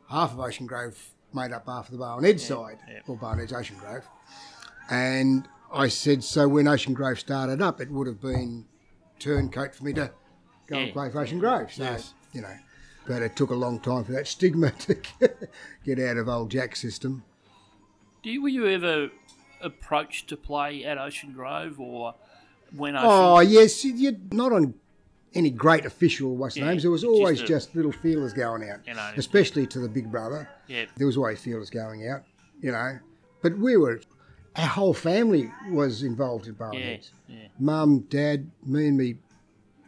Half 0.09 0.33
of 0.33 0.39
Ocean 0.39 0.65
Grove 0.65 0.97
made 1.33 1.51
up 1.51 1.67
half 1.67 1.87
of 1.89 1.91
the 1.91 2.03
Barwon 2.03 2.23
Heads 2.23 2.43
side, 2.43 2.79
yeah. 2.89 3.01
or 3.07 3.39
Edge 3.39 3.53
Ocean 3.53 3.77
Grove. 3.77 4.07
And 4.89 5.47
I 5.71 5.87
said, 5.89 6.23
so 6.23 6.47
when 6.47 6.67
Ocean 6.67 6.93
Grove 6.93 7.19
started 7.19 7.61
up, 7.61 7.79
it 7.79 7.91
would 7.91 8.07
have 8.07 8.19
been 8.19 8.65
turncoat 9.19 9.75
for 9.75 9.83
me 9.83 9.93
to 9.93 10.11
go 10.67 10.77
and 10.77 10.91
play 10.91 11.09
for 11.09 11.19
Ocean 11.21 11.39
Grove. 11.39 11.71
So, 11.71 11.83
Yes. 11.83 12.13
You 12.33 12.41
know, 12.41 12.55
but 13.07 13.21
it 13.21 13.35
took 13.35 13.49
a 13.49 13.55
long 13.55 13.79
time 13.79 14.03
for 14.03 14.11
that 14.13 14.27
stigma 14.27 14.71
to 14.79 14.97
get 15.83 15.99
out 15.99 16.17
of 16.17 16.27
old 16.29 16.51
Jack's 16.51 16.81
system. 16.81 17.23
Do 18.23 18.29
you, 18.29 18.41
were 18.41 18.49
you 18.49 18.67
ever 18.67 19.09
approached 19.61 20.27
to 20.29 20.37
play 20.37 20.83
at 20.85 20.97
Ocean 20.97 21.33
Grove 21.33 21.79
or 21.79 22.15
when 22.75 22.95
Ocean? 22.95 23.07
Oh, 23.09 23.39
yes, 23.39 23.83
you're 23.83 24.13
not 24.31 24.51
on 24.53 24.73
any 25.33 25.49
great 25.49 25.85
official 25.85 26.35
what's 26.35 26.57
Yeah, 26.57 26.65
names. 26.65 26.83
There 26.83 26.91
was 26.91 27.01
just 27.01 27.09
always 27.11 27.41
a- 27.41 27.45
just 27.45 27.75
little 27.75 27.91
feelers 27.91 28.33
going 28.33 28.69
out, 28.69 28.79
You 28.87 28.93
know. 28.95 29.11
especially 29.17 29.65
to 29.67 29.79
the 29.79 29.89
big 29.89 30.11
brother. 30.11 30.49
yeah, 30.67 30.85
There 30.97 31.07
was 31.07 31.17
always 31.17 31.39
feelers 31.39 31.69
going 31.69 32.07
out, 32.07 32.23
you 32.61 32.71
know. 32.71 32.99
But 33.41 33.57
we 33.57 33.75
were, 33.77 34.01
our 34.55 34.67
whole 34.67 34.93
family 34.93 35.49
was 35.71 36.03
involved 36.03 36.47
in 36.47 36.53
Barwon 36.55 36.79
yeah, 36.79 36.97
yeah. 37.27 37.47
mum, 37.59 38.01
dad, 38.09 38.51
me 38.65 38.87
and 38.89 38.97
me, 38.97 39.15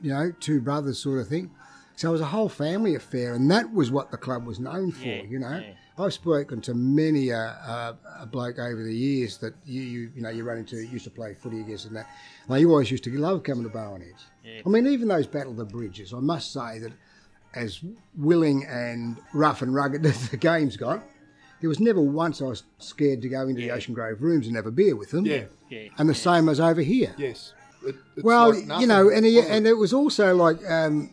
you 0.02 0.12
know, 0.14 0.32
two 0.40 0.60
brothers 0.62 0.98
sort 0.98 1.20
of 1.20 1.28
thing. 1.28 1.52
So 1.96 2.10
it 2.10 2.12
was 2.14 2.22
a 2.22 2.26
whole 2.26 2.50
family 2.50 2.96
affair, 2.96 3.34
and 3.36 3.50
that 3.52 3.72
was 3.72 3.92
what 3.92 4.10
the 4.12 4.18
club 4.18 4.46
was 4.48 4.60
known 4.60 4.92
for, 4.92 5.06
Yeah, 5.08 5.24
you 5.24 5.40
know. 5.40 5.60
yeah. 5.64 5.74
I've 6.04 6.12
spoken 6.14 6.60
to 6.62 6.74
many 6.74 7.30
a, 7.30 7.38
a, 7.38 7.98
a 8.22 8.26
bloke 8.26 8.58
over 8.58 8.84
the 8.84 8.96
years 8.96 9.38
that 9.38 9.54
you, 9.64 9.82
you 9.84 10.12
you 10.16 10.22
know 10.24 10.30
you 10.30 10.44
run 10.44 10.58
into 10.58 10.78
used 10.78 11.04
to 11.04 11.12
play 11.12 11.36
footy 11.36 11.60
against 11.62 11.86
and 11.86 11.96
that. 11.96 12.08
Like 12.48 12.62
you 12.62 12.72
always 12.72 12.90
used 12.90 13.04
to 13.04 13.12
love 13.20 13.44
coming 13.44 13.64
to 13.64 13.70
Barwon 13.70 14.02
Heads. 14.02 14.26
Yeah. 14.44 14.62
I 14.66 14.70
mean, 14.70 14.88
even 14.88 15.08
those 15.08 15.28
Battle 15.28 15.52
of 15.52 15.58
the 15.58 15.66
Bridges, 15.66 16.12
I 16.12 16.20
must 16.20 16.52
say 16.52 16.80
that 16.80 16.94
as 17.54 17.80
willing 18.18 18.66
and 18.66 19.18
rough 19.36 19.62
and 19.62 19.74
rugged 19.76 20.04
as 20.08 20.30
the 20.30 20.38
games 20.38 20.76
got, 20.78 21.04
there 21.62 21.70
was 21.70 21.80
never 21.80 22.02
once 22.02 22.42
I 22.42 22.46
was 22.46 22.64
scared 22.80 23.22
to 23.22 23.30
go 23.30 23.42
into 23.48 23.62
the 23.62 23.70
Ocean 23.70 23.94
Grove 23.94 24.20
rooms 24.24 24.48
and 24.48 24.56
have 24.56 24.66
a 24.66 24.72
beer 24.72 24.96
with 24.96 25.12
them. 25.12 25.28
Yeah. 25.28 25.44
yeah. 25.70 25.90
And 26.00 26.10
the 26.10 26.16
same 26.16 26.50
as 26.50 26.60
over 26.60 26.82
here. 26.82 27.14
Yes. 27.20 27.54
It, 27.86 27.96
Well, 28.24 28.50
like 28.60 28.82
you 28.82 28.88
know, 28.88 29.10
and 29.12 29.24
he, 29.28 29.40
and 29.40 29.68
it 29.68 29.78
was 29.78 29.94
also 29.94 30.34
like 30.36 30.58
um, 30.68 31.04
it- 31.04 31.10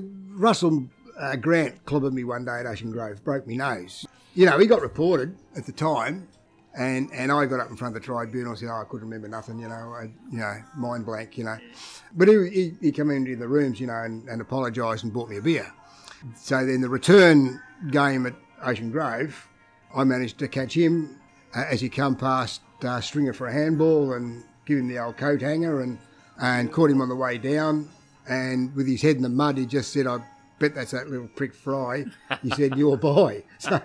Russell 0.00 0.86
uh, 1.18 1.36
Grant 1.36 1.84
clobbered 1.84 2.12
me 2.12 2.24
one 2.24 2.44
day 2.44 2.60
at 2.60 2.66
Ocean 2.66 2.90
Grove, 2.90 3.22
broke 3.24 3.46
me 3.46 3.56
nose. 3.56 4.06
You 4.34 4.46
know, 4.46 4.58
he 4.58 4.66
got 4.66 4.80
reported 4.80 5.36
at 5.56 5.66
the 5.66 5.72
time, 5.72 6.28
and, 6.74 7.10
and 7.12 7.30
I 7.30 7.44
got 7.46 7.60
up 7.60 7.68
in 7.70 7.76
front 7.76 7.94
of 7.94 8.02
the 8.02 8.06
tribunal 8.06 8.50
and 8.50 8.58
said, 8.58 8.68
"Oh, 8.70 8.80
I 8.80 8.84
couldn't 8.84 9.06
remember 9.06 9.28
nothing," 9.28 9.58
you 9.58 9.68
know, 9.68 9.94
I, 9.94 10.04
you 10.30 10.38
know, 10.38 10.62
mind 10.74 11.04
blank, 11.04 11.36
you 11.36 11.44
know. 11.44 11.58
But 12.14 12.28
he, 12.28 12.48
he, 12.48 12.74
he 12.80 12.92
came 12.92 13.10
into 13.10 13.36
the 13.36 13.48
rooms, 13.48 13.78
you 13.80 13.86
know, 13.86 14.02
and, 14.02 14.26
and 14.28 14.40
apologised 14.40 15.04
and 15.04 15.12
bought 15.12 15.28
me 15.28 15.36
a 15.36 15.42
beer. 15.42 15.70
So 16.36 16.64
then 16.64 16.80
the 16.80 16.88
return 16.88 17.60
game 17.90 18.26
at 18.26 18.34
Ocean 18.64 18.90
Grove, 18.90 19.48
I 19.94 20.04
managed 20.04 20.38
to 20.38 20.48
catch 20.48 20.74
him 20.74 21.18
uh, 21.54 21.64
as 21.68 21.80
he 21.80 21.88
come 21.88 22.16
past 22.16 22.62
uh, 22.82 23.00
Stringer 23.00 23.32
for 23.32 23.48
a 23.48 23.52
handball 23.52 24.12
and 24.14 24.44
give 24.64 24.78
him 24.78 24.88
the 24.88 24.98
old 24.98 25.16
coat 25.16 25.42
hanger 25.42 25.80
and, 25.80 25.98
and 26.40 26.72
caught 26.72 26.90
him 26.90 27.00
on 27.00 27.08
the 27.08 27.16
way 27.16 27.38
down. 27.38 27.88
And 28.28 28.74
with 28.76 28.86
his 28.86 29.02
head 29.02 29.16
in 29.16 29.22
the 29.22 29.28
mud, 29.28 29.58
he 29.58 29.66
just 29.66 29.92
said, 29.92 30.06
I 30.06 30.18
bet 30.58 30.74
that's 30.74 30.92
that 30.92 31.08
little 31.08 31.28
prick 31.28 31.54
Fry. 31.54 32.04
He 32.42 32.50
said, 32.50 32.76
You're 32.76 32.96
boy. 32.96 33.42
So 33.58 33.80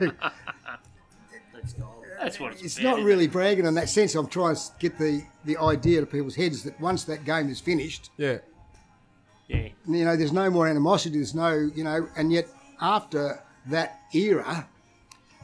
That's 2.19 2.39
what 2.39 2.53
it's, 2.53 2.63
it's 2.63 2.79
about, 2.79 2.83
not 2.91 2.93
isn't 2.99 3.05
really 3.05 3.25
it? 3.25 3.31
bragging 3.31 3.65
in 3.65 3.75
that 3.75 3.89
sense. 3.89 4.15
I'm 4.15 4.27
trying 4.27 4.55
to 4.55 4.61
get 4.79 4.97
the, 4.97 5.23
the 5.45 5.57
idea 5.57 5.99
to 6.01 6.05
people's 6.07 6.35
heads 6.35 6.63
that 6.63 6.79
once 6.81 7.03
that 7.05 7.25
game 7.25 7.49
is 7.49 7.59
finished, 7.59 8.09
yeah. 8.17 8.39
Yeah, 9.47 9.69
you 9.87 10.03
know, 10.03 10.17
there's 10.17 10.33
no 10.33 10.49
more 10.49 10.67
animosity, 10.67 11.15
there's 11.17 11.33
no, 11.33 11.53
you 11.73 11.83
know, 11.85 12.09
and 12.17 12.33
yet 12.33 12.47
after 12.81 13.41
that 13.67 14.01
era, 14.13 14.67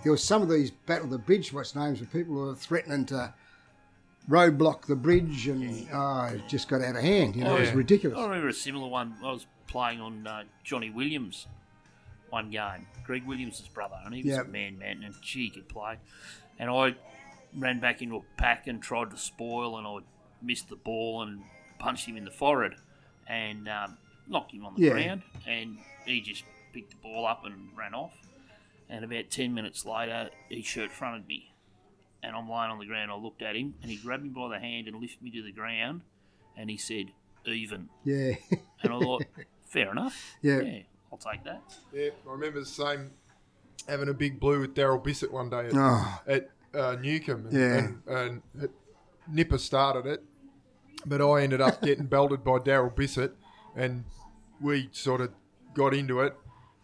there 0.03 0.11
was 0.11 0.21
some 0.21 0.41
of 0.41 0.49
these 0.49 0.71
Battle 0.71 1.05
of 1.05 1.11
the 1.11 1.17
Bridge, 1.19 1.53
what's 1.53 1.73
names, 1.73 2.01
where 2.01 2.07
people 2.09 2.35
were 2.35 2.53
threatening 2.55 3.05
to 3.05 3.33
roadblock 4.29 4.85
the 4.85 4.95
bridge 4.95 5.47
and 5.47 5.87
oh, 5.93 6.25
it 6.33 6.41
just 6.47 6.67
got 6.69 6.81
out 6.81 6.95
of 6.95 7.01
hand. 7.01 7.35
You 7.35 7.43
know, 7.43 7.57
it 7.57 7.61
was 7.61 7.71
ridiculous. 7.71 8.17
I 8.17 8.23
remember 8.23 8.47
a 8.49 8.53
similar 8.53 8.87
one. 8.87 9.15
I 9.23 9.31
was 9.31 9.45
playing 9.67 9.99
on 10.01 10.25
uh, 10.27 10.43
Johnny 10.63 10.89
Williams 10.89 11.47
one 12.29 12.49
game, 12.49 12.87
Greg 13.05 13.25
Williams' 13.27 13.61
brother, 13.73 13.97
and 14.03 14.13
he 14.15 14.23
was 14.23 14.37
Yep. 14.37 14.45
a 14.45 14.49
man, 14.49 14.79
man, 14.79 15.03
and 15.03 15.13
gee, 15.21 15.43
he 15.45 15.49
could 15.51 15.69
play. 15.69 15.97
And 16.57 16.69
I 16.69 16.95
ran 17.55 17.79
back 17.79 18.01
into 18.01 18.15
a 18.15 18.21
pack 18.37 18.65
and 18.67 18.81
tried 18.81 19.11
to 19.11 19.17
spoil, 19.17 19.77
and 19.77 19.85
I 19.85 19.97
missed 20.41 20.69
the 20.69 20.75
ball 20.75 21.21
and 21.21 21.43
punched 21.79 22.07
him 22.07 22.17
in 22.17 22.25
the 22.25 22.31
forehead 22.31 22.73
and 23.27 23.69
um, 23.69 23.97
knocked 24.27 24.51
him 24.51 24.65
on 24.65 24.73
the 24.75 24.81
Yeah. 24.81 24.89
ground. 24.93 25.21
And 25.47 25.77
he 26.05 26.21
just 26.21 26.43
picked 26.73 26.89
the 26.91 26.97
ball 27.03 27.27
up 27.27 27.45
and 27.45 27.69
ran 27.77 27.93
off. 27.93 28.13
And 28.89 29.05
about 29.05 29.29
10 29.29 29.53
minutes 29.53 29.85
later, 29.85 30.29
he 30.49 30.61
shirt 30.63 30.91
fronted 30.91 31.27
me. 31.27 31.52
And 32.23 32.35
I'm 32.35 32.47
lying 32.49 32.71
on 32.71 32.79
the 32.79 32.85
ground. 32.85 33.11
I 33.11 33.15
looked 33.15 33.41
at 33.41 33.55
him, 33.55 33.73
and 33.81 33.91
he 33.91 33.97
grabbed 33.97 34.23
me 34.23 34.29
by 34.29 34.47
the 34.49 34.59
hand 34.59 34.87
and 34.87 34.99
lifted 34.99 35.21
me 35.21 35.29
to 35.31 35.43
the 35.43 35.51
ground. 35.51 36.01
And 36.57 36.69
he 36.69 36.77
said, 36.77 37.07
even. 37.45 37.89
Yeah. 38.05 38.35
And 38.81 38.93
I 38.93 38.99
thought, 38.99 39.23
fair 39.65 39.91
enough. 39.91 40.35
Yeah. 40.41 40.61
I'll 41.11 41.17
take 41.17 41.43
that. 41.43 41.61
Yeah, 41.93 42.09
I 42.27 42.31
remember 42.31 42.59
the 42.61 42.65
same 42.65 43.11
having 43.87 44.09
a 44.09 44.13
big 44.13 44.39
blue 44.39 44.61
with 44.61 44.73
Daryl 44.73 45.03
Bissett 45.03 45.31
one 45.31 45.49
day 45.49 45.67
at, 45.67 45.71
Oh. 45.75 46.21
at 46.25 46.49
uh, 46.73 46.95
Newcomb. 46.95 47.45
And, 47.47 47.53
Yeah. 47.53 47.77
and, 47.77 48.01
and 48.07 48.41
it, 48.63 48.71
Nipper 49.31 49.57
started 49.59 50.05
it, 50.07 50.23
but 51.05 51.21
I 51.21 51.43
ended 51.43 51.61
up 51.61 51.81
getting 51.83 52.05
belted 52.07 52.43
by 52.43 52.57
Daryl 52.59 52.95
Bissett, 52.95 53.35
and 53.75 54.05
we 54.61 54.89
sort 54.91 55.21
of 55.21 55.31
got 55.75 55.93
into 55.93 56.21
it, 56.21 56.35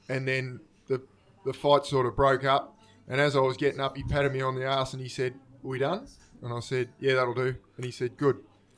and 0.09 0.27
then 0.27 0.59
the 0.87 1.01
the 1.45 1.53
fight 1.53 1.85
sort 1.85 2.05
of 2.05 2.15
broke 2.15 2.43
up. 2.43 2.77
And 3.09 3.19
as 3.19 3.35
I 3.35 3.39
was 3.39 3.57
getting 3.57 3.79
up, 3.79 3.97
he 3.97 4.03
patted 4.03 4.31
me 4.31 4.41
on 4.41 4.55
the 4.55 4.65
ass 4.65 4.93
and 4.93 5.01
he 5.01 5.09
said, 5.09 5.33
"We 5.63 5.79
done?" 5.79 6.07
And 6.43 6.53
I 6.53 6.59
said, 6.59 6.89
"Yeah, 6.99 7.15
that'll 7.15 7.33
do." 7.33 7.55
And 7.75 7.85
he 7.85 7.91
said, 7.91 8.15
"Good." 8.17 8.37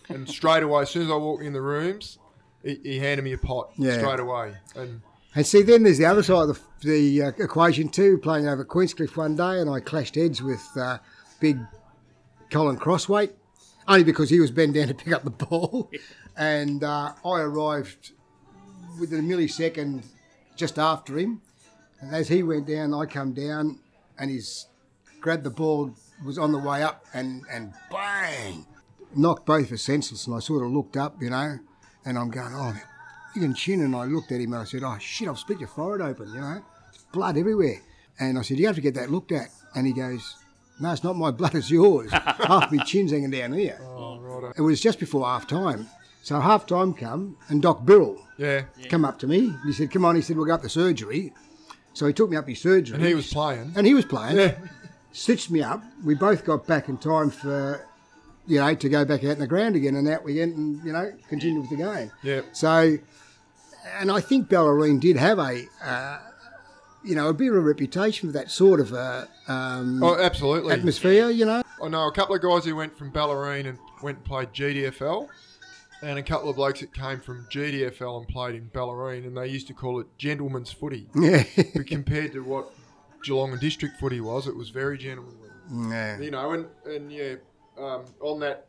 And 0.09 0.27
straight 0.27 0.63
away, 0.63 0.81
as 0.83 0.89
soon 0.89 1.03
as 1.03 1.11
I 1.11 1.15
walked 1.15 1.43
in 1.43 1.53
the 1.53 1.61
rooms, 1.61 2.17
he, 2.63 2.79
he 2.83 2.99
handed 2.99 3.23
me 3.23 3.33
a 3.33 3.37
pot 3.37 3.71
Yeah. 3.77 3.97
straight 3.97 4.19
away. 4.19 4.55
And 4.75 5.01
And 5.35 5.45
see, 5.45 5.61
then 5.61 5.83
there's 5.83 5.97
the 5.99 6.05
other 6.05 6.23
side 6.23 6.49
of 6.49 6.59
the, 6.81 6.87
the 6.89 7.21
uh, 7.23 7.31
equation 7.37 7.89
too. 7.89 8.17
Playing 8.17 8.47
over 8.47 8.63
at 8.63 8.67
Queenscliff 8.67 9.15
one 9.17 9.35
day, 9.35 9.59
and 9.59 9.69
I 9.69 9.79
clashed 9.79 10.15
heads 10.15 10.41
with 10.41 10.65
uh, 10.77 10.97
big 11.39 11.57
Colin 12.51 12.77
Crossweight, 12.77 13.31
only 13.87 14.03
because 14.03 14.29
he 14.29 14.39
was 14.39 14.51
bent 14.51 14.73
down 14.73 14.87
to 14.87 14.93
pick 14.93 15.13
up 15.13 15.23
the 15.23 15.29
ball, 15.29 15.89
and 16.37 16.83
uh, 16.83 17.13
I 17.25 17.41
arrived 17.41 18.11
within 18.99 19.19
a 19.19 19.23
millisecond 19.23 20.03
just 20.55 20.77
after 20.79 21.17
him. 21.17 21.41
And 22.01 22.13
as 22.15 22.27
he 22.27 22.43
went 22.43 22.67
down, 22.67 22.93
I 22.93 23.05
come 23.05 23.33
down, 23.33 23.79
and 24.19 24.29
he's 24.29 24.67
grabbed 25.19 25.43
the 25.43 25.49
ball, 25.49 25.93
was 26.25 26.37
on 26.37 26.51
the 26.51 26.57
way 26.59 26.83
up, 26.83 27.05
and 27.13 27.43
and 27.51 27.73
bang, 27.91 28.65
knocked 29.15 29.45
both 29.45 29.67
of 29.67 29.73
us 29.73 29.81
senseless. 29.81 30.27
And 30.27 30.35
I 30.35 30.39
sort 30.39 30.63
of 30.63 30.71
looked 30.71 30.97
up, 30.97 31.21
you 31.21 31.29
know, 31.29 31.59
and 32.05 32.17
I'm 32.17 32.29
going, 32.29 32.53
oh, 32.53 32.73
friggin' 33.35 33.55
chin. 33.55 33.81
And 33.81 33.95
I 33.95 34.05
looked 34.05 34.31
at 34.31 34.39
him 34.41 34.53
and 34.53 34.61
I 34.61 34.65
said, 34.65 34.83
oh, 34.83 34.97
shit, 34.99 35.27
I've 35.27 35.39
split 35.39 35.59
your 35.59 35.67
forehead 35.69 36.01
open, 36.07 36.33
you 36.33 36.41
know, 36.41 36.61
blood 37.11 37.37
everywhere. 37.37 37.81
And 38.19 38.37
I 38.37 38.41
said, 38.41 38.57
you 38.59 38.67
have 38.67 38.75
to 38.75 38.81
get 38.81 38.93
that 38.95 39.09
looked 39.11 39.31
at. 39.31 39.47
And 39.75 39.87
he 39.87 39.93
goes, 39.93 40.35
no, 40.79 40.91
it's 40.91 41.03
not 41.03 41.15
my 41.15 41.31
blood, 41.39 41.55
it's 41.55 41.69
yours. 41.71 42.11
Half 42.11 42.71
my 42.71 42.83
chin's 42.83 43.11
hanging 43.11 43.31
down 43.31 43.53
here. 43.53 43.79
oh, 43.83 44.19
right. 44.19 44.53
It 44.57 44.61
was 44.61 44.81
just 44.81 44.99
before 44.99 45.25
half 45.25 45.47
time. 45.47 45.87
So 46.23 46.39
half 46.39 46.65
time 46.67 46.93
come 46.93 47.35
and 47.49 47.61
Doc 47.63 47.83
Birrell 47.83 48.17
Yeah. 48.37 48.63
come 48.89 49.05
up 49.05 49.17
to 49.19 49.27
me. 49.27 49.55
He 49.65 49.73
said, 49.73 49.89
Come 49.91 50.05
on, 50.05 50.15
he 50.15 50.21
said, 50.21 50.37
We'll 50.37 50.45
go 50.45 50.53
up 50.53 50.61
to 50.61 50.69
surgery. 50.69 51.33
So 51.93 52.07
he 52.07 52.13
took 52.13 52.29
me 52.29 52.37
up 52.37 52.47
his 52.47 52.61
surgery. 52.61 52.95
And 52.95 53.05
he 53.05 53.15
was 53.15 53.31
playing. 53.31 53.73
And 53.75 53.85
he 53.85 53.93
was 53.93 54.05
playing. 54.05 54.37
Yeah. 54.37 54.55
Stitched 55.11 55.51
me 55.51 55.61
up. 55.61 55.83
We 56.03 56.15
both 56.15 56.45
got 56.45 56.65
back 56.65 56.87
in 56.89 56.97
time 56.97 57.29
for 57.29 57.85
you 58.47 58.59
know, 58.59 58.73
to 58.73 58.89
go 58.89 59.05
back 59.05 59.23
out 59.23 59.31
in 59.31 59.39
the 59.39 59.47
ground 59.47 59.75
again 59.75 59.95
and 59.95 60.07
out 60.07 60.23
we 60.23 60.39
went 60.39 60.55
and, 60.55 60.83
you 60.83 60.91
know, 60.91 61.13
continued 61.29 61.61
with 61.61 61.69
the 61.69 61.75
game. 61.77 62.11
Yeah. 62.23 62.41
So 62.53 62.97
and 63.99 64.11
I 64.11 64.19
think 64.19 64.47
Bellarine 64.47 64.99
did 64.99 65.17
have 65.17 65.39
a 65.39 65.63
uh, 65.83 66.19
you 67.03 67.15
know, 67.15 67.29
a 67.29 67.33
bit 67.33 67.49
of 67.49 67.55
a 67.55 67.59
reputation 67.59 68.29
for 68.29 68.33
that 68.33 68.51
sort 68.51 68.79
of 68.79 68.93
uh, 68.93 69.25
um, 69.47 70.03
Oh, 70.03 70.19
absolutely. 70.19 70.73
atmosphere, 70.73 71.29
you 71.29 71.45
know. 71.45 71.63
I 71.83 71.87
know 71.87 72.07
a 72.07 72.11
couple 72.11 72.35
of 72.35 72.41
guys 72.41 72.63
who 72.65 72.75
went 72.75 72.95
from 72.95 73.11
Bellarine 73.11 73.65
and 73.67 73.79
went 74.03 74.19
and 74.19 74.25
played 74.25 74.53
GDFL, 74.53 75.27
and 76.01 76.17
a 76.17 76.23
couple 76.23 76.49
of 76.49 76.55
blokes 76.55 76.79
that 76.81 76.93
came 76.93 77.19
from 77.19 77.45
GDFL 77.51 78.19
and 78.19 78.27
played 78.27 78.55
in 78.55 78.69
Bellarine, 78.69 79.25
and 79.25 79.37
they 79.37 79.47
used 79.47 79.67
to 79.67 79.73
call 79.73 79.99
it 79.99 80.07
gentleman's 80.17 80.71
footy. 80.71 81.07
Yeah. 81.15 81.43
but 81.75 81.87
compared 81.87 82.33
to 82.33 82.39
what 82.43 82.71
Geelong 83.23 83.51
and 83.51 83.61
district 83.61 83.99
footy 83.99 84.19
was, 84.21 84.47
it 84.47 84.55
was 84.55 84.69
very 84.69 84.97
gentlemanly. 84.97 85.49
yeah. 85.71 86.19
You 86.19 86.31
know, 86.31 86.51
and, 86.51 86.65
and 86.85 87.11
yeah, 87.11 87.35
um, 87.79 88.05
on 88.19 88.39
that, 88.39 88.67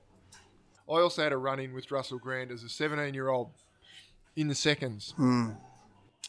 I 0.89 0.95
also 1.01 1.23
had 1.23 1.33
a 1.33 1.37
run 1.39 1.59
in 1.61 1.73
with 1.73 1.91
Russell 1.91 2.19
Grand 2.19 2.51
as 2.51 2.63
a 2.63 2.69
17 2.69 3.15
year 3.15 3.29
old 3.29 3.51
in 4.37 4.49
the 4.49 4.55
seconds. 4.55 5.15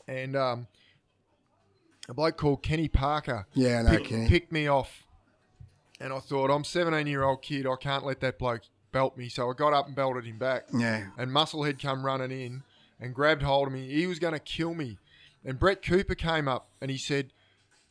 And 0.08 0.36
um, 0.36 0.68
a 2.08 2.14
bloke 2.14 2.38
called 2.38 2.62
Kenny 2.64 2.88
Parker 2.88 3.46
Yeah, 3.54 3.80
I 3.80 3.82
know, 3.94 4.00
Kenny. 4.00 4.28
picked 4.30 4.52
me 4.52 4.68
off. 4.68 5.06
And 6.00 6.12
I 6.14 6.20
thought, 6.20 6.50
I'm 6.52 6.64
17 6.64 7.08
year 7.08 7.24
old 7.24 7.42
kid, 7.42 7.66
I 7.68 7.76
can't 7.80 8.06
let 8.06 8.20
that 8.22 8.38
bloke 8.40 8.62
belt 8.94 9.18
me. 9.18 9.28
So 9.28 9.50
I 9.50 9.54
got 9.54 9.74
up 9.74 9.88
and 9.88 9.96
belted 9.96 10.26
him 10.26 10.38
back. 10.38 10.68
Yeah. 10.74 11.08
And 11.18 11.32
Musclehead 11.32 11.82
come 11.82 12.06
running 12.06 12.32
in 12.32 12.64
and 13.02 13.14
grabbed 13.14 13.42
hold 13.42 13.68
of 13.68 13.74
me. 13.74 13.90
He 13.90 14.08
was 14.08 14.20
going 14.20 14.34
to 14.34 14.40
kill 14.40 14.74
me. 14.74 14.98
And 15.44 15.60
Brett 15.60 15.84
Cooper 15.84 16.16
came 16.16 16.48
up 16.48 16.70
and 16.80 16.90
he 16.90 16.98
said, 16.98 17.34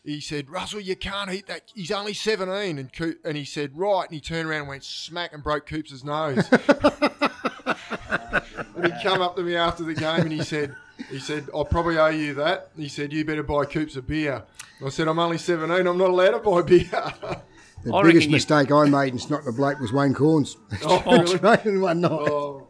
he 0.04 0.20
said, 0.20 0.48
Russell, 0.48 0.80
you 0.80 0.96
can't 0.96 1.30
hit 1.30 1.46
that. 1.48 1.64
He's 1.74 1.92
only 1.92 2.14
17. 2.14 2.78
And 2.78 2.90
Coop, 2.92 3.18
and 3.24 3.36
he 3.36 3.44
said, 3.44 3.76
right. 3.76 4.04
And 4.04 4.14
he 4.14 4.20
turned 4.20 4.48
around 4.48 4.60
and 4.60 4.68
went 4.68 4.84
smack 4.84 5.34
and 5.34 5.44
broke 5.44 5.66
Coops' 5.66 6.02
nose. 6.02 6.48
and 6.50 6.62
he 8.86 8.92
come 9.02 9.20
up 9.20 9.36
to 9.36 9.42
me 9.42 9.54
after 9.54 9.84
the 9.84 9.94
game 9.94 10.22
and 10.22 10.32
he 10.32 10.42
said, 10.42 10.74
he 11.10 11.18
said, 11.18 11.48
I'll 11.54 11.64
probably 11.64 11.98
owe 11.98 12.08
you 12.08 12.34
that. 12.34 12.70
He 12.76 12.88
said, 12.88 13.12
you 13.12 13.24
better 13.24 13.42
buy 13.42 13.64
Coops 13.66 13.96
a 13.96 14.02
beer. 14.02 14.42
And 14.78 14.86
I 14.86 14.90
said, 14.90 15.08
I'm 15.08 15.18
only 15.18 15.38
17. 15.38 15.86
I'm 15.86 15.98
not 15.98 16.10
allowed 16.10 16.30
to 16.30 16.38
buy 16.38 16.62
beer. 16.62 17.12
The 17.84 17.94
I 17.94 18.02
biggest 18.02 18.14
reckon 18.16 18.30
you- 18.30 18.36
mistake 18.36 18.70
I 18.72 18.84
made 18.88 19.12
in 19.12 19.18
snotting 19.18 19.44
the 19.46 19.52
bloke 19.52 19.80
was 19.80 19.92
Wayne 19.92 20.14
Corns. 20.14 20.56
oh, 20.84 21.22
really? 21.64 21.78
One 21.78 22.00
night. 22.00 22.10
Oh, 22.12 22.66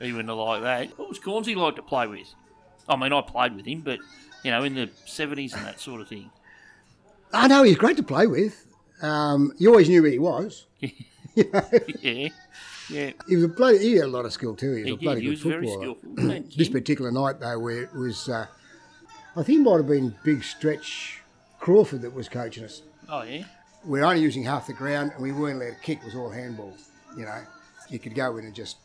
He 0.00 0.12
wouldn't 0.12 0.28
have 0.28 0.38
liked 0.38 0.62
that. 0.62 0.98
What 0.98 1.08
was 1.08 1.18
Corns 1.18 1.46
he 1.46 1.54
like 1.54 1.76
to 1.76 1.82
play 1.82 2.06
with? 2.06 2.32
I 2.88 2.96
mean, 2.96 3.12
I 3.12 3.20
played 3.22 3.56
with 3.56 3.66
him, 3.66 3.80
but, 3.80 3.98
you 4.44 4.50
know, 4.52 4.62
in 4.62 4.74
the 4.74 4.88
70s 5.06 5.54
and 5.56 5.64
that 5.66 5.80
sort 5.80 6.00
of 6.00 6.08
thing. 6.08 6.30
I 7.32 7.48
know 7.48 7.64
he's 7.64 7.76
great 7.76 7.96
to 7.96 8.02
play 8.04 8.26
with. 8.28 8.66
Um, 9.02 9.52
you 9.58 9.68
always 9.70 9.88
knew 9.88 10.02
who 10.02 10.08
he 10.10 10.18
was. 10.20 10.66
yeah. 11.34 12.28
Yeah. 12.88 13.10
He 13.28 13.34
was 13.34 13.44
a 13.44 13.48
bloody. 13.48 13.78
He 13.78 13.94
had 13.96 14.04
a 14.04 14.08
lot 14.08 14.24
of 14.24 14.32
skill 14.32 14.54
too. 14.54 14.74
He 14.74 14.82
was 14.82 14.86
He 14.86 14.92
a 14.92 14.96
bloody 14.96 15.20
He 15.22 15.26
good 15.26 15.30
was 15.32 15.40
very 15.42 15.66
footballer. 15.66 15.96
skillful. 15.96 16.44
This 16.56 16.68
particular 16.68 17.10
night 17.10 17.40
though, 17.40 17.58
where 17.58 17.82
it 17.82 17.92
was, 17.92 18.28
uh, 18.28 18.46
I 19.36 19.42
think 19.42 19.60
it 19.60 19.62
might 19.62 19.78
have 19.78 19.88
been 19.88 20.14
Big 20.22 20.44
Stretch 20.44 21.20
Crawford 21.58 22.02
that 22.02 22.14
was 22.14 22.28
coaching 22.28 22.64
us. 22.64 22.82
Oh, 23.08 23.22
yeah. 23.22 23.44
We're 23.86 24.04
only 24.04 24.20
using 24.20 24.42
half 24.42 24.66
the 24.66 24.72
ground, 24.72 25.12
and 25.14 25.22
we 25.22 25.30
weren't 25.30 25.62
allowed 25.62 25.74
to 25.74 25.80
kick. 25.80 26.00
It 26.00 26.06
was 26.06 26.16
all 26.16 26.28
handball. 26.28 26.74
You 27.16 27.24
know, 27.24 27.40
you 27.88 28.00
could 28.00 28.16
go 28.16 28.36
in 28.36 28.44
and 28.44 28.54
just 28.54 28.78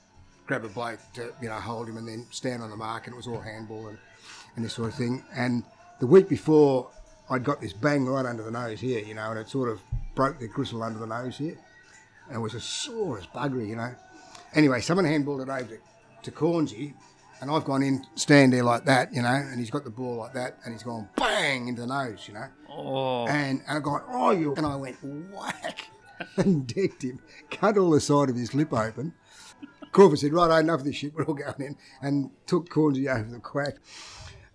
grab 0.46 0.64
a 0.64 0.70
bloke 0.70 1.00
to 1.14 1.34
you 1.42 1.50
know 1.50 1.56
hold 1.56 1.90
him, 1.90 1.98
and 1.98 2.08
then 2.08 2.28
stand 2.30 2.62
on 2.62 2.70
the 2.70 2.76
mark, 2.76 3.08
and 3.08 3.16
it 3.16 3.18
was 3.18 3.28
all 3.28 3.42
handball 3.42 3.88
and, 3.88 3.98
and 4.56 4.64
this 4.64 4.74
sort 4.74 4.90
of 4.90 4.96
thing. 4.96 5.24
And 5.36 5.64
the 6.00 6.06
week 6.06 6.30
before, 6.30 6.90
I'd 7.32 7.44
got 7.44 7.60
this 7.62 7.74
bang 7.74 8.06
right 8.06 8.26
under 8.26 8.44
the 8.44 8.52
nose 8.52 8.80
here, 8.80 9.00
you 9.00 9.16
know, 9.16 9.32
and 9.32 9.40
it 9.40 9.50
sort 9.50 9.70
of 9.70 9.82
broke 10.14 10.40
the 10.40 10.48
gristle 10.48 10.84
under 10.84 11.00
the 11.00 11.08
nose 11.08 11.38
here, 11.38 11.58
and 12.28 12.38
it 12.38 12.40
was 12.40 12.54
as 12.54 12.64
sore 12.64 13.18
as 13.18 13.26
buggery, 13.26 13.68
you 13.68 13.76
know. 13.76 13.96
Anyway, 14.54 14.82
someone 14.82 15.06
handballed 15.06 15.42
it 15.42 15.50
over 15.50 15.64
to, 15.64 15.80
to 16.24 16.32
Cornsey, 16.32 16.94
and 17.42 17.50
I've 17.50 17.66
gone 17.66 17.82
in, 17.84 18.06
stand 18.16 18.54
there 18.54 18.64
like 18.64 18.86
that, 18.86 19.14
you 19.14 19.22
know, 19.22 19.28
and 19.30 19.60
he's 19.60 19.72
got 19.72 19.84
the 19.84 19.90
ball 19.90 20.18
like 20.18 20.34
that, 20.34 20.60
and 20.64 20.74
he's 20.74 20.84
gone 20.84 21.10
bang 21.18 21.68
into 21.68 21.82
the 21.82 21.88
nose, 21.88 22.28
you 22.28 22.36
know. 22.36 22.46
Oh, 22.70 23.28
And, 23.28 23.62
and 23.68 23.78
I 23.78 23.82
gone, 23.82 24.04
oh, 24.08 24.32
you. 24.32 24.54
And 24.56 24.66
I 24.66 24.76
went 24.76 24.98
whack 25.04 25.88
and 26.38 26.68
decked 26.68 27.04
him, 27.04 27.20
cut 27.50 27.78
all 27.78 27.90
the 27.92 28.00
side 28.00 28.30
of 28.30 28.36
his 28.36 28.54
lip 28.54 28.72
open. 28.72 29.14
Crawford 29.92 30.20
said, 30.20 30.34
right, 30.34 30.50
I 30.50 30.60
enough 30.62 30.82
of 30.82 30.86
this 30.86 30.96
shit, 30.96 31.14
we're 31.14 31.26
all 31.26 31.34
going 31.34 31.62
in. 31.62 31.78
And 32.02 32.30
took 32.46 32.70
Cornsey 32.70 33.10
over 33.10 33.30
the 33.30 33.40
quack. 33.40 33.76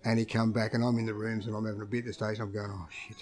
And 0.03 0.17
he 0.17 0.25
come 0.25 0.51
back, 0.53 0.73
and 0.73 0.83
I'm 0.83 0.97
in 0.97 1.05
the 1.05 1.13
rooms, 1.13 1.47
and 1.47 1.55
I'm 1.55 1.65
having 1.65 1.81
a 1.81 1.85
beer 1.85 1.99
at 1.99 2.05
the 2.05 2.13
station. 2.13 2.41
I'm 2.41 2.51
going, 2.53 2.71
oh, 2.71 2.87
shit. 2.89 3.17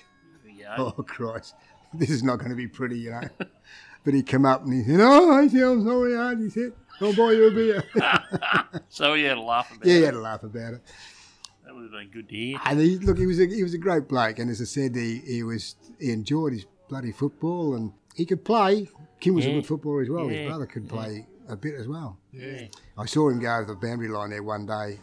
yeah. 0.48 0.76
Oh, 0.78 0.92
Christ. 0.92 1.56
This 1.94 2.10
is 2.10 2.24
not 2.24 2.38
going 2.38 2.52
to 2.52 2.56
be 2.56 2.68
pretty, 2.68 3.00
you 3.00 3.12
know. 3.12 3.22
but 4.04 4.14
he 4.14 4.22
come 4.22 4.46
up 4.46 4.64
and 4.64 4.74
he 4.74 4.84
said, 4.84 5.02
oh, 5.02 5.32
I 5.32 5.48
said, 5.48 5.64
I'm 5.64 5.84
sorry, 5.84 6.16
Art. 6.16 6.38
He 6.40 6.50
said, 6.50 6.74
Oh, 7.02 7.08
I'll 7.08 7.14
buy 7.16 7.32
you 7.34 7.48
a 7.48 7.52
beer. 7.52 7.84
So 8.90 9.14
he 9.14 9.24
had 9.24 9.38
a 9.38 9.42
laugh 9.42 9.72
about 9.72 9.86
it. 9.86 9.90
yeah, 9.90 9.98
he 9.98 10.04
had 10.04 10.14
a 10.14 10.20
laugh 10.20 10.44
about 10.44 10.74
it. 10.76 10.82
That 11.66 11.74
would 11.76 11.84
have 11.84 11.92
been 11.92 12.10
good 12.12 12.30
to 12.30 12.36
hear. 12.36 12.58
And 12.66 12.80
he, 12.80 12.98
look, 13.00 13.18
he 13.18 13.26
was 13.26 13.40
a, 13.40 13.46
he 13.48 13.64
was 13.64 13.74
a 13.74 13.78
great 13.78 14.08
bloke, 14.08 14.40
and 14.40 14.50
as 14.50 14.62
I 14.62 14.66
said, 14.66 14.96
he, 14.96 15.20
he 15.26 15.44
was 15.44 15.76
he 16.00 16.12
enjoyed 16.12 16.54
his 16.54 16.66
bloody 16.90 17.12
football, 17.12 17.76
and 17.76 17.92
he 18.16 18.26
could 18.26 18.44
play. 18.46 18.88
Kim 19.20 19.34
was 19.36 19.46
a 19.46 19.52
good 19.52 19.66
footballer 19.66 20.02
as 20.02 20.10
well. 20.10 20.30
Yeah. 20.30 20.38
His 20.40 20.48
brother 20.48 20.66
could 20.66 20.88
play 20.90 21.26
a 21.50 21.56
bit 21.56 21.76
as 21.76 21.88
well. 21.88 22.18
yeah. 22.32 22.68
I 22.98 23.06
saw 23.06 23.30
him 23.30 23.40
go 23.40 23.54
over 23.56 23.66
the 23.66 23.76
boundary 23.76 24.08
line 24.10 24.30
there 24.32 24.44
one 24.44 24.66
day 24.66 25.00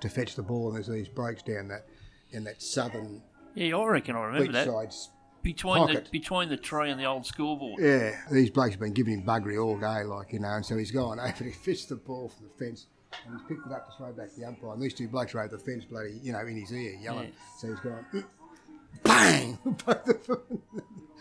to 0.00 0.08
fetch 0.08 0.34
the 0.34 0.42
ball, 0.42 0.68
and 0.68 0.76
there's 0.76 0.88
these 0.88 1.08
blokes 1.08 1.42
down 1.42 1.68
that 1.68 1.86
in 2.32 2.44
that 2.44 2.62
southern 2.62 3.22
Yeah, 3.54 3.76
I 3.76 3.84
reckon 3.86 4.16
I 4.16 4.22
remember 4.24 4.52
that. 4.52 4.68
beachside. 4.68 5.08
S- 5.40 5.42
Between 5.42 5.86
the 5.94 6.04
between 6.12 6.48
the 6.48 6.56
tree 6.56 6.90
and 6.90 7.00
the 7.00 7.04
old 7.06 7.26
scoreboard. 7.26 7.80
Yeah, 7.82 8.16
these 8.30 8.50
blokes 8.50 8.70
have 8.72 8.80
been 8.80 8.92
giving 8.92 9.14
him 9.20 9.26
buggery 9.26 9.62
all 9.62 9.78
day, 9.78 10.04
like 10.04 10.32
you 10.32 10.38
know, 10.40 10.48
and 10.48 10.64
so 10.64 10.76
he's 10.76 10.90
gone 10.90 11.18
over 11.20 11.32
to 11.32 11.52
fetch 11.52 11.86
the 11.86 11.96
ball 11.96 12.28
from 12.28 12.46
the 12.48 12.64
fence. 12.64 12.86
And 13.26 13.34
he's 13.40 13.48
picked 13.48 13.66
it 13.66 13.72
up 13.72 13.86
to 13.90 13.96
throw 13.96 14.12
back 14.12 14.28
the 14.38 14.44
umpire. 14.44 14.72
And 14.72 14.80
these 14.82 14.94
two 14.94 15.08
blokes 15.08 15.34
are 15.34 15.40
over 15.40 15.56
the 15.56 15.62
fence, 15.62 15.84
bloody, 15.84 16.20
you 16.22 16.32
know, 16.32 16.40
in 16.40 16.56
his 16.56 16.72
ear, 16.72 16.94
yelling. 17.00 17.28
Yeah. 17.28 17.58
So 17.58 17.66
he's 17.68 17.80
gone, 17.80 18.06
"Mm, 18.12 18.24
bang! 19.02 19.58
Both 19.64 20.08
of 20.08 20.26
them. 20.48 20.62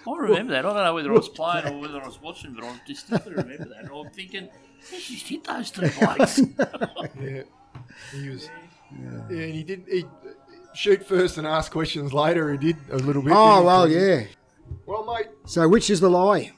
I 0.08 0.18
remember 0.18 0.54
that. 0.54 0.66
I 0.66 0.74
don't 0.74 0.84
know 0.84 0.94
whether 0.94 1.10
I 1.12 1.16
was 1.16 1.30
playing 1.30 1.68
or 1.68 1.80
whether 1.82 2.02
I 2.02 2.06
was 2.06 2.22
watching, 2.22 2.54
but 2.54 2.64
I 2.64 2.80
distinctly 2.88 3.34
remember 3.34 3.66
that. 3.66 3.84
And 3.84 3.90
I'm 3.92 4.10
thinking, 4.12 4.50
he 4.92 4.98
just 5.16 5.28
hit 5.28 5.44
those 5.46 5.72
two 5.72 5.90
blokes. 6.00 6.40
Yeah, 7.22 7.42
he 8.14 8.30
was. 8.30 8.50
Yeah, 8.92 9.22
and 9.30 9.54
he 9.54 9.64
did. 9.64 9.84
He 9.90 10.06
shoot 10.74 11.06
first 11.06 11.38
and 11.38 11.46
ask 11.48 11.72
questions 11.72 12.14
later. 12.14 12.52
He 12.52 12.58
did 12.58 12.78
a 12.92 12.98
little 12.98 13.22
bit. 13.22 13.34
Oh 13.36 13.56
didn't 13.56 13.62
he? 13.62 13.66
well, 13.66 13.90
yeah. 14.20 14.26
Well, 14.86 15.06
mate, 15.06 15.28
So 15.46 15.68
which 15.68 15.90
is 15.90 16.00
the 16.00 16.10
lie? 16.10 16.52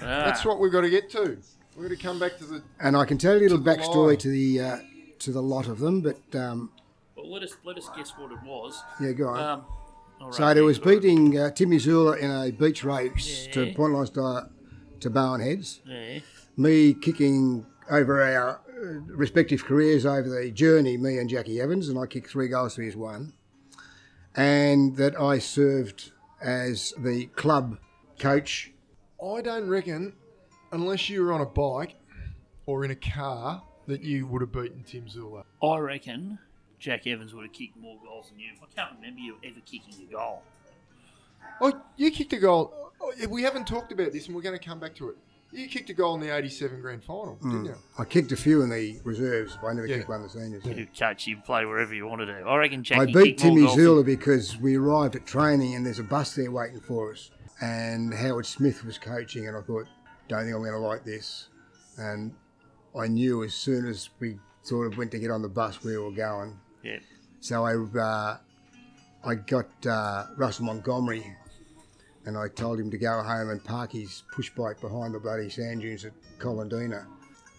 that's 0.00 0.44
Ah, 0.44 0.48
what 0.48 0.60
we've 0.60 0.72
got 0.72 0.82
to 0.82 0.90
get 0.90 1.10
to. 1.10 1.36
We're 1.76 1.84
going 1.86 1.96
to 1.96 2.02
come 2.02 2.18
back 2.18 2.36
to 2.38 2.44
the. 2.44 2.62
And 2.80 2.96
I 2.96 3.04
can 3.04 3.18
tell 3.18 3.32
you 3.34 3.40
a 3.40 3.42
little 3.42 3.58
To 3.58 3.64
the 3.64 3.70
backstory 3.70 4.18
to 4.18 4.28
the 4.28 4.60
uh, 4.60 4.78
to 5.20 5.32
the 5.32 5.42
lot 5.42 5.66
of 5.68 5.78
them, 5.78 6.00
but 6.00 6.18
um, 6.38 6.70
well, 7.16 7.30
let 7.30 7.42
us 7.42 7.56
let 7.64 7.76
us 7.78 7.88
guess 7.96 8.10
what 8.16 8.32
it 8.32 8.38
was. 8.44 8.82
yeah, 9.00 9.12
go 9.12 9.28
on. 9.28 9.40
Um, 9.40 9.64
all 10.20 10.32
so 10.32 10.44
right, 10.44 10.54
there 10.54 10.64
was 10.64 10.78
beating 10.78 11.38
uh, 11.38 11.50
Timmy 11.50 11.78
Zula 11.78 12.16
in 12.18 12.30
a 12.30 12.50
beach 12.50 12.84
race 12.84 13.46
to 13.52 13.72
Point 13.74 13.94
Lines 13.94 14.10
to, 14.10 14.48
to 15.00 15.10
Barwon 15.10 15.40
Heads. 15.42 15.80
Yeah. 15.86 16.18
Me 16.56 16.92
kicking 16.94 17.64
over 17.90 18.22
our 18.22 18.60
respective 18.80 19.64
careers 19.64 20.06
over 20.06 20.28
the 20.28 20.50
journey, 20.50 20.96
me 20.96 21.18
and 21.18 21.28
Jackie 21.28 21.60
Evans, 21.60 21.88
and 21.88 21.98
I 21.98 22.06
kicked 22.06 22.30
three 22.30 22.48
goals 22.48 22.74
to 22.76 22.82
his 22.82 22.96
one. 22.96 23.34
And 24.34 24.96
that 24.96 25.18
I 25.20 25.38
served 25.38 26.12
as 26.40 26.94
the 26.98 27.26
club 27.26 27.78
coach 28.18 28.72
I 29.22 29.42
don't 29.42 29.68
reckon, 29.68 30.14
unless 30.72 31.10
you 31.10 31.22
were 31.22 31.32
on 31.32 31.42
a 31.42 31.46
bike 31.46 31.96
or 32.64 32.84
in 32.84 32.90
a 32.90 32.96
car, 32.96 33.62
that 33.86 34.02
you 34.02 34.26
would 34.26 34.40
have 34.40 34.52
beaten 34.52 34.82
Tim 34.82 35.08
Zula. 35.08 35.44
I 35.62 35.78
reckon 35.78 36.38
Jack 36.78 37.06
Evans 37.06 37.34
would 37.34 37.44
have 37.44 37.52
kicked 37.52 37.76
more 37.76 37.98
goals 38.02 38.30
than 38.30 38.38
you. 38.38 38.50
I 38.62 38.74
can't 38.74 38.96
remember 38.96 39.20
you 39.20 39.36
ever 39.44 39.60
kicking 39.66 39.94
a 40.08 40.10
goal. 40.10 40.42
Oh, 41.60 41.82
you 41.96 42.10
kicked 42.10 42.32
a 42.32 42.38
goal. 42.38 42.92
Oh, 43.00 43.12
we 43.28 43.42
haven't 43.42 43.66
talked 43.66 43.92
about 43.92 44.12
this, 44.12 44.26
and 44.26 44.34
we're 44.34 44.42
going 44.42 44.58
to 44.58 44.64
come 44.64 44.80
back 44.80 44.94
to 44.96 45.10
it. 45.10 45.16
You 45.52 45.66
kicked 45.68 45.90
a 45.90 45.94
goal 45.94 46.14
in 46.14 46.20
the 46.20 46.34
'87 46.34 46.80
grand 46.80 47.02
final, 47.02 47.36
didn't 47.42 47.64
you? 47.64 47.74
I 47.98 48.04
kicked 48.04 48.30
a 48.30 48.36
few 48.36 48.62
in 48.62 48.70
the 48.70 49.00
reserves, 49.04 49.58
but 49.60 49.68
I 49.68 49.72
never 49.72 49.86
Yeah. 49.86 49.96
kicked 49.98 50.08
one 50.08 50.18
in 50.20 50.22
the 50.24 50.30
seniors. 50.30 50.64
You 50.64 50.86
coach, 50.96 51.26
you 51.26 51.38
play 51.38 51.64
wherever 51.64 51.92
you 51.92 52.06
want 52.06 52.20
to 52.20 52.26
do. 52.26 52.46
I 52.46 52.56
reckon 52.56 52.84
Jackie 52.84 53.00
I 53.00 53.06
beat 53.06 53.38
kicked 53.38 53.44
more 53.44 53.56
Timmy 53.56 53.74
Zula 53.74 54.04
because 54.04 54.56
we 54.58 54.76
arrived 54.76 55.16
at 55.16 55.26
training 55.26 55.74
and 55.74 55.84
there's 55.84 55.98
a 55.98 56.04
bus 56.04 56.34
there 56.34 56.50
waiting 56.52 56.80
for 56.80 57.12
us. 57.12 57.30
And 57.60 58.14
Howard 58.14 58.46
Smith 58.46 58.84
was 58.84 58.96
coaching, 58.96 59.48
and 59.48 59.56
I 59.56 59.60
thought, 59.60 59.86
don't 60.28 60.44
think 60.44 60.54
I'm 60.54 60.62
going 60.62 60.72
to 60.72 60.78
like 60.78 61.04
this. 61.04 61.48
And 61.98 62.32
I 62.96 63.06
knew 63.08 63.42
as 63.44 63.52
soon 63.52 63.86
as 63.86 64.08
we 64.20 64.38
sort 64.62 64.86
of 64.90 64.96
went 64.96 65.10
to 65.10 65.18
get 65.18 65.30
on 65.30 65.42
the 65.42 65.48
bus 65.48 65.82
where 65.84 65.98
we 66.00 66.04
were 66.06 66.16
going. 66.16 66.58
Yeah. 66.82 67.00
So 67.40 67.66
I, 67.66 67.74
uh, 67.76 68.38
I 69.24 69.34
got 69.34 69.66
uh, 69.86 70.26
Russell 70.36 70.64
Montgomery 70.66 71.36
and 72.26 72.36
I 72.36 72.48
told 72.48 72.78
him 72.78 72.90
to 72.90 72.98
go 72.98 73.22
home 73.22 73.50
and 73.50 73.64
park 73.64 73.92
his 73.92 74.22
push 74.32 74.50
bike 74.50 74.80
behind 74.80 75.14
the 75.14 75.20
bloody 75.20 75.48
sand 75.48 75.80
dunes 75.80 76.04
at 76.04 76.12
Collendina. 76.38 77.06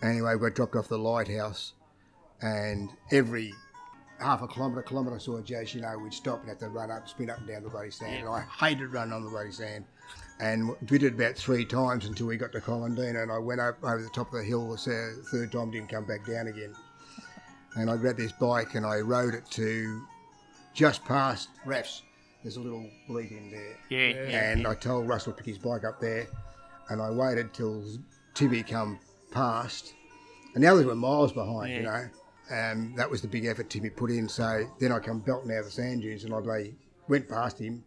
Anyway, 0.04 0.36
we 0.36 0.50
got 0.50 0.56
dropped 0.56 0.76
off 0.76 0.88
the 0.88 0.98
lighthouse, 0.98 1.74
and 2.42 2.90
every 3.12 3.54
half 4.20 4.42
a 4.42 4.48
kilometre, 4.48 4.84
kilometre, 4.84 5.20
saw 5.20 5.38
a 5.38 5.42
Jazz, 5.42 5.74
you 5.74 5.82
know, 5.82 5.98
we'd 5.98 6.14
stop 6.14 6.40
and 6.42 6.50
have 6.50 6.60
to 6.60 6.70
run 6.70 6.92
up, 6.92 7.08
spin 7.08 7.30
up 7.30 7.40
and 7.40 7.48
down 7.48 7.64
the 7.64 7.70
bloody 7.70 7.92
sand. 7.92 8.20
And 8.20 8.30
I 8.30 8.42
hated 8.42 8.94
running 8.94 9.14
on 9.14 9.24
the 9.24 9.30
bloody 9.30 9.52
sand. 9.52 9.86
And 10.40 10.70
we 10.90 10.98
did 10.98 11.04
it 11.04 11.14
about 11.14 11.36
three 11.36 11.66
times 11.66 12.06
until 12.06 12.28
we 12.28 12.38
got 12.38 12.52
to 12.54 12.60
Collendina, 12.60 13.24
and 13.24 13.32
I 13.32 13.38
went 13.38 13.62
up 13.62 13.84
over 13.84 14.02
the 14.02 14.10
top 14.10 14.28
of 14.28 14.40
the 14.40 14.44
hill 14.44 14.70
the 14.70 15.22
third 15.32 15.52
time, 15.52 15.72
didn't 15.72 15.90
come 15.90 16.06
back 16.06 16.26
down 16.26 16.48
again. 16.48 16.76
And 17.76 17.90
I 17.90 17.98
grabbed 17.98 18.20
this 18.20 18.34
bike 18.34 18.76
and 18.76 18.86
I 18.86 18.98
rode 18.98 19.34
it 19.34 19.46
to 19.52 20.02
just 20.74 21.06
past 21.06 21.50
Raff's. 21.66 22.04
There's 22.44 22.58
a 22.58 22.60
little 22.60 22.90
bleat 23.08 23.32
in 23.32 23.52
there. 23.52 23.78
Yeah, 23.90 24.08
yeah. 24.30 24.52
And 24.52 24.68
I 24.68 24.74
told 24.74 25.08
Russell 25.08 25.34
to 25.34 25.38
pick 25.38 25.46
his 25.46 25.58
bike 25.58 25.84
up 25.84 26.00
there, 26.00 26.28
and 26.90 27.02
I 27.02 27.12
waited 27.12 27.54
till 27.54 27.84
Timmy 28.34 28.64
come 28.64 29.00
past, 29.32 29.94
and 30.56 30.64
the 30.64 30.68
others 30.68 30.86
were 30.86 30.96
miles 30.96 31.32
behind, 31.32 31.72
you 31.72 31.84
know. 31.84 32.10
And 32.52 32.98
that 32.98 33.10
was 33.10 33.22
the 33.22 33.28
big 33.28 33.46
effort 33.46 33.70
Timmy 33.70 33.90
put 33.90 34.12
in. 34.12 34.28
So 34.28 34.68
then 34.80 34.92
I 34.92 35.00
come 35.00 35.20
belting 35.20 35.52
out 35.52 35.60
of 35.60 35.66
the 35.66 35.72
sand 35.72 36.02
dunes, 36.02 36.24
and 36.24 36.34
I 36.34 36.74
went 37.08 37.30
past 37.30 37.60
him, 37.60 37.84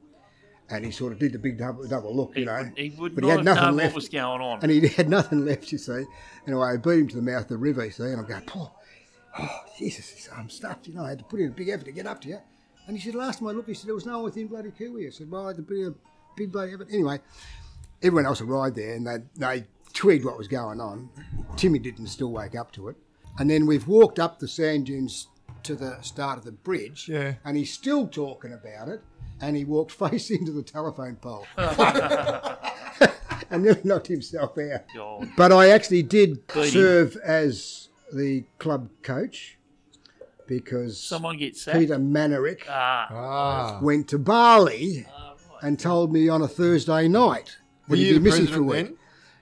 and 0.70 0.84
he 0.84 0.90
sort 0.90 1.12
of 1.12 1.18
did 1.18 1.32
the 1.32 1.38
big 1.38 1.58
double, 1.58 1.86
double 1.86 2.14
look, 2.14 2.36
you 2.36 2.46
know. 2.46 2.58
would, 2.62 2.78
he 2.78 2.90
would 2.90 3.14
but 3.14 3.22
not 3.24 3.30
he 3.30 3.30
had 3.30 3.38
have 3.38 3.44
nothing 3.44 3.64
known 3.64 3.76
left, 3.76 3.90
what 3.90 3.96
was 3.96 4.08
going 4.08 4.40
on. 4.40 4.58
and 4.62 4.70
he 4.70 4.88
had 4.88 5.08
nothing 5.10 5.44
left, 5.44 5.72
you 5.72 5.78
see. 5.78 6.04
Anyway, 6.46 6.66
I 6.66 6.76
beat 6.76 7.00
him 7.00 7.08
to 7.08 7.16
the 7.16 7.22
mouth 7.22 7.42
of 7.42 7.48
the 7.48 7.56
river, 7.58 7.84
you 7.84 7.90
see, 7.90 8.04
and 8.04 8.20
I'm 8.20 8.26
going, 8.26 8.42
Paul, 8.42 8.80
oh, 9.38 9.60
Jesus, 9.78 10.28
I'm 10.34 10.48
stuffed, 10.48 10.86
you 10.86 10.94
know. 10.94 11.04
I 11.04 11.10
had 11.10 11.18
to 11.18 11.24
put 11.24 11.40
in 11.40 11.48
a 11.48 11.50
big 11.52 11.68
effort 11.68 11.84
to 11.84 11.92
get 11.92 12.06
up 12.06 12.20
to 12.22 12.28
you. 12.28 12.38
And 12.86 12.96
he 12.96 13.02
said, 13.02 13.14
last 13.14 13.38
time 13.38 13.48
I 13.48 13.52
looked, 13.52 13.68
he 13.68 13.74
said, 13.74 13.88
there 13.88 13.94
was 13.94 14.06
no 14.06 14.16
one 14.16 14.24
within 14.24 14.46
bloody 14.46 14.70
Kiwi. 14.70 15.06
I 15.06 15.10
said, 15.10 15.30
well, 15.30 15.44
I 15.44 15.48
had 15.48 15.56
to 15.56 15.62
put 15.62 15.76
a 15.76 15.94
big 16.36 16.52
bloody 16.52 16.74
effort. 16.74 16.88
Anyway, 16.92 17.20
everyone 18.02 18.26
else 18.26 18.40
arrived 18.40 18.76
there 18.76 18.94
and 18.94 19.06
they, 19.06 19.18
they 19.36 19.64
twigged 19.92 20.24
what 20.24 20.36
was 20.36 20.48
going 20.48 20.80
on. 20.80 21.08
Timmy 21.56 21.78
didn't 21.78 22.08
still 22.08 22.30
wake 22.30 22.54
up 22.54 22.72
to 22.72 22.88
it. 22.88 22.96
And 23.38 23.48
then 23.48 23.66
we've 23.66 23.88
walked 23.88 24.18
up 24.18 24.38
the 24.38 24.48
sand 24.48 24.86
dunes 24.86 25.28
to 25.62 25.74
the 25.74 26.00
start 26.02 26.38
of 26.38 26.44
the 26.44 26.52
bridge. 26.52 27.08
Yeah. 27.08 27.34
And 27.44 27.56
he's 27.56 27.72
still 27.72 28.06
talking 28.06 28.52
about 28.52 28.88
it. 28.88 29.00
And 29.40 29.56
he 29.56 29.64
walked 29.64 29.92
face 30.10 30.30
into 30.30 30.52
the 30.52 30.62
telephone 30.62 31.16
pole. 31.16 31.46
and 33.50 33.62
nearly 33.62 33.80
knocked 33.84 34.08
himself 34.08 34.58
out. 34.58 34.82
God. 34.94 35.30
But 35.36 35.52
I 35.52 35.70
actually 35.70 36.02
did 36.02 36.46
Beat 36.52 36.72
serve 36.72 37.16
as 37.16 37.88
the 38.12 38.44
club 38.58 38.90
coach 39.02 39.58
because 40.46 41.00
Someone 41.00 41.36
gets 41.38 41.62
sacked. 41.62 41.78
Peter 41.78 41.96
Manerick 41.98 42.62
Ah, 42.68 43.06
Ah. 43.10 43.78
went 43.82 44.08
to 44.08 44.18
Bali 44.18 45.06
and 45.62 45.78
told 45.78 46.12
me 46.12 46.28
on 46.28 46.42
a 46.42 46.48
Thursday 46.48 47.08
night. 47.08 47.56
Were 47.88 47.96
that 47.96 48.02
he'd 48.02 48.08
you 48.08 48.18
be 48.20 48.24
missing 48.24 48.46
for 48.46 48.60
a 48.60 48.62
week. 48.62 48.86
then? 48.86 48.96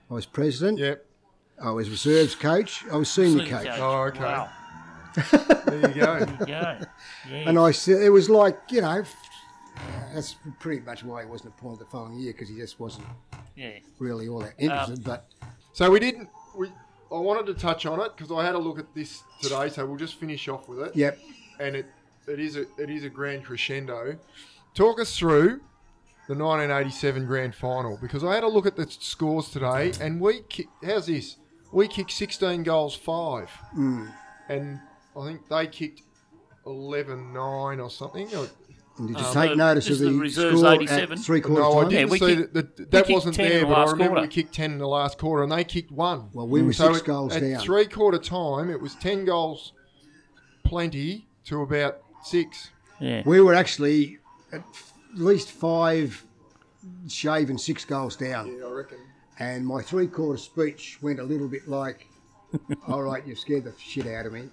I 0.09 0.13
was 0.13 0.25
president. 0.25 0.79
Yep. 0.79 1.05
I 1.61 1.71
was 1.71 1.89
reserves 1.89 2.35
coach. 2.35 2.83
I 2.91 2.97
was 2.97 3.09
senior 3.09 3.45
senior 3.45 3.57
coach. 3.57 3.67
coach. 3.67 3.79
Oh, 3.79 4.01
okay. 4.03 4.19
Wow. 4.23 4.49
There 5.15 5.75
you 5.89 5.93
go. 5.93 6.19
There 6.19 6.19
you 6.19 6.45
go. 6.45 6.45
Yeah. 6.47 6.85
And 7.29 7.57
I 7.59 7.71
said 7.71 8.01
it 8.01 8.09
was 8.09 8.29
like 8.29 8.57
you 8.71 8.81
know, 8.81 9.03
that's 10.13 10.35
pretty 10.59 10.81
much 10.81 11.03
why 11.03 11.23
he 11.23 11.29
wasn't 11.29 11.53
appointed 11.57 11.79
the 11.79 11.85
following 11.85 12.17
year 12.19 12.33
because 12.33 12.49
he 12.49 12.55
just 12.57 12.79
wasn't 12.79 13.05
yeah. 13.55 13.71
really 13.99 14.27
all 14.27 14.39
that 14.39 14.53
interested. 14.57 15.03
but 15.03 15.27
So 15.73 15.89
we 15.91 15.99
didn't. 15.99 16.29
We. 16.57 16.69
I 17.13 17.19
wanted 17.19 17.45
to 17.47 17.53
touch 17.53 17.85
on 17.85 17.99
it 17.99 18.15
because 18.15 18.31
I 18.31 18.43
had 18.43 18.55
a 18.55 18.59
look 18.59 18.79
at 18.79 18.93
this 18.95 19.23
today. 19.41 19.69
So 19.69 19.85
we'll 19.85 19.97
just 19.97 20.15
finish 20.15 20.47
off 20.47 20.67
with 20.67 20.79
it. 20.79 20.95
yep, 20.95 21.19
And 21.59 21.75
it 21.75 21.85
it 22.27 22.39
is 22.39 22.55
a 22.55 22.65
it 22.77 22.89
is 22.89 23.03
a 23.03 23.09
grand 23.09 23.45
crescendo. 23.45 24.17
Talk 24.73 24.99
us 24.99 25.15
through 25.17 25.61
the 26.27 26.35
1987 26.35 27.25
grand 27.25 27.53
final 27.53 27.97
because 28.01 28.23
I 28.23 28.33
had 28.33 28.43
a 28.43 28.47
look 28.47 28.65
at 28.65 28.75
the 28.75 28.87
scores 28.89 29.49
today 29.49 29.91
and 30.01 30.19
we 30.19 30.41
kick, 30.41 30.67
how's 30.83 31.07
this? 31.07 31.37
We 31.71 31.87
kicked 31.87 32.11
16 32.11 32.63
goals 32.63 32.95
five, 32.95 33.49
mm. 33.75 34.11
and 34.47 34.79
I 35.17 35.25
think 35.25 35.47
they 35.49 35.67
kicked 35.67 36.03
11-9 36.65 37.83
or 37.83 37.89
something. 37.89 38.33
Or- 38.35 38.47
and 38.97 39.07
did 39.07 39.17
you 39.17 39.23
Uh, 39.25 39.33
take 39.33 39.49
the- 39.51 39.55
notice 39.55 39.89
is 39.89 40.01
of 40.01 40.07
the 40.07 40.13
the, 40.13 40.19
reserves 40.19 40.59
score 40.59 40.73
87? 40.73 41.17
at 41.17 41.23
three 41.25 41.41
quarters 41.41 41.63
no, 41.63 41.77
I 41.79 41.81
time? 41.81 41.89
didn't 41.89 42.09
we 42.11 42.19
see 42.19 42.25
kicked- 42.35 42.53
that. 42.53 42.77
that 42.77 42.91
that 42.91 43.09
wasn't 43.09 43.37
there, 43.37 43.59
the 43.61 43.65
but 43.65 43.73
I 43.77 43.83
remember 43.91 44.05
quarter. 44.07 44.21
we 44.21 44.27
kicked 44.27 44.53
10 44.53 44.71
in 44.73 44.77
the 44.77 44.87
last 44.87 45.17
quarter, 45.17 45.43
and 45.43 45.51
they 45.51 45.63
kicked 45.63 45.91
one. 45.91 46.29
Well, 46.33 46.47
we 46.47 46.61
were 46.61 46.73
So 46.73 46.87
six 46.89 46.99
at- 46.99 47.05
goals 47.05 47.35
at 47.35 47.41
down. 47.41 47.59
three 47.61 47.85
quarter 47.85 48.17
time, 48.19 48.69
it 48.69 48.79
was 48.81 48.95
10 48.95 49.25
goals 49.25 49.73
plenty 50.63 51.27
to 51.45 51.61
about 51.61 51.97
six. 52.23 52.69
Yeah. 52.99 53.23
We 53.25 53.41
were 53.41 53.53
actually 53.53 54.19
at 54.51 54.63
least 55.15 55.49
five 55.51 56.23
shave 57.07 57.49
and 57.49 57.59
six 57.59 57.85
goals 57.85 58.15
down. 58.15 58.55
Yeah, 58.57 58.65
I 58.65 58.71
reckon. 58.71 58.97
And 59.39 59.65
my 59.65 59.81
three 59.81 60.07
quarter 60.07 60.37
speech 60.37 60.99
went 61.01 61.19
a 61.19 61.23
little 61.23 61.47
bit 61.47 61.67
like, 61.67 62.07
All 62.87 63.01
right, 63.01 63.25
you've 63.25 63.39
scared 63.39 63.63
the 63.63 63.73
shit 63.79 64.05
out 64.05 64.27
of 64.27 64.33
me. 64.33 64.47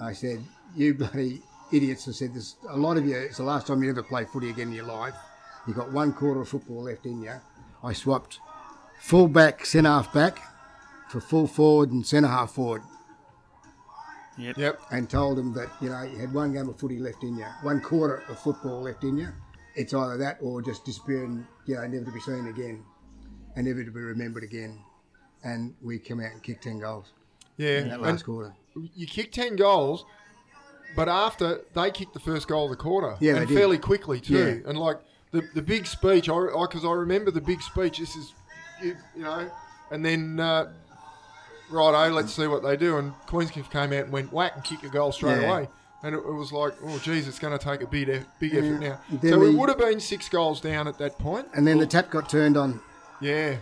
I 0.00 0.12
said, 0.14 0.42
You 0.74 0.94
bloody 0.94 1.42
idiots. 1.72 2.08
I 2.08 2.12
said, 2.12 2.34
There's 2.34 2.56
a 2.68 2.76
lot 2.76 2.96
of 2.96 3.06
you, 3.06 3.16
it's 3.16 3.36
the 3.38 3.42
last 3.44 3.66
time 3.66 3.82
you 3.82 3.90
ever 3.90 4.02
play 4.02 4.24
footy 4.24 4.50
again 4.50 4.68
in 4.68 4.74
your 4.74 4.86
life. 4.86 5.14
You've 5.66 5.76
got 5.76 5.92
one 5.92 6.12
quarter 6.12 6.40
of 6.40 6.48
football 6.48 6.82
left 6.84 7.06
in 7.06 7.22
you. 7.22 7.32
I 7.82 7.92
swapped 7.92 8.38
full 9.00 9.28
back, 9.28 9.64
centre 9.66 9.88
half 9.90 10.12
back 10.12 10.38
for 11.10 11.20
full 11.20 11.46
forward 11.46 11.90
and 11.90 12.06
centre 12.06 12.28
half 12.28 12.52
forward 12.52 12.82
Yep. 14.38 14.56
Yep. 14.56 14.80
and 14.90 15.10
told 15.10 15.36
them 15.38 15.52
that, 15.54 15.68
you 15.80 15.90
know, 15.90 16.02
you 16.02 16.18
had 16.18 16.32
one 16.32 16.52
game 16.52 16.68
of 16.68 16.78
footy 16.78 16.98
left 16.98 17.22
in 17.24 17.36
you, 17.36 17.46
one 17.62 17.80
quarter 17.80 18.22
of 18.28 18.38
football 18.38 18.80
left 18.82 19.04
in 19.04 19.16
you. 19.18 19.28
It's 19.76 19.92
either 19.92 20.16
that 20.18 20.38
or 20.40 20.62
just 20.62 20.84
disappear 20.84 21.24
and, 21.24 21.44
you 21.66 21.74
know, 21.74 21.86
never 21.86 22.04
to 22.06 22.12
be 22.12 22.20
seen 22.20 22.46
again 22.46 22.82
and 23.56 23.66
never 23.66 23.84
to 23.84 23.90
be 23.90 24.00
remembered 24.00 24.42
again. 24.44 24.82
And 25.44 25.74
we 25.82 25.98
come 25.98 26.20
out 26.20 26.32
and 26.32 26.42
kicked 26.42 26.64
10 26.64 26.78
goals 26.80 27.12
Yeah. 27.56 27.78
in 27.80 27.88
that 27.88 27.94
And 27.94 28.02
last 28.02 28.24
quarter. 28.24 28.54
you 28.74 29.06
kicked 29.06 29.34
10 29.34 29.56
goals, 29.56 30.04
but 30.96 31.08
after 31.08 31.60
they 31.74 31.90
kicked 31.90 32.14
the 32.14 32.20
first 32.20 32.48
goal 32.48 32.64
of 32.64 32.70
the 32.70 32.76
quarter. 32.76 33.16
Yeah, 33.20 33.32
And 33.32 33.42
they 33.42 33.46
did. 33.46 33.56
fairly 33.56 33.78
quickly, 33.78 34.20
too. 34.20 34.34
Yeah. 34.64 34.68
And 34.70 34.78
like 34.78 34.98
the, 35.32 35.42
the 35.54 35.62
big 35.62 35.86
speech, 35.86 36.28
I 36.28 36.34
because 36.60 36.84
I, 36.84 36.92
remember 36.92 37.30
the 37.30 37.40
big 37.40 37.60
speech. 37.62 37.98
This 37.98 38.14
is, 38.16 38.34
you, 38.82 38.96
you 39.16 39.22
know, 39.22 39.50
and 39.90 40.04
then. 40.04 40.40
Uh, 40.40 40.72
Righto, 41.70 42.12
let's 42.12 42.34
see 42.34 42.48
what 42.48 42.64
they 42.64 42.76
do. 42.76 42.98
And 42.98 43.12
Queenscliff 43.28 43.70
came 43.70 43.92
out 43.92 44.02
and 44.04 44.12
went 44.12 44.32
whack 44.32 44.52
and 44.56 44.64
kicked 44.64 44.84
a 44.84 44.88
goal 44.88 45.12
straight 45.12 45.40
Yeah. 45.40 45.48
away. 45.52 45.68
And 46.02 46.16
it, 46.16 46.18
it 46.18 46.32
was 46.32 46.50
like, 46.50 46.72
oh, 46.84 46.98
geez, 46.98 47.28
it's 47.28 47.38
going 47.38 47.56
to 47.56 47.64
take 47.64 47.80
a 47.82 47.86
big, 47.86 48.08
eff- 48.08 48.26
big 48.40 48.54
effort 48.56 48.80
now. 48.80 48.98
Then 49.08 49.30
so 49.32 49.42
it 49.44 49.54
would 49.54 49.68
have 49.68 49.78
been 49.78 50.00
six 50.00 50.28
goals 50.28 50.60
down 50.60 50.88
at 50.88 50.98
that 50.98 51.16
point. 51.18 51.46
And 51.54 51.64
then 51.64 51.78
the 51.78 51.86
tap 51.86 52.10
got 52.10 52.28
turned 52.28 52.56
on. 52.56 52.80
Yeah. 53.20 53.56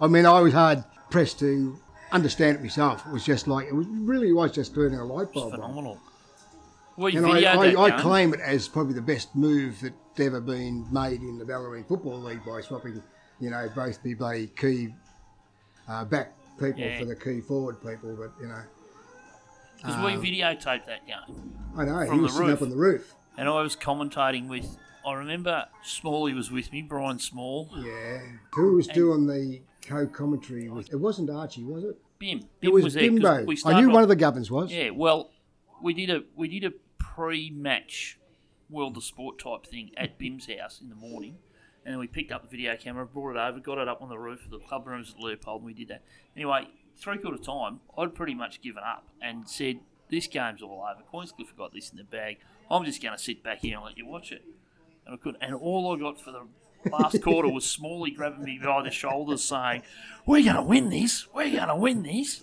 I 0.00 0.08
mean, 0.08 0.26
I 0.26 0.40
was 0.40 0.52
hard 0.54 0.82
pressed 1.10 1.38
to 1.38 1.78
understand 2.10 2.56
it 2.56 2.62
myself. 2.62 3.06
It 3.06 3.12
was 3.12 3.24
just 3.24 3.46
like, 3.46 3.66
it 3.68 3.74
was, 3.74 3.86
really 3.86 4.32
was 4.32 4.50
just 4.50 4.74
turning 4.74 4.98
a 4.98 5.04
light 5.04 5.32
bulb 5.32 5.52
on. 5.52 5.60
Phenomenal. 5.60 5.92
Well, 5.92 6.11
And 6.96 7.26
I, 7.26 7.54
I, 7.54 7.82
I 7.96 8.00
claim 8.00 8.34
it 8.34 8.40
as 8.40 8.68
probably 8.68 8.94
the 8.94 9.00
best 9.02 9.34
move 9.34 9.78
that's 9.80 10.20
ever 10.20 10.40
been 10.40 10.86
made 10.92 11.22
in 11.22 11.38
the 11.38 11.44
Bellarine 11.44 11.86
Football 11.88 12.18
League 12.20 12.44
by 12.44 12.60
swapping, 12.60 13.02
you 13.40 13.50
know, 13.50 13.68
both 13.74 14.02
the 14.02 14.14
bloody 14.14 14.48
key 14.48 14.94
uh, 15.88 16.04
back 16.04 16.32
people 16.58 16.80
Yeah. 16.80 16.98
for 16.98 17.06
the 17.06 17.16
key 17.16 17.40
forward 17.40 17.80
people. 17.80 18.14
But, 18.16 18.32
you 18.40 18.48
know, 18.48 18.62
Because 19.78 19.96
Um, 19.96 20.04
we 20.04 20.12
videotaped 20.30 20.86
that 20.86 21.06
game. 21.06 21.52
I 21.76 21.84
know, 21.86 22.06
From 22.06 22.16
he 22.16 22.20
was 22.20 22.32
the 22.32 22.36
sitting 22.38 22.48
roof. 22.50 22.56
up 22.58 22.62
on 22.62 22.70
the 22.70 22.76
roof. 22.76 23.14
And 23.38 23.48
I 23.48 23.62
was 23.62 23.74
commentating 23.74 24.48
with, 24.48 24.76
I 25.06 25.14
remember 25.14 25.66
Smalley 25.82 26.34
was 26.34 26.50
with 26.52 26.70
me, 26.72 26.82
Brian 26.82 27.18
Small. 27.18 27.68
Yeah. 27.78 28.20
Who 28.52 28.74
was 28.74 28.86
doing 28.86 29.26
the 29.26 29.62
co 29.86 30.06
commentary 30.06 30.68
with 30.68 30.90
It 30.92 30.96
wasn't 30.96 31.30
Archie, 31.30 31.64
was 31.64 31.82
it? 31.84 31.96
Bim. 32.18 32.38
It 32.38 32.46
Bim 32.60 32.72
was, 32.72 32.84
was, 32.84 32.94
'cause 32.94 33.02
Bimbo. 33.02 33.46
I 33.66 33.80
knew 33.80 33.90
one 33.90 34.02
of 34.02 34.08
the 34.10 34.14
Gubbins 34.14 34.50
was. 34.50 34.70
Yeah, 34.70 34.90
well, 34.90 35.30
we 35.82 35.94
did 35.94 36.10
a 36.10 36.22
we 36.36 36.48
did 36.48 36.64
a 36.64 36.72
pre-match 36.98 38.18
World 38.70 38.96
of 38.96 39.04
Sport 39.04 39.38
type 39.38 39.66
thing 39.66 39.90
at 39.96 40.18
Bim's 40.18 40.46
house 40.46 40.80
in 40.80 40.88
the 40.88 40.94
morning, 40.94 41.36
and 41.84 41.92
then 41.92 41.98
we 41.98 42.06
picked 42.06 42.32
up 42.32 42.42
the 42.42 42.48
video 42.48 42.76
camera, 42.76 43.04
brought 43.04 43.36
it 43.36 43.38
over, 43.38 43.60
got 43.60 43.78
it 43.78 43.88
up 43.88 44.00
on 44.00 44.08
the 44.08 44.18
roof 44.18 44.44
of 44.44 44.50
the 44.50 44.58
club 44.58 44.86
rooms 44.86 45.14
at 45.16 45.22
Leopold, 45.22 45.62
and 45.62 45.66
we 45.66 45.74
did 45.74 45.88
that. 45.88 46.02
Anyway, 46.36 46.68
three 46.96 47.18
quarter 47.18 47.38
time, 47.38 47.80
I'd 47.98 48.14
pretty 48.14 48.34
much 48.34 48.62
given 48.62 48.82
up 48.82 49.04
and 49.20 49.48
said, 49.48 49.80
"This 50.08 50.26
game's 50.26 50.62
all 50.62 50.86
over. 50.88 51.02
Queenscliff 51.12 51.56
got 51.56 51.72
this 51.72 51.90
in 51.90 51.98
the 51.98 52.04
bag. 52.04 52.38
I'm 52.70 52.84
just 52.84 53.02
going 53.02 53.16
to 53.16 53.22
sit 53.22 53.42
back 53.42 53.58
here 53.58 53.76
and 53.76 53.84
let 53.84 53.98
you 53.98 54.06
watch 54.06 54.32
it." 54.32 54.44
And 55.04 55.14
I 55.14 55.18
couldn't. 55.18 55.42
And 55.42 55.54
all 55.54 55.94
I 55.94 55.98
got 55.98 56.20
for 56.20 56.30
the 56.30 56.90
last 56.90 57.20
quarter 57.22 57.48
was 57.48 57.68
Smalley 57.68 58.12
grabbing 58.12 58.44
me 58.44 58.60
by 58.62 58.82
the 58.82 58.90
shoulders, 58.90 59.44
saying, 59.44 59.82
"We're 60.24 60.44
going 60.44 60.56
to 60.56 60.62
win 60.62 60.90
this. 60.90 61.26
We're 61.34 61.50
going 61.50 61.68
to 61.68 61.76
win 61.76 62.02
this." 62.04 62.42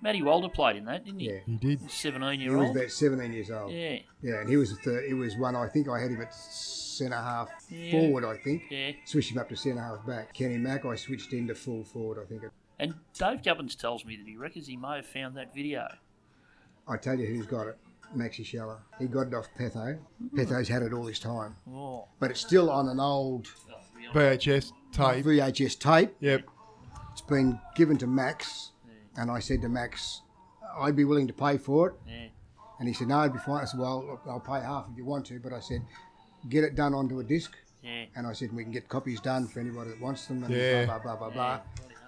Matty 0.00 0.22
Walder 0.22 0.48
played 0.48 0.76
in 0.76 0.84
that, 0.84 1.04
didn't 1.04 1.20
he? 1.20 1.30
Yeah. 1.30 1.38
He 1.46 1.56
did. 1.56 1.90
Seventeen 1.90 2.40
year 2.40 2.50
He 2.50 2.56
year 2.56 2.58
was 2.58 2.76
about 2.76 2.90
17 2.90 3.32
years 3.32 3.50
old. 3.50 3.72
Yeah, 3.72 3.98
Yeah, 4.22 4.40
and 4.40 4.48
he 4.48 4.56
was 4.56 4.72
a 4.72 4.76
third, 4.76 5.06
he 5.06 5.14
was 5.14 5.36
one. 5.36 5.56
I 5.56 5.68
think 5.68 5.88
I 5.88 6.00
had 6.00 6.10
him 6.10 6.20
at 6.20 6.32
centre 6.34 7.16
half 7.16 7.48
Yeah. 7.68 7.90
forward. 7.92 8.24
I 8.24 8.36
think 8.36 8.62
yeah. 8.70 8.92
switched 9.04 9.32
him 9.32 9.38
up 9.38 9.48
to 9.48 9.56
centre 9.56 9.80
half 9.82 10.06
back. 10.06 10.32
Kenny 10.34 10.56
Mack, 10.58 10.84
I 10.84 10.94
switched 10.96 11.32
into 11.32 11.54
full 11.54 11.84
forward. 11.84 12.18
I 12.22 12.26
think. 12.26 12.42
And 12.78 12.94
Dave 13.14 13.42
Gubbins 13.42 13.74
tells 13.74 14.04
me 14.04 14.16
that 14.16 14.26
he 14.26 14.36
reckons 14.36 14.66
he 14.68 14.76
may 14.76 14.96
have 14.96 15.06
found 15.06 15.36
that 15.36 15.52
video. 15.54 15.88
I 16.86 16.96
tell 16.96 17.18
you 17.18 17.26
who's 17.26 17.46
got 17.46 17.66
it. 17.66 17.76
Maxi 18.16 18.44
Scheller. 18.46 18.78
He 18.98 19.06
got 19.06 19.26
it 19.26 19.34
off 19.34 19.48
Petho. 19.58 19.98
Hmm. 19.98 20.38
Petho's 20.38 20.68
had 20.68 20.82
it 20.82 20.92
all 20.94 21.04
this 21.04 21.18
time, 21.18 21.56
Oh, 21.70 22.06
but 22.20 22.30
it's 22.30 22.40
still 22.40 22.70
on 22.70 22.88
an 22.88 23.00
old 23.00 23.48
oh. 23.70 24.12
VHS 24.14 24.72
tape. 24.92 25.24
VHS 25.26 25.78
tape. 25.78 26.14
Yep. 26.20 26.44
It's 27.12 27.20
been 27.20 27.60
given 27.74 27.98
to 27.98 28.06
Max, 28.06 28.70
and 29.18 29.30
I 29.30 29.40
said 29.40 29.60
to 29.62 29.68
Max, 29.68 30.22
I'd 30.80 30.96
be 30.96 31.04
willing 31.04 31.26
to 31.26 31.32
pay 31.32 31.58
for 31.58 31.88
it. 31.88 31.94
Yeah. 32.06 32.28
And 32.78 32.86
he 32.88 32.94
said, 32.94 33.08
no, 33.08 33.20
it'd 33.22 33.32
be 33.32 33.38
fine. 33.40 33.62
I 33.62 33.64
said, 33.64 33.80
well, 33.80 34.04
look, 34.06 34.22
I'll 34.28 34.38
pay 34.40 34.60
half 34.64 34.86
if 34.90 34.96
you 34.96 35.04
want 35.04 35.26
to. 35.26 35.40
But 35.40 35.52
I 35.52 35.58
said, 35.60 35.82
get 36.48 36.62
it 36.62 36.76
done 36.76 36.94
onto 36.94 37.18
a 37.18 37.24
disc. 37.24 37.52
Yeah. 37.82 38.04
And 38.14 38.26
I 38.26 38.32
said, 38.32 38.52
we 38.52 38.62
can 38.62 38.72
get 38.72 38.88
copies 38.88 39.20
done 39.20 39.48
for 39.48 39.58
anybody 39.58 39.90
that 39.90 40.00
wants 40.00 40.26
them. 40.26 40.44
And 40.44 40.54
Yeah. 40.54 40.84
blah, 40.86 40.98
blah, 41.00 41.16
blah, 41.16 41.30
blah, 41.30 41.58
blah. 41.58 41.60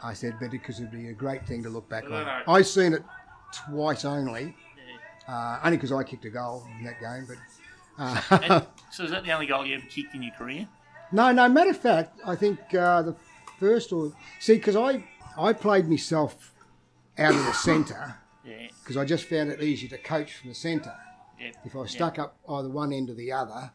I 0.02 0.12
said, 0.14 0.36
but 0.40 0.50
because 0.52 0.78
it'd 0.78 0.92
be 0.92 1.08
a 1.08 1.12
great 1.12 1.44
thing 1.46 1.62
to 1.64 1.68
look 1.68 1.88
back 1.88 2.04
Well, 2.08 2.20
on. 2.20 2.24
no. 2.46 2.52
I 2.52 2.62
seen 2.62 2.92
it 2.94 3.02
twice 3.52 4.04
only, 4.04 4.54
uh, 5.28 5.58
only 5.64 5.76
because 5.76 5.92
I 5.92 6.04
kicked 6.04 6.24
a 6.24 6.30
goal 6.30 6.64
in 6.78 6.84
that 6.84 7.00
game. 7.00 7.26
But 7.28 7.38
uh, 7.98 8.60
so 8.92 9.02
is 9.04 9.10
that 9.10 9.24
the 9.24 9.32
only 9.32 9.46
goal 9.46 9.66
you 9.66 9.74
ever 9.74 9.86
kicked 9.86 10.14
in 10.14 10.22
your 10.22 10.32
career? 10.34 10.68
no, 11.12 11.32
no. 11.32 11.48
Matter 11.48 11.70
of 11.70 11.76
fact, 11.78 12.18
I 12.24 12.36
think 12.36 12.60
uh, 12.74 13.02
the 13.02 13.16
first 13.58 13.92
or 13.92 14.12
see 14.38 14.54
because 14.54 14.76
I 14.76 15.04
I 15.36 15.52
played 15.52 15.88
myself 15.88 16.52
out 17.20 17.34
of 17.34 17.44
the 17.44 17.52
centre 17.52 18.14
Yeah. 18.44 18.68
because 18.82 18.96
I 18.96 19.04
just 19.04 19.24
found 19.24 19.50
it 19.50 19.62
easier 19.62 19.90
to 19.90 19.98
coach 19.98 20.34
from 20.36 20.48
the 20.50 20.54
centre. 20.54 20.94
Yeah. 21.38 21.50
If 21.64 21.74
I 21.76 21.78
was 21.80 21.90
stuck 21.90 22.18
up 22.18 22.36
either 22.48 22.68
one 22.70 22.92
end 22.92 23.10
or 23.10 23.14
the 23.14 23.32
other, 23.32 23.70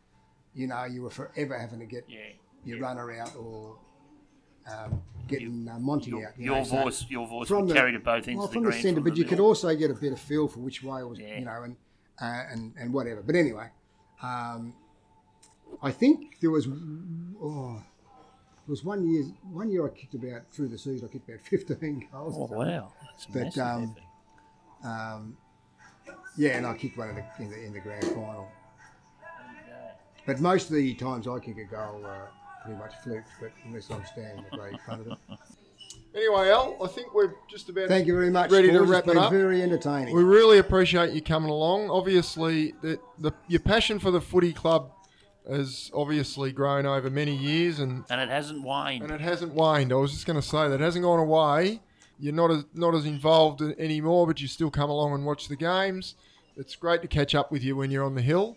you 0.53 0.67
know, 0.67 0.83
you 0.85 1.03
were 1.03 1.09
forever 1.09 1.57
having 1.57 1.79
to 1.79 1.85
get 1.85 2.05
Yeah. 2.07 2.19
your 2.63 2.79
runner 2.79 3.11
out 3.19 3.35
or 3.35 3.77
um, 4.67 5.01
getting 5.27 5.67
uh, 5.71 5.77
Monty 5.79 6.09
Your, 6.09 6.27
out. 6.27 6.33
you 6.37 6.45
your 6.45 6.55
know, 6.57 6.63
so- 6.63 6.83
voice, 6.83 7.05
your 7.09 7.27
voice 7.27 7.47
from 7.47 7.67
the- 7.67 7.73
carry 7.75 7.91
to 7.91 7.99
both 7.99 8.27
ends 8.27 8.37
well, 8.37 8.45
of 8.45 8.51
the 8.51 8.53
from 8.55 8.63
the 8.65 8.71
centre, 8.73 8.95
from 8.95 9.03
but 9.03 9.17
you 9.17 9.23
could 9.25 9.39
also 9.39 9.75
get 9.75 9.91
a 9.91 9.93
bit 9.93 10.11
of 10.11 10.19
feel 10.19 10.47
for 10.47 10.59
which 10.59 10.81
way 10.83 11.01
it 11.01 11.07
was, 11.07 11.19
Yeah. 11.19 11.37
you 11.39 11.45
know, 11.45 11.61
and 11.63 11.75
uh, 12.21 12.43
and 12.51 12.73
and 12.79 12.93
whatever. 12.93 13.21
But 13.21 13.35
anyway, 13.35 13.67
um, 14.23 14.73
I 15.83 15.91
think 15.91 16.39
there 16.41 16.49
was 16.49 16.67
oh, 16.67 17.83
there 18.65 18.71
was 18.71 18.83
one 18.83 19.07
year 19.07 19.23
one 19.51 19.69
year 19.69 19.85
I 19.85 19.89
kicked 19.89 20.15
about 20.15 20.49
through 20.51 20.69
the 20.69 20.77
season 20.77 21.07
I 21.07 21.13
kicked 21.13 21.29
about 21.29 21.41
fifteen 21.49 22.07
goals. 22.11 22.35
Oh 22.37 22.55
wow, 22.55 22.91
that's 23.03 23.25
But, 23.25 23.57
um. 23.57 23.95
Um, 24.83 25.37
yeah, 26.37 26.57
and 26.57 26.65
I 26.65 26.73
kicked 26.75 26.97
one 26.97 27.09
in 27.09 27.15
the 27.15 27.25
in 27.39 27.49
the, 27.49 27.65
in 27.65 27.73
the 27.73 27.79
grand 27.79 28.05
final. 28.05 28.47
But 30.25 30.39
most 30.39 30.69
of 30.69 30.75
the 30.75 30.93
times 30.95 31.27
I 31.27 31.39
kick 31.39 31.57
a 31.57 31.65
goal, 31.65 32.03
uh, 32.05 32.27
pretty 32.63 32.79
much 32.79 32.93
flukes. 33.03 33.29
But 33.39 33.51
unless 33.63 33.89
I'm 33.91 34.05
standing 34.05 34.45
right 34.57 34.73
in 34.73 34.79
front 34.79 35.01
of 35.01 35.07
it. 35.07 35.17
Anyway, 36.15 36.49
Al, 36.49 36.77
I 36.81 36.87
think 36.87 37.13
we're 37.13 37.33
just 37.49 37.67
about 37.67 37.89
Thank 37.89 38.07
you 38.07 38.13
very 38.13 38.31
much. 38.31 38.49
Ready 38.49 38.71
to 38.71 38.81
wrap 38.83 39.03
it's 39.03 39.11
it 39.11 39.17
up? 39.17 39.31
Very 39.31 39.61
entertaining. 39.61 40.15
We 40.15 40.23
really 40.23 40.59
appreciate 40.59 41.13
you 41.13 41.21
coming 41.21 41.49
along. 41.49 41.89
Obviously, 41.89 42.73
the, 42.81 42.99
the 43.19 43.33
your 43.47 43.59
passion 43.59 43.99
for 43.99 44.11
the 44.11 44.21
footy 44.21 44.53
club 44.53 44.91
has 45.49 45.91
obviously 45.93 46.51
grown 46.51 46.85
over 46.85 47.09
many 47.09 47.35
years, 47.35 47.79
and, 47.79 48.03
and 48.09 48.19
it 48.21 48.29
hasn't 48.29 48.63
waned. 48.63 49.03
and 49.03 49.11
it 49.11 49.21
hasn't 49.21 49.53
waned. 49.53 49.91
I 49.91 49.95
was 49.95 50.11
just 50.11 50.25
going 50.25 50.39
to 50.39 50.47
say 50.47 50.67
that 50.69 50.75
it 50.75 50.83
hasn't 50.83 51.03
gone 51.03 51.19
away. 51.19 51.81
You're 52.19 52.33
not 52.33 52.49
as 52.51 52.65
not 52.73 52.95
as 52.95 53.05
involved 53.05 53.61
anymore, 53.61 54.25
but 54.27 54.41
you 54.41 54.47
still 54.47 54.71
come 54.71 54.89
along 54.89 55.13
and 55.13 55.25
watch 55.25 55.47
the 55.49 55.55
games. 55.55 56.15
It's 56.57 56.75
great 56.75 57.01
to 57.01 57.07
catch 57.07 57.35
up 57.35 57.51
with 57.51 57.63
you 57.63 57.75
when 57.75 57.91
you're 57.91 58.05
on 58.05 58.15
the 58.15 58.21
hill. 58.21 58.55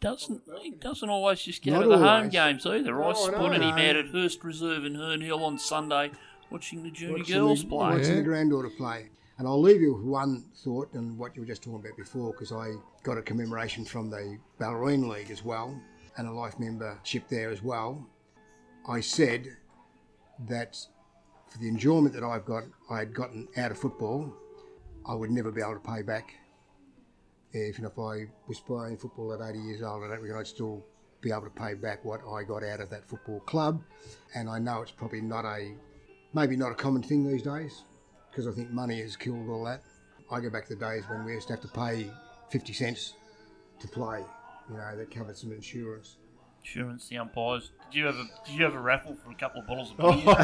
doesn't 0.00 0.42
he 0.62 0.70
doesn't 0.70 1.10
always 1.10 1.40
just 1.42 1.60
get 1.62 1.72
Not 1.72 1.82
to 1.82 1.88
the 1.88 1.98
home 1.98 2.06
always. 2.06 2.32
games 2.32 2.64
either. 2.66 2.92
No, 2.92 3.02
I 3.02 3.10
I 3.10 3.12
spotted 3.14 3.60
know. 3.60 3.68
him 3.76 3.78
out 3.78 3.96
at 3.96 4.06
Hurst 4.08 4.44
Reserve 4.44 4.84
in 4.84 4.94
Herne 4.94 5.20
Hill 5.20 5.44
on 5.44 5.58
Sunday 5.58 6.12
watching 6.50 6.82
the 6.84 6.90
junior 6.90 7.18
Watching 7.18 7.34
girls 7.36 7.62
the, 7.62 7.68
play. 7.68 7.78
Watching 7.90 8.08
Yeah. 8.10 8.14
the 8.16 8.22
granddaughter 8.22 8.70
play. 8.70 9.08
And 9.38 9.48
I'll 9.48 9.60
leave 9.60 9.80
you 9.80 9.94
with 9.94 10.04
one 10.04 10.44
thought 10.62 10.92
and 10.94 11.18
what 11.18 11.34
you 11.34 11.42
were 11.42 11.46
just 11.46 11.62
talking 11.62 11.80
about 11.80 11.96
before, 11.96 12.30
because 12.32 12.52
I 12.52 12.74
got 13.02 13.18
a 13.18 13.22
commemoration 13.22 13.84
from 13.84 14.10
the 14.10 14.36
Bellarine 14.60 15.08
League 15.08 15.30
as 15.30 15.44
well, 15.44 15.74
and 16.20 16.28
a 16.28 16.32
life 16.32 16.60
membership 16.60 17.26
there 17.28 17.50
as 17.50 17.62
well. 17.62 18.06
I 18.86 19.00
said 19.00 19.56
that 20.48 20.76
for 21.48 21.58
the 21.58 21.68
enjoyment 21.68 22.14
that 22.14 22.22
I've 22.22 22.44
got, 22.44 22.64
I 22.90 22.98
had 22.98 23.14
gotten 23.14 23.48
out 23.56 23.70
of 23.70 23.78
football, 23.78 24.30
I 25.06 25.14
would 25.14 25.30
never 25.30 25.50
be 25.50 25.62
able 25.62 25.74
to 25.74 25.80
pay 25.80 26.02
back. 26.02 26.34
If, 27.52 27.78
if 27.78 27.98
I 27.98 28.26
was 28.46 28.60
playing 28.60 28.98
football 28.98 29.32
at 29.32 29.40
80 29.40 29.58
years 29.60 29.82
old, 29.82 30.04
I 30.04 30.08
don't 30.08 30.20
reckon 30.20 30.36
I'd 30.36 30.46
still 30.46 30.84
be 31.22 31.30
able 31.30 31.44
to 31.44 31.50
pay 31.50 31.72
back 31.72 32.04
what 32.04 32.20
I 32.30 32.44
got 32.44 32.62
out 32.62 32.80
of 32.80 32.90
that 32.90 33.08
football 33.08 33.40
club. 33.40 33.82
And 34.34 34.48
I 34.48 34.58
know 34.58 34.82
it's 34.82 34.92
probably 34.92 35.22
not 35.22 35.46
a 35.46 35.72
maybe 36.34 36.54
not 36.54 36.70
a 36.70 36.74
common 36.74 37.02
thing 37.02 37.26
these 37.26 37.42
days 37.42 37.82
because 38.30 38.46
I 38.46 38.52
think 38.52 38.70
money 38.70 39.00
has 39.00 39.16
killed 39.16 39.48
all 39.48 39.64
that. 39.64 39.82
I 40.30 40.38
go 40.40 40.50
back 40.50 40.66
to 40.66 40.76
the 40.76 40.84
days 40.84 41.02
when 41.08 41.24
we 41.24 41.32
used 41.32 41.48
to 41.48 41.54
have 41.54 41.62
to 41.62 41.68
pay 41.68 42.10
50 42.50 42.72
cents 42.72 43.14
to 43.80 43.88
play, 43.88 44.22
you 44.70 44.76
know, 44.76 44.96
that 44.96 45.10
covered 45.10 45.36
some 45.36 45.52
insurance. 45.52 46.16
Insurance, 46.62 47.08
the 47.08 47.16
umpires. 47.18 47.70
Did 47.90 47.98
you 47.98 48.06
have 48.06 48.16
a 48.16 48.24
Did 48.46 48.54
you 48.54 48.64
have 48.64 48.74
a 48.74 48.80
raffle 48.80 49.16
for 49.24 49.30
a 49.30 49.34
couple 49.34 49.62
of 49.62 49.66
bottles 49.66 49.92
of 49.92 49.96
oh, 50.00 50.12
beer? 50.12 50.24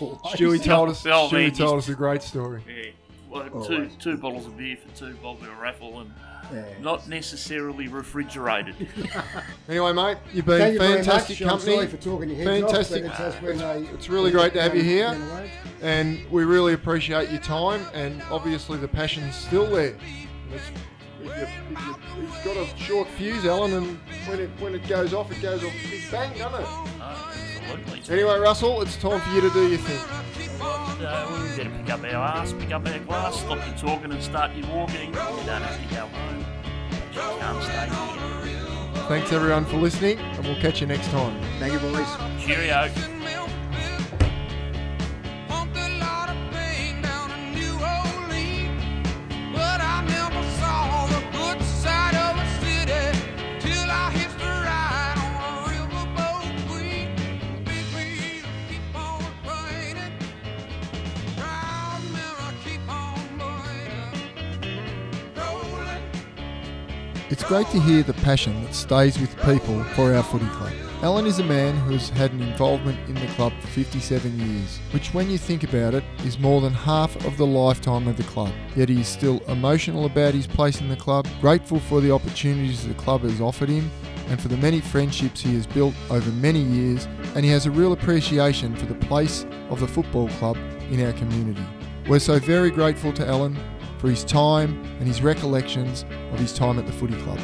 oh. 0.00 0.20
Stewie 0.34 0.62
told 0.62 0.88
us. 0.90 1.06
Oh, 1.06 1.30
man, 1.30 1.50
Stewie 1.50 1.56
told 1.56 1.78
us 1.78 1.88
a 1.88 1.94
great 1.94 2.22
story. 2.22 2.62
yeah. 2.68 2.90
Well, 3.30 3.48
Oh, 3.52 3.66
two 3.66 3.82
right. 3.82 4.00
two 4.00 4.16
bottles 4.16 4.46
of 4.46 4.56
beer 4.56 4.76
for 4.76 4.96
two 4.96 5.14
bob 5.22 5.42
in 5.42 5.48
a 5.48 5.54
raffle 5.60 6.00
and 6.00 6.12
Yeah. 6.52 6.64
not 6.80 7.08
necessarily 7.08 7.88
refrigerated. 7.88 8.74
Anyway, 9.68 9.92
mate, 9.92 10.18
you've 10.32 10.46
been 10.46 10.74
you 10.74 10.78
fantastic 10.78 11.38
company. 11.38 11.72
I'm 11.72 11.76
sorry 11.76 11.86
for 11.88 11.96
talking 11.96 12.28
your 12.28 12.38
heads 12.38 12.62
Fantastic. 12.62 13.04
off, 13.04 13.18
but 13.40 13.50
it's, 13.50 13.60
has 13.60 13.82
been 13.82 13.94
It's 13.94 14.08
really 14.08 14.30
great 14.30 14.52
to 14.52 14.62
have 14.62 14.76
you 14.76 14.82
here. 14.82 15.06
Anyway. 15.06 15.50
and 15.82 16.30
we 16.30 16.44
really 16.44 16.72
appreciate 16.72 17.30
your 17.30 17.40
time 17.40 17.84
and 17.94 18.22
obviously 18.30 18.78
the 18.78 18.86
passion's 18.88 19.34
still 19.34 19.66
there. 19.66 19.96
It's, 20.52 20.62
if 20.68 20.72
you, 21.36 21.42
if 21.42 21.50
you, 21.70 22.24
it's 22.24 22.44
got 22.44 22.56
a 22.56 22.66
short 22.78 23.08
fuse, 23.10 23.44
Alan, 23.46 23.72
and 23.72 23.98
when 24.26 24.40
it 24.40 24.50
when 24.58 24.74
it 24.74 24.86
goes 24.88 25.12
off, 25.14 25.30
it 25.30 25.40
goes 25.42 25.62
off 25.62 25.72
big 25.90 26.10
bang, 26.10 26.36
doesn't 26.38 26.60
it? 26.60 26.66
Oh, 26.66 27.32
absolutely. 27.32 28.14
Anyway, 28.14 28.38
Russell, 28.38 28.82
it's 28.82 28.96
time 28.96 29.20
for 29.20 29.30
you 29.30 29.40
to 29.40 29.50
do 29.50 29.68
your 29.68 29.78
thing. 29.78 30.00
Uh, 30.60 31.48
we 31.50 31.56
better 31.56 31.70
pick 31.70 31.90
up 31.90 32.00
our 32.00 32.38
ass, 32.38 32.52
pick 32.54 32.72
up 32.72 32.86
our 32.86 32.98
glass, 33.00 33.40
stop 33.40 33.66
your 33.66 33.76
talking 33.76 34.12
and 34.12 34.22
start 34.22 34.54
your 34.56 34.66
walking. 34.68 35.08
You 35.10 35.14
don't 35.14 35.62
have 35.62 35.88
to 35.88 35.94
go 35.94 36.06
home. 36.06 36.44
You 37.12 37.20
can't 37.20 37.62
stay 37.62 37.88
here. 37.88 39.02
Thanks 39.08 39.32
everyone 39.32 39.66
for 39.66 39.76
listening, 39.76 40.18
and 40.18 40.44
we'll 40.44 40.60
catch 40.60 40.80
you 40.80 40.86
next 40.86 41.08
time. 41.08 41.40
Thank 41.58 41.74
you, 41.74 41.78
boys. 41.78 42.08
Cheerio. 42.44 43.15
Great 67.48 67.68
to 67.68 67.78
hear 67.78 68.02
the 68.02 68.12
passion 68.14 68.60
that 68.64 68.74
stays 68.74 69.20
with 69.20 69.40
people 69.42 69.84
for 69.94 70.12
our 70.12 70.22
footy 70.24 70.46
club. 70.46 70.72
Alan 71.02 71.26
is 71.26 71.38
a 71.38 71.44
man 71.44 71.76
who 71.76 71.92
has 71.92 72.08
had 72.08 72.32
an 72.32 72.42
involvement 72.42 72.98
in 73.08 73.14
the 73.14 73.26
club 73.34 73.52
for 73.60 73.68
57 73.68 74.36
years, 74.40 74.80
which, 74.90 75.14
when 75.14 75.30
you 75.30 75.38
think 75.38 75.62
about 75.62 75.94
it, 75.94 76.02
is 76.24 76.40
more 76.40 76.60
than 76.60 76.72
half 76.72 77.14
of 77.24 77.36
the 77.36 77.46
lifetime 77.46 78.08
of 78.08 78.16
the 78.16 78.24
club. 78.24 78.52
Yet 78.74 78.88
he 78.88 79.00
is 79.00 79.06
still 79.06 79.38
emotional 79.46 80.06
about 80.06 80.34
his 80.34 80.48
place 80.48 80.80
in 80.80 80.88
the 80.88 80.96
club, 80.96 81.28
grateful 81.40 81.78
for 81.78 82.00
the 82.00 82.10
opportunities 82.10 82.84
the 82.84 82.94
club 82.94 83.20
has 83.20 83.40
offered 83.40 83.68
him, 83.68 83.92
and 84.26 84.40
for 84.40 84.48
the 84.48 84.56
many 84.56 84.80
friendships 84.80 85.40
he 85.40 85.54
has 85.54 85.68
built 85.68 85.94
over 86.10 86.28
many 86.32 86.62
years, 86.62 87.06
and 87.36 87.44
he 87.44 87.50
has 87.52 87.66
a 87.66 87.70
real 87.70 87.92
appreciation 87.92 88.74
for 88.74 88.86
the 88.86 89.06
place 89.06 89.46
of 89.70 89.78
the 89.78 89.86
football 89.86 90.28
club 90.30 90.56
in 90.90 91.00
our 91.06 91.12
community. 91.12 91.64
We're 92.08 92.18
so 92.18 92.40
very 92.40 92.70
grateful 92.70 93.12
to 93.12 93.24
Alan 93.24 93.56
for 93.98 94.08
his 94.08 94.24
time 94.24 94.82
and 94.98 95.06
his 95.06 95.22
recollections 95.22 96.04
of 96.32 96.38
his 96.38 96.52
time 96.52 96.78
at 96.78 96.86
the 96.86 96.92
footy 96.92 97.16
club. 97.22 97.38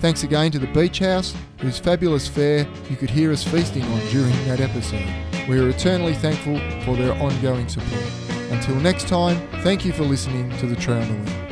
Thanks 0.00 0.24
again 0.24 0.50
to 0.50 0.58
the 0.58 0.66
Beach 0.68 0.98
House, 0.98 1.34
whose 1.60 1.78
fabulous 1.78 2.26
fare 2.26 2.66
you 2.90 2.96
could 2.96 3.10
hear 3.10 3.30
us 3.30 3.44
feasting 3.44 3.84
on 3.84 4.00
during 4.08 4.32
that 4.46 4.60
episode. 4.60 5.06
We 5.48 5.60
are 5.60 5.68
eternally 5.68 6.14
thankful 6.14 6.58
for 6.84 6.96
their 6.96 7.12
ongoing 7.14 7.68
support. 7.68 8.04
Until 8.50 8.74
next 8.76 9.06
time, 9.06 9.36
thank 9.62 9.84
you 9.84 9.92
for 9.92 10.02
listening 10.02 10.50
to 10.58 10.66
the 10.66 10.76
Trail 10.76 11.06
to 11.06 11.12
Win. 11.12 11.26
Rolling, 11.26 11.51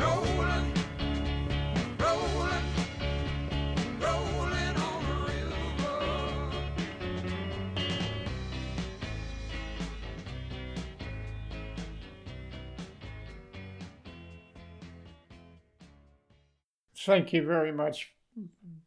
Thank 17.10 17.32
you 17.32 17.44
very 17.44 17.72
much, 17.72 18.12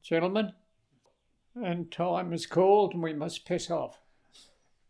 gentlemen. 0.02 0.54
And 1.62 1.92
time 1.92 2.32
is 2.32 2.46
called, 2.46 2.94
and 2.94 3.04
we 3.04 3.14
must 3.14 3.46
piss 3.46 3.70
off. 3.70 4.00